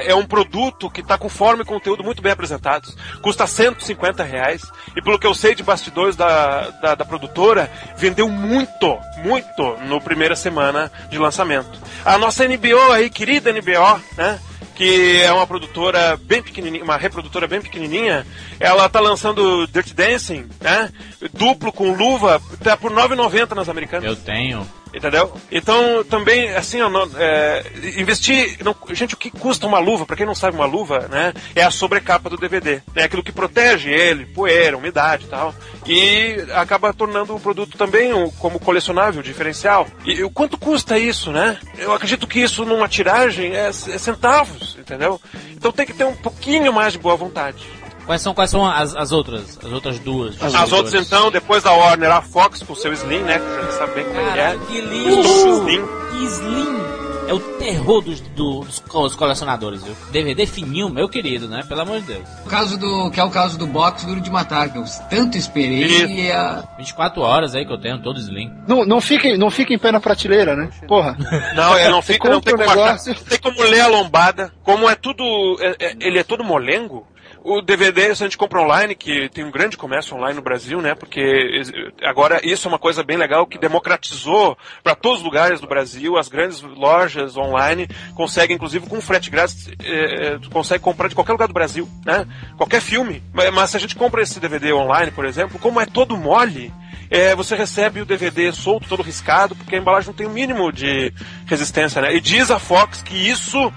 é, 0.03 0.11
é 0.11 0.14
um 0.16 0.27
produto 0.27 0.91
que 0.91 1.03
tá 1.03 1.16
com 1.16 1.29
forma 1.29 1.62
e 1.62 1.66
conteúdo 1.66 2.03
muito 2.03 2.20
bem 2.20 2.33
apresentados. 2.33 2.97
Custa 3.22 3.47
150 3.47 4.25
reais. 4.25 4.62
E 4.97 5.01
pelo 5.01 5.18
que 5.18 5.27
eu 5.27 5.35
sei 5.35 5.55
de 5.55 5.62
bastidores 5.62 6.16
da, 6.16 6.70
da, 6.70 6.95
da 6.97 7.05
produtora, 7.05 7.70
vendeu 7.97 8.29
muito, 8.29 8.99
muito 9.18 9.77
no 9.87 10.01
primeira 10.01 10.35
semana 10.35 10.91
de 11.09 11.18
lançamento. 11.18 11.79
A 12.05 12.18
nossa 12.18 12.47
NBO 12.47 12.93
aí, 12.93 13.09
querida 13.11 13.53
NBO, 13.53 14.01
né? 14.16 14.41
Que 14.75 15.21
é 15.23 15.33
uma 15.33 15.47
produtora 15.47 16.17
bem 16.17 16.43
pequenininha, 16.43 16.85
uma 16.85 16.97
reprodutora 16.97 17.47
bem 17.47 17.61
pequenininha, 17.61 18.27
ela 18.59 18.89
tá 18.89 19.01
lançando 19.01 19.67
Dirty 19.67 19.95
Dancing, 19.95 20.47
né? 20.61 20.91
Duplo 21.33 21.73
com 21.73 21.95
luva, 21.95 22.41
tá 22.62 22.77
por 22.77 22.91
9,90 22.93 23.55
nas 23.55 23.69
americanas. 23.69 24.05
Eu 24.05 24.17
tenho. 24.17 24.67
Entendeu? 24.95 25.32
Então, 25.51 26.05
também, 26.05 26.51
assim, 26.55 26.78
não- 26.78 27.11
é, 27.16 27.64
investir. 27.97 28.59
não- 28.62 28.76
gente, 28.92 29.14
o 29.14 29.16
que 29.16 29.30
custa 29.30 29.66
uma 29.66 29.78
luva? 29.80 30.07
Pra 30.07 30.16
quem 30.16 30.24
não 30.24 30.34
sabe, 30.34 30.57
uma 30.57 30.66
luva, 30.66 31.09
né? 31.11 31.32
É 31.55 31.62
a 31.64 31.70
sobrecapa 31.70 32.30
do 32.30 32.36
DVD. 32.36 32.80
É 32.95 33.03
aquilo 33.03 33.22
que 33.22 33.32
protege 33.32 33.90
ele, 33.90 34.24
poeira, 34.26 34.76
umidade 34.76 35.24
e 35.24 35.28
tal. 35.28 35.53
E 35.86 36.36
acaba 36.55 36.92
tornando 36.95 37.34
o 37.34 37.40
produto 37.40 37.76
também 37.76 38.14
um- 38.14 38.30
como 38.30 38.61
colecionável, 38.61 39.22
diferencial. 39.22 39.86
E, 40.05 40.22
o 40.22 40.30
quanto 40.30 40.57
custa 40.57 40.97
isso, 40.99 41.32
né? 41.32 41.59
Eu 41.76 41.92
acredito 41.92 42.26
que 42.26 42.38
isso 42.40 42.64
numa 42.64 42.88
tiragem 42.88 43.53
é, 43.55 43.68
é 43.68 43.72
centavos, 43.72 44.76
entendeu? 44.78 45.20
Então 45.51 45.72
tem 45.72 45.86
que 45.86 45.92
ter 45.92 46.05
um 46.05 46.14
pouquinho 46.14 46.72
mais 46.72 46.92
de 46.92 46.99
boa 47.01 47.16
vontade. 47.16 47.66
Quais 48.07 48.21
são, 48.23 48.35
quais 48.35 48.51
são 48.51 48.67
as, 48.67 48.95
as 48.95 49.13
outras? 49.13 49.59
As 49.65 49.73
outras 49.73 49.99
duas? 49.99 50.41
As 50.43 50.73
outras, 50.73 50.95
então, 50.95 51.31
depois 51.31 51.63
da 51.63 51.73
Warner, 51.73 52.11
a 52.11 52.23
Fox 52.23 52.63
com 52.63 52.75
seu 52.75 52.93
Slim, 52.93 53.21
né? 53.21 53.39
Que 53.39 53.47
a 53.59 53.63
gente 53.63 53.75
sabe 53.75 53.95
bem 53.95 54.05
como 54.05 54.21
é 54.21 54.33
que 54.33 54.39
é. 54.39 54.59
Que 54.67 54.81
lixo! 54.81 55.63
Slim. 55.63 55.83
Que 56.11 56.25
Slim! 56.27 56.85
É 57.27 57.33
o 57.33 57.41
terror 57.41 58.03
dos, 58.03 58.21
dos 58.21 58.81
dos 58.81 59.17
colecionadores, 59.17 59.83
viu? 59.83 59.97
DVD 60.13 60.45
fininho, 60.47 60.91
meu 60.91 61.09
querido, 61.09 61.49
né? 61.49 61.63
Pelo 61.67 61.81
amor 61.81 62.01
de 62.01 62.09
Deus. 62.09 62.29
O 62.45 62.49
caso 62.51 62.79
do, 62.79 63.11
que 63.11 63.19
é 63.19 63.25
o 63.25 63.31
caso 63.31 63.57
do 63.57 63.67
box 63.67 64.05
Duro 64.05 64.21
de 64.21 64.31
Matar, 64.31 64.71
que 64.71 64.77
eu 64.77 64.85
tanto 65.09 65.39
esperei 65.39 65.85
Isso. 65.85 66.07
e 66.07 66.31
a, 66.31 66.63
24 66.77 67.23
horas 67.23 67.55
aí 67.55 67.65
que 67.65 67.73
eu 67.73 67.81
tenho, 67.81 68.03
todo 68.03 68.21
Slim. 68.21 68.53
Não, 68.69 68.85
não, 68.85 69.01
fiquem, 69.01 69.39
não 69.39 69.51
fiquem 69.51 69.77
em 69.77 69.79
pé 69.79 69.91
na 69.91 70.01
prateleira, 70.01 70.55
né? 70.55 70.69
Porra. 70.87 71.17
Não, 71.57 71.77
é, 71.77 71.89
não 71.89 72.03
fica, 72.03 72.29
não 72.29 72.43
tem 72.43 72.55
como 72.55 72.65
achar, 72.69 72.77
negócio. 72.77 73.15
não 73.15 73.23
tem 73.23 73.39
como 73.39 73.63
ler 73.63 73.81
a 73.81 73.87
lombada. 73.87 74.53
Como 74.63 74.89
é 74.89 74.95
tudo, 74.95 75.25
é- 75.61 75.77
é- 75.87 75.97
ele 76.01 76.19
é 76.19 76.25
todo 76.25 76.45
molengo, 76.45 77.07
O 77.45 77.61
DVD, 77.61 78.07
a 78.07 78.14
gente 78.14 78.38
compra 78.38 78.62
online, 78.62 78.95
que 78.95 79.28
tem 79.28 79.45
um 79.45 79.51
grande 79.51 79.76
comércio 79.76 80.16
online 80.16 80.34
no 80.34 80.40
Brasil, 80.40 80.80
né? 80.80 80.95
Porque 80.95 81.61
agora 82.03 82.40
isso 82.42 82.66
é 82.66 82.70
uma 82.70 82.78
coisa 82.78 83.03
bem 83.05 83.18
legal 83.18 83.47
que 83.47 83.59
democratizou 83.59 84.57
para 84.82 84.95
todos 84.95 85.18
os 85.18 85.24
lugares 85.24 85.61
do 85.61 85.66
Brasil. 85.66 86.16
As 86.16 86.26
grandes 86.26 86.62
lojas 86.62 87.36
online 87.36 87.86
conseguem, 88.14 88.57
inclusive 88.57 88.88
com 88.88 88.99
frete 88.99 89.28
grátis, 89.28 89.68
eh, 89.78 90.38
tu 90.40 90.49
consegue 90.49 90.82
comprar 90.82 91.09
de 91.09 91.14
qualquer 91.14 91.32
lugar 91.32 91.47
do 91.47 91.53
Brasil, 91.53 91.86
né? 92.03 92.26
Qualquer 92.57 92.80
filme. 92.80 93.22
Mas, 93.30 93.53
mas 93.53 93.68
se 93.68 93.76
a 93.76 93.80
gente 93.80 93.95
compra 93.95 94.22
esse 94.22 94.40
DVD 94.40 94.72
online, 94.72 95.12
por 95.12 95.26
exemplo, 95.26 95.59
como 95.59 95.78
é 95.78 95.84
todo 95.84 96.16
mole, 96.16 96.72
é, 97.11 97.34
você 97.34 97.55
recebe 97.55 98.01
o 98.01 98.07
DVD 98.07 98.53
solto, 98.53 98.88
todo 98.88 99.03
riscado, 99.03 99.55
porque 99.55 99.76
a 99.76 99.78
embalagem 99.78 100.09
não 100.09 100.14
tem 100.14 100.26
o 100.26 100.30
mínimo 100.30 100.72
de 100.72 101.12
resistência, 101.45 102.01
né? 102.01 102.14
E 102.14 102.22
diz 102.22 102.51
a 102.51 102.59
Fox 102.59 103.03
que 103.03 103.14
isso 103.14 103.70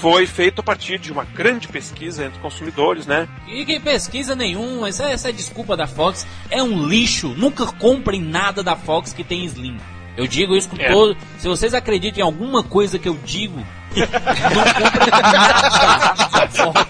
foi 0.00 0.26
feito 0.26 0.60
a 0.60 0.62
partir 0.62 0.98
de 0.98 1.12
uma 1.12 1.24
grande 1.24 1.66
pesquisa 1.68 2.24
entre 2.24 2.38
consumidores, 2.40 3.06
né? 3.06 3.28
E 3.48 3.64
que 3.64 3.80
pesquisa 3.80 4.34
nenhuma, 4.36 4.88
essa, 4.88 5.04
essa 5.08 5.28
é 5.28 5.32
desculpa 5.32 5.76
da 5.76 5.86
Fox. 5.86 6.26
É 6.50 6.62
um 6.62 6.86
lixo. 6.86 7.28
Nunca 7.36 7.66
comprem 7.66 8.20
nada 8.22 8.62
da 8.62 8.76
Fox 8.76 9.12
que 9.12 9.24
tem 9.24 9.44
Slim. 9.44 9.76
Eu 10.16 10.26
digo 10.26 10.56
isso 10.56 10.68
com 10.68 10.76
É. 10.78 10.90
todo. 10.92 11.16
Se 11.38 11.46
vocês 11.48 11.74
acreditam 11.74 12.20
em 12.20 12.22
alguma 12.22 12.62
coisa 12.62 12.98
que 12.98 13.08
eu 13.08 13.16
digo, 13.24 13.58
não 13.96 14.06
comprem 14.06 15.10
nada 15.22 15.70
da 16.30 16.48
Fox 16.48 16.80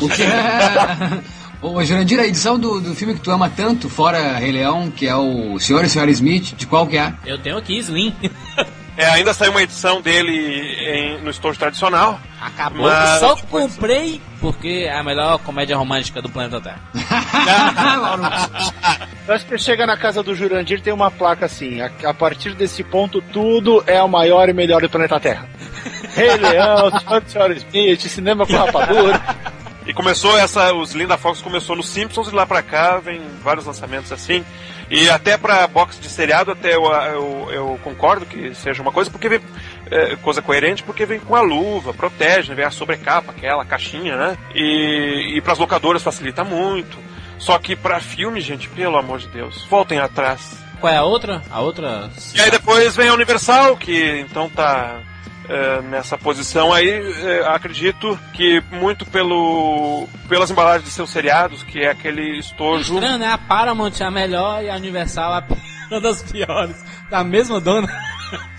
que 0.00 0.16
seja. 0.16 1.22
Ô, 1.62 1.84
Jurandir, 1.84 2.18
a 2.18 2.26
edição 2.26 2.58
do, 2.58 2.80
do 2.80 2.92
filme 2.94 3.14
que 3.14 3.20
tu 3.20 3.30
ama 3.30 3.48
tanto, 3.48 3.88
fora 3.88 4.36
Rei 4.36 4.50
Leão, 4.50 4.90
que 4.90 5.06
é 5.06 5.14
o 5.14 5.60
Senhor 5.60 5.84
e 5.84 5.88
Senhora 5.88 6.10
Smith, 6.10 6.56
de 6.56 6.66
qual 6.66 6.88
que 6.88 6.98
é? 6.98 7.14
Eu 7.24 7.38
tenho 7.38 7.56
aqui 7.56 7.78
Slim. 7.78 8.12
É, 8.96 9.06
ainda 9.06 9.32
saiu 9.32 9.52
uma 9.52 9.62
edição 9.62 10.00
dele 10.02 10.32
em- 10.32 11.18
no 11.22 11.30
estojo 11.30 11.58
tradicional. 11.58 12.20
Acabou. 12.40 12.86
Mas- 12.86 13.20
Só 13.20 13.36
comprei 13.36 14.20
porque 14.40 14.84
é 14.86 14.98
a 14.98 15.02
melhor 15.02 15.38
comédia 15.38 15.76
romântica 15.76 16.20
do 16.20 16.28
planeta 16.28 16.60
Terra. 16.60 16.80
Eu 19.26 19.34
acho 19.34 19.44
que 19.46 19.50
você 19.52 19.58
chega 19.58 19.86
na 19.86 19.96
casa 19.96 20.22
do 20.22 20.34
Jurandir 20.34 20.80
tem 20.82 20.92
uma 20.92 21.10
placa 21.10 21.46
assim: 21.46 21.80
a, 21.80 21.90
a 22.04 22.14
partir 22.14 22.54
desse 22.54 22.82
ponto, 22.82 23.22
tudo 23.22 23.82
é 23.86 24.02
o 24.02 24.08
maior 24.08 24.48
e 24.48 24.52
melhor 24.52 24.82
do 24.82 24.90
planeta 24.90 25.18
Terra. 25.20 25.48
Rei 26.14 26.36
Leão, 26.36 26.90
Senhor 26.98 27.22
e 27.26 27.30
Senhora 27.30 27.54
Smith, 27.54 28.00
cinema 28.02 28.46
com 28.46 28.56
rapadura. 28.56 29.20
E 29.86 29.92
começou 29.92 30.36
essa, 30.38 30.72
os 30.74 30.92
Linda 30.92 31.16
Fox 31.16 31.40
começou 31.40 31.74
nos 31.74 31.88
Simpsons 31.88 32.28
e 32.28 32.34
lá 32.34 32.46
pra 32.46 32.62
cá 32.62 32.98
vem 32.98 33.20
vários 33.42 33.66
lançamentos 33.66 34.12
assim. 34.12 34.44
E 34.92 35.08
até 35.08 35.38
pra 35.38 35.66
box 35.66 35.98
de 35.98 36.06
seriado, 36.06 36.50
até 36.50 36.76
eu, 36.76 36.84
eu, 36.84 37.48
eu 37.50 37.80
concordo 37.82 38.26
que 38.26 38.54
seja 38.54 38.82
uma 38.82 38.92
coisa, 38.92 39.10
porque 39.10 39.26
vem, 39.26 39.40
é, 39.90 40.16
coisa 40.16 40.42
coerente, 40.42 40.82
porque 40.82 41.06
vem 41.06 41.18
com 41.18 41.34
a 41.34 41.40
luva, 41.40 41.94
protege, 41.94 42.50
né, 42.50 42.54
vem 42.54 42.66
a 42.66 42.70
sobrecapa, 42.70 43.32
aquela 43.32 43.64
caixinha, 43.64 44.14
né? 44.18 44.36
E, 44.54 45.32
e 45.34 45.40
pras 45.40 45.58
locadoras 45.58 46.02
facilita 46.02 46.44
muito. 46.44 46.98
Só 47.38 47.58
que 47.58 47.74
pra 47.74 48.00
filme, 48.00 48.38
gente, 48.42 48.68
pelo 48.68 48.98
amor 48.98 49.18
de 49.18 49.28
Deus, 49.28 49.64
voltem 49.64 49.98
atrás. 49.98 50.62
Qual 50.78 50.92
é 50.92 50.98
a 50.98 51.04
outra? 51.04 51.40
A 51.50 51.62
outra. 51.62 52.10
E 52.34 52.40
aí 52.42 52.50
depois 52.50 52.94
vem 52.94 53.08
a 53.08 53.14
Universal, 53.14 53.78
que 53.78 54.20
então 54.20 54.50
tá 54.50 55.00
é, 55.48 55.82
nessa 55.82 56.16
posição 56.16 56.72
aí, 56.72 56.88
é, 56.88 57.46
acredito 57.48 58.18
que 58.32 58.62
muito 58.70 59.04
pelo 59.06 60.08
pelas 60.28 60.50
embalagens 60.50 60.84
de 60.84 60.90
seus 60.90 61.10
seriados, 61.10 61.62
que 61.62 61.80
é 61.80 61.90
aquele 61.90 62.38
estojo. 62.38 62.94
Estranho, 62.94 63.18
né? 63.18 63.28
A 63.32 63.38
Paramount 63.38 63.92
é 64.00 64.04
a 64.04 64.10
melhor 64.10 64.62
e 64.62 64.70
a 64.70 64.76
Universal 64.76 65.32
a 65.34 65.44
uma 65.90 66.00
das 66.00 66.22
piores. 66.22 66.76
Da 67.10 67.22
mesma 67.22 67.60
dona. 67.60 67.88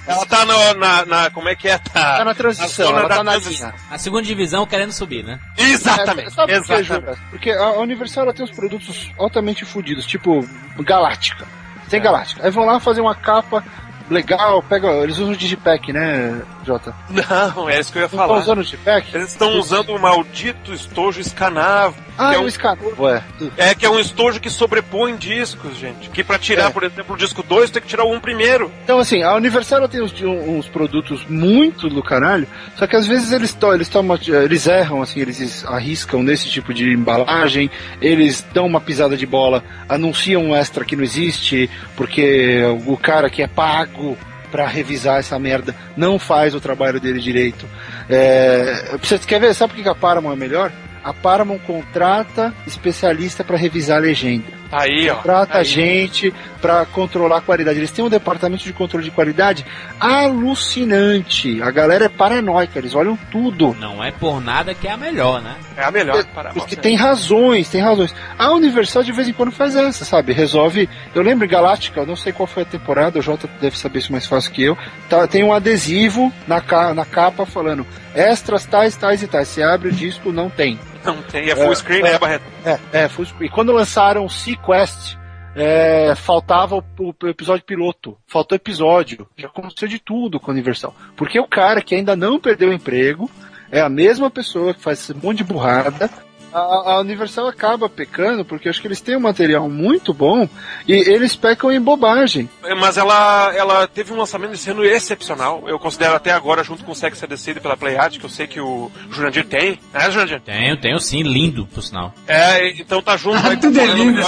Ela 0.05 0.25
tá 0.25 0.43
no- 0.45 0.73
na, 0.75 1.05
na- 1.05 1.29
Como 1.31 1.47
é 1.47 1.55
que 1.55 1.67
é? 1.69 1.77
Tá, 1.77 2.17
Tá 2.17 2.25
na 2.25 2.35
transição, 2.35 2.89
ela 2.89 3.07
tá 3.07 3.23
na 3.23 3.37
linha. 3.37 3.73
A 3.89 3.97
segunda 3.97 4.21
divisão 4.23 4.65
querendo 4.67 4.91
subir, 4.91 5.23
né? 5.23 5.39
Exatamente. 5.57 6.27
É, 6.27 6.29
sabe 6.29 6.53
por 6.59 6.65
quê, 6.67 6.73
exatamente. 6.73 7.21
Porque 7.29 7.49
a 7.51 7.71
Universal 7.79 8.23
ela 8.25 8.33
tem 8.33 8.43
uns 8.43 8.51
produtos 8.51 9.09
altamente 9.17 9.63
fodidos, 9.65 10.05
tipo 10.05 10.45
Galáctica. 10.79 11.47
Tem 11.89 12.01
Galáctica. 12.01 12.43
Aí 12.45 12.51
vão 12.51 12.65
lá 12.65 12.79
fazer 12.79 12.99
uma 13.01 13.15
capa 13.15 13.63
legal, 14.09 14.61
pega. 14.63 14.87
Eles 15.03 15.17
usam 15.17 15.33
o 15.33 15.37
Digipack, 15.37 15.91
né, 15.93 16.41
Jota? 16.65 16.93
Não, 17.09 17.69
é 17.69 17.79
isso 17.79 17.91
que 17.91 17.97
eu 17.97 18.01
ia 18.01 18.07
Não 18.07 18.13
estão 18.13 18.27
falar. 18.27 18.39
usando 18.39 18.57
o 18.59 18.63
Digipack? 18.63 19.15
Eles 19.15 19.29
estão 19.29 19.57
usando 19.59 19.89
o 19.89 19.99
maldito 19.99 20.73
estojo 20.73 21.19
escanável. 21.21 22.01
Ah, 22.17 22.35
é 22.35 22.39
um 22.39 22.45
o 22.45 22.51
Scar. 22.51 22.77
Ué. 22.99 23.23
É 23.57 23.73
que 23.73 23.85
é 23.85 23.89
um 23.89 23.99
estojo 23.99 24.39
que 24.39 24.49
sobrepõe 24.49 25.15
discos, 25.15 25.77
gente. 25.77 26.09
Que 26.09 26.23
pra 26.23 26.37
tirar, 26.37 26.67
É. 26.67 26.69
por 26.69 26.83
exemplo, 26.83 27.15
o 27.15 27.17
disco 27.17 27.41
2, 27.41 27.71
tem 27.71 27.81
que 27.81 27.87
tirar 27.87 28.03
o 28.03 28.13
1 28.13 28.19
primeiro. 28.19 28.71
Então, 28.83 28.99
assim, 28.99 29.23
a 29.23 29.33
Universal 29.35 29.87
tem 29.87 30.01
uns, 30.01 30.13
uns 30.21 30.67
produtos 30.67 31.25
muito 31.27 31.89
do 31.89 32.03
caralho, 32.03 32.47
só 32.77 32.85
que 32.85 32.95
às 32.95 33.07
vezes 33.07 33.31
eles, 33.31 33.53
to, 33.53 33.73
eles, 33.73 33.89
tomam, 33.89 34.17
eles 34.43 34.67
erram, 34.67 35.01
assim, 35.01 35.19
eles 35.21 35.65
arriscam 35.65 36.21
nesse 36.21 36.47
tipo 36.49 36.73
de 36.73 36.91
embalagem, 36.93 37.69
eles 38.01 38.45
dão 38.53 38.65
uma 38.65 38.79
pisada 38.81 39.17
de 39.17 39.25
bola, 39.25 39.63
anunciam 39.89 40.43
um 40.43 40.55
extra 40.55 40.85
que 40.85 40.95
não 40.95 41.03
existe, 41.03 41.69
porque 41.95 42.61
o 42.85 42.95
cara 42.97 43.29
que 43.29 43.41
é 43.41 43.47
pago 43.47 44.17
pra 44.51 44.67
revisar 44.67 45.17
essa 45.19 45.39
merda 45.39 45.75
não 45.97 46.19
faz 46.19 46.53
o 46.53 46.61
trabalho 46.61 46.99
dele 46.99 47.19
direito. 47.19 47.65
É, 48.07 48.95
você 49.01 49.17
quer 49.17 49.39
ver? 49.39 49.53
Sabe 49.55 49.73
por 49.73 49.81
que 49.81 49.89
a 49.89 49.95
Paramount 49.95 50.33
é 50.33 50.35
melhor? 50.37 50.71
A 51.03 51.13
Paramount 51.13 51.59
contrata 51.59 52.53
especialista 52.65 53.43
pra 53.43 53.57
revisar 53.57 53.97
a 53.97 54.01
legenda 54.01 54.63
Tá 54.73 54.81
aí, 54.81 55.07
ó. 55.07 55.15
contrata 55.17 55.59
Aí. 55.59 55.65
gente 55.65 56.33
para 56.59 56.83
controlar 56.87 57.37
a 57.37 57.41
qualidade. 57.41 57.77
Eles 57.77 57.91
têm 57.91 58.03
um 58.03 58.09
departamento 58.09 58.63
de 58.63 58.73
controle 58.73 59.05
de 59.05 59.11
qualidade 59.11 59.63
alucinante. 59.99 61.61
A 61.61 61.69
galera 61.69 62.05
é 62.05 62.09
paranoica, 62.09 62.79
eles 62.79 62.95
olham 62.95 63.15
tudo. 63.31 63.75
Não 63.79 64.03
é 64.03 64.09
por 64.09 64.41
nada 64.41 64.73
que 64.73 64.87
é 64.87 64.91
a 64.91 64.97
melhor, 64.97 65.43
né? 65.43 65.57
É 65.77 65.83
a 65.83 65.91
melhor. 65.91 66.25
para 66.33 66.49
Porque 66.53 66.75
tem 66.75 66.95
razões, 66.95 67.69
tem 67.69 67.81
razões. 67.81 68.15
A 68.35 68.51
Universal 68.51 69.03
de 69.03 69.11
vez 69.11 69.27
em 69.27 69.33
quando 69.33 69.51
faz 69.51 69.75
essa, 69.75 70.05
sabe? 70.05 70.33
Resolve. 70.33 70.89
Eu 71.13 71.21
lembro 71.21 71.45
em 71.45 71.49
Galáctica, 71.49 71.99
eu 71.99 72.07
não 72.07 72.15
sei 72.15 72.33
qual 72.33 72.47
foi 72.47 72.63
a 72.63 72.65
temporada, 72.65 73.19
o 73.19 73.21
Jota 73.21 73.47
deve 73.61 73.77
saber 73.77 73.99
isso 73.99 74.11
mais 74.11 74.25
fácil 74.25 74.51
que 74.51 74.63
eu. 74.63 74.75
Tá, 75.07 75.27
tem 75.27 75.43
um 75.43 75.53
adesivo 75.53 76.33
na, 76.47 76.59
ca, 76.59 76.95
na 76.95 77.05
capa 77.05 77.45
falando 77.45 77.85
extras 78.15 78.65
tais, 78.65 78.97
tais 78.97 79.21
e 79.21 79.27
tais. 79.27 79.47
Você 79.49 79.61
abre 79.61 79.89
o 79.89 79.91
disco, 79.91 80.31
não 80.31 80.49
tem. 80.49 80.79
Não 81.03 81.21
tem, 81.21 81.49
é 81.49 81.55
full 81.55 81.71
É, 81.71 81.75
screen, 81.75 81.99
é. 81.99 82.03
né, 82.03 82.19
Barreto? 82.19 82.43
É, 82.65 82.79
é, 83.03 83.09
full 83.09 83.25
screen. 83.25 83.47
E 83.47 83.51
quando 83.51 83.71
lançaram 83.71 84.25
o 84.25 84.29
Sequest, 84.29 85.17
é, 85.55 86.13
faltava 86.15 86.75
o, 86.75 86.83
o 86.99 87.27
episódio 87.27 87.65
piloto. 87.65 88.17
Faltou 88.27 88.55
episódio. 88.55 89.27
Já 89.37 89.47
aconteceu 89.47 89.87
de 89.87 89.99
tudo 89.99 90.39
com 90.39 90.51
a 90.51 90.53
Universal. 90.53 90.95
Porque 91.15 91.39
o 91.39 91.47
cara 91.47 91.81
que 91.81 91.95
ainda 91.95 92.15
não 92.15 92.39
perdeu 92.39 92.69
o 92.69 92.73
emprego 92.73 93.29
é 93.71 93.81
a 93.81 93.89
mesma 93.89 94.29
pessoa 94.29 94.73
que 94.73 94.81
faz 94.81 94.99
esse 94.99 95.13
monte 95.13 95.37
de 95.39 95.43
burrada. 95.43 96.09
A, 96.53 96.59
a 96.93 96.99
Universal 96.99 97.47
acaba 97.47 97.89
pecando 97.89 98.45
porque 98.45 98.67
eu 98.67 98.69
acho 98.69 98.79
que 98.81 98.87
eles 98.87 99.01
têm 99.01 99.15
um 99.17 99.21
material 99.21 99.67
muito 99.69 100.13
bom 100.13 100.47
e 100.87 100.93
eles 100.93 101.35
pecam 101.35 101.71
em 101.71 101.81
bobagem. 101.81 102.49
Mas 102.79 102.97
ela, 102.97 103.51
ela 103.55 103.87
teve 103.87 104.13
um 104.13 104.17
lançamento 104.17 104.53
esse 104.53 104.69
ano 104.69 104.83
excepcional. 104.85 105.63
Eu 105.67 105.79
considero 105.79 106.15
até 106.15 106.31
agora, 106.31 106.63
junto 106.63 106.83
com 106.83 106.91
o 106.91 106.95
Sex 106.95 107.21
and 107.23 107.27
the 107.27 107.37
City 107.37 107.59
pela 107.59 107.75
Playart, 107.77 108.17
que 108.19 108.25
eu 108.25 108.29
sei 108.29 108.45
que 108.47 108.59
o 108.59 108.91
Jurandir 109.11 109.45
tem. 109.45 109.79
Né, 109.93 110.11
Jurandir? 110.11 110.41
Tenho, 110.41 110.77
tenho 110.77 110.99
sim, 110.99 111.23
lindo, 111.23 111.65
por 111.67 111.81
sinal. 111.81 112.13
É, 112.27 112.69
então 112.69 113.01
tá 113.01 113.17
junto 113.17 113.41
com 113.41 113.55
Tudo 113.57 113.79
é 113.79 113.83
o 113.83 113.93
lindo. 113.93 114.21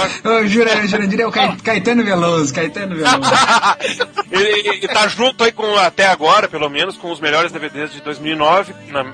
Jura- 0.46 0.86
Jurandir 0.86 1.20
é 1.20 1.26
o 1.26 1.32
Caetano 1.32 2.04
Veloso, 2.04 2.52
Caetano 2.54 2.96
Veloso. 2.96 3.30
e, 4.32 4.36
e- 4.70 4.84
e 4.84 4.88
tá 4.88 5.06
junto 5.08 5.44
aí 5.44 5.52
com, 5.52 5.76
até 5.76 6.06
agora, 6.06 6.48
pelo 6.48 6.68
menos, 6.68 6.96
com 6.96 7.10
os 7.10 7.20
melhores 7.20 7.52
DVDs 7.52 7.92
de 7.92 8.00
2009, 8.00 8.74
na 8.88 9.04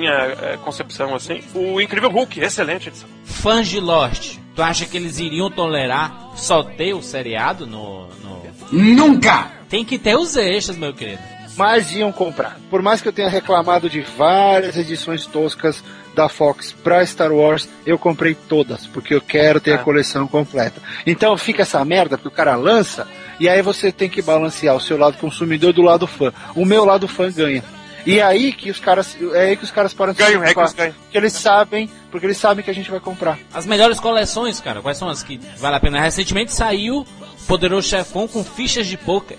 minha 0.00 0.12
eh, 0.12 0.58
concepção, 0.64 1.14
assim. 1.14 1.42
O 1.54 1.80
Incrível 1.80 2.10
Hulk, 2.10 2.40
excelente 2.40 2.88
edição. 2.88 3.08
Fãs 3.24 3.68
de 3.68 3.80
Lost, 3.80 4.38
tu 4.54 4.62
acha 4.62 4.86
que 4.86 4.96
eles 4.96 5.18
iriam 5.18 5.50
tolerar 5.50 6.30
só 6.34 6.62
ter 6.62 6.94
o 6.94 7.02
seriado 7.02 7.66
no, 7.66 8.06
no... 8.08 8.42
Nunca! 8.72 9.50
Tem 9.68 9.84
que 9.84 9.98
ter 9.98 10.16
os 10.16 10.36
extras, 10.36 10.76
meu 10.76 10.92
querido. 10.92 11.22
mas 11.56 11.92
iam 11.92 12.12
comprar. 12.12 12.58
Por 12.70 12.82
mais 12.82 13.00
que 13.00 13.08
eu 13.08 13.12
tenha 13.12 13.28
reclamado 13.28 13.88
de 13.88 14.00
várias 14.00 14.76
edições 14.76 15.26
toscas 15.26 15.82
da 16.14 16.28
Fox 16.28 16.72
pra 16.72 17.04
Star 17.06 17.32
Wars, 17.32 17.68
eu 17.86 17.98
comprei 17.98 18.34
todas, 18.34 18.86
porque 18.86 19.14
eu 19.14 19.20
quero 19.20 19.60
ter 19.60 19.72
a 19.72 19.78
coleção 19.78 20.26
completa. 20.26 20.80
Então 21.06 21.36
fica 21.38 21.62
essa 21.62 21.82
merda, 21.84 22.16
porque 22.18 22.28
o 22.28 22.36
cara 22.36 22.54
lança, 22.54 23.08
e 23.40 23.48
aí 23.48 23.62
você 23.62 23.90
tem 23.90 24.10
que 24.10 24.20
balancear 24.20 24.76
o 24.76 24.80
seu 24.80 24.98
lado 24.98 25.16
consumidor 25.18 25.72
do 25.72 25.82
lado 25.82 26.06
fã. 26.06 26.32
O 26.54 26.66
meu 26.66 26.84
lado 26.84 27.08
fã 27.08 27.30
ganha. 27.30 27.64
E 28.04 28.18
é 28.18 28.22
aí 28.22 28.52
que 28.52 28.70
os 28.70 28.80
caras, 28.80 29.16
é 29.34 29.40
aí 29.48 29.56
que 29.56 29.64
os 29.64 29.70
caras 29.70 29.94
param 29.94 30.12
de 30.12 30.18
se 30.22 30.24
Ganho, 30.24 30.42
é 30.44 30.52
que 30.52 30.58
eles 30.60 30.72
ganham. 30.72 30.94
porque 30.94 31.18
eles 31.18 31.32
sabem, 31.32 31.90
porque 32.10 32.26
eles 32.26 32.36
sabem 32.36 32.64
que 32.64 32.70
a 32.70 32.74
gente 32.74 32.90
vai 32.90 33.00
comprar. 33.00 33.38
As 33.54 33.66
melhores 33.66 34.00
coleções, 34.00 34.60
cara, 34.60 34.80
quais 34.82 34.98
são 34.98 35.08
as 35.08 35.22
que 35.22 35.38
vale 35.58 35.76
a 35.76 35.80
pena? 35.80 36.00
Recentemente 36.00 36.52
saiu 36.52 37.06
Poderoso 37.46 37.88
Chefão 37.88 38.26
com 38.28 38.44
fichas 38.44 38.86
de 38.86 38.96
poker. 38.96 39.36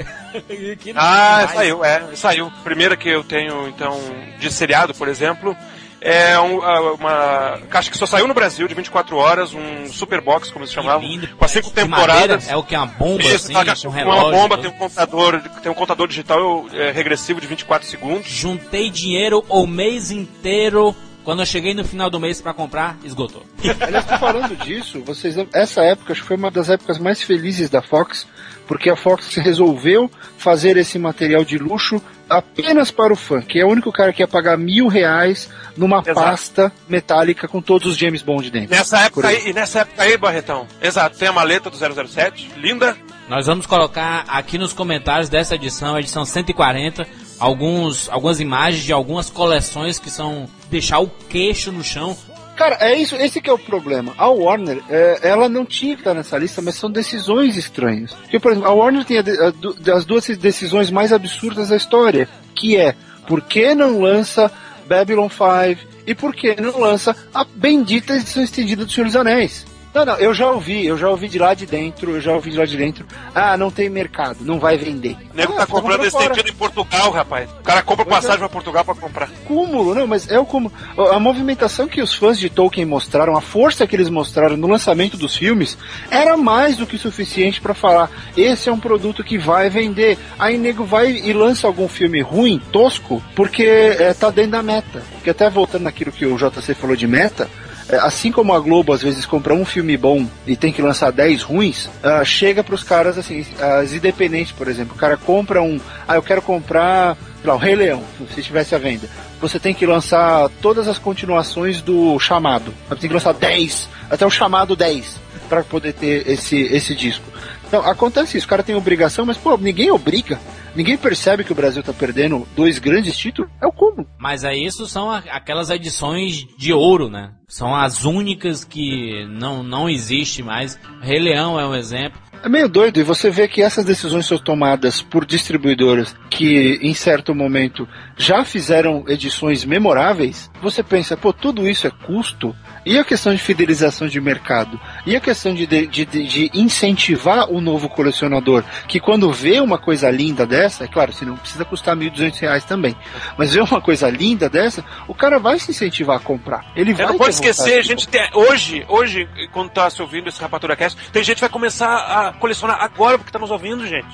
Que 0.79 0.93
Ah, 0.95 1.47
saiu, 1.53 1.83
é, 1.83 2.15
saiu. 2.15 2.51
Primeira 2.63 2.95
que 2.97 3.09
eu 3.09 3.23
tenho, 3.23 3.67
então, 3.67 3.99
de 4.39 4.51
seriado, 4.51 4.93
por 4.93 5.07
exemplo, 5.07 5.55
é 6.03 6.39
um- 6.39 6.61
a- 6.61 6.93
uma 6.93 7.59
caixa 7.69 7.89
que 7.89 7.97
só 7.97 8.05
saiu 8.05 8.27
no 8.27 8.33
Brasil 8.33 8.67
de 8.67 8.73
24 8.75 9.15
horas, 9.17 9.53
um 9.53 9.87
super 9.87 10.19
box, 10.21 10.51
como 10.51 10.67
se 10.67 10.73
chamava, 10.73 11.03
lindo. 11.03 11.27
com 11.35 11.45
as 11.45 11.51
cinco 11.51 11.69
De 11.69 11.73
temporadas. 11.73 12.09
madeira, 12.45 12.51
é 12.51 12.55
o 12.57 12.63
que? 12.63 12.75
Uma 12.75 12.85
bomba, 12.85 13.23
Isso, 13.23 13.35
assim, 13.35 13.53
caixa 13.53 13.87
com 13.87 13.93
relógio. 13.93 14.21
uma 14.23 14.31
bomba, 14.31 14.57
tem 14.57 14.69
um 14.69 14.73
contador, 14.73 15.41
tem 15.61 15.71
um 15.71 15.75
contador 15.75 16.07
digital 16.07 16.65
é, 16.73 16.91
regressivo 16.91 17.39
de 17.39 17.47
24 17.47 17.87
segundos. 17.87 18.27
Juntei 18.27 18.89
dinheiro 18.89 19.43
o 19.49 19.65
mês 19.65 20.11
inteiro 20.11 20.95
Quando 21.23 21.41
eu 21.41 21.45
cheguei 21.45 21.73
no 21.73 21.85
final 21.85 22.09
do 22.09 22.19
mês 22.19 22.41
pra 22.41 22.53
comprar, 22.53 22.97
esgotou. 23.01 23.43
Aliás, 23.79 24.05
tô 24.05 24.17
falando 24.17 24.57
disso, 24.57 25.01
vocês 25.05 25.37
essa 25.53 25.81
época 25.81 26.11
acho 26.11 26.21
que 26.21 26.27
foi 26.27 26.35
uma 26.35 26.51
das 26.51 26.69
épocas 26.69 26.99
mais 26.99 27.21
felizes 27.23 27.69
da 27.69 27.81
Fox, 27.81 28.27
porque 28.67 28.89
a 28.89 28.95
Fox 28.95 29.35
resolveu 29.35 30.09
fazer 30.37 30.77
esse 30.77 30.97
material 30.97 31.43
de 31.43 31.57
luxo 31.57 32.01
apenas 32.29 32.89
para 32.91 33.13
o 33.13 33.15
fã, 33.15 33.41
que 33.41 33.59
é 33.59 33.65
o 33.65 33.69
único 33.69 33.91
cara 33.91 34.13
que 34.13 34.21
ia 34.21 34.27
pagar 34.27 34.57
mil 34.57 34.87
reais 34.87 35.49
numa 35.75 35.99
Exato. 35.99 36.13
pasta 36.13 36.71
metálica 36.87 37.47
com 37.47 37.61
todos 37.61 37.87
os 37.87 37.97
James 37.97 38.21
Bond 38.21 38.49
dentro. 38.49 38.75
Nessa 38.75 39.01
época 39.01 39.27
aí. 39.27 39.49
e 39.49 39.53
nessa 39.53 39.79
época 39.81 40.03
aí, 40.03 40.17
Barretão, 40.17 40.67
exato, 40.81 41.17
tem 41.17 41.27
a 41.27 41.33
maleta 41.33 41.69
do 41.69 41.77
007, 41.77 42.51
linda, 42.57 42.97
Nós 43.29 43.45
vamos 43.47 43.65
colocar 43.65 44.25
aqui 44.27 44.57
nos 44.57 44.73
comentários 44.73 45.29
dessa 45.29 45.55
edição, 45.55 45.97
edição 45.97 46.25
140, 46.25 47.05
alguns, 47.39 48.09
algumas 48.09 48.39
imagens 48.39 48.83
de 48.83 48.93
algumas 48.93 49.29
coleções 49.29 49.99
que 49.99 50.09
são 50.09 50.47
deixar 50.69 50.99
o 50.99 51.07
queixo 51.29 51.71
no 51.71 51.83
chão. 51.83 52.17
Cara, 52.55 52.77
é 52.79 52.95
isso, 52.95 53.15
esse 53.15 53.41
que 53.41 53.49
é 53.49 53.53
o 53.53 53.57
problema. 53.57 54.13
A 54.17 54.29
Warner, 54.29 54.81
é, 54.89 55.19
ela 55.23 55.49
não 55.49 55.65
tinha 55.65 55.95
que 55.95 56.01
estar 56.01 56.13
nessa 56.13 56.37
lista, 56.37 56.61
mas 56.61 56.75
são 56.75 56.89
decisões 56.89 57.57
estranhas. 57.57 58.13
Porque, 58.13 58.39
por 58.39 58.51
exemplo, 58.51 58.69
a 58.69 58.73
Warner 58.73 59.03
tem 59.05 59.17
a 59.17 59.21
a 59.21 59.95
as 59.95 60.05
duas 60.05 60.27
decisões 60.27 60.91
mais 60.91 61.11
absurdas 61.11 61.69
da 61.69 61.75
história, 61.75 62.29
que 62.53 62.77
é, 62.77 62.95
por 63.27 63.41
que 63.41 63.73
não 63.73 64.01
lança 64.01 64.51
Babylon 64.87 65.29
5 65.29 65.87
e 66.05 66.13
por 66.13 66.35
que 66.35 66.59
não 66.61 66.79
lança 66.79 67.15
a 67.33 67.43
bendita 67.43 68.15
edição 68.15 68.43
estendida 68.43 68.85
do 68.85 68.91
Senhor 68.91 69.07
dos 69.07 69.15
Anéis? 69.15 69.65
Não, 69.93 70.05
não, 70.05 70.15
eu 70.17 70.33
já 70.33 70.49
ouvi, 70.49 70.85
eu 70.85 70.97
já 70.97 71.07
ouvi 71.07 71.29
de 71.29 71.37
lá 71.37 71.53
de 71.53 71.65
dentro, 71.67 72.11
eu 72.15 72.21
já 72.21 72.33
ouvi 72.33 72.49
de 72.49 72.57
lá 72.57 72.65
de 72.65 72.75
dentro. 72.75 73.05
Ah, 73.35 73.55
não 73.55 73.69
tem 73.69 73.89
mercado, 73.89 74.37
não 74.41 74.59
vai 74.59 74.75
vender. 74.75 75.15
o 75.31 75.37
nego 75.37 75.53
ah, 75.53 75.57
tá 75.57 75.67
comprando 75.67 76.03
esse 76.03 76.17
sentido 76.17 76.49
em 76.49 76.53
Portugal, 76.53 77.11
rapaz. 77.11 77.47
O 77.59 77.63
cara 77.63 77.83
compra 77.83 78.03
Pois 78.03 78.17
é. 78.17 78.21
passagem 78.21 78.39
pra 78.39 78.49
Portugal 78.49 78.83
pra 78.83 78.95
comprar. 78.95 79.29
cúmulo, 79.45 79.93
não, 79.93 80.07
mas 80.07 80.29
é 80.31 80.39
o 80.39 80.45
cúmulo. 80.45 80.73
A 81.11 81.19
movimentação 81.19 81.87
que 81.87 82.01
os 82.01 82.13
fãs 82.13 82.39
de 82.39 82.49
Tolkien 82.49 82.85
mostraram, 82.87 83.37
a 83.37 83.41
força 83.41 83.85
que 83.85 83.95
eles 83.95 84.09
mostraram 84.09 84.57
no 84.57 84.67
lançamento 84.67 85.15
dos 85.15 85.35
filmes, 85.35 85.77
era 86.09 86.35
mais 86.35 86.75
do 86.75 86.87
que 86.87 86.97
suficiente 86.97 87.61
pra 87.61 87.75
falar: 87.75 88.09
esse 88.35 88.69
é 88.69 88.73
um 88.73 88.79
produto 88.79 89.23
que 89.23 89.37
vai 89.37 89.69
vender. 89.69 90.17
Aí 90.39 90.57
nego 90.57 90.85
vai 90.85 91.11
e 91.11 91.33
lança 91.33 91.67
algum 91.67 91.87
filme 91.87 92.19
ruim, 92.21 92.59
tosco, 92.71 93.21
porque 93.35 93.63
é, 93.63 94.11
tá 94.13 94.31
dentro 94.31 94.51
da 94.51 94.63
meta. 94.63 95.03
Porque 95.13 95.29
até 95.29 95.49
voltando 95.49 95.83
naquilo 95.83 96.11
que 96.11 96.25
o 96.25 96.35
JC 96.35 96.73
falou 96.73 96.95
de 96.95 97.05
meta. 97.05 97.47
É, 97.89 97.97
Assim 97.97 98.31
como 98.31 98.53
a 98.53 98.59
Globo 98.59 98.93
às 98.93 99.01
vezes 99.01 99.25
compra 99.25 99.53
um 99.53 99.65
filme 99.65 99.95
bom 99.97 100.25
e 100.45 100.55
tem 100.55 100.71
que 100.71 100.81
lançar 100.81 101.11
10 101.11 101.41
ruins, 101.43 101.89
ah, 102.01 102.23
chega 102.23 102.63
pros 102.63 102.83
caras 102.83 103.17
assim, 103.17 103.45
as 103.81 103.93
independentes, 103.93 104.51
por 104.51 104.67
exemplo, 104.67 104.95
o 104.95 104.99
cara 104.99 105.17
compra 105.17 105.61
um, 105.61 105.79
ah, 106.07 106.15
eu 106.15 106.23
quero 106.23 106.41
comprar 106.41 107.17
lá, 107.43 107.55
o 107.55 107.57
Rei 107.57 107.75
Leão, 107.75 108.03
se 108.33 108.39
estivesse 108.39 108.73
à 108.73 108.77
venda, 108.77 109.09
você 109.39 109.59
tem 109.59 109.73
que 109.73 109.85
lançar 109.85 110.49
todas 110.61 110.87
as 110.87 110.97
continuações 110.97 111.81
do 111.81 112.17
chamado. 112.19 112.73
Você 112.87 113.01
tem 113.01 113.09
que 113.09 113.13
lançar 113.13 113.33
10, 113.33 113.89
até 114.09 114.25
o 114.25 114.29
chamado 114.29 114.75
10, 114.75 115.19
para 115.49 115.63
poder 115.63 115.93
ter 115.93 116.29
esse, 116.29 116.61
esse 116.61 116.95
disco. 116.95 117.25
Então, 117.73 117.89
acontece 117.89 118.37
isso, 118.37 118.45
o 118.45 118.49
cara 118.49 118.61
tem 118.61 118.75
obrigação, 118.75 119.25
mas, 119.25 119.35
pô, 119.35 119.57
ninguém 119.57 119.89
obriga. 119.89 120.39
Ninguém 120.75 120.95
percebe 120.95 121.43
que 121.43 121.51
o 121.51 121.55
Brasil 121.55 121.81
tá 121.81 121.91
perdendo 121.91 122.47
dois 122.55 122.77
grandes 122.77 123.17
títulos. 123.17 123.49
É 123.59 123.65
o 123.65 123.71
como. 123.71 124.05
Mas 124.19 124.45
aí 124.45 124.63
isso 124.63 124.85
são 124.85 125.09
aquelas 125.09 125.71
edições 125.71 126.45
de 126.55 126.71
ouro, 126.71 127.09
né? 127.09 127.31
São 127.47 127.73
as 127.73 128.05
únicas 128.05 128.63
que 128.63 129.25
não, 129.27 129.63
não 129.63 129.89
existe 129.89 130.43
mais. 130.43 130.79
Rei 131.01 131.17
Leão 131.17 131.59
é 131.59 131.67
um 131.67 131.73
exemplo. 131.73 132.21
É 132.43 132.49
meio 132.49 132.67
doido, 132.67 132.99
e 132.99 133.03
você 133.03 133.31
vê 133.31 133.47
que 133.47 133.61
essas 133.61 133.85
decisões 133.85 134.25
são 134.25 134.37
tomadas 134.37 135.01
por 135.01 135.25
distribuidoras 135.25 136.13
que, 136.29 136.77
em 136.81 136.93
certo 136.93 137.33
momento, 137.33 137.87
já 138.17 138.43
fizeram 138.43 139.05
edições 139.07 139.63
memoráveis. 139.63 140.51
Você 140.61 140.83
pensa, 140.83 141.15
pô, 141.15 141.31
tudo 141.31 141.67
isso 141.67 141.87
é 141.87 141.89
custo? 141.89 142.53
E 142.85 142.99
a 142.99 143.05
questão 143.05 143.33
de 143.33 143.39
fidelização 143.39 144.09
de 144.09 144.19
mercado? 144.19 144.77
E 145.05 145.15
a 145.15 145.19
questão 145.19 145.53
de, 145.53 145.65
de, 145.67 145.85
de- 145.87 146.05
de 146.05 146.51
incentivar 146.53 147.49
o 147.51 147.59
novo 147.59 147.89
colecionador, 147.89 148.63
que 148.87 148.99
quando 148.99 149.31
vê 149.31 149.59
uma 149.59 149.77
coisa 149.77 150.09
linda 150.09 150.45
dessa, 150.45 150.85
é 150.85 150.87
claro, 150.87 151.11
se 151.11 151.25
não 151.25 151.35
precisa 151.35 151.65
custar 151.65 151.95
1.200 151.95 152.39
reais 152.39 152.63
também, 152.63 152.95
mas 153.37 153.53
vê 153.53 153.61
uma 153.61 153.81
coisa 153.81 154.09
linda 154.09 154.49
dessa, 154.49 154.83
o 155.07 155.13
cara 155.13 155.39
vai 155.39 155.59
se 155.59 155.71
incentivar 155.71 156.17
a 156.17 156.19
comprar. 156.19 156.65
Ele 156.75 156.93
vai 156.93 157.05
É, 157.05 157.07
não 157.09 157.17
pode 157.17 157.31
esquecer, 157.35 157.79
a 157.79 157.81
gente 157.83 158.07
tem, 158.07 158.29
hoje, 158.33 158.85
hoje, 158.87 159.27
quando 159.51 159.69
tá 159.71 159.89
se 159.89 160.01
ouvindo 160.01 160.29
esse 160.29 160.41
Rapatura 160.41 160.75
Cast, 160.75 160.97
tem 161.11 161.23
gente 161.23 161.35
que 161.35 161.41
vai 161.41 161.49
começar 161.49 161.95
a 161.95 162.33
colecionar 162.33 162.77
agora 162.81 163.17
porque 163.17 163.31
tá 163.31 163.39
nos 163.39 163.51
ouvindo, 163.51 163.85
gente. 163.85 164.07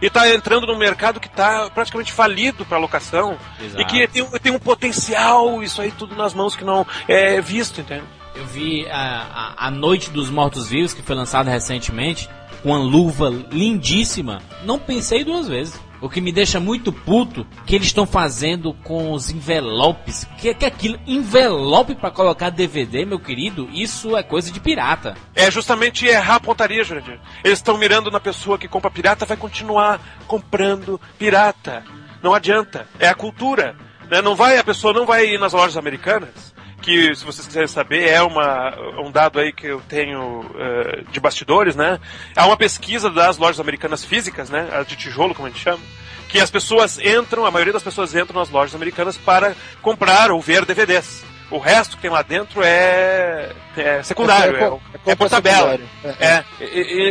E 0.00 0.10
tá 0.10 0.28
entrando 0.32 0.66
num 0.66 0.76
mercado 0.76 1.18
que 1.18 1.28
tá 1.28 1.70
praticamente 1.74 2.12
falido 2.12 2.66
para 2.66 2.76
locação. 2.78 3.36
Exato. 3.58 3.80
E 3.80 3.84
que 3.86 4.06
tem, 4.08 4.22
um- 4.22 4.30
tem 4.30 4.52
um 4.52 4.58
potencial, 4.58 5.62
isso 5.62 5.80
aí 5.80 5.90
tudo 5.90 6.14
nas 6.14 6.34
mãos 6.34 6.54
que 6.54 6.64
não 6.64 6.86
é 7.08 7.40
visto, 7.40 7.80
entende? 7.80 8.04
Eu 8.36 8.44
vi 8.46 8.86
a, 8.88 9.54
a, 9.56 9.66
a 9.66 9.70
Noite 9.70 10.10
dos 10.10 10.28
Mortos 10.28 10.68
Vivos, 10.68 10.92
que 10.92 11.02
foi 11.02 11.16
lançada 11.16 11.50
recentemente, 11.50 12.28
com 12.62 12.70
uma 12.70 12.78
luva 12.78 13.30
lindíssima. 13.50 14.42
Não 14.64 14.78
pensei 14.78 15.24
duas 15.24 15.48
vezes. 15.48 15.80
O 15.98 16.10
que 16.10 16.20
me 16.20 16.30
deixa 16.30 16.60
muito 16.60 16.92
puto 16.92 17.46
que 17.64 17.74
eles 17.74 17.86
estão 17.86 18.06
fazendo 18.06 18.74
com 18.84 19.12
os 19.12 19.30
envelopes. 19.30 20.28
Que 20.36 20.52
que 20.52 20.66
aquilo? 20.66 21.00
Envelope 21.06 21.94
pra 21.94 22.10
colocar 22.10 22.50
DVD, 22.50 23.06
meu 23.06 23.18
querido? 23.18 23.68
Isso 23.72 24.14
é 24.14 24.22
coisa 24.22 24.50
de 24.52 24.60
pirata. 24.60 25.16
É 25.34 25.50
justamente 25.50 26.04
errar 26.06 26.34
a 26.36 26.40
pontaria, 26.40 26.84
Jurandir. 26.84 27.18
Eles 27.42 27.58
estão 27.58 27.78
mirando 27.78 28.10
na 28.10 28.20
pessoa 28.20 28.58
que 28.58 28.68
compra 28.68 28.90
pirata, 28.90 29.24
vai 29.24 29.38
continuar 29.38 29.98
comprando 30.26 31.00
pirata. 31.18 31.82
Não 32.22 32.34
adianta. 32.34 32.86
É 32.98 33.08
a 33.08 33.14
cultura. 33.14 33.74
né? 34.10 34.20
Não 34.20 34.36
vai, 34.36 34.58
a 34.58 34.64
pessoa 34.64 34.92
não 34.92 35.06
vai 35.06 35.26
ir 35.26 35.40
nas 35.40 35.54
lojas 35.54 35.78
americanas, 35.78 36.54
que 36.86 37.16
se 37.16 37.24
vocês 37.24 37.44
quiserem 37.44 37.66
saber, 37.66 38.08
é 38.08 38.22
uma, 38.22 38.72
um 39.00 39.10
dado 39.10 39.40
aí 39.40 39.52
que 39.52 39.66
eu 39.66 39.82
tenho 39.88 40.46
eh, 40.56 41.02
de 41.10 41.18
bastidores, 41.18 41.74
né? 41.74 41.98
Há 42.36 42.46
uma 42.46 42.56
pesquisa 42.56 43.10
das 43.10 43.36
lojas 43.38 43.58
americanas 43.58 44.04
físicas, 44.04 44.48
né? 44.48 44.68
De 44.86 44.94
tijolo, 44.94 45.34
como 45.34 45.48
a 45.48 45.50
gente 45.50 45.60
chama. 45.60 45.80
Que 46.28 46.38
as 46.38 46.48
pessoas 46.48 47.00
entram, 47.00 47.44
a 47.44 47.50
maioria 47.50 47.72
das 47.72 47.82
pessoas 47.82 48.14
entram 48.14 48.38
nas 48.38 48.50
lojas 48.50 48.76
americanas 48.76 49.16
para 49.16 49.56
comprar 49.82 50.30
ou 50.30 50.40
ver 50.40 50.64
DVDs. 50.64 51.24
O 51.50 51.58
resto 51.58 51.96
que 51.96 52.02
tem 52.02 52.10
lá 52.10 52.22
dentro 52.22 52.60
é, 52.62 53.50
é 53.76 54.02
secundário, 54.02 54.56
É- 54.56 54.60
é, 54.60 54.64
é- 54.64 54.70
é, 55.06 55.12
é 55.12 55.14
por 55.14 55.28
tabela. 55.30 55.78
secundário. 55.78 55.88
É, 56.18 56.26
É, 56.34 56.44
e- 56.60 56.64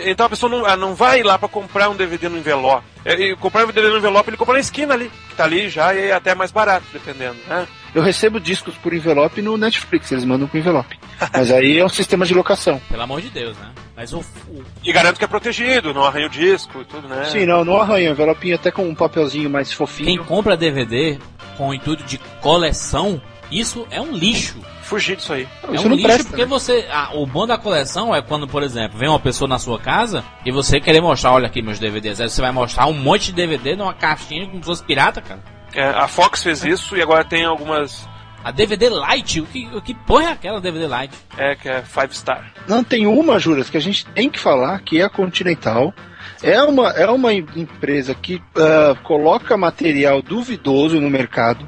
e- 0.07 0.11
então 0.11 0.25
a 0.25 0.29
pessoa 0.29 0.49
não, 0.49 0.77
não 0.77 0.93
vai 0.95 1.23
lá 1.23 1.37
pra 1.39 1.47
comprar 1.47 1.89
um 1.89 1.95
DVD 1.95 2.27
no 2.27 2.37
envelope. 2.37 2.83
É, 3.05 3.13
e 3.13 3.35
comprar 3.37 3.63
um 3.63 3.67
DVD 3.67 3.87
no 3.87 3.97
envelope, 3.97 4.29
ele 4.29 4.35
compra 4.37 4.55
na 4.55 4.59
esquina 4.59 4.93
ali, 4.93 5.09
que 5.29 5.35
tá 5.35 5.45
ali 5.45 5.69
já 5.69 5.93
e 5.93 6.07
é 6.07 6.11
até 6.13 6.35
mais 6.35 6.51
barato, 6.51 6.85
dependendo, 6.91 7.37
né? 7.47 7.65
Eu 7.93 8.01
recebo 8.03 8.39
discos 8.39 8.75
por 8.75 8.93
envelope 8.93 9.41
no 9.41 9.55
Netflix, 9.57 10.11
eles 10.11 10.25
mandam 10.25 10.47
com 10.49 10.57
envelope. 10.57 10.99
Mas 11.31 11.49
aí 11.49 11.77
é 11.79 11.85
um 11.85 11.89
sistema 11.89 12.25
de 12.25 12.33
locação. 12.33 12.81
Pelo 12.89 13.03
amor 13.03 13.21
de 13.21 13.29
Deus, 13.29 13.55
né? 13.57 13.69
Mas 13.95 14.11
o, 14.11 14.19
o- 14.49 14.65
E 14.83 14.91
garanto 14.91 15.17
que 15.17 15.23
é 15.23 15.27
protegido, 15.27 15.93
não 15.93 16.03
arranha 16.03 16.25
o 16.25 16.29
disco 16.29 16.81
e 16.81 16.85
tudo, 16.85 17.07
né? 17.07 17.23
Sim, 17.31 17.45
não, 17.45 17.63
não 17.63 17.79
arranha, 17.79 18.09
envelopinho 18.09 18.55
até 18.55 18.69
com 18.69 18.83
um 18.89 18.93
papelzinho 18.95 19.49
mais 19.49 19.69
quem 19.69 19.77
fofinho. 19.77 20.25
compra 20.25 20.57
DVD 20.57 21.17
com 21.55 21.69
o 21.69 21.73
intuito 21.73 22.03
de 22.03 22.17
coleção, 22.41 23.21
isso 23.51 23.87
é 23.91 23.99
um 24.01 24.11
lixo. 24.11 24.59
Fugir 24.83 25.15
disso 25.15 25.33
aí. 25.33 25.47
Não, 25.63 25.71
É 25.71 25.75
isso 25.75 25.85
um 25.85 25.89
não 25.89 25.95
lixo 25.95 26.07
presta, 26.07 26.29
porque 26.29 26.43
né? 26.43 26.47
você. 26.47 26.85
ah, 26.91 27.09
o 27.13 27.25
bom 27.25 27.47
da 27.47 27.57
coleção 27.57 28.13
é 28.15 28.21
quando, 28.21 28.47
por 28.47 28.61
exemplo, 28.63 28.97
vem 28.97 29.09
uma 29.09 29.19
pessoa 29.19 29.47
na 29.47 29.57
sua 29.59 29.79
casa 29.79 30.23
e 30.45 30.51
você 30.51 30.79
querer 30.79 31.01
mostrar, 31.01 31.31
olha 31.33 31.47
aqui 31.47 31.61
meus 31.61 31.79
DVDs. 31.79 32.21
Aí 32.21 32.29
você 32.29 32.41
vai 32.41 32.51
mostrar 32.51 32.85
um 32.87 32.93
monte 32.93 33.27
de 33.27 33.33
DVD 33.33 33.75
numa 33.75 33.93
caixinha 33.93 34.47
com 34.47 34.61
suas 34.61 34.81
pirata, 34.81 35.21
cara. 35.21 35.39
É, 35.73 35.83
a 35.89 36.07
Fox 36.07 36.41
fez 36.43 36.63
isso 36.63 36.95
e 36.95 37.01
agora 37.01 37.23
tem 37.25 37.43
algumas. 37.45 38.07
A 38.43 38.51
DVD 38.51 38.89
Lite, 38.89 39.41
o 39.41 39.45
que, 39.47 39.67
o 39.73 39.81
que 39.81 39.93
porra 39.95 40.25
é 40.25 40.31
aquela 40.33 40.61
DVD 40.61 40.85
Lite? 40.87 41.15
É, 41.35 41.55
que 41.55 41.67
é 41.67 41.81
Five 41.81 42.15
Star. 42.15 42.51
Não, 42.67 42.83
tem 42.83 43.07
uma, 43.07 43.39
Juras, 43.39 43.71
que 43.71 43.77
a 43.77 43.81
gente 43.81 44.05
tem 44.05 44.29
que 44.29 44.39
falar, 44.39 44.79
que 44.81 45.01
é 45.01 45.03
a 45.03 45.09
Continental. 45.09 45.91
É 46.43 46.61
uma, 46.61 46.89
é 46.91 47.09
uma 47.09 47.33
em- 47.33 47.45
empresa 47.55 48.13
que 48.13 48.39
ah, 48.55 48.95
coloca 49.03 49.57
material 49.57 50.21
duvidoso 50.21 51.01
no 51.01 51.09
mercado, 51.09 51.67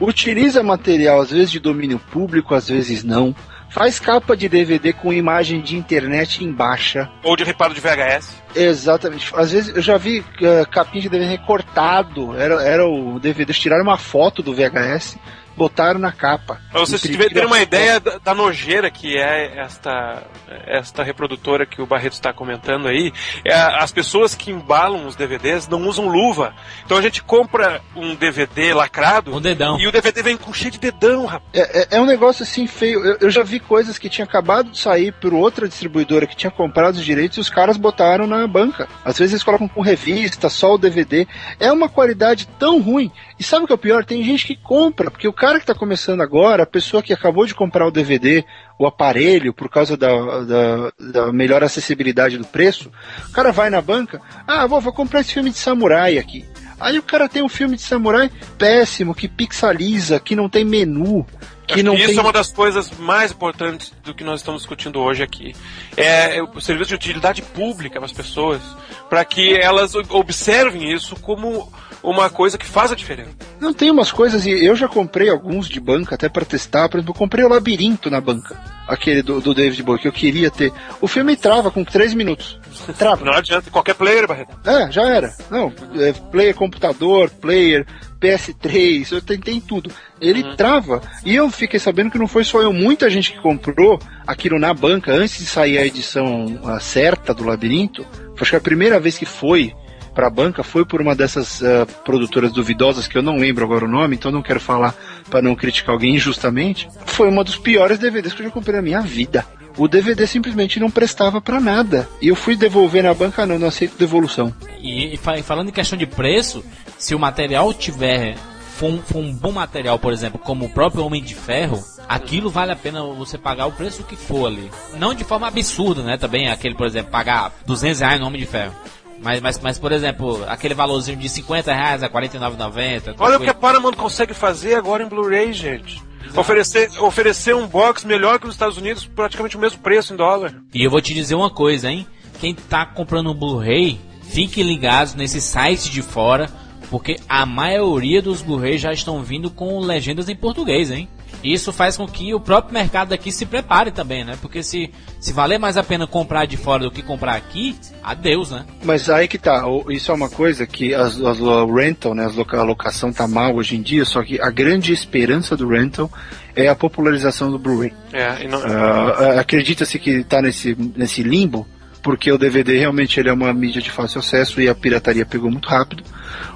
utiliza 0.00 0.62
material 0.62 1.20
às 1.20 1.30
vezes 1.30 1.50
de 1.50 1.60
domínio 1.60 1.98
público, 1.98 2.54
às 2.54 2.68
vezes 2.68 3.04
não, 3.04 3.34
faz 3.74 3.98
capa 3.98 4.36
de 4.36 4.48
DVD 4.48 4.92
com 4.92 5.12
imagem 5.12 5.60
de 5.60 5.76
internet 5.76 6.44
em 6.44 6.52
baixa. 6.52 7.10
Ou 7.24 7.36
de 7.36 7.42
reparo 7.42 7.74
de 7.74 7.80
VHS. 7.80 8.42
Exatamente. 8.54 9.32
Às 9.34 9.50
vezes 9.50 9.74
eu 9.74 9.82
já 9.82 9.96
vi 9.96 10.24
ah, 10.42 10.64
capinha 10.64 11.02
de 11.02 11.08
DVD 11.08 11.28
recortado. 11.28 12.36
Era, 12.36 12.62
era 12.62 12.86
o 12.86 13.18
DVD. 13.18 13.52
Tiraram 13.52 13.82
uma 13.82 13.98
foto 13.98 14.42
do 14.42 14.54
VHS, 14.54 15.18
botaram 15.56 15.98
na 16.00 16.12
capa. 16.12 16.60
Pra 16.70 16.80
vocês 16.80 17.04
Imprimiram 17.04 17.30
terem 17.32 17.46
uma 17.46 17.60
ideia 17.60 18.00
da, 18.00 18.18
da 18.18 18.34
nojeira 18.34 18.90
que 18.90 19.16
é 19.16 19.58
esta, 19.58 20.22
esta 20.66 21.02
reprodutora 21.02 21.64
que 21.66 21.80
o 21.80 21.86
Barreto 21.86 22.14
está 22.14 22.32
comentando 22.32 22.88
aí, 22.88 23.12
é, 23.44 23.52
as 23.54 23.92
pessoas 23.92 24.34
que 24.34 24.50
embalam 24.50 25.06
os 25.06 25.16
DVDs 25.16 25.68
não 25.68 25.86
usam 25.86 26.06
luva. 26.08 26.54
Então 26.84 26.96
a 26.96 27.02
gente 27.02 27.22
compra 27.22 27.80
um 27.94 28.14
DVD 28.14 28.72
lacrado 28.74 29.34
Um 29.34 29.40
dedão. 29.40 29.78
e 29.78 29.86
o 29.86 29.92
DVD 29.92 30.22
vem 30.22 30.36
com 30.36 30.52
cheio 30.52 30.70
de 30.72 30.78
dedão, 30.78 31.26
rapaz. 31.26 31.44
É, 31.52 31.80
é- 31.80 31.88
é 31.96 32.00
um 32.00 32.06
negócio 32.06 32.42
assim 32.42 32.66
feio. 32.66 33.04
Eu, 33.04 33.18
eu 33.22 33.30
já 33.30 33.42
vi 33.42 33.60
coisas 33.60 33.98
que 33.98 34.08
tinha 34.08 34.24
acabado 34.24 34.70
de 34.70 34.78
sair 34.78 35.12
por 35.12 35.32
outra 35.32 35.68
distribuidora 35.68 36.26
que 36.26 36.36
tinha 36.36 36.50
comprado 36.50 36.94
os 36.96 37.04
direitos 37.04 37.38
e 37.38 37.40
os 37.40 37.50
caras 37.50 37.76
botaram 37.76 38.26
na, 38.26 38.38
na 38.38 38.46
banca. 38.48 38.88
Às 39.04 39.18
vezes 39.18 39.32
eles 39.34 39.42
colocam 39.44 39.68
com 39.68 39.80
revista, 39.80 40.48
só 40.48 40.74
o 40.74 40.78
DVD. 40.78 41.26
É 41.60 41.70
uma 41.72 41.88
qualidade 41.88 42.46
tão 42.58 42.80
ruim. 42.80 43.10
E 43.38 43.42
sabe 43.42 43.64
o 43.64 43.66
que 43.66 43.72
é 43.72 43.74
o 43.74 43.78
pior? 43.78 44.04
Tem 44.04 44.22
gente 44.22 44.46
que 44.46 44.56
compra, 44.56 45.10
porque 45.10 45.26
o 45.26 45.32
cara 45.32 45.58
que 45.58 45.64
está 45.64 45.74
começando 45.74 46.20
agora, 46.20 46.62
a 46.62 46.66
pessoa 46.66 47.02
que 47.02 47.12
acabou 47.12 47.46
de 47.46 47.54
comprar 47.54 47.86
o 47.86 47.90
DVD, 47.90 48.44
o 48.78 48.86
aparelho, 48.86 49.52
por 49.52 49.68
causa 49.68 49.96
da, 49.96 50.40
da, 50.44 50.92
da 50.98 51.32
melhor 51.32 51.62
acessibilidade 51.64 52.38
do 52.38 52.46
preço, 52.46 52.92
o 53.28 53.32
cara 53.32 53.50
vai 53.50 53.70
na 53.70 53.80
banca, 53.80 54.20
ah, 54.46 54.66
vou, 54.66 54.80
vou 54.80 54.92
comprar 54.92 55.20
esse 55.20 55.32
filme 55.34 55.50
de 55.50 55.58
samurai 55.58 56.16
aqui. 56.16 56.44
Aí 56.78 56.98
o 56.98 57.02
cara 57.02 57.28
tem 57.28 57.42
um 57.42 57.48
filme 57.48 57.76
de 57.76 57.82
samurai 57.82 58.30
péssimo, 58.58 59.14
que 59.14 59.28
pixeliza, 59.28 60.20
que 60.20 60.36
não 60.36 60.48
tem 60.48 60.64
menu, 60.64 61.26
que 61.66 61.74
Acho 61.74 61.82
não 61.84 61.94
que 61.94 62.00
isso 62.00 62.08
tem... 62.10 62.18
é 62.18 62.22
uma 62.22 62.32
das 62.32 62.52
coisas 62.52 62.90
mais 62.98 63.32
importantes 63.32 63.92
do 64.04 64.14
que 64.14 64.22
nós 64.22 64.40
estamos 64.40 64.62
discutindo 64.62 65.00
hoje 65.00 65.22
aqui. 65.22 65.54
É 65.96 66.42
o 66.42 66.60
serviço 66.60 66.90
de 66.90 66.94
utilidade 66.94 67.42
pública 67.42 67.98
para 67.98 68.06
as 68.06 68.12
pessoas, 68.12 68.60
para 69.08 69.24
que 69.24 69.56
elas 69.56 69.94
observem 69.94 70.92
isso 70.92 71.16
como 71.16 71.72
uma 72.04 72.28
coisa 72.28 72.58
que 72.58 72.66
faz 72.66 72.92
a 72.92 72.94
diferença. 72.94 73.30
Não 73.58 73.72
tem 73.72 73.90
umas 73.90 74.12
coisas, 74.12 74.44
e 74.44 74.50
eu 74.50 74.76
já 74.76 74.86
comprei 74.86 75.30
alguns 75.30 75.68
de 75.68 75.80
banca 75.80 76.14
até 76.14 76.28
para 76.28 76.44
testar. 76.44 76.88
Por 76.88 76.98
exemplo, 76.98 77.14
eu 77.14 77.18
comprei 77.18 77.44
o 77.44 77.48
Labirinto 77.48 78.10
na 78.10 78.20
banca, 78.20 78.60
aquele 78.86 79.22
do, 79.22 79.40
do 79.40 79.54
David 79.54 79.82
Bowie, 79.82 80.02
que 80.02 80.08
eu 80.08 80.12
queria 80.12 80.50
ter. 80.50 80.70
O 81.00 81.08
filme 81.08 81.34
trava 81.34 81.70
com 81.70 81.82
3 81.82 82.12
minutos. 82.12 82.60
Trava. 82.98 83.24
Não 83.24 83.32
adianta 83.32 83.70
qualquer 83.70 83.94
player, 83.94 84.28
Barreto. 84.28 84.54
É, 84.66 84.92
já 84.92 85.08
era. 85.08 85.34
Não, 85.50 85.72
é 85.96 86.12
player 86.12 86.54
computador, 86.54 87.30
player 87.30 87.86
PS3, 88.20 89.12
eu 89.12 89.22
tentei 89.22 89.60
tudo. 89.60 89.90
Ele 90.20 90.56
trava. 90.56 91.00
E 91.24 91.34
eu 91.34 91.50
fiquei 91.50 91.80
sabendo 91.80 92.10
que 92.10 92.18
não 92.18 92.28
foi 92.28 92.44
só 92.44 92.60
eu, 92.60 92.72
muita 92.72 93.08
gente 93.08 93.32
que 93.32 93.40
comprou 93.40 93.98
aquilo 94.26 94.58
na 94.58 94.74
banca 94.74 95.12
antes 95.12 95.38
de 95.38 95.46
sair 95.46 95.78
a 95.78 95.86
edição 95.86 96.60
ah, 96.64 96.80
certa 96.80 97.32
do 97.32 97.44
Labirinto. 97.44 98.06
Acho 98.38 98.50
que 98.50 98.56
a 98.56 98.60
primeira 98.60 99.00
vez 99.00 99.16
que 99.16 99.24
foi 99.24 99.72
pra 100.14 100.30
banca 100.30 100.62
foi 100.62 100.84
por 100.84 101.00
uma 101.00 101.14
dessas 101.14 101.62
ah, 101.62 101.86
produtoras 102.04 102.52
duvidosas 102.52 103.06
que 103.08 103.18
eu 103.18 103.22
não 103.22 103.36
lembro 103.36 103.64
agora 103.64 103.84
o 103.84 103.88
nome, 103.88 104.14
então 104.16 104.30
não 104.30 104.42
quero 104.42 104.60
falar 104.60 104.94
para 105.28 105.42
não 105.42 105.54
criticar 105.54 105.92
alguém 105.94 106.14
injustamente. 106.14 106.88
Foi 107.06 107.28
uma 107.28 107.42
dos 107.44 107.56
piores 107.56 107.98
DVDs 107.98 108.32
que 108.32 108.42
eu 108.42 108.46
já 108.46 108.52
comprei 108.52 108.76
na 108.76 108.82
minha 108.82 109.00
vida. 109.00 109.44
O 109.76 109.88
DVD 109.88 110.24
simplesmente 110.26 110.78
não 110.78 110.88
prestava 110.88 111.40
pra 111.40 111.60
nada. 111.60 112.08
E 112.22 112.28
eu 112.28 112.36
fui 112.36 112.54
devolver 112.54 113.02
na 113.02 113.12
banca, 113.12 113.44
não, 113.44 113.58
não 113.58 113.66
aceito 113.68 113.98
devolução. 113.98 114.54
E, 114.80 115.12
e 115.12 115.16
fa- 115.16 115.42
falando 115.42 115.68
em 115.68 115.72
questão 115.72 115.98
de 115.98 116.06
preço, 116.06 116.64
se 116.96 117.12
o 117.12 117.18
material 117.18 117.74
tiver 117.74 118.36
for 118.76 118.88
um, 118.90 118.98
for 119.02 119.18
um 119.18 119.32
bom 119.34 119.50
material, 119.50 119.98
por 119.98 120.12
exemplo, 120.12 120.38
como 120.38 120.66
o 120.66 120.68
próprio 120.70 121.04
Homem 121.04 121.20
de 121.22 121.34
Ferro, 121.34 121.82
aquilo 122.08 122.50
vale 122.50 122.70
a 122.70 122.76
pena 122.76 123.02
você 123.02 123.36
pagar 123.36 123.66
o 123.66 123.72
preço 123.72 124.04
que 124.04 124.14
for 124.14 124.46
ali. 124.46 124.70
Não 124.96 125.12
de 125.12 125.24
forma 125.24 125.48
absurda, 125.48 126.04
né? 126.04 126.16
Também 126.16 126.48
aquele, 126.48 126.76
por 126.76 126.86
exemplo, 126.86 127.10
pagar 127.10 127.52
200 127.66 127.98
reais 128.00 128.20
no 128.20 128.26
Homem 128.28 128.40
de 128.40 128.46
Ferro. 128.46 128.74
Mas, 129.22 129.40
mas, 129.40 129.58
mas, 129.60 129.78
por 129.78 129.92
exemplo, 129.92 130.44
aquele 130.46 130.74
valorzinho 130.74 131.16
de 131.16 131.28
50 131.28 131.72
reais 131.72 132.02
a 132.02 132.10
49,90. 132.10 133.14
Olha 133.18 133.38
o 133.38 133.40
que 133.40 133.48
a 133.48 133.54
Paramount 133.54 133.94
consegue 133.94 134.34
fazer 134.34 134.74
agora 134.74 135.02
em 135.02 135.08
Blu-ray, 135.08 135.52
gente. 135.52 136.02
Oferecer, 136.36 136.90
oferecer 137.00 137.54
um 137.54 137.66
box 137.66 138.04
melhor 138.04 138.38
que 138.38 138.46
nos 138.46 138.54
Estados 138.54 138.76
Unidos, 138.76 139.06
praticamente 139.06 139.56
o 139.56 139.60
mesmo 139.60 139.78
preço 139.80 140.12
em 140.12 140.16
dólar. 140.16 140.54
E 140.72 140.82
eu 140.82 140.90
vou 140.90 141.00
te 141.00 141.14
dizer 141.14 141.34
uma 141.34 141.50
coisa, 141.50 141.90
hein? 141.90 142.06
Quem 142.40 142.54
tá 142.54 142.84
comprando 142.84 143.30
um 143.30 143.34
Blu-ray, 143.34 144.00
fique 144.22 144.62
ligados 144.62 145.14
nesses 145.14 145.44
sites 145.44 145.88
de 145.88 146.02
fora, 146.02 146.50
porque 146.90 147.16
a 147.28 147.46
maioria 147.46 148.20
dos 148.20 148.42
Blu-ray 148.42 148.78
já 148.78 148.92
estão 148.92 149.22
vindo 149.22 149.50
com 149.50 149.78
legendas 149.80 150.28
em 150.28 150.36
português, 150.36 150.90
hein? 150.90 151.08
Isso 151.44 151.72
faz 151.72 151.96
com 151.96 152.06
que 152.06 152.32
o 152.34 152.40
próprio 152.40 152.72
mercado 152.72 153.12
aqui 153.12 153.30
se 153.30 153.44
prepare 153.44 153.90
também, 153.90 154.24
né? 154.24 154.36
Porque 154.40 154.62
se, 154.62 154.90
se 155.20 155.32
valer 155.32 155.58
mais 155.58 155.76
a 155.76 155.82
pena 155.82 156.06
comprar 156.06 156.46
de 156.46 156.56
fora 156.56 156.84
do 156.84 156.90
que 156.90 157.02
comprar 157.02 157.34
aqui, 157.34 157.76
adeus, 158.02 158.50
né? 158.50 158.64
Mas 158.82 159.10
aí 159.10 159.28
que 159.28 159.36
tá, 159.36 159.62
isso 159.90 160.10
é 160.10 160.14
uma 160.14 160.30
coisa 160.30 160.66
que 160.66 160.94
as, 160.94 161.20
as 161.20 161.38
o 161.40 161.74
rental, 161.74 162.14
né, 162.14 162.24
a 162.52 162.62
locação 162.62 163.12
tá 163.12 163.28
mal 163.28 163.54
hoje 163.56 163.76
em 163.76 163.82
dia, 163.82 164.04
só 164.06 164.22
que 164.22 164.40
a 164.40 164.50
grande 164.50 164.92
esperança 164.92 165.54
do 165.56 165.68
rental 165.68 166.10
é 166.56 166.68
a 166.68 166.74
popularização 166.74 167.50
do 167.50 167.58
Blu-ray. 167.58 167.92
É, 168.12 168.44
e 168.44 168.48
não- 168.48 168.62
Ah, 168.64 169.40
Acredita-se 169.40 169.98
que 169.98 170.10
está 170.10 170.40
nesse, 170.40 170.74
nesse 170.96 171.22
limbo, 171.22 171.66
porque 172.04 172.30
o 172.30 172.38
DVD 172.38 172.78
realmente 172.78 173.18
ele 173.18 173.30
é 173.30 173.32
uma 173.32 173.52
mídia 173.52 173.80
de 173.82 173.90
fácil 173.90 174.20
acesso 174.20 174.60
e 174.60 174.68
a 174.68 174.74
pirataria 174.74 175.24
pegou 175.26 175.50
muito 175.50 175.68
rápido. 175.68 176.04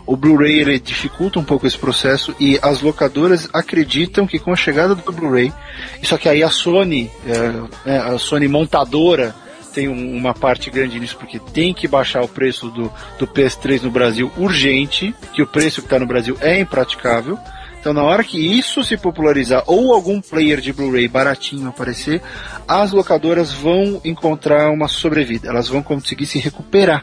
O 0.07 0.15
Blu-ray 0.16 0.61
ele 0.61 0.79
dificulta 0.79 1.39
um 1.39 1.45
pouco 1.45 1.66
esse 1.66 1.77
processo 1.79 2.35
e 2.39 2.59
as 2.62 2.83
locadoras 2.83 3.49
acreditam 3.53 4.27
que 4.27 4.39
com 4.39 4.53
a 4.53 4.57
chegada 4.57 4.95
do 4.95 5.11
Blu-ray, 5.12 5.53
só 6.05 6.16
que 6.19 6.29
aí 6.29 6.43
a 6.43 6.51
Sony, 6.51 7.11
é, 7.87 7.91
é, 7.95 7.97
a 7.99 8.19
Sony 8.19 8.47
montadora 8.47 9.35
tem 9.75 9.89
um- 9.89 10.16
uma 10.16 10.35
parte 10.35 10.70
grande 10.70 10.99
nisso 11.01 11.16
porque 11.19 11.39
tem 11.39 11.73
que 11.73 11.89
baixar 11.89 12.23
o 12.23 12.29
preço 12.29 12.69
do, 12.70 12.93
do 13.19 13.27
PS3 13.27 13.83
no 13.83 13.91
Brasil 13.91 14.31
urgente, 14.37 15.15
que 15.33 15.43
o 15.43 15.47
preço 15.47 15.81
que 15.81 15.87
está 15.87 15.99
no 15.99 16.07
Brasil 16.07 16.37
é 16.41 16.61
impraticável. 16.61 17.39
Então, 17.89 18.02
na 18.02 18.06
hora 18.06 18.23
que 18.23 18.39
isso 18.39 18.85
se 18.85 18.98
popularizar 18.98 19.65
ou 19.66 19.94
algum 19.94 20.20
player 20.20 20.60
de 20.60 20.74
Blu-ray 20.74 21.09
baratinho 21.09 21.70
aparecer, 21.70 22.20
as 22.69 22.93
locadoras 22.93 23.51
vão 23.51 23.98
encontrar 24.05 24.70
uma 24.70 24.89
sobrevida. 24.89 25.48
Elas 25.48 25.69
vão 25.69 25.82
conseguir 25.82 26.27
se 26.27 26.39
recuperar. 26.39 27.02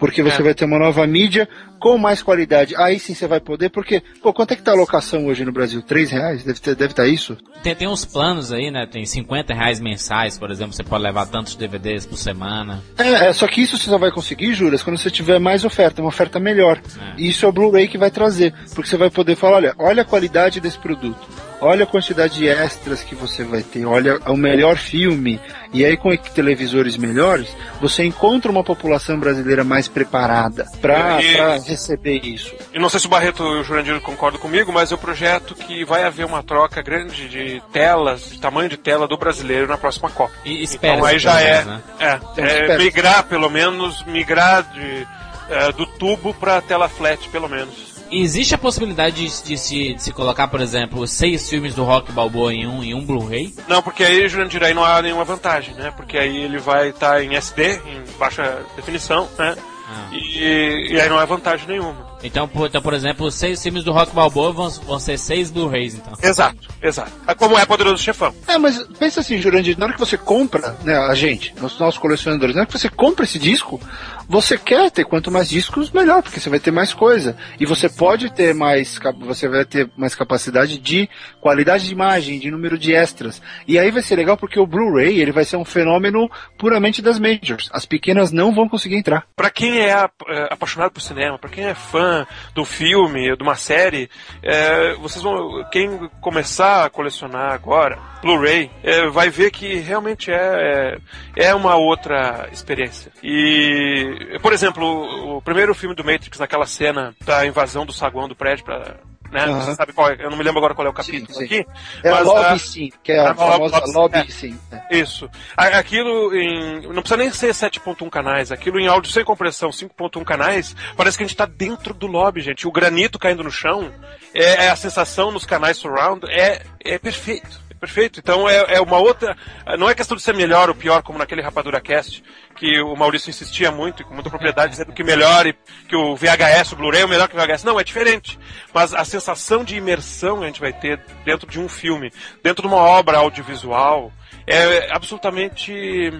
Porque 0.00 0.22
você 0.22 0.40
É. 0.40 0.44
vai 0.44 0.54
ter 0.54 0.64
uma 0.64 0.78
nova 0.78 1.06
mídia 1.06 1.46
com 1.78 1.96
mais 1.98 2.22
qualidade. 2.22 2.74
Aí 2.76 2.98
sim 2.98 3.14
você 3.14 3.26
vai 3.26 3.38
poder, 3.38 3.68
porque, 3.68 4.02
pô, 4.22 4.32
quanto 4.32 4.52
é 4.52 4.56
que 4.56 4.62
tá 4.62 4.72
a 4.72 4.74
locação 4.74 5.26
hoje 5.26 5.44
no 5.44 5.52
Brasil? 5.52 5.82
Três 5.82 6.10
reais? 6.10 6.42
Deve 6.42 6.58
estar 6.58 6.74
deve 6.74 6.94
tá 6.94 7.06
isso? 7.06 7.36
Tem, 7.62 7.76
tem 7.76 7.86
uns 7.86 8.04
planos 8.04 8.50
aí, 8.50 8.70
né? 8.70 8.86
Tem 8.90 9.04
50 9.04 9.52
reais 9.54 9.78
mensais, 9.78 10.38
por 10.38 10.50
exemplo, 10.50 10.72
você 10.72 10.82
pode 10.82 11.04
levar 11.04 11.26
tantos 11.26 11.54
DVDs 11.54 12.06
por 12.06 12.16
semana. 12.16 12.82
É, 12.98 13.28
é, 13.28 13.32
só 13.32 13.46
que 13.46 13.60
isso 13.60 13.76
você 13.76 13.90
só 13.90 13.98
vai 13.98 14.10
conseguir, 14.10 14.54
Juras, 14.54 14.82
quando 14.82 14.96
você 14.98 15.10
tiver 15.10 15.38
mais 15.38 15.64
oferta, 15.64 16.00
uma 16.00 16.08
oferta 16.08 16.40
melhor. 16.40 16.80
E 17.18 17.28
isso 17.28 17.44
é 17.44 17.48
o 17.48 17.52
Blu-ray 17.52 17.86
que 17.86 17.98
vai 17.98 18.10
trazer. 18.10 18.54
Porque 18.74 18.88
você 18.88 18.96
vai 18.96 19.10
poder 19.10 19.36
falar, 19.36 19.56
olha, 19.56 19.74
olha 19.78 20.02
a 20.02 20.06
qualidade 20.06 20.60
desse 20.60 20.78
produto. 20.78 21.20
Olha 21.60 21.84
a 21.84 21.86
quantidade 21.86 22.34
de 22.38 22.48
extras 22.48 23.02
que 23.02 23.14
você 23.14 23.44
vai 23.44 23.62
ter, 23.62 23.84
olha 23.84 24.18
o 24.26 24.36
melhor 24.36 24.76
filme. 24.76 25.40
E 25.72 25.84
aí, 25.84 25.96
com 25.96 26.16
televisores 26.16 26.96
melhores, 26.96 27.54
você 27.80 28.02
encontra 28.04 28.50
uma 28.50 28.64
população 28.64 29.18
brasileira 29.20 29.62
mais 29.62 29.86
preparada 29.86 30.66
para 30.80 31.20
E- 31.22 31.58
receber 31.60 32.16
isso. 32.24 32.52
Eu 32.72 32.80
não 32.80 32.88
sei 32.88 32.98
se 33.00 33.06
o 33.06 33.10
Barreto 33.10 33.42
e 33.42 33.60
o 33.60 33.64
Jurandir 33.64 34.00
concordam 34.00 34.40
comigo, 34.40 34.72
mas 34.72 34.90
eu 34.90 34.98
projeto 34.98 35.54
que 35.54 35.84
vai 35.84 36.02
haver 36.04 36.24
uma 36.26 36.42
troca 36.42 36.80
grande 36.82 37.28
de 37.28 37.62
telas, 37.72 38.30
de 38.30 38.40
tamanho 38.40 38.68
de 38.68 38.76
tela 38.76 39.06
do 39.06 39.16
brasileiro 39.16 39.68
na 39.68 39.76
próxima 39.78 40.10
Copa. 40.10 40.32
E 40.44 40.62
espera 40.62 40.94
Então 40.94 41.04
aí 41.06 41.18
já 41.18 41.40
é, 41.40 41.64
né? 41.64 41.80
é, 42.00 42.14
Então, 42.32 42.44
é 42.44 42.78
migrar 42.78 43.24
pelo 43.24 43.48
menos, 43.50 44.02
migrar 44.06 44.62
de, 44.72 45.06
é, 45.50 45.72
do 45.72 45.84
tubo 45.86 46.32
para 46.34 46.60
tela 46.60 46.88
flat, 46.88 47.28
pelo 47.28 47.48
menos. 47.48 47.89
Existe 48.10 48.54
a 48.54 48.58
possibilidade 48.58 49.16
de, 49.16 49.42
de 49.44 49.58
se, 49.58 49.94
de 49.94 50.02
se 50.02 50.12
colocar, 50.12 50.48
por 50.48 50.60
exemplo, 50.60 51.06
seis 51.06 51.48
filmes 51.48 51.74
do 51.74 51.84
Rock 51.84 52.10
Balboa 52.12 52.52
em 52.52 52.66
um, 52.66 52.82
em 52.82 52.94
um 52.94 53.04
Blu-ray? 53.04 53.54
Não, 53.68 53.80
porque 53.82 54.02
aí, 54.02 54.28
Jurandir, 54.28 54.62
aí 54.62 54.74
não 54.74 54.84
há 54.84 55.00
nenhuma 55.00 55.24
vantagem, 55.24 55.74
né? 55.74 55.92
Porque 55.96 56.18
aí 56.18 56.36
ele 56.36 56.58
vai 56.58 56.88
estar 56.88 57.22
em 57.22 57.36
SD, 57.36 57.80
em 57.86 58.18
baixa 58.18 58.64
definição, 58.74 59.28
né? 59.38 59.56
Ah. 59.88 60.08
E, 60.12 60.88
e 60.92 61.00
aí 61.00 61.08
não 61.08 61.18
há 61.18 61.24
vantagem 61.24 61.66
nenhuma. 61.68 62.09
Então, 62.22 62.46
por, 62.46 62.66
então, 62.66 62.82
por 62.82 62.94
exemplo, 62.94 63.30
seis 63.30 63.62
filmes 63.62 63.84
do 63.84 63.92
Rock 63.92 64.14
Balboa 64.14 64.52
vão, 64.52 64.70
vão 64.70 64.98
ser 64.98 65.18
seis 65.18 65.50
Blu-rays, 65.50 65.94
então. 65.94 66.12
Exato, 66.22 66.68
exato. 66.82 67.12
É 67.26 67.34
Como 67.34 67.58
é 67.58 67.64
Poderoso 67.64 68.02
Chefão. 68.02 68.34
É, 68.46 68.58
mas 68.58 68.82
pensa 68.98 69.20
assim, 69.20 69.38
Jurandir, 69.38 69.78
na 69.78 69.86
hora 69.86 69.94
que 69.94 70.00
você 70.00 70.16
compra, 70.16 70.76
né, 70.84 70.96
a 70.96 71.14
gente, 71.14 71.54
os 71.60 71.78
nossos 71.78 71.98
colecionadores, 71.98 72.54
na 72.54 72.62
hora 72.62 72.66
que 72.66 72.78
você 72.78 72.88
compra 72.88 73.24
esse 73.24 73.38
disco, 73.38 73.80
você 74.28 74.56
quer 74.56 74.90
ter 74.90 75.04
quanto 75.04 75.30
mais 75.30 75.48
discos, 75.48 75.90
melhor, 75.90 76.22
porque 76.22 76.38
você 76.38 76.50
vai 76.50 76.60
ter 76.60 76.70
mais 76.70 76.92
coisa. 76.92 77.36
E 77.58 77.66
você 77.66 77.88
pode 77.88 78.32
ter 78.32 78.54
mais, 78.54 78.98
você 79.20 79.48
vai 79.48 79.64
ter 79.64 79.90
mais 79.96 80.14
capacidade 80.14 80.78
de 80.78 81.08
qualidade 81.40 81.86
de 81.86 81.92
imagem, 81.92 82.38
de 82.38 82.50
número 82.50 82.78
de 82.78 82.94
extras. 82.94 83.42
E 83.66 83.78
aí 83.78 83.90
vai 83.90 84.02
ser 84.02 84.16
legal 84.16 84.36
porque 84.36 84.60
o 84.60 84.66
Blu-ray, 84.66 85.20
ele 85.20 85.32
vai 85.32 85.44
ser 85.44 85.56
um 85.56 85.64
fenômeno 85.64 86.30
puramente 86.58 87.02
das 87.02 87.18
majors. 87.18 87.68
As 87.72 87.84
pequenas 87.86 88.30
não 88.30 88.54
vão 88.54 88.68
conseguir 88.68 88.96
entrar. 88.96 89.26
Pra 89.34 89.50
quem 89.50 89.80
é, 89.80 89.90
é, 89.90 90.08
apaixonado 90.50 90.92
por 90.92 91.00
cinema, 91.00 91.38
pra 91.38 91.50
quem 91.50 91.64
é 91.64 91.74
fã 91.74 92.09
do 92.54 92.64
filme, 92.64 93.36
de 93.36 93.42
uma 93.42 93.56
série, 93.56 94.10
é, 94.42 94.94
vocês 94.94 95.22
vão, 95.22 95.64
quem 95.70 96.08
começar 96.20 96.84
a 96.84 96.90
colecionar 96.90 97.52
agora 97.52 97.98
Blu-ray, 98.22 98.70
é, 98.82 99.08
vai 99.08 99.30
ver 99.30 99.50
que 99.50 99.76
realmente 99.76 100.30
é, 100.30 100.98
é, 101.36 101.48
é 101.48 101.54
uma 101.54 101.76
outra 101.76 102.48
experiência. 102.52 103.10
E, 103.22 104.38
por 104.42 104.52
exemplo, 104.52 104.84
o, 104.84 105.36
o 105.38 105.42
primeiro 105.42 105.74
filme 105.74 105.94
do 105.94 106.04
Matrix, 106.04 106.38
naquela 106.38 106.66
cena 106.66 107.14
da 107.24 107.46
invasão 107.46 107.86
do 107.86 107.92
saguão 107.92 108.28
do 108.28 108.36
prédio 108.36 108.64
pra, 108.64 108.96
né, 109.30 109.44
Aham. 109.44 109.60
você 109.60 109.74
sabe 109.74 109.92
qual 109.92 110.08
é, 110.10 110.16
eu 110.18 110.30
não 110.30 110.36
me 110.36 110.42
lembro 110.44 110.58
agora 110.58 110.74
qual 110.74 110.86
é 110.86 110.90
o 110.90 110.94
capítulo 110.94 111.32
sim. 111.38 111.44
aqui, 111.44 111.66
É 112.02 112.08
a 112.08 112.14
mas, 112.16 112.26
Lobby 112.26 112.44
ah, 112.46 112.58
Sim, 112.58 112.90
que 113.02 113.12
é 113.12 113.18
a 113.20 113.30
a 113.30 113.34
famosa 113.34 113.76
Lobby- 113.78 113.92
Lobby 113.92 114.18
é. 114.18 114.24
Sim. 114.30 114.58
né? 114.70 114.82
Isso. 114.90 115.30
A- 115.56 115.78
Aquilo 115.78 116.34
em. 116.34 116.80
Não 116.88 117.02
precisa 117.02 117.16
nem 117.16 117.30
ser 117.30 117.54
7.1 117.54 118.10
canais. 118.10 118.50
Aquilo 118.52 118.78
em 118.80 118.86
áudio 118.88 119.10
sem 119.12 119.24
compressão, 119.24 119.70
5.1 119.70 120.24
canais. 120.24 120.74
Parece 120.96 121.16
que 121.16 121.24
a 121.24 121.26
gente 121.26 121.36
tá 121.36 121.46
dentro 121.46 121.94
do 121.94 122.06
lobby, 122.06 122.40
gente. 122.40 122.66
O 122.66 122.72
granito 122.72 123.18
caindo 123.18 123.42
no 123.44 123.50
chão. 123.50 123.92
É, 124.34 124.66
é 124.66 124.70
a 124.70 124.76
sensação 124.76 125.30
nos 125.30 125.44
canais 125.46 125.76
surround. 125.76 126.26
É, 126.30 126.62
é 126.84 126.98
perfeito. 126.98 127.60
Perfeito. 127.80 128.20
Então 128.20 128.48
é, 128.48 128.74
é 128.74 128.80
uma 128.80 128.98
outra. 128.98 129.36
Não 129.78 129.88
é 129.88 129.94
questão 129.94 130.16
de 130.16 130.22
ser 130.22 130.34
melhor 130.34 130.68
ou 130.68 130.74
pior, 130.74 131.02
como 131.02 131.18
naquele 131.18 131.40
Rapadura 131.40 131.80
Cast, 131.80 132.22
que 132.54 132.80
o 132.80 132.94
Maurício 132.94 133.30
insistia 133.30 133.70
muito, 133.70 134.02
e 134.02 134.04
com 134.04 134.14
muita 134.14 134.28
propriedade, 134.28 134.72
dizendo 134.72 134.92
que 134.92 135.02
melhor 135.02 135.46
e 135.46 135.54
que 135.88 135.96
o 135.96 136.14
VHS, 136.14 136.72
o 136.72 136.76
Blu-ray 136.76 137.02
é 137.02 137.04
o 137.04 137.08
melhor 137.08 137.28
que 137.28 137.36
o 137.36 137.40
VHS. 137.40 137.64
Não, 137.64 137.80
é 137.80 137.84
diferente. 137.84 138.38
Mas 138.72 138.92
a 138.92 139.04
sensação 139.04 139.64
de 139.64 139.76
imersão 139.76 140.38
que 140.38 140.44
a 140.44 140.46
gente 140.46 140.60
vai 140.60 140.72
ter 140.72 141.00
dentro 141.24 141.48
de 141.48 141.58
um 141.58 141.68
filme, 141.68 142.12
dentro 142.42 142.62
de 142.62 142.68
uma 142.68 142.82
obra 142.82 143.18
audiovisual, 143.18 144.12
é 144.46 144.94
absolutamente 144.94 146.12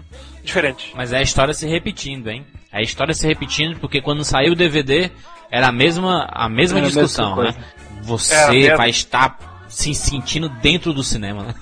diferente. 0.42 0.92
Mas 0.96 1.12
é 1.12 1.18
a 1.18 1.22
história 1.22 1.52
se 1.52 1.68
repetindo, 1.68 2.28
hein? 2.30 2.46
É 2.72 2.78
a 2.78 2.82
história 2.82 3.12
se 3.12 3.26
repetindo 3.26 3.78
porque 3.78 4.00
quando 4.00 4.24
saiu 4.24 4.52
o 4.52 4.56
DVD 4.56 5.10
era 5.50 5.68
a 5.68 5.72
mesma, 5.72 6.28
a 6.30 6.48
mesma 6.48 6.78
Era 6.78 6.86
a 6.86 6.90
discussão, 6.90 7.36
mesma 7.36 7.58
né? 7.58 7.64
Você 8.02 8.34
É, 8.34 8.44
a 8.44 8.50
mesma. 8.50 8.76
vai 8.76 8.90
estar 8.90 9.49
se 9.70 9.94
sentindo 9.94 10.48
dentro 10.48 10.92
do 10.92 11.02
cinema, 11.02 11.44
né? 11.44 11.54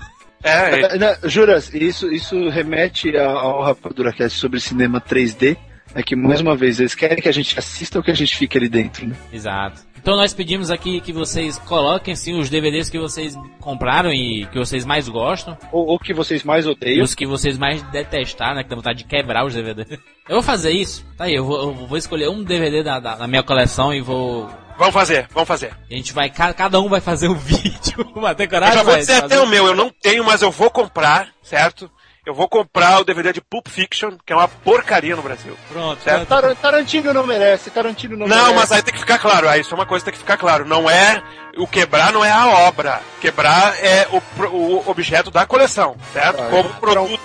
É, 0.43 0.81
É, 0.81 0.99
né, 0.99 1.19
Juras, 1.25 1.73
isso, 1.75 2.13
isso 2.13 2.49
remete 2.49 3.17
ao, 3.17 3.37
ao 3.37 3.63
Rapadura 3.63 4.13
Cast 4.13 4.39
sobre 4.39 4.61
cinema 4.61 5.01
3D. 5.01 5.57
É 5.95 6.03
que, 6.03 6.15
mais 6.15 6.41
uma 6.41 6.55
vez, 6.57 6.79
eles 6.81 6.95
querem 6.95 7.21
que 7.21 7.29
a 7.29 7.33
gente 7.33 7.59
assista 7.59 7.99
ou 7.99 8.03
que 8.05 8.11
a 8.11 8.15
gente 8.15 8.37
fique 8.37 8.57
ali 8.59 8.69
dentro, 8.69 9.07
né? 9.07 9.17
Exato. 9.33 9.81
Então 10.01 10.17
nós 10.17 10.33
pedimos 10.33 10.71
aqui 10.71 11.01
que 11.01 11.13
vocês 11.13 11.59
coloquem 11.59 12.15
sim 12.15 12.39
os 12.39 12.49
DVDs 12.49 12.89
que 12.89 12.99
vocês 12.99 13.35
compraram 13.61 14.13
e 14.13 14.47
que 14.53 14.59
vocês 14.59 14.85
mais 14.85 15.09
gostam. 15.09 15.59
Ou, 15.73 15.87
ou 15.89 15.99
que 15.99 16.15
vocês 16.15 16.45
mais 16.45 16.65
E 16.67 16.69
odeiam. 16.69 17.05
os 17.05 17.15
que 17.15 17.27
vocês 17.27 17.59
mais 17.59 17.83
detestaram, 17.85 18.57
né? 18.57 18.63
Que 18.63 18.69
dá 18.71 18.77
vontade 18.77 18.99
de 18.99 19.05
quebrar 19.05 19.45
os 19.45 19.55
DVDs. 19.55 19.99
Eu 20.29 20.35
vou 20.37 20.43
fazer 20.43 20.71
isso. 20.71 21.05
Tá 21.17 21.25
aí, 21.25 21.35
eu 21.35 21.45
vou, 21.45 21.59
eu 21.59 21.75
vou 21.75 21.99
escolher 21.99 22.29
um 22.29 22.45
DVD 22.45 22.83
da, 22.83 23.01
da, 23.01 23.17
da 23.17 23.27
minha 23.27 23.43
coleção 23.43 23.93
e 23.93 24.01
vou. 24.01 24.49
vamos 24.79 24.95
fazer, 24.95 25.27
vamos 25.33 25.49
fazer. 25.49 25.73
A 25.91 25.95
gente 25.95 26.13
vai. 26.13 26.31
ca- 26.31 26.55
Cada 26.55 26.81
um 26.81 26.89
vai 26.89 27.01
fazer 27.01 27.29
um 27.29 27.35
vídeo. 27.37 28.09
Vai 28.15 28.35
ter 28.35 28.45
Eu 28.45 28.49
coragem, 28.51 28.75
já 28.79 28.83
vou 28.85 28.97
dizer 28.97 29.15
até 29.25 29.41
o 29.41 29.47
meu, 29.49 29.67
eu 29.67 29.75
não 29.75 29.91
tenho, 29.91 30.23
mas 30.25 30.43
eu 30.43 30.51
vou 30.51 30.71
comprar, 30.71 31.29
certo? 31.43 31.91
Eu 32.29 32.35
vou 32.35 32.47
comprar 32.47 33.01
o 33.01 33.05
DVD 33.05 33.33
de 33.33 33.41
Pulp 33.41 33.69
Fiction, 33.69 34.11
que 34.27 34.35
é 34.35 34.37
uma 34.37 34.47
porcaria 34.47 35.17
no 35.17 35.23
Brasil. 35.23 35.57
Pronto. 35.73 35.99
Tar- 36.27 36.55
Tarantino 36.57 37.15
não 37.15 37.27
merece, 37.27 37.71
Tarantino 37.71 38.19
não, 38.19 38.27
Não, 38.29 38.37
merece. 38.37 38.55
mas 38.55 38.71
aí 38.73 38.83
tem 38.83 38.93
que 38.93 39.01
ficar 39.01 39.19
claro. 39.19 39.49
Aí 39.49 39.63
isso 39.63 39.73
é 39.73 39.79
uma 39.79 39.87
coisa 39.87 40.05
que 40.05 40.11
tem 40.11 40.13
que 40.13 40.19
ficar 40.19 40.37
claro. 40.37 40.67
Não 40.67 40.91
é 40.91 41.23
o 41.57 41.67
quebrar, 41.67 42.13
não 42.13 42.23
é 42.23 42.31
a 42.31 42.47
obra. 42.69 43.01
Quebrar 43.23 43.75
é 43.83 44.07
o, 44.13 44.21
o 44.55 44.91
objeto 44.91 45.31
da 45.31 45.47
coleção, 45.47 45.97
certo? 46.13 46.43
Ah, 46.43 46.51
Como 46.51 46.69
produto. 46.75 47.19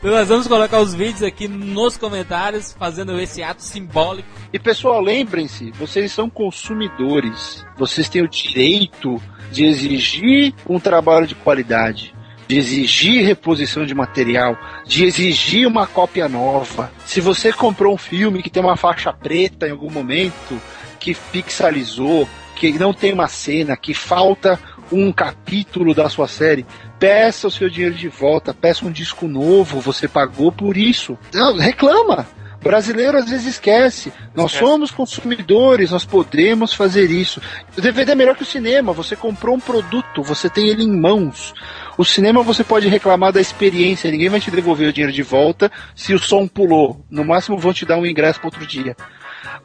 Então 0.00 0.10
nós 0.10 0.28
vamos 0.28 0.48
colocar 0.48 0.80
os 0.80 0.94
vídeos 0.94 1.22
aqui 1.22 1.46
nos 1.46 1.96
comentários, 1.96 2.74
fazendo 2.76 3.20
esse 3.20 3.44
ato 3.44 3.62
simbólico. 3.62 4.28
E 4.52 4.58
pessoal, 4.58 5.00
lembrem-se, 5.00 5.70
vocês 5.78 6.10
são 6.10 6.28
consumidores. 6.28 7.64
Vocês 7.76 8.08
têm 8.08 8.22
o 8.22 8.28
direito 8.28 9.22
de 9.52 9.64
exigir 9.64 10.54
um 10.68 10.80
trabalho 10.80 11.26
de 11.26 11.36
qualidade, 11.36 12.12
de 12.50 12.58
exigir 12.58 13.24
reposição 13.24 13.86
de 13.86 13.94
material, 13.94 14.58
de 14.84 15.04
exigir 15.04 15.68
uma 15.68 15.86
cópia 15.86 16.28
nova. 16.28 16.90
Se 17.06 17.20
você 17.20 17.52
comprou 17.52 17.94
um 17.94 17.96
filme 17.96 18.42
que 18.42 18.50
tem 18.50 18.60
uma 18.60 18.76
faixa 18.76 19.12
preta 19.12 19.68
em 19.68 19.70
algum 19.70 19.88
momento, 19.88 20.60
que 20.98 21.14
pixelizou, 21.14 22.28
que 22.56 22.72
não 22.72 22.92
tem 22.92 23.12
uma 23.12 23.28
cena, 23.28 23.76
que 23.76 23.94
falta 23.94 24.58
um 24.90 25.12
capítulo 25.12 25.94
da 25.94 26.08
sua 26.08 26.26
série, 26.26 26.66
peça 26.98 27.46
o 27.46 27.52
seu 27.52 27.70
dinheiro 27.70 27.94
de 27.94 28.08
volta, 28.08 28.52
peça 28.52 28.84
um 28.84 28.90
disco 28.90 29.28
novo, 29.28 29.78
você 29.78 30.08
pagou 30.08 30.50
por 30.50 30.76
isso. 30.76 31.16
Não, 31.32 31.56
reclama. 31.56 32.26
Brasileiro 32.62 33.16
às 33.16 33.28
vezes 33.28 33.46
esquece. 33.46 34.12
Nós 34.34 34.52
Esquece. 34.52 34.70
somos 34.70 34.90
consumidores, 34.90 35.90
nós 35.90 36.04
podemos 36.04 36.74
fazer 36.74 37.10
isso. 37.10 37.40
O 37.76 37.80
DVD 37.80 38.12
é 38.12 38.14
melhor 38.14 38.36
que 38.36 38.42
o 38.42 38.46
cinema. 38.46 38.92
Você 38.92 39.16
comprou 39.16 39.56
um 39.56 39.60
produto, 39.60 40.22
você 40.22 40.48
tem 40.50 40.68
ele 40.68 40.82
em 40.82 41.00
mãos. 41.00 41.54
O 41.96 42.04
cinema 42.04 42.42
você 42.42 42.62
pode 42.62 42.88
reclamar 42.88 43.32
da 43.32 43.40
experiência, 43.40 44.10
ninguém 44.10 44.28
vai 44.28 44.40
te 44.40 44.50
devolver 44.50 44.88
o 44.88 44.92
dinheiro 44.92 45.12
de 45.12 45.22
volta 45.22 45.70
se 45.94 46.14
o 46.14 46.18
som 46.18 46.46
pulou. 46.46 47.04
No 47.10 47.24
máximo 47.24 47.58
vão 47.58 47.72
te 47.72 47.86
dar 47.86 47.96
um 47.96 48.06
ingresso 48.06 48.38
para 48.40 48.48
outro 48.48 48.66
dia. 48.66 48.96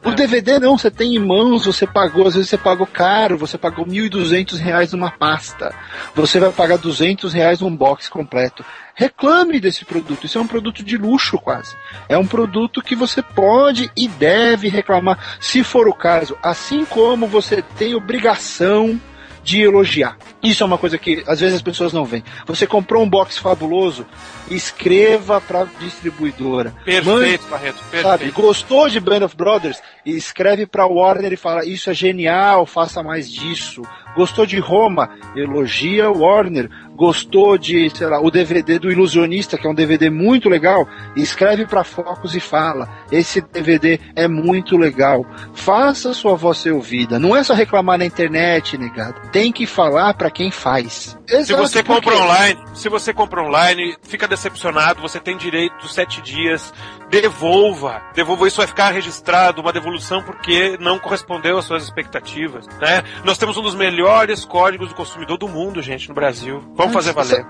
O 0.04 0.10
DVD 0.12 0.58
não, 0.58 0.78
você 0.78 0.90
tem 0.90 1.16
em 1.16 1.18
mãos, 1.18 1.66
você 1.66 1.86
pagou, 1.86 2.26
às 2.26 2.34
vezes 2.34 2.48
você 2.48 2.56
pagou 2.56 2.86
caro, 2.86 3.36
você 3.36 3.58
pagou 3.58 3.84
1.200 3.84 4.56
reais 4.58 4.92
numa 4.92 5.10
pasta. 5.10 5.74
Você 6.14 6.38
vai 6.38 6.50
pagar 6.50 6.78
200 6.78 7.32
reais 7.32 7.60
num 7.60 7.74
box 7.74 8.08
completo. 8.08 8.64
Reclame 8.98 9.60
desse 9.60 9.84
produto, 9.84 10.24
isso 10.24 10.38
é 10.38 10.40
um 10.40 10.46
produto 10.46 10.82
de 10.82 10.96
luxo 10.96 11.38
quase. 11.38 11.76
É 12.08 12.16
um 12.16 12.26
produto 12.26 12.80
que 12.80 12.96
você 12.96 13.20
pode 13.20 13.90
e 13.94 14.08
deve 14.08 14.68
reclamar, 14.68 15.36
se 15.38 15.62
for 15.62 15.86
o 15.86 15.92
caso. 15.92 16.34
Assim 16.42 16.86
como 16.86 17.26
você 17.26 17.60
tem 17.60 17.94
obrigação 17.94 18.98
de 19.46 19.62
elogiar. 19.62 20.16
Isso 20.42 20.64
é 20.64 20.66
uma 20.66 20.76
coisa 20.76 20.98
que 20.98 21.22
às 21.28 21.38
vezes 21.38 21.54
as 21.54 21.62
pessoas 21.62 21.92
não 21.92 22.04
veem. 22.04 22.24
Você 22.46 22.66
comprou 22.66 23.02
um 23.02 23.08
box 23.08 23.38
fabuloso, 23.38 24.04
escreva 24.50 25.40
para 25.40 25.68
distribuidora. 25.78 26.74
Mande 26.84 27.02
Perfeito, 27.02 27.46
Barreto. 27.46 27.78
Sabe, 27.78 28.24
Perfeito. 28.24 28.34
gostou 28.34 28.88
de 28.88 28.98
Band 28.98 29.24
of 29.24 29.36
Brothers? 29.36 29.80
Escreve 30.04 30.66
pra 30.66 30.86
Warner 30.86 31.32
e 31.32 31.36
fala: 31.36 31.64
Isso 31.64 31.88
é 31.88 31.94
genial, 31.94 32.66
faça 32.66 33.04
mais 33.04 33.30
disso. 33.30 33.82
Gostou 34.16 34.46
de 34.46 34.58
Roma? 34.58 35.10
Elogia 35.36 36.10
Warner. 36.10 36.68
Gostou 36.96 37.58
de, 37.58 37.90
sei 37.90 38.06
lá, 38.06 38.18
o 38.20 38.30
DVD 38.30 38.78
do 38.78 38.90
Ilusionista, 38.90 39.56
que 39.58 39.66
é 39.66 39.70
um 39.70 39.74
DVD 39.74 40.08
muito 40.10 40.48
legal? 40.48 40.88
Escreve 41.14 41.66
pra 41.66 41.84
Focus 41.84 42.34
e 42.34 42.40
fala: 42.40 42.88
Esse 43.12 43.40
DVD 43.40 44.00
é 44.16 44.26
muito 44.26 44.76
legal. 44.76 45.24
Faça 45.54 46.12
sua 46.14 46.34
voz 46.34 46.58
ser 46.58 46.72
ouvida. 46.72 47.18
Não 47.18 47.36
é 47.36 47.44
só 47.44 47.52
reclamar 47.54 47.98
na 47.98 48.06
internet, 48.06 48.78
negado. 48.78 49.20
Tem 49.30 49.52
que 49.52 49.66
falar 49.66 50.14
pra 50.14 50.30
quem 50.30 50.50
faz. 50.50 51.16
Se 51.26 51.36
Exato, 51.36 51.62
você 51.62 51.82
porque- 51.82 52.08
compra 52.10 52.22
online, 52.24 52.60
se 52.74 52.88
você 52.88 53.12
compra 53.12 53.42
online, 53.42 53.96
fica 54.02 54.26
decepcionado, 54.28 55.00
você 55.02 55.18
tem 55.20 55.36
direito 55.36 55.76
dos 55.78 55.92
sete 55.92 56.22
dias, 56.22 56.72
devolva. 57.10 58.00
Devolva, 58.14 58.46
isso 58.46 58.58
vai 58.58 58.66
ficar 58.66 58.90
registrado, 58.90 59.60
uma 59.60 59.72
devolução 59.72 60.22
porque 60.22 60.76
não 60.80 60.98
correspondeu 60.98 61.58
às 61.58 61.64
suas 61.64 61.82
expectativas, 61.84 62.66
né? 62.80 63.02
Nós 63.24 63.38
temos 63.38 63.56
um 63.56 63.62
dos 63.62 63.74
melhores 63.74 64.44
códigos 64.44 64.88
do 64.88 64.94
consumidor 64.94 65.36
do 65.38 65.48
mundo, 65.48 65.82
gente, 65.82 66.08
no 66.08 66.14
Brasil. 66.14 66.62
Vamos 66.74 66.85
fazer 66.92 67.12
valer. 67.12 67.46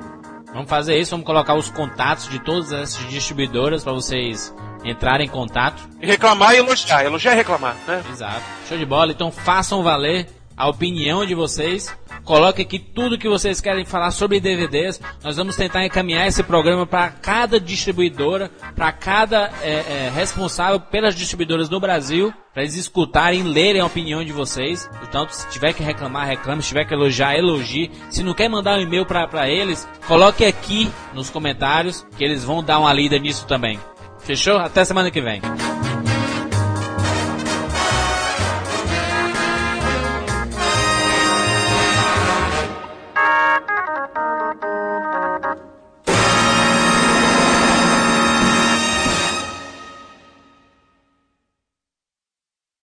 Vamos 0.52 0.70
fazer 0.70 0.98
isso, 0.98 1.10
vamos 1.10 1.26
colocar 1.26 1.54
os 1.54 1.70
contatos 1.70 2.28
de 2.28 2.38
todas 2.38 2.72
essas 2.72 3.06
distribuidoras 3.10 3.84
para 3.84 3.92
vocês 3.92 4.54
entrarem 4.84 5.26
em 5.26 5.30
contato. 5.30 5.82
E 6.00 6.06
reclamar 6.06 6.54
e 6.54 6.58
elogiar. 6.58 7.04
Elogiar 7.04 7.32
e 7.32 7.36
reclamar, 7.36 7.76
né? 7.86 8.02
Exato. 8.10 8.42
Show 8.68 8.78
de 8.78 8.86
bola. 8.86 9.12
Então 9.12 9.30
façam 9.30 9.82
valer 9.82 10.28
a 10.56 10.68
opinião 10.68 11.24
de 11.26 11.34
vocês. 11.34 11.94
Coloque 12.24 12.62
aqui 12.62 12.78
tudo 12.78 13.18
que 13.18 13.28
vocês 13.28 13.60
querem 13.60 13.84
falar 13.84 14.10
sobre 14.10 14.40
DVDs. 14.40 15.00
Nós 15.22 15.36
vamos 15.36 15.54
tentar 15.54 15.84
encaminhar 15.84 16.26
esse 16.26 16.42
programa 16.42 16.86
para 16.86 17.08
cada 17.10 17.60
distribuidora, 17.60 18.50
para 18.74 18.90
cada 18.90 19.52
é, 19.62 19.70
é, 20.06 20.12
responsável 20.14 20.80
pelas 20.80 21.14
distribuidoras 21.14 21.68
no 21.68 21.78
Brasil, 21.78 22.32
para 22.52 22.62
eles 22.62 22.74
escutarem, 22.74 23.42
lerem 23.42 23.80
a 23.80 23.86
opinião 23.86 24.24
de 24.24 24.32
vocês. 24.32 24.88
Portanto, 24.98 25.30
se 25.30 25.48
tiver 25.50 25.72
que 25.72 25.82
reclamar, 25.82 26.26
reclame. 26.26 26.62
Se 26.62 26.68
tiver 26.68 26.84
que 26.84 26.94
elogiar, 26.94 27.36
elogie. 27.36 27.90
Se 28.10 28.22
não 28.22 28.34
quer 28.34 28.48
mandar 28.48 28.78
um 28.78 28.82
e-mail 28.82 29.04
para 29.04 29.48
eles, 29.48 29.86
coloque 30.08 30.44
aqui 30.44 30.90
nos 31.12 31.30
comentários 31.30 32.06
que 32.16 32.24
eles 32.24 32.42
vão 32.42 32.64
dar 32.64 32.78
uma 32.80 32.92
lida 32.92 33.18
nisso 33.18 33.46
também. 33.46 33.78
Fechou? 34.18 34.56
Até 34.56 34.84
semana 34.84 35.10
que 35.10 35.20
vem. 35.20 35.40